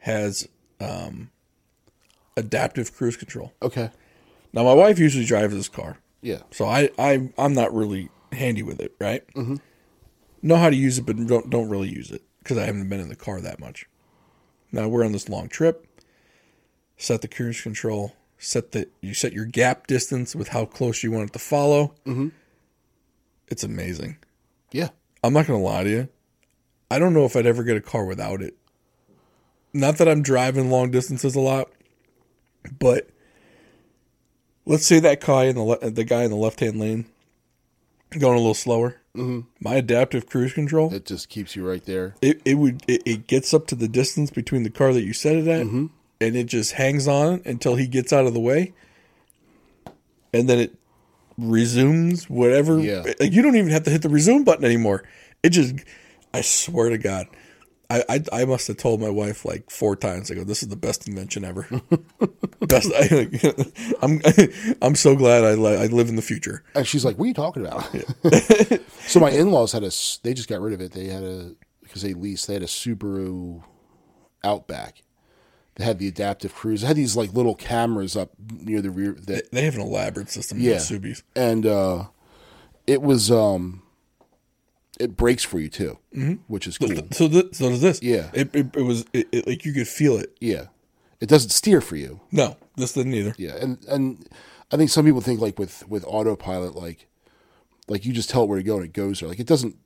has 0.00 0.48
um, 0.80 1.30
adaptive 2.36 2.94
cruise 2.94 3.16
control. 3.16 3.52
okay 3.60 3.90
Now 4.52 4.64
my 4.64 4.72
wife 4.72 4.98
usually 4.98 5.26
drives 5.26 5.54
this 5.54 5.68
car, 5.68 5.98
yeah 6.22 6.40
so 6.50 6.64
I, 6.64 6.90
I 6.98 7.30
I'm 7.36 7.52
not 7.54 7.74
really 7.74 8.08
handy 8.32 8.62
with 8.62 8.80
it, 8.80 8.94
right? 9.00 9.22
Mm-hmm. 9.34 9.56
Know 10.42 10.56
how 10.56 10.70
to 10.70 10.76
use 10.76 10.96
it, 10.98 11.04
but 11.04 11.16
don't 11.26 11.50
don't 11.50 11.68
really 11.68 11.90
use 11.90 12.10
it 12.10 12.22
because 12.38 12.56
I 12.56 12.64
haven't 12.64 12.88
been 12.88 13.00
in 13.00 13.10
the 13.10 13.16
car 13.16 13.42
that 13.42 13.60
much. 13.60 13.86
Now 14.72 14.88
we're 14.88 15.04
on 15.04 15.12
this 15.12 15.28
long 15.28 15.48
trip. 15.48 15.86
Set 16.96 17.20
the 17.20 17.28
cruise 17.28 17.60
control. 17.60 18.14
Set 18.42 18.72
the 18.72 18.88
you 19.02 19.12
set 19.12 19.32
your 19.34 19.44
gap 19.44 19.86
distance 19.86 20.34
with 20.34 20.48
how 20.48 20.64
close 20.64 21.02
you 21.02 21.12
want 21.12 21.28
it 21.30 21.32
to 21.34 21.38
follow. 21.38 21.94
Mm-hmm. 22.06 22.28
It's 23.48 23.62
amazing. 23.62 24.16
yeah 24.72 24.88
I'm 25.22 25.34
not 25.34 25.46
gonna 25.46 25.60
lie 25.60 25.84
to 25.84 25.90
you. 25.90 26.08
I 26.90 26.98
don't 26.98 27.12
know 27.12 27.26
if 27.26 27.36
I'd 27.36 27.46
ever 27.46 27.62
get 27.62 27.76
a 27.76 27.80
car 27.82 28.04
without 28.06 28.40
it. 28.40 28.56
Not 29.74 29.98
that 29.98 30.08
I'm 30.08 30.22
driving 30.22 30.70
long 30.70 30.90
distances 30.90 31.36
a 31.36 31.40
lot, 31.40 31.70
but 32.78 33.10
let's 34.64 34.86
say 34.86 34.98
that 35.00 35.20
guy 35.20 35.44
in 35.44 35.56
the 35.56 35.62
le- 35.62 35.90
the 35.90 36.04
guy 36.04 36.22
in 36.24 36.30
the 36.30 36.36
left 36.36 36.60
hand 36.60 36.80
lane 36.80 37.04
going 38.18 38.34
a 38.34 38.38
little 38.40 38.54
slower. 38.54 38.96
Mm-hmm. 39.14 39.40
My 39.60 39.74
adaptive 39.74 40.26
cruise 40.28 40.52
control, 40.54 40.94
it 40.94 41.04
just 41.04 41.28
keeps 41.28 41.54
you 41.56 41.68
right 41.68 41.84
there 41.84 42.14
it, 42.22 42.40
it 42.44 42.54
would 42.54 42.82
it, 42.88 43.02
it 43.04 43.26
gets 43.26 43.52
up 43.52 43.66
to 43.66 43.74
the 43.74 43.88
distance 43.88 44.30
between 44.30 44.62
the 44.62 44.70
car 44.70 44.92
that 44.94 45.02
you 45.02 45.12
set 45.12 45.36
it 45.36 45.46
at, 45.48 45.66
Mm-hmm. 45.66 45.86
And 46.20 46.36
it 46.36 46.44
just 46.46 46.72
hangs 46.72 47.08
on 47.08 47.42
until 47.44 47.76
he 47.76 47.86
gets 47.86 48.12
out 48.12 48.26
of 48.26 48.34
the 48.34 48.40
way, 48.40 48.72
and 50.32 50.48
then 50.48 50.58
it 50.58 50.74
resumes 51.38 52.28
whatever. 52.28 52.78
Yeah. 52.80 53.04
Like 53.18 53.32
you 53.32 53.42
don't 53.42 53.56
even 53.56 53.70
have 53.70 53.84
to 53.84 53.90
hit 53.90 54.02
the 54.02 54.08
resume 54.08 54.44
button 54.44 54.64
anymore. 54.64 55.04
It 55.42 55.50
just, 55.50 55.74
I 56.34 56.42
swear 56.42 56.90
to 56.90 56.98
God, 56.98 57.26
I 57.88 58.04
I, 58.08 58.24
I 58.32 58.44
must 58.44 58.68
have 58.68 58.76
told 58.76 59.00
my 59.00 59.08
wife 59.08 59.44
like 59.44 59.70
four 59.70 59.96
times. 59.96 60.30
I 60.30 60.34
go, 60.34 60.44
this 60.44 60.62
is 60.62 60.68
the 60.68 60.76
best 60.76 61.08
invention 61.08 61.44
ever. 61.44 61.66
best. 62.60 62.92
I, 62.94 63.28
I'm 64.02 64.20
I'm 64.82 64.94
so 64.94 65.16
glad 65.16 65.44
I 65.44 65.54
li- 65.54 65.76
I 65.76 65.86
live 65.86 66.08
in 66.08 66.16
the 66.16 66.22
future. 66.22 66.62
and 66.74 66.86
she's 66.86 67.04
like 67.04 67.16
what 67.18 67.24
are 67.24 67.28
you 67.28 67.34
talking 67.34 67.66
about 67.66 67.84
so 69.06 69.18
my 69.20 69.30
in-laws 69.30 69.72
had 69.72 69.82
a. 69.82 69.90
They 70.22 70.34
just 70.34 70.48
got 70.48 70.60
rid 70.60 70.74
of 70.74 70.80
it 70.80 70.92
they 70.92 71.06
had 71.06 71.22
a 71.24 71.54
because 71.82 72.02
they 72.02 72.14
leased 72.14 72.46
they 72.46 72.54
had 72.54 72.62
a 72.62 72.66
subaru 72.66 73.62
outback 74.44 75.02
they 75.76 75.84
had 75.84 75.98
the 75.98 76.08
adaptive 76.08 76.54
cruise. 76.54 76.82
It 76.82 76.86
had 76.86 76.96
these 76.96 77.16
like 77.16 77.32
little 77.32 77.54
cameras 77.54 78.16
up 78.16 78.30
near 78.50 78.82
the 78.82 78.90
rear 78.90 79.12
that 79.26 79.50
They 79.52 79.64
have 79.64 79.74
an 79.76 79.80
elaborate 79.82 80.28
system. 80.30 80.58
yeah, 80.60 80.72
Yeah, 80.72 80.76
Subies. 80.78 81.22
and 81.36 81.64
uh, 81.66 82.04
it 82.86 83.02
was 83.02 83.30
um, 83.30 83.82
it 84.98 85.16
brakes 85.16 85.44
for 85.44 85.58
you 85.58 85.68
too, 85.68 85.98
mm-hmm. 86.14 86.34
which 86.48 86.66
is 86.66 86.76
cool. 86.76 86.88
So 87.12 87.28
th- 87.28 87.54
so 87.54 87.68
does 87.70 87.80
this. 87.80 88.02
Yeah. 88.02 88.30
It 88.34 88.54
it, 88.54 88.76
it 88.76 88.82
was 88.82 89.04
it, 89.12 89.28
it, 89.32 89.46
like 89.46 89.64
you 89.64 89.72
could 89.72 89.88
feel 89.88 90.16
it. 90.18 90.36
Yeah, 90.40 90.66
it 91.20 91.28
doesn't 91.28 91.50
steer 91.50 91.80
for 91.80 91.96
you. 91.96 92.20
No, 92.32 92.56
this 92.76 92.92
didn't 92.92 93.14
either. 93.14 93.34
Yeah, 93.38 93.56
and 93.60 93.78
and 93.88 94.28
I 94.72 94.76
think 94.76 94.90
some 94.90 95.04
people 95.04 95.20
think 95.20 95.40
like 95.40 95.58
with 95.58 95.88
with 95.88 96.04
autopilot, 96.06 96.74
like 96.74 97.06
like 97.88 98.04
you 98.04 98.12
just 98.12 98.28
tell 98.30 98.42
it 98.42 98.48
where 98.48 98.58
to 98.58 98.64
go 98.64 98.76
and 98.76 98.84
it 98.84 98.92
goes 98.92 99.20
there. 99.20 99.28
Like 99.28 99.40
it 99.40 99.46
doesn't 99.46 99.76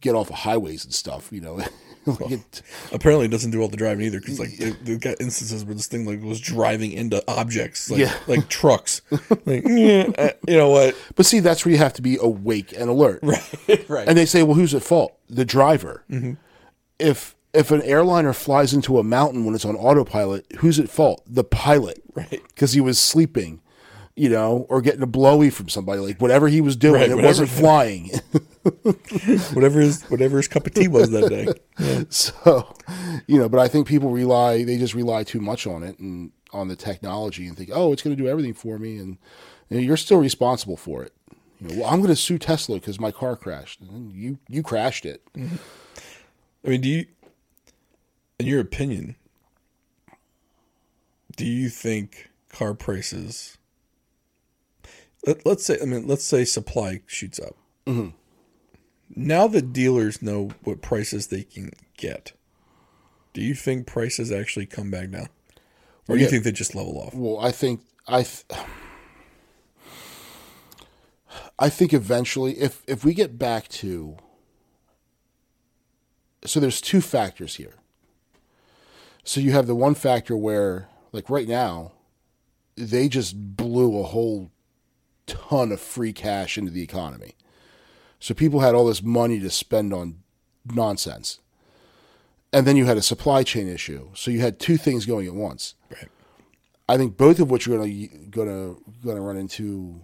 get 0.00 0.14
off 0.14 0.30
of 0.30 0.36
highways 0.36 0.84
and 0.84 0.94
stuff. 0.94 1.30
You 1.32 1.40
know, 1.40 1.60
like 2.20 2.30
it, 2.32 2.62
Apparently, 2.92 3.26
it 3.26 3.30
doesn't 3.30 3.50
do 3.50 3.60
all 3.60 3.68
the 3.68 3.76
driving 3.76 4.06
either 4.06 4.20
because 4.20 4.38
like 4.38 4.56
they, 4.56 4.70
they've 4.70 5.00
got 5.00 5.20
instances 5.20 5.64
where 5.64 5.74
this 5.74 5.86
thing 5.88 6.06
like 6.06 6.22
was 6.22 6.40
driving 6.40 6.92
into 6.92 7.22
objects 7.28 7.90
like 7.90 8.00
Yeah. 8.00 8.14
like 8.26 8.48
trucks. 8.60 9.02
like 9.44 9.64
yeah, 9.66 10.10
uh, 10.18 10.28
you 10.46 10.56
know 10.56 10.70
what? 10.70 10.94
but 11.16 11.26
see, 11.26 11.40
that's 11.40 11.64
where 11.64 11.72
you 11.72 11.78
have 11.78 11.92
to 11.94 12.02
be 12.02 12.16
awake 12.20 12.72
and 12.76 12.88
alert. 12.88 13.20
Right, 13.22 13.84
right. 13.88 14.08
And 14.08 14.16
they 14.16 14.26
say, 14.26 14.42
well, 14.42 14.54
who's 14.54 14.74
at 14.74 14.82
fault? 14.82 15.18
The 15.28 15.44
driver. 15.44 16.04
If 16.98 17.34
if 17.52 17.70
an 17.70 17.82
airliner 17.82 18.32
flies 18.32 18.72
into 18.74 18.98
a 18.98 19.02
mountain 19.02 19.44
when 19.44 19.54
it's 19.54 19.64
on 19.64 19.76
autopilot, 19.76 20.46
who's 20.58 20.78
at 20.78 20.88
fault? 20.90 21.22
The 21.26 21.44
pilot, 21.44 22.02
Right. 22.14 22.28
Because 22.48 22.72
he 22.74 22.80
was 22.80 22.98
sleeping, 22.98 23.60
you 24.16 24.30
know, 24.30 24.66
or 24.70 24.80
getting 24.80 25.02
a 25.02 25.06
blowy 25.06 25.50
from 25.50 25.68
somebody. 25.68 26.00
Like 26.00 26.20
whatever 26.20 26.48
he 26.48 26.60
was 26.60 26.74
doing, 26.74 27.00
Right, 27.00 27.10
it 27.10 27.22
wasn't 27.22 27.50
flying. 27.50 28.10
whatever 29.52 29.80
his 29.80 30.02
whatever 30.04 30.38
his 30.38 30.48
cup 30.48 30.66
of 30.66 30.74
tea 30.74 30.88
was 30.88 31.10
that 31.10 31.28
day. 31.28 32.06
so, 32.08 32.74
you 33.26 33.38
know, 33.38 33.48
but 33.48 33.60
I 33.60 33.68
think 33.68 33.86
people 33.86 34.10
rely, 34.10 34.64
they 34.64 34.78
just 34.78 34.94
rely 34.94 35.22
too 35.22 35.40
much 35.40 35.66
on 35.66 35.82
it 35.82 35.98
and 35.98 36.32
on 36.52 36.68
the 36.68 36.76
technology 36.76 37.46
and 37.46 37.56
think, 37.56 37.70
oh, 37.72 37.92
it's 37.92 38.02
going 38.02 38.16
to 38.16 38.22
do 38.22 38.28
everything 38.28 38.54
for 38.54 38.78
me. 38.78 38.98
And 38.98 39.18
you 39.68 39.76
know, 39.76 39.82
you're 39.82 39.98
still 39.98 40.18
responsible 40.18 40.78
for 40.78 41.02
it. 41.02 41.12
You 41.60 41.68
know, 41.68 41.80
well, 41.82 41.92
I'm 41.92 42.00
going 42.00 42.08
to 42.08 42.16
sue 42.16 42.38
Tesla 42.38 42.76
because 42.76 42.98
my 42.98 43.10
car 43.10 43.36
crashed. 43.36 43.80
And 43.82 44.12
you 44.14 44.38
you 44.48 44.62
crashed 44.62 45.04
it. 45.04 45.22
Mm-hmm. 45.34 45.56
I 46.64 46.68
mean, 46.70 46.80
do 46.80 46.88
you, 46.88 47.06
in 48.38 48.46
your 48.46 48.60
opinion, 48.60 49.16
do 51.36 51.44
you 51.44 51.68
think 51.68 52.30
car 52.48 52.74
prices? 52.74 53.58
Let, 55.26 55.44
let's 55.44 55.64
say, 55.64 55.78
I 55.82 55.84
mean, 55.84 56.06
let's 56.06 56.24
say 56.24 56.44
supply 56.44 57.02
shoots 57.06 57.40
up. 57.40 57.56
Mm-hmm. 57.86 58.10
Now 59.14 59.46
that 59.48 59.72
dealers 59.72 60.22
know 60.22 60.50
what 60.64 60.82
prices 60.82 61.28
they 61.28 61.42
can 61.42 61.70
get, 61.96 62.32
do 63.32 63.40
you 63.40 63.54
think 63.54 63.86
prices 63.86 64.32
actually 64.32 64.66
come 64.66 64.90
back 64.90 65.10
down, 65.10 65.28
or 66.08 66.14
do 66.14 66.20
you 66.20 66.24
yeah. 66.24 66.30
think 66.30 66.44
they 66.44 66.52
just 66.52 66.74
level 66.74 66.98
off? 66.98 67.14
Well, 67.14 67.38
I 67.38 67.52
think 67.52 67.82
I. 68.06 68.22
Th- 68.22 68.44
I 71.58 71.68
think 71.70 71.94
eventually, 71.94 72.58
if 72.58 72.82
if 72.86 73.04
we 73.04 73.14
get 73.14 73.38
back 73.38 73.68
to, 73.68 74.16
so 76.44 76.60
there's 76.60 76.80
two 76.80 77.00
factors 77.00 77.56
here. 77.56 77.74
So 79.24 79.40
you 79.40 79.52
have 79.52 79.66
the 79.66 79.74
one 79.74 79.94
factor 79.94 80.36
where, 80.36 80.88
like 81.12 81.30
right 81.30 81.48
now, 81.48 81.92
they 82.76 83.08
just 83.08 83.56
blew 83.56 83.98
a 83.98 84.04
whole 84.04 84.50
ton 85.26 85.72
of 85.72 85.80
free 85.80 86.12
cash 86.12 86.56
into 86.56 86.70
the 86.70 86.82
economy. 86.82 87.34
So 88.20 88.34
people 88.34 88.60
had 88.60 88.74
all 88.74 88.86
this 88.86 89.02
money 89.02 89.40
to 89.40 89.50
spend 89.50 89.92
on 89.92 90.22
nonsense. 90.64 91.40
And 92.52 92.66
then 92.66 92.76
you 92.76 92.86
had 92.86 92.96
a 92.96 93.02
supply 93.02 93.42
chain 93.42 93.68
issue. 93.68 94.10
So 94.14 94.30
you 94.30 94.40
had 94.40 94.58
two 94.58 94.76
things 94.76 95.04
going 95.04 95.26
at 95.26 95.34
once. 95.34 95.74
Right. 95.90 96.08
I 96.88 96.96
think 96.96 97.16
both 97.16 97.40
of 97.40 97.50
which 97.50 97.66
are 97.66 97.76
going 97.76 97.90
to 97.90 98.08
going 98.30 98.48
to 98.48 98.82
going 99.04 99.16
to 99.16 99.22
run 99.22 99.36
into. 99.36 100.00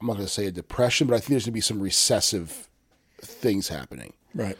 I'm 0.00 0.06
not 0.06 0.14
going 0.14 0.26
to 0.26 0.32
say 0.32 0.46
a 0.46 0.52
depression, 0.52 1.08
but 1.08 1.14
I 1.14 1.18
think 1.18 1.30
there's 1.30 1.44
going 1.44 1.52
to 1.52 1.56
be 1.56 1.60
some 1.60 1.80
recessive 1.80 2.68
things 3.20 3.68
happening. 3.68 4.12
Right. 4.34 4.56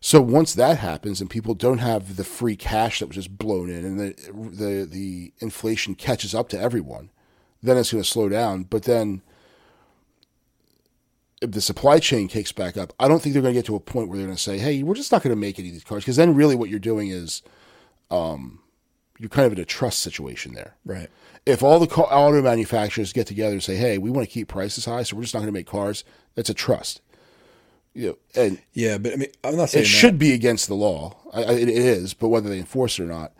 So 0.00 0.20
once 0.20 0.54
that 0.54 0.78
happens 0.78 1.20
and 1.20 1.30
people 1.30 1.54
don't 1.54 1.78
have 1.78 2.16
the 2.16 2.24
free 2.24 2.56
cash 2.56 2.98
that 2.98 3.06
was 3.06 3.14
just 3.14 3.38
blown 3.38 3.70
in, 3.70 3.84
and 3.84 4.00
the 4.00 4.14
the 4.32 4.84
the 4.84 5.32
inflation 5.38 5.94
catches 5.94 6.34
up 6.34 6.48
to 6.50 6.60
everyone, 6.60 7.10
then 7.62 7.76
it's 7.76 7.92
going 7.92 8.02
to 8.02 8.08
slow 8.08 8.28
down. 8.28 8.64
But 8.64 8.82
then, 8.84 9.22
if 11.40 11.50
the 11.52 11.60
supply 11.60 11.98
chain 11.98 12.28
kicks 12.28 12.52
back 12.52 12.76
up, 12.76 12.92
I 13.00 13.08
don't 13.08 13.20
think 13.20 13.32
they're 13.32 13.42
going 13.42 13.54
to 13.54 13.58
get 13.58 13.66
to 13.66 13.76
a 13.76 13.80
point 13.80 14.08
where 14.08 14.18
they're 14.18 14.26
going 14.26 14.36
to 14.36 14.42
say, 14.42 14.58
"Hey, 14.58 14.82
we're 14.82 14.94
just 14.94 15.12
not 15.12 15.22
going 15.22 15.34
to 15.34 15.40
make 15.40 15.58
any 15.58 15.68
of 15.68 15.74
these 15.74 15.84
cars," 15.84 16.02
because 16.04 16.16
then 16.16 16.34
really 16.34 16.54
what 16.56 16.70
you're 16.70 16.78
doing 16.78 17.08
is, 17.08 17.42
um, 18.10 18.60
you're 19.18 19.28
kind 19.28 19.46
of 19.46 19.52
in 19.52 19.60
a 19.60 19.64
trust 19.64 20.00
situation 20.00 20.54
there. 20.54 20.74
Right. 20.84 21.08
If 21.44 21.62
all 21.62 21.80
the 21.80 21.88
car, 21.88 22.06
auto 22.10 22.40
manufacturers 22.42 23.12
get 23.12 23.26
together 23.26 23.52
and 23.52 23.62
say, 23.62 23.76
"Hey, 23.76 23.98
we 23.98 24.10
want 24.10 24.26
to 24.28 24.32
keep 24.32 24.48
prices 24.48 24.84
high, 24.84 25.02
so 25.02 25.16
we're 25.16 25.22
just 25.22 25.34
not 25.34 25.40
going 25.40 25.48
to 25.48 25.52
make 25.52 25.66
cars," 25.66 26.04
that's 26.34 26.50
a 26.50 26.54
trust. 26.54 27.00
You 27.94 28.06
know, 28.06 28.18
and 28.42 28.58
Yeah, 28.72 28.96
but 28.98 29.12
I 29.12 29.16
mean, 29.16 29.28
I'm 29.44 29.56
not 29.56 29.68
saying 29.70 29.82
it 29.82 29.86
that. 29.86 29.90
should 29.90 30.18
be 30.18 30.32
against 30.32 30.66
the 30.68 30.74
law. 30.74 31.16
I, 31.32 31.42
I, 31.42 31.52
it 31.52 31.68
is, 31.68 32.14
but 32.14 32.28
whether 32.28 32.48
they 32.48 32.58
enforce 32.58 32.98
it 32.98 33.02
or 33.02 33.06
not. 33.06 33.32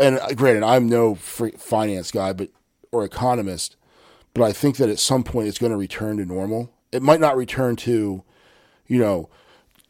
And 0.00 0.18
uh, 0.18 0.32
granted, 0.32 0.64
I'm 0.64 0.88
no 0.88 1.14
finance 1.14 2.10
guy, 2.10 2.32
but 2.32 2.48
or 2.92 3.04
economist, 3.04 3.76
but 4.34 4.44
I 4.44 4.52
think 4.52 4.76
that 4.76 4.88
at 4.88 4.98
some 4.98 5.24
point 5.24 5.48
it's 5.48 5.58
going 5.58 5.72
to 5.72 5.78
return 5.78 6.18
to 6.18 6.24
normal. 6.24 6.72
It 6.92 7.02
might 7.02 7.20
not 7.20 7.36
return 7.36 7.74
to, 7.76 8.22
you 8.86 8.98
know, 8.98 9.30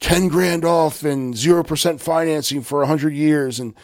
ten 0.00 0.28
grand 0.28 0.64
off 0.64 1.02
and 1.02 1.36
zero 1.36 1.62
percent 1.62 2.00
financing 2.00 2.62
for 2.62 2.84
hundred 2.86 3.14
years, 3.14 3.60
and 3.60 3.74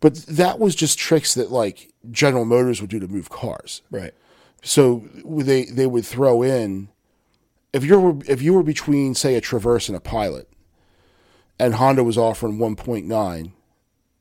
but 0.00 0.14
that 0.26 0.58
was 0.58 0.74
just 0.74 0.98
tricks 0.98 1.34
that 1.34 1.50
like 1.50 1.92
General 2.10 2.44
Motors 2.44 2.80
would 2.80 2.90
do 2.90 3.00
to 3.00 3.08
move 3.08 3.28
cars. 3.28 3.82
Right. 3.90 4.14
So 4.62 5.04
they 5.24 5.64
they 5.64 5.86
would 5.86 6.06
throw 6.06 6.42
in 6.42 6.88
if 7.72 7.84
you 7.84 7.98
were 7.98 8.18
if 8.26 8.40
you 8.40 8.54
were 8.54 8.62
between 8.62 9.14
say 9.14 9.34
a 9.34 9.40
Traverse 9.40 9.88
and 9.88 9.96
a 9.96 10.00
Pilot, 10.00 10.48
and 11.58 11.74
Honda 11.74 12.04
was 12.04 12.18
offering 12.18 12.58
1.9 12.58 13.52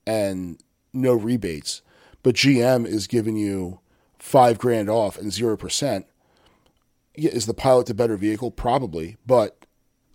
and 0.05 0.59
no 0.93 1.13
rebates, 1.13 1.81
but 2.23 2.35
GM 2.35 2.85
is 2.85 3.07
giving 3.07 3.35
you 3.35 3.79
five 4.27 4.57
grand 4.57 4.89
off 4.89 5.17
and 5.17 5.31
zero 5.31 5.55
percent. 5.55 6.05
Is 7.15 7.45
the 7.45 7.53
Pilot 7.53 7.87
the 7.87 7.93
better 7.93 8.17
vehicle? 8.17 8.51
Probably, 8.51 9.15
but 9.25 9.65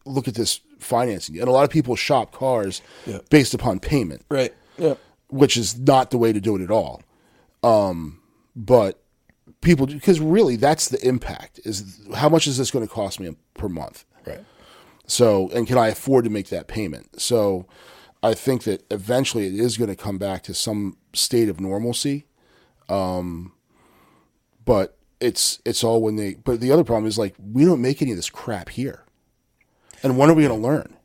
look 0.05 0.29
at 0.29 0.35
this 0.35 0.61
financing, 0.79 1.39
and 1.39 1.49
a 1.49 1.53
lot 1.53 1.65
of 1.65 1.71
people 1.71 1.97
shop 1.97 2.33
cars 2.33 2.83
Yeah. 3.07 3.19
based 3.31 3.55
upon 3.55 3.79
payment 3.81 4.23
Right. 4.29 4.53
Yeah. 4.77 4.95
which 5.29 5.57
is 5.57 5.79
not 5.79 6.11
the 6.11 6.19
way 6.19 6.33
to 6.33 6.41
do 6.41 6.55
it 6.57 6.63
at 6.63 6.71
all. 6.71 7.03
Um, 7.63 8.21
but 8.55 9.01
people, 9.63 9.87
because 9.87 10.21
really 10.21 10.57
that's 10.57 10.89
the 10.89 11.05
impact 11.07 11.61
is 11.65 12.01
how 12.15 12.29
much 12.29 12.47
is 12.47 12.59
this 12.59 12.71
going 12.71 12.87
to 12.87 12.93
cost 12.93 13.19
me 13.21 13.35
per 13.55 13.69
month? 13.69 14.05
Right. 14.27 14.41
So, 15.07 15.49
and 15.55 15.67
can 15.67 15.79
I 15.79 15.89
afford 15.89 16.25
to 16.25 16.31
make 16.31 16.49
that 16.51 16.67
payment? 16.69 17.21
So, 17.21 17.67
I 18.23 18.35
think 18.35 18.63
that 18.65 18.85
eventually 18.91 19.47
it 19.49 19.55
is 19.55 19.77
going 19.77 19.91
to 19.91 19.97
come 19.97 20.19
back 20.19 20.43
to 20.45 20.55
some 20.55 20.97
state 21.13 21.49
of 21.49 21.61
normalcy. 21.61 22.27
Um, 22.89 23.53
but 24.65 24.97
it's 25.21 25.61
it's 25.65 25.83
all 25.85 26.03
when 26.03 26.17
they. 26.17 26.35
But 26.35 26.61
the 26.61 26.71
other 26.73 26.85
problem 26.85 27.07
is 27.07 27.19
like 27.19 27.35
we 27.53 27.65
don't 27.65 27.81
make 27.83 28.03
any 28.03 28.11
of 28.13 28.17
this 28.17 28.31
crap 28.31 28.69
here, 28.71 29.05
and 30.03 30.17
when 30.19 30.31
are 30.31 30.35
we 30.35 30.47
going 30.47 30.61
to 30.61 30.67
learn? 30.67 30.97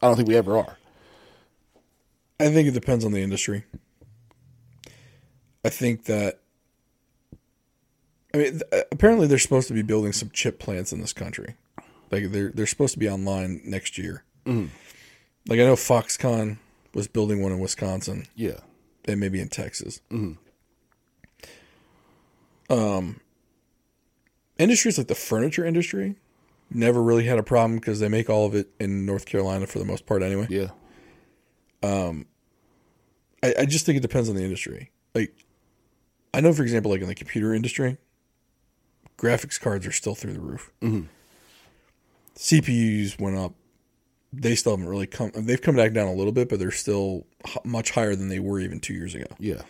I 0.00 0.06
don't 0.08 0.16
think 0.16 0.28
we 0.28 0.36
ever 0.36 0.56
are. 0.58 0.78
I 2.40 2.50
think 2.50 2.66
it 2.68 2.72
depends 2.74 3.04
on 3.04 3.12
the 3.12 3.20
industry. 3.22 3.64
I 5.64 5.68
think 5.68 6.04
that. 6.04 6.38
I 8.34 8.38
mean, 8.38 8.50
th- 8.52 8.62
uh, 8.72 8.82
apparently 8.90 9.26
they're 9.26 9.38
supposed 9.38 9.68
to 9.68 9.74
be 9.74 9.82
building 9.82 10.12
some 10.12 10.30
chip 10.32 10.58
plants 10.58 10.92
in 10.92 11.00
this 11.00 11.12
country. 11.12 11.54
Like 12.10 12.30
they're 12.32 12.50
they're 12.50 12.66
supposed 12.66 12.94
to 12.94 12.98
be 12.98 13.08
online 13.08 13.60
next 13.64 13.98
year. 13.98 14.24
Mm-hmm. 14.46 14.68
Like 15.48 15.60
I 15.60 15.64
know 15.64 15.74
Foxconn 15.74 16.58
was 16.94 17.08
building 17.08 17.42
one 17.42 17.52
in 17.52 17.58
Wisconsin 17.58 18.26
Yeah. 18.34 18.60
and 19.06 19.18
maybe 19.20 19.40
in 19.40 19.48
Texas. 19.48 20.00
Mm-hmm. 20.10 20.32
Um, 22.72 23.20
industries 24.58 24.98
like 24.98 25.08
the 25.08 25.14
furniture 25.14 25.64
industry 25.64 26.16
never 26.70 27.02
really 27.02 27.24
had 27.24 27.38
a 27.38 27.42
problem 27.42 27.78
because 27.78 28.00
they 28.00 28.08
make 28.08 28.30
all 28.30 28.46
of 28.46 28.54
it 28.54 28.68
in 28.80 29.04
North 29.04 29.26
Carolina 29.26 29.66
for 29.66 29.78
the 29.78 29.84
most 29.84 30.06
part 30.06 30.22
anyway. 30.22 30.46
Yeah. 30.48 30.68
I, 33.42 33.54
I 33.60 33.64
just 33.66 33.84
think 33.84 33.96
it 33.98 34.02
depends 34.02 34.28
on 34.28 34.36
the 34.36 34.42
industry. 34.44 34.90
Like, 35.14 35.34
I 36.32 36.40
know, 36.40 36.52
for 36.52 36.62
example, 36.62 36.90
like 36.90 37.00
in 37.02 37.08
the 37.08 37.14
computer 37.14 37.52
industry, 37.52 37.98
graphics 39.18 39.60
cards 39.60 39.86
are 39.86 39.92
still 39.92 40.14
through 40.14 40.32
the 40.34 40.40
roof. 40.40 40.70
CPUs 42.36 43.20
went 43.20 43.36
up. 43.36 43.52
They 44.32 44.54
still 44.54 44.72
haven't 44.72 44.88
really 44.88 45.06
come. 45.06 45.30
They've 45.34 45.60
come 45.60 45.76
back 45.76 45.92
down 45.92 46.08
a 46.08 46.14
little 46.14 46.32
bit, 46.32 46.48
but 46.48 46.58
they're 46.58 46.70
still 46.70 47.26
h- 47.46 47.58
much 47.64 47.90
higher 47.90 48.14
than 48.16 48.28
they 48.28 48.38
were 48.38 48.60
even 48.60 48.80
two 48.80 48.94
years 48.94 49.14
ago. 49.14 49.26
Yeah. 49.38 49.60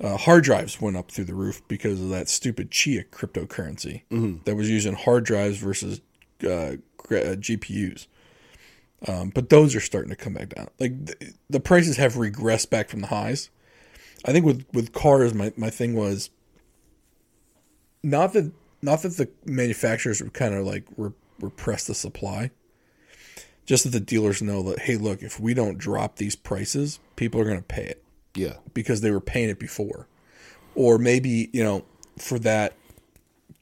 Uh, 0.00 0.16
hard 0.16 0.42
drives 0.42 0.80
went 0.80 0.96
up 0.96 1.10
through 1.10 1.24
the 1.24 1.34
roof 1.34 1.62
because 1.68 2.00
of 2.00 2.08
that 2.08 2.28
stupid 2.28 2.70
Chia 2.70 3.04
cryptocurrency 3.04 4.02
that 4.44 4.56
was 4.56 4.68
using 4.68 4.94
hard 4.94 5.24
drives 5.24 5.58
versus 5.58 6.00
uh, 6.42 6.48
uh, 6.48 6.76
GPUs. 7.36 8.06
Um, 9.06 9.30
but 9.34 9.50
those 9.50 9.74
are 9.74 9.80
starting 9.80 10.10
to 10.10 10.16
come 10.16 10.34
back 10.34 10.54
down. 10.54 10.68
Like 10.80 11.06
th- 11.06 11.34
the 11.48 11.60
prices 11.60 11.96
have 11.98 12.14
regressed 12.14 12.70
back 12.70 12.88
from 12.88 13.00
the 13.00 13.08
highs. 13.08 13.50
I 14.24 14.32
think 14.32 14.44
with 14.44 14.64
with 14.72 14.92
cars, 14.92 15.34
my, 15.34 15.52
my 15.56 15.70
thing 15.70 15.94
was 15.94 16.30
not 18.02 18.32
that 18.32 18.52
not 18.82 19.02
that 19.02 19.16
the 19.16 19.28
manufacturers 19.44 20.22
were 20.22 20.30
kind 20.30 20.54
of 20.54 20.66
like 20.66 20.86
were 20.96 21.12
repress 21.40 21.86
the 21.86 21.94
supply. 21.94 22.50
Just 23.66 23.84
that 23.84 23.90
the 23.90 24.00
dealers 24.00 24.42
know 24.42 24.62
that 24.64 24.80
hey, 24.80 24.96
look, 24.96 25.22
if 25.22 25.38
we 25.38 25.54
don't 25.54 25.78
drop 25.78 26.16
these 26.16 26.36
prices, 26.36 26.98
people 27.16 27.40
are 27.40 27.44
going 27.44 27.58
to 27.58 27.62
pay 27.62 27.84
it 27.84 28.03
Yeah. 28.34 28.54
because 28.74 29.00
they 29.00 29.10
were 29.10 29.20
paying 29.20 29.48
it 29.50 29.58
before, 29.58 30.06
or 30.74 30.98
maybe 30.98 31.50
you 31.52 31.62
know 31.62 31.84
for 32.18 32.38
that 32.40 32.74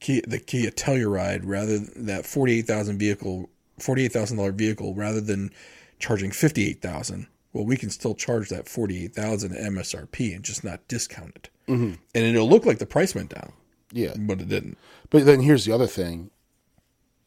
Kia, 0.01 0.23
the 0.27 0.39
Kia 0.39 0.71
Telluride 0.71 1.43
rather 1.45 1.79
than 1.79 2.07
that 2.07 2.27
forty 2.27 2.59
eight 2.59 2.67
thousand 2.67 2.99
vehicle 2.99 3.49
forty 3.79 4.05
eight 4.05 4.13
thousand 4.13 4.37
dollar 4.39 4.53
vehicle 4.53 4.95
rather 4.95 5.21
than 5.21 5.51
charging 5.99 6.31
fifty 6.31 6.69
eight 6.69 6.81
thousand. 6.83 7.27
Well, 7.53 7.67
we 7.67 7.77
can 7.77 7.91
still 7.91 8.15
charge 8.15 8.49
that 8.49 8.69
forty 8.69 9.05
eight 9.05 9.15
thousand 9.15 9.53
MSRP 9.55 10.35
and 10.35 10.43
just 10.45 10.65
not 10.65 10.87
discount 10.89 11.33
it, 11.37 11.51
mm-hmm. 11.69 11.95
and 12.15 12.25
it'll 12.25 12.49
look 12.49 12.65
like 12.65 12.79
the 12.79 12.87
price 12.87 13.15
went 13.15 13.29
down, 13.35 13.53
Yeah. 13.93 14.15
but 14.19 14.41
it 14.41 14.49
didn't. 14.49 14.79
But 15.11 15.27
then 15.27 15.41
here's 15.41 15.67
the 15.67 15.73
other 15.73 15.87
thing: 15.87 16.31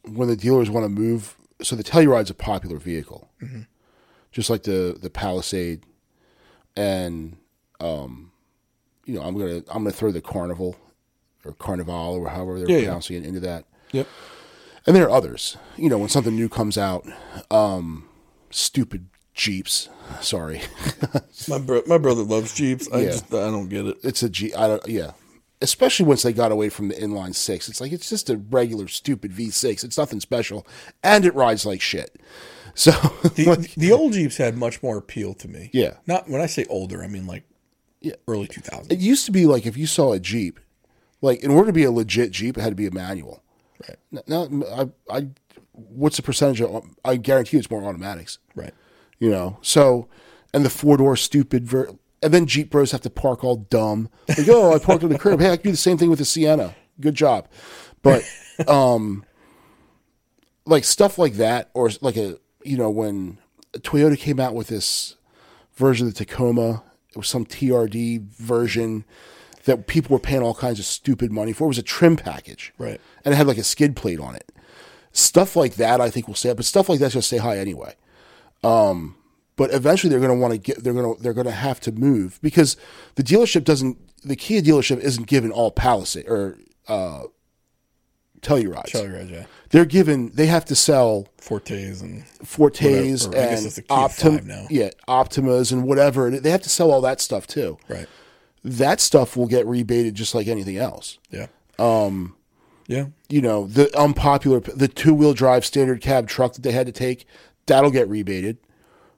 when 0.04 0.28
the 0.28 0.36
dealers 0.36 0.70
want 0.70 0.84
to 0.84 0.90
move, 0.90 1.38
so 1.62 1.76
the 1.76 1.84
Telluride's 1.84 2.32
a 2.32 2.34
popular 2.34 2.78
vehicle, 2.80 3.30
just 4.32 4.50
like 4.50 4.64
the 4.64 4.98
the 5.00 5.12
Palisade, 5.12 5.84
and 6.76 7.38
um, 7.80 8.32
you 9.06 9.16
know, 9.16 9.22
I'm 9.22 9.38
gonna 9.38 9.58
I'm 9.70 9.84
gonna 9.84 9.92
throw 9.92 10.12
the 10.12 10.22
Carnival 10.22 10.76
or 11.44 11.54
Carnival 11.54 12.16
or 12.16 12.30
however 12.30 12.60
they're 12.60 12.70
Yeah, 12.70 12.78
yeah. 12.78 12.84
pronouncing 12.86 13.18
it 13.18 13.26
into 13.26 13.40
that. 13.42 13.66
Yep. 13.92 14.08
And 14.88 14.96
there 14.96 15.06
are 15.06 15.12
others. 15.12 15.58
You 15.78 15.90
know, 15.90 15.98
when 15.98 16.10
something 16.10 16.36
new 16.36 16.50
comes 16.50 16.78
out, 16.78 17.08
um, 17.52 18.08
stupid 18.52 19.08
Jeeps. 19.34 19.90
Sorry, 20.22 20.62
My 21.50 21.58
bro- 21.58 21.82
my 21.88 21.98
brother 21.98 22.22
loves 22.24 22.54
Jeeps. 22.54 22.88
I 22.94 23.00
Yeah. 23.00 23.06
just 23.08 23.34
I 23.34 23.50
don't 23.50 23.70
get 23.70 23.86
it. 23.88 23.98
it's 24.04 24.22
a 24.24 24.30
Jeep. 24.30 24.58
I 24.58 24.68
don't. 24.68 24.88
Yeah. 24.88 25.12
Especially 25.62 26.06
once 26.06 26.22
they 26.22 26.34
got 26.34 26.52
away 26.52 26.70
from 26.70 26.90
the 26.90 26.96
inline 26.96 27.34
six, 27.34 27.68
it's 27.70 27.82
like 27.82 27.92
it's 27.92 28.10
just 28.10 28.30
a 28.30 28.38
regular 28.38 28.88
stupid 28.88 29.32
V6. 29.32 29.84
It's 29.84 29.98
nothing 29.98 30.20
special, 30.20 30.68
and 31.04 31.26
it 31.26 31.34
rides 31.34 31.66
like 31.66 31.82
shit. 31.82 32.16
So 32.76 32.92
The, 33.36 33.74
the 33.78 33.92
old 33.92 34.14
Jeeps 34.14 34.38
had 34.38 34.58
much 34.58 34.84
more 34.84 34.98
appeal 34.98 35.34
to 35.36 35.48
me. 35.48 35.70
Yeah. 35.74 35.96
Not 36.06 36.30
when 36.30 36.42
I 36.42 36.46
say 36.46 36.66
older, 36.70 37.04
I 37.04 37.08
mean 37.08 37.26
like 37.26 37.44
Yeah. 38.02 38.14
early 38.28 38.48
2000s. 38.48 38.92
it 38.92 39.00
used 39.00 39.26
to 39.26 39.32
be 39.32 39.46
like 39.46 39.66
if 39.66 39.78
you 39.78 39.88
saw 39.88 40.12
a 40.14 40.20
Jeep, 40.20 40.60
like 41.22 41.42
in 41.44 41.50
order 41.52 41.68
to 41.68 41.74
be 41.74 41.84
a 41.86 41.92
legit 41.92 42.32
Jeep, 42.32 42.58
it 42.58 42.62
had 42.62 42.70
to 42.70 42.76
be 42.76 42.86
a 42.86 42.92
manual. 42.92 43.42
Right. 43.88 44.24
Now, 44.28 44.48
I, 45.10 45.18
I, 45.18 45.28
what's 45.72 46.18
the 46.18 46.22
percentage 46.24 46.62
of? 46.62 46.86
I 47.04 47.18
guarantee 47.18 47.58
you 47.58 47.60
it's 47.60 47.70
more 47.72 47.84
automatics. 47.84 48.38
Right. 48.56 48.74
You 49.20 49.30
know, 49.32 49.58
so 49.62 50.08
and 50.54 50.64
the 50.66 50.70
four 50.70 50.98
door 50.98 51.16
stupid, 51.18 51.66
ver- 51.68 51.90
and 52.22 52.34
then 52.34 52.46
Jeep 52.46 52.70
Bros 52.70 52.92
have 52.92 53.02
to 53.02 53.10
park 53.10 53.44
all 53.44 53.56
dumb. 53.58 54.10
Like, 54.30 54.48
oh, 54.50 54.74
I 54.74 54.80
parked 54.80 55.04
on 55.04 55.10
the 55.10 55.18
curb. 55.20 55.40
Hey, 55.42 55.52
I 55.52 55.58
can 55.58 55.64
do 55.66 55.72
the 55.72 55.78
same 55.78 55.98
thing 55.98 56.10
with 56.10 56.20
the 56.20 56.26
Sienna. 56.26 56.76
Good 57.00 57.16
job, 57.16 57.48
but 58.02 58.24
um, 58.68 59.26
like 60.66 60.84
stuff 60.84 61.18
like 61.18 61.34
that, 61.36 61.70
or 61.74 61.90
like 62.02 62.16
a 62.18 62.38
you 62.66 62.78
know 62.78 62.90
when 62.90 63.38
Toyota 63.74 64.18
came 64.18 64.40
out 64.40 64.54
with 64.56 64.68
this 64.68 65.16
version 65.76 66.08
of 66.08 66.14
the 66.14 66.26
Tacoma, 66.26 66.84
it 67.12 67.18
was 67.18 67.28
some 67.28 67.46
TRD 67.46 68.22
version 68.22 69.06
that 69.66 69.88
people 69.88 70.14
were 70.14 70.20
paying 70.20 70.42
all 70.42 70.54
kinds 70.54 70.80
of 70.80 70.86
stupid 70.86 71.32
money 71.32 71.52
for. 71.54 71.66
It 71.66 71.70
was 71.70 71.78
a 71.78 71.84
trim 71.84 72.16
package, 72.18 72.74
Right. 72.78 73.00
and 73.24 73.34
it 73.34 73.38
had 73.38 73.48
like 73.48 73.58
a 73.58 73.64
skid 73.64 73.96
plate 73.96 74.20
on 74.20 74.36
it. 74.36 74.52
Stuff 75.12 75.56
like 75.56 75.76
that, 75.76 76.02
I 76.02 76.10
think 76.10 76.28
will 76.28 76.36
stay 76.36 76.50
up, 76.50 76.58
but 76.58 76.66
stuff 76.66 76.90
like 76.90 77.00
that's 77.00 77.14
going 77.14 77.22
to 77.22 77.28
stay 77.28 77.38
high 77.38 77.58
anyway. 77.58 77.96
Um, 78.64 79.16
but 79.56 79.74
eventually, 79.74 80.10
they're 80.10 80.20
going 80.20 80.36
to 80.36 80.42
want 80.42 80.52
to 80.54 80.58
get. 80.58 80.84
They're 80.84 80.94
going 80.94 81.16
to. 81.16 81.22
They're 81.22 81.34
going 81.34 81.46
to 81.48 81.52
have 81.54 81.80
to 81.82 81.92
move 81.94 82.40
because 82.42 82.76
the 83.16 83.24
dealership 83.24 83.64
doesn't. 83.64 83.98
The 84.24 84.36
Kia 84.36 84.62
dealership 84.62 85.00
isn't 85.00 85.28
given 85.28 85.52
all 85.52 85.72
Palisade 85.72 86.28
or 86.28 86.58
uh, 86.90 87.24
Tellurides. 88.42 88.92
Telluride, 88.92 89.32
yeah. 89.32 89.46
They're 89.72 89.86
given. 89.86 90.32
They 90.34 90.46
have 90.48 90.66
to 90.66 90.76
sell 90.76 91.28
Fortes 91.38 92.02
and 92.02 92.26
Fortes 92.28 93.28
Whatever, 93.28 93.44
or 93.46 93.48
I 93.50 93.52
guess 93.56 93.78
and 93.78 93.88
Optim, 93.88 94.46
now. 94.46 94.68
yeah, 94.70 94.90
Optimas 95.08 95.72
and 95.72 95.84
whatever. 95.84 96.30
They 96.30 96.52
have 96.52 96.62
to 96.64 96.70
sell 96.70 96.92
all 96.92 97.02
that 97.02 97.20
stuff 97.22 97.48
too. 97.48 97.78
right. 97.90 98.08
That 98.64 99.00
stuff 99.00 99.38
will 99.38 99.48
get 99.48 99.68
rebated 99.68 100.16
just 100.16 100.34
like 100.34 100.48
anything 100.48 100.78
else. 100.78 101.20
Yeah. 101.30 101.48
Um. 101.78 102.36
Yeah. 102.88 103.08
you 103.30 103.42
know, 103.42 103.66
the 103.66 103.96
unpopular, 103.98 104.60
the 104.60 104.88
two 104.88 105.14
wheel 105.16 105.34
drive 105.34 105.66
standard 105.66 106.02
cab 106.02 106.28
truck 106.28 106.54
that 106.54 106.62
they 106.62 106.72
had 106.72 106.86
to 106.86 106.92
take, 106.92 107.26
that'll 107.66 107.90
get 107.92 108.08
rebated. 108.08 108.58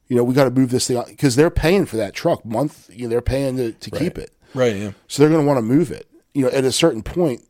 You 0.07 0.15
know, 0.15 0.23
we 0.23 0.33
got 0.33 0.45
to 0.45 0.51
move 0.51 0.69
this 0.71 0.87
thing 0.87 1.03
because 1.07 1.35
they're 1.35 1.49
paying 1.49 1.85
for 1.85 1.97
that 1.97 2.13
truck 2.13 2.45
month. 2.45 2.89
You 2.93 3.03
know, 3.03 3.09
they're 3.09 3.21
paying 3.21 3.57
to, 3.57 3.73
to 3.73 3.91
keep 3.91 4.17
it, 4.17 4.31
Right. 4.53 4.73
Yeah. 4.75 4.91
so 5.09 5.21
they're 5.21 5.29
going 5.29 5.41
to 5.43 5.47
want 5.47 5.57
to 5.57 5.61
move 5.61 5.91
it. 5.91 6.07
You 6.33 6.43
know, 6.43 6.49
at 6.49 6.63
a 6.63 6.71
certain 6.71 7.03
point, 7.03 7.41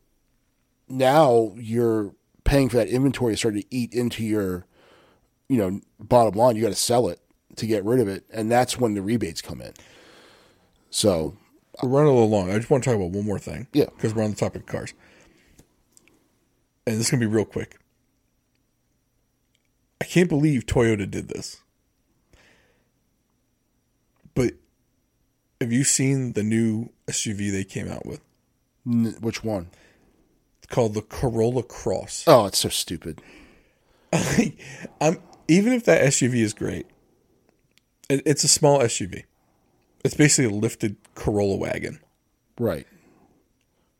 now 0.88 1.52
you're 1.56 2.14
paying 2.48 2.68
for 2.70 2.76
that 2.78 2.88
inventory 2.88 3.34
to 3.34 3.36
start 3.36 3.54
to 3.54 3.64
eat 3.70 3.92
into 3.92 4.24
your, 4.24 4.64
you 5.48 5.58
know, 5.58 5.80
bottom 6.00 6.34
line. 6.34 6.56
You 6.56 6.62
got 6.62 6.68
to 6.68 6.74
sell 6.74 7.08
it 7.08 7.20
to 7.56 7.66
get 7.66 7.84
rid 7.84 8.00
of 8.00 8.08
it, 8.08 8.24
and 8.32 8.50
that's 8.50 8.78
when 8.78 8.94
the 8.94 9.02
rebates 9.02 9.42
come 9.42 9.60
in. 9.60 9.72
So, 10.90 11.36
We're 11.82 11.90
running 11.90 12.10
a 12.10 12.14
little 12.14 12.30
long. 12.30 12.50
I 12.50 12.56
just 12.56 12.70
want 12.70 12.82
to 12.84 12.90
talk 12.90 12.96
about 12.96 13.10
one 13.10 13.26
more 13.26 13.38
thing. 13.38 13.68
Yeah. 13.72 13.86
Because 13.94 14.14
we're 14.14 14.24
on 14.24 14.30
the 14.30 14.36
topic 14.36 14.62
of 14.62 14.66
cars. 14.66 14.94
And 16.86 16.96
this 16.96 17.06
is 17.06 17.10
going 17.10 17.20
to 17.20 17.28
be 17.28 17.32
real 17.34 17.44
quick. 17.44 17.76
I 20.00 20.04
can't 20.04 20.28
believe 20.28 20.64
Toyota 20.64 21.08
did 21.10 21.28
this. 21.28 21.60
But 24.34 24.54
have 25.60 25.72
you 25.72 25.84
seen 25.84 26.32
the 26.32 26.42
new 26.42 26.88
SUV 27.08 27.50
they 27.52 27.64
came 27.64 27.88
out 27.88 28.06
with? 28.06 28.20
n- 28.86 29.16
which 29.20 29.44
one? 29.44 29.68
Called 30.68 30.94
the 30.94 31.02
Corolla 31.02 31.62
Cross. 31.62 32.24
Oh, 32.28 32.46
it's 32.46 32.58
so 32.58 32.68
stupid. 32.68 33.20
I'm 35.00 35.18
even 35.48 35.72
if 35.72 35.84
that 35.84 36.02
SUV 36.02 36.36
is 36.36 36.52
great, 36.52 36.86
it, 38.08 38.22
it's 38.26 38.44
a 38.44 38.48
small 38.48 38.80
SUV. 38.80 39.24
It's 40.04 40.14
basically 40.14 40.54
a 40.54 40.56
lifted 40.56 40.96
Corolla 41.14 41.56
wagon, 41.56 42.00
Right. 42.58 42.86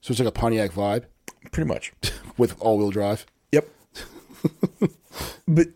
So 0.01 0.13
it's 0.13 0.21
like 0.21 0.29
a 0.29 0.33
Pontiac 0.33 0.71
vibe 0.73 1.05
pretty 1.53 1.69
much. 1.69 1.93
with 2.39 2.61
all 2.61 2.79
wheel 2.79 2.91
drive. 2.91 3.27
Yep. 3.53 3.69
but 5.49 5.69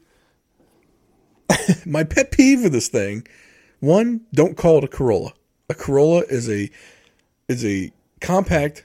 my 1.86 2.04
pet 2.04 2.30
peeve 2.30 2.62
with 2.62 2.72
this 2.72 2.88
thing, 2.88 3.26
one, 3.80 4.22
don't 4.32 4.56
call 4.56 4.78
it 4.78 4.84
a 4.84 4.88
Corolla. 4.88 5.32
A 5.68 5.74
Corolla 5.74 6.22
is 6.28 6.48
a 6.48 6.70
is 7.48 7.64
a 7.64 7.92
compact 8.20 8.84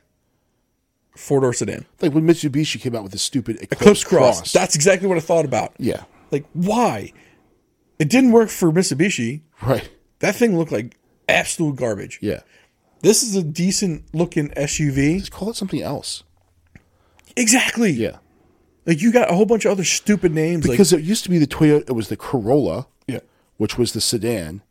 four 1.18 1.42
door 1.42 1.54
sedan. 1.54 1.86
Like 2.02 2.14
when 2.14 2.26
Mitsubishi 2.26 2.80
came 2.80 2.96
out 2.96 3.04
with 3.04 3.12
the 3.12 3.18
stupid 3.18 3.56
Eclipse, 3.58 3.82
Eclipse 3.82 4.04
Cross. 4.04 4.54
That's 4.54 4.76
exactly 4.76 5.08
what 5.08 5.18
I 5.18 5.22
thought 5.22 5.46
about. 5.46 5.74
yeah. 5.78 6.04
Like, 6.32 6.46
why? 6.54 7.14
It 8.00 8.10
didn't 8.10 8.32
work 8.34 8.50
for 8.50 8.72
Mitsubishi. 8.72 9.42
Right. 9.62 9.90
That 10.20 10.36
thing 10.36 10.58
looked 10.58 10.72
like 10.72 10.98
absolute 11.30 11.78
garbage. 11.78 12.20
Yeah. 12.22 12.42
This 13.02 13.24
is 13.24 13.36
a 13.36 13.44
decent 13.44 14.04
looking 14.14 14.50
SUV. 14.50 15.20
Just 15.20 15.32
call 15.32 15.50
it 15.52 15.56
something 15.56 15.82
else. 15.82 16.24
Exactly. 17.36 17.92
Yeah. 17.92 18.18
Like 18.86 19.02
you 19.02 19.12
got 19.12 19.30
a 19.32 19.36
whole 19.36 19.46
bunch 19.46 19.66
of 19.66 19.72
other 19.72 19.84
stupid 19.84 20.34
names. 20.34 20.66
Because 20.68 20.94
it 20.94 21.02
used 21.02 21.24
to 21.26 21.30
be 21.30 21.38
the 21.38 21.48
Toyota, 21.48 21.90
it 21.90 21.94
was 21.94 22.08
the 22.10 22.18
Corolla, 22.18 22.88
yeah, 23.08 23.20
which 23.58 23.78
was 23.78 23.94
the 23.94 24.02
sedan, 24.02 24.62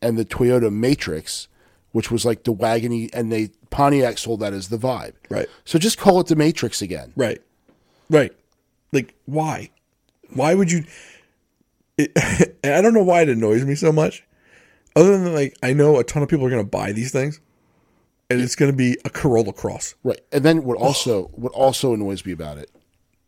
and 0.00 0.16
the 0.16 0.24
Toyota 0.24 0.72
Matrix, 0.72 1.48
which 1.96 2.10
was 2.10 2.26
like 2.26 2.44
the 2.44 2.52
wagony, 2.52 3.08
and 3.14 3.32
they 3.32 3.48
Pontiac 3.70 4.18
sold 4.18 4.40
that 4.40 4.52
as 4.52 4.68
the 4.68 4.76
vibe. 4.76 5.14
Right. 5.30 5.48
So 5.64 5.78
just 5.78 5.96
call 5.96 6.20
it 6.20 6.26
the 6.26 6.36
Matrix 6.36 6.82
again. 6.82 7.10
right, 7.16 7.40
right. 8.10 8.32
Like 8.92 9.14
why? 9.24 9.70
Why 10.28 10.52
would 10.52 10.70
you? 10.70 10.84
It, 11.96 12.12
I 12.64 12.82
don't 12.82 12.92
know 12.92 13.02
why 13.02 13.22
it 13.22 13.30
annoys 13.30 13.64
me 13.64 13.74
so 13.74 13.92
much. 13.92 14.24
Other 14.94 15.16
than 15.16 15.32
like 15.32 15.56
I 15.62 15.72
know 15.72 15.98
a 15.98 16.04
ton 16.04 16.22
of 16.22 16.28
people 16.28 16.44
are 16.44 16.50
going 16.50 16.62
to 16.62 16.68
buy 16.68 16.92
these 16.92 17.12
things, 17.12 17.40
and 18.28 18.42
it's 18.42 18.56
going 18.56 18.70
to 18.70 18.76
be 18.76 18.98
a 19.06 19.08
Corolla 19.08 19.54
Cross. 19.54 19.94
Right. 20.04 20.20
And 20.32 20.44
then 20.44 20.64
what 20.64 20.76
also 20.76 21.28
what 21.28 21.52
also 21.52 21.94
annoys 21.94 22.26
me 22.26 22.32
about 22.32 22.58
it, 22.58 22.70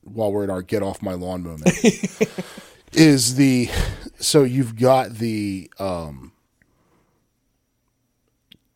while 0.02 0.30
we're 0.30 0.44
in 0.44 0.50
our 0.50 0.60
get 0.60 0.82
off 0.82 1.00
my 1.00 1.14
lawn 1.14 1.42
moment, 1.42 1.74
is 2.92 3.36
the 3.36 3.70
so 4.18 4.44
you've 4.44 4.76
got 4.76 5.14
the 5.14 5.72
um 5.78 6.32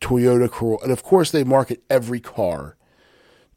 Toyota 0.03 0.49
Corolla, 0.51 0.83
and 0.83 0.91
of 0.91 1.01
course 1.03 1.31
they 1.31 1.43
market 1.43 1.81
every 1.89 2.19
car 2.19 2.75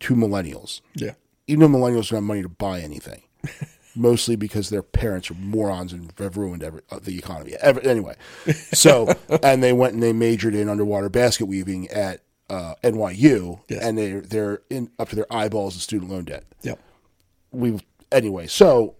to 0.01 0.15
millennials. 0.15 0.81
Yeah, 0.95 1.13
Even 1.47 1.73
though 1.73 1.79
millennials 1.79 2.09
don't 2.11 2.19
have 2.19 2.23
money 2.23 2.43
to 2.43 2.49
buy 2.49 2.81
anything, 2.81 3.23
mostly 3.97 4.37
because 4.37 4.71
their 4.71 4.83
parents 4.83 5.31
are 5.31 5.35
morons 5.35 5.93
and 5.93 6.13
have 6.19 6.37
ruined 6.37 6.63
every, 6.63 6.83
uh, 6.91 6.99
the 7.03 7.19
economy. 7.19 7.55
Ever, 7.61 7.81
anyway, 7.81 8.15
so 8.73 9.13
and 9.43 9.63
they 9.63 9.73
went 9.73 9.95
and 9.95 10.03
they 10.03 10.13
majored 10.13 10.55
in 10.55 10.69
underwater 10.69 11.09
basket 11.09 11.47
weaving 11.47 11.89
at 11.89 12.23
uh, 12.49 12.75
NYU, 12.85 13.61
Yes. 13.69 13.83
and 13.83 13.99
they 13.99 14.13
they're 14.13 14.63
in 14.71 14.91
up 14.99 15.09
to 15.09 15.17
their 15.17 15.33
eyeballs 15.33 15.75
in 15.75 15.81
student 15.81 16.11
loan 16.13 16.25
debt. 16.27 16.45
yep, 16.63 16.79
We 17.51 17.81
anyway, 18.13 18.47
so 18.47 18.95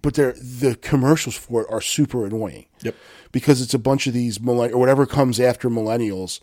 but 0.00 0.14
they're 0.14 0.32
the 0.32 0.76
commercials 0.80 1.34
for 1.36 1.62
it 1.62 1.66
are 1.70 1.80
super 1.82 2.24
annoying. 2.24 2.66
Yep. 2.82 2.94
because 3.32 3.60
it's 3.60 3.74
a 3.74 3.78
bunch 3.78 4.06
of 4.06 4.14
these 4.14 4.38
millenn 4.38 4.72
or 4.72 4.78
whatever 4.78 5.04
comes 5.04 5.38
after 5.40 5.68
millennials 5.68 6.40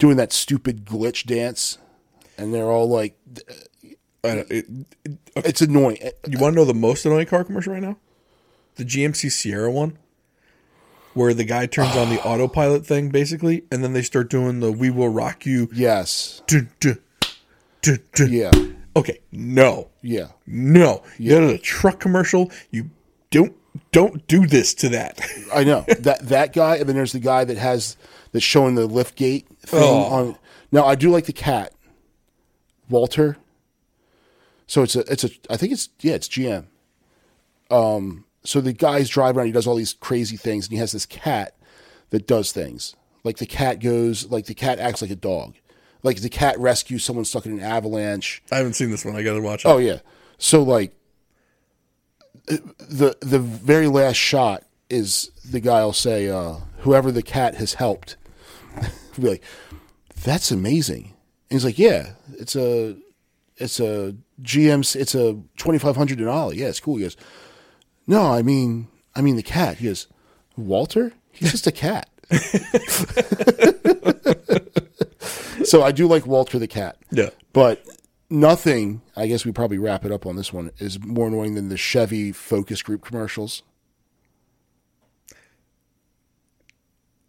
doing 0.00 0.16
that 0.16 0.32
stupid 0.32 0.84
glitch 0.84 1.24
dance, 1.26 1.78
and 2.36 2.52
they're 2.52 2.66
all 2.70 2.88
like 2.88 3.16
uh, 3.48 3.52
I 4.24 4.34
don't- 4.34 4.50
it, 4.50 4.66
it- 5.04 5.18
okay, 5.36 5.48
It's 5.48 5.60
annoying. 5.60 5.98
you 6.28 6.38
want 6.38 6.54
to 6.54 6.56
know 6.60 6.64
the 6.64 6.74
most 6.74 7.06
annoying 7.06 7.26
car 7.26 7.44
commercial 7.44 7.72
right 7.72 7.82
now? 7.82 7.96
The 8.76 8.84
GMC 8.84 9.30
Sierra 9.30 9.70
one, 9.70 9.96
where 11.14 11.34
the 11.34 11.44
guy 11.44 11.66
turns 11.66 11.96
on 11.96 12.08
the 12.10 12.20
autopilot 12.24 12.84
thing 12.86 13.10
basically, 13.10 13.64
and 13.70 13.82
then 13.84 13.92
they 13.92 14.02
start 14.02 14.28
doing 14.30 14.60
the 14.60 14.72
"We 14.72 14.90
will 14.90 15.08
rock 15.08 15.46
you." 15.46 15.68
Yes. 15.72 16.42
Dun, 16.46 16.70
dun, 16.80 16.98
dun. 17.82 18.32
Yeah. 18.32 18.50
Okay, 18.96 19.20
no, 19.30 19.88
Yeah. 20.02 20.28
no. 20.46 21.02
That 21.18 21.42
is 21.44 21.52
a 21.52 21.58
truck 21.58 22.00
commercial. 22.00 22.50
You 22.70 22.90
don't 23.30 23.54
don't 23.92 24.26
do 24.26 24.46
this 24.46 24.74
to 24.74 24.88
that. 24.90 25.20
I 25.54 25.62
know 25.64 25.84
that 26.00 26.20
that 26.28 26.52
guy, 26.52 26.76
and 26.76 26.88
then 26.88 26.96
there's 26.96 27.12
the 27.12 27.20
guy 27.20 27.44
that 27.44 27.56
has 27.56 27.96
that's 28.32 28.44
showing 28.44 28.74
the 28.74 28.86
lift 28.86 29.16
gate 29.16 29.46
thing 29.60 29.80
Oh. 29.82 30.04
on. 30.04 30.36
Now 30.72 30.84
I 30.86 30.94
do 30.94 31.10
like 31.10 31.26
the 31.26 31.32
cat, 31.32 31.72
Walter. 32.88 33.36
So 34.66 34.82
it's 34.82 34.94
a 34.96 35.00
it's 35.12 35.24
a 35.24 35.30
I 35.48 35.56
think 35.56 35.72
it's 35.72 35.88
yeah 36.00 36.14
it's 36.14 36.28
GM. 36.28 36.66
Um, 37.70 38.24
so 38.44 38.60
the 38.60 38.72
guy's 38.72 39.08
driving 39.08 39.38
around. 39.38 39.46
He 39.46 39.52
does 39.52 39.66
all 39.66 39.74
these 39.76 39.94
crazy 39.94 40.36
things, 40.36 40.66
and 40.66 40.72
he 40.72 40.78
has 40.78 40.92
this 40.92 41.06
cat 41.06 41.54
that 42.10 42.26
does 42.26 42.52
things. 42.52 42.94
Like 43.24 43.36
the 43.38 43.46
cat 43.46 43.80
goes, 43.80 44.30
like 44.30 44.46
the 44.46 44.54
cat 44.54 44.78
acts 44.78 45.02
like 45.02 45.10
a 45.10 45.16
dog. 45.16 45.56
Like 46.02 46.20
the 46.22 46.30
cat 46.30 46.58
rescues 46.58 47.04
someone 47.04 47.24
stuck 47.26 47.46
in 47.46 47.52
an 47.52 47.60
avalanche. 47.60 48.42
I 48.50 48.56
haven't 48.56 48.72
seen 48.74 48.90
this 48.90 49.04
one. 49.04 49.14
I 49.16 49.22
got 49.22 49.34
to 49.34 49.42
watch 49.42 49.64
it. 49.64 49.68
Oh 49.68 49.78
yeah. 49.78 49.98
So 50.38 50.62
like 50.62 50.94
the 52.46 53.16
the 53.20 53.38
very 53.38 53.86
last 53.88 54.16
shot 54.16 54.64
is 54.88 55.30
the 55.44 55.60
guy 55.60 55.84
will 55.84 55.92
say, 55.92 56.28
uh, 56.28 56.56
whoever 56.78 57.12
the 57.12 57.22
cat 57.22 57.56
has 57.56 57.74
helped. 57.74 58.16
be 59.20 59.28
like, 59.28 59.42
That's 60.22 60.50
amazing. 60.50 61.14
And 61.50 61.56
he's 61.56 61.64
like, 61.64 61.78
Yeah, 61.78 62.12
it's 62.38 62.56
a 62.56 62.96
it's 63.56 63.80
a 63.80 64.16
GM 64.42 64.96
it's 64.96 65.14
a 65.14 65.38
twenty 65.56 65.78
five 65.78 65.96
hundred 65.96 66.18
Denali. 66.18 66.56
Yeah, 66.56 66.68
it's 66.68 66.80
cool. 66.80 66.96
He 66.96 67.02
goes, 67.02 67.16
No, 68.06 68.32
I 68.32 68.42
mean 68.42 68.88
I 69.14 69.20
mean 69.20 69.36
the 69.36 69.42
cat. 69.42 69.78
He 69.78 69.86
goes, 69.86 70.06
Walter? 70.56 71.12
He's 71.30 71.52
just 71.52 71.66
a 71.66 71.72
cat. 71.72 72.08
so 75.64 75.82
I 75.82 75.92
do 75.92 76.06
like 76.06 76.26
Walter 76.26 76.58
the 76.58 76.68
cat. 76.68 76.96
Yeah. 77.10 77.30
But 77.52 77.84
nothing, 78.28 79.02
I 79.16 79.26
guess 79.26 79.44
we 79.44 79.52
probably 79.52 79.78
wrap 79.78 80.04
it 80.04 80.12
up 80.12 80.26
on 80.26 80.36
this 80.36 80.52
one, 80.52 80.70
is 80.78 81.02
more 81.02 81.28
annoying 81.28 81.54
than 81.54 81.68
the 81.68 81.76
Chevy 81.76 82.32
focus 82.32 82.82
group 82.82 83.04
commercials. 83.04 83.62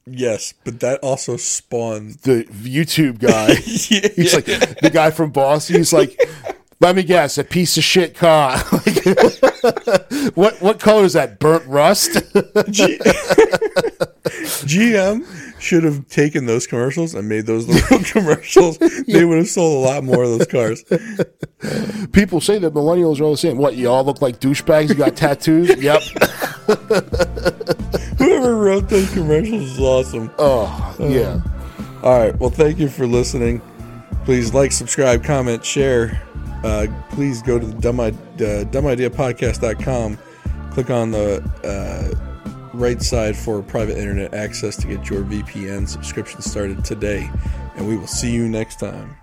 Yes, 0.05 0.53
but 0.63 0.79
that 0.79 0.99
also 1.01 1.37
spawned. 1.37 2.15
The 2.23 2.43
YouTube 2.45 3.19
guy, 3.19 3.49
Yeah, 3.89 4.09
he's 4.15 4.33
like 4.33 4.45
the 4.79 4.89
guy 4.91 5.11
from 5.11 5.31
Boston. 5.31 5.75
He's 5.77 5.93
like, 5.93 6.19
let 6.79 6.95
me 6.95 7.03
guess, 7.03 7.37
a 7.37 7.43
piece 7.43 7.77
of 7.77 7.83
shit 7.83 8.15
car. 8.15 8.57
Like, 8.71 9.05
what 10.35 10.59
what 10.61 10.79
color 10.79 11.03
is 11.03 11.13
that? 11.13 11.39
Burnt 11.39 11.65
rust? 11.67 12.13
G- 12.71 12.97
GM 14.63 15.25
should 15.61 15.83
have 15.83 16.07
taken 16.07 16.45
those 16.47 16.65
commercials 16.65 17.13
and 17.13 17.29
made 17.29 17.45
those 17.45 17.67
the 17.67 17.73
real 17.91 18.03
commercials. 18.03 18.77
They 19.07 19.23
would 19.25 19.37
have 19.37 19.47
sold 19.47 19.83
a 19.85 19.87
lot 19.87 20.03
more 20.03 20.23
of 20.23 20.29
those 20.31 20.47
cars. 20.47 20.83
People 22.11 22.41
say 22.41 22.57
that 22.57 22.73
millennials 22.73 23.19
are 23.19 23.25
all 23.25 23.31
the 23.31 23.37
same. 23.37 23.57
What? 23.57 23.75
You 23.75 23.89
all 23.89 24.03
look 24.03 24.21
like 24.21 24.39
douchebags. 24.39 24.89
You 24.89 24.95
got 24.95 25.15
tattoos. 25.15 25.75
Yep. 25.81 26.01
Whoever 28.17 28.55
wrote 28.57 28.89
those 28.89 29.11
commercials 29.13 29.63
is 29.63 29.79
awesome. 29.79 30.31
Oh 30.37 30.95
yeah. 30.99 31.41
All 32.03 32.17
right. 32.17 32.37
Well, 32.39 32.49
thank 32.49 32.79
you 32.79 32.89
for 32.89 33.05
listening. 33.05 33.61
Please 34.25 34.53
like, 34.53 34.71
subscribe, 34.71 35.23
comment, 35.23 35.65
share. 35.65 36.21
Uh, 36.63 36.87
please 37.09 37.41
go 37.41 37.57
to 37.57 37.65
the 37.65 37.73
dumb, 37.73 37.99
uh, 37.99 38.11
dumbideapodcast.com. 38.39 40.17
Click 40.71 40.89
on 40.89 41.11
the 41.11 41.43
uh, 41.63 42.31
right 42.73 43.01
side 43.01 43.35
for 43.35 43.61
private 43.61 43.97
internet 43.97 44.33
access 44.33 44.75
to 44.77 44.87
get 44.87 45.09
your 45.09 45.23
VPN 45.23 45.87
subscription 45.87 46.41
started 46.41 46.85
today. 46.85 47.29
And 47.75 47.87
we 47.87 47.97
will 47.97 48.07
see 48.07 48.31
you 48.31 48.47
next 48.47 48.79
time. 48.79 49.15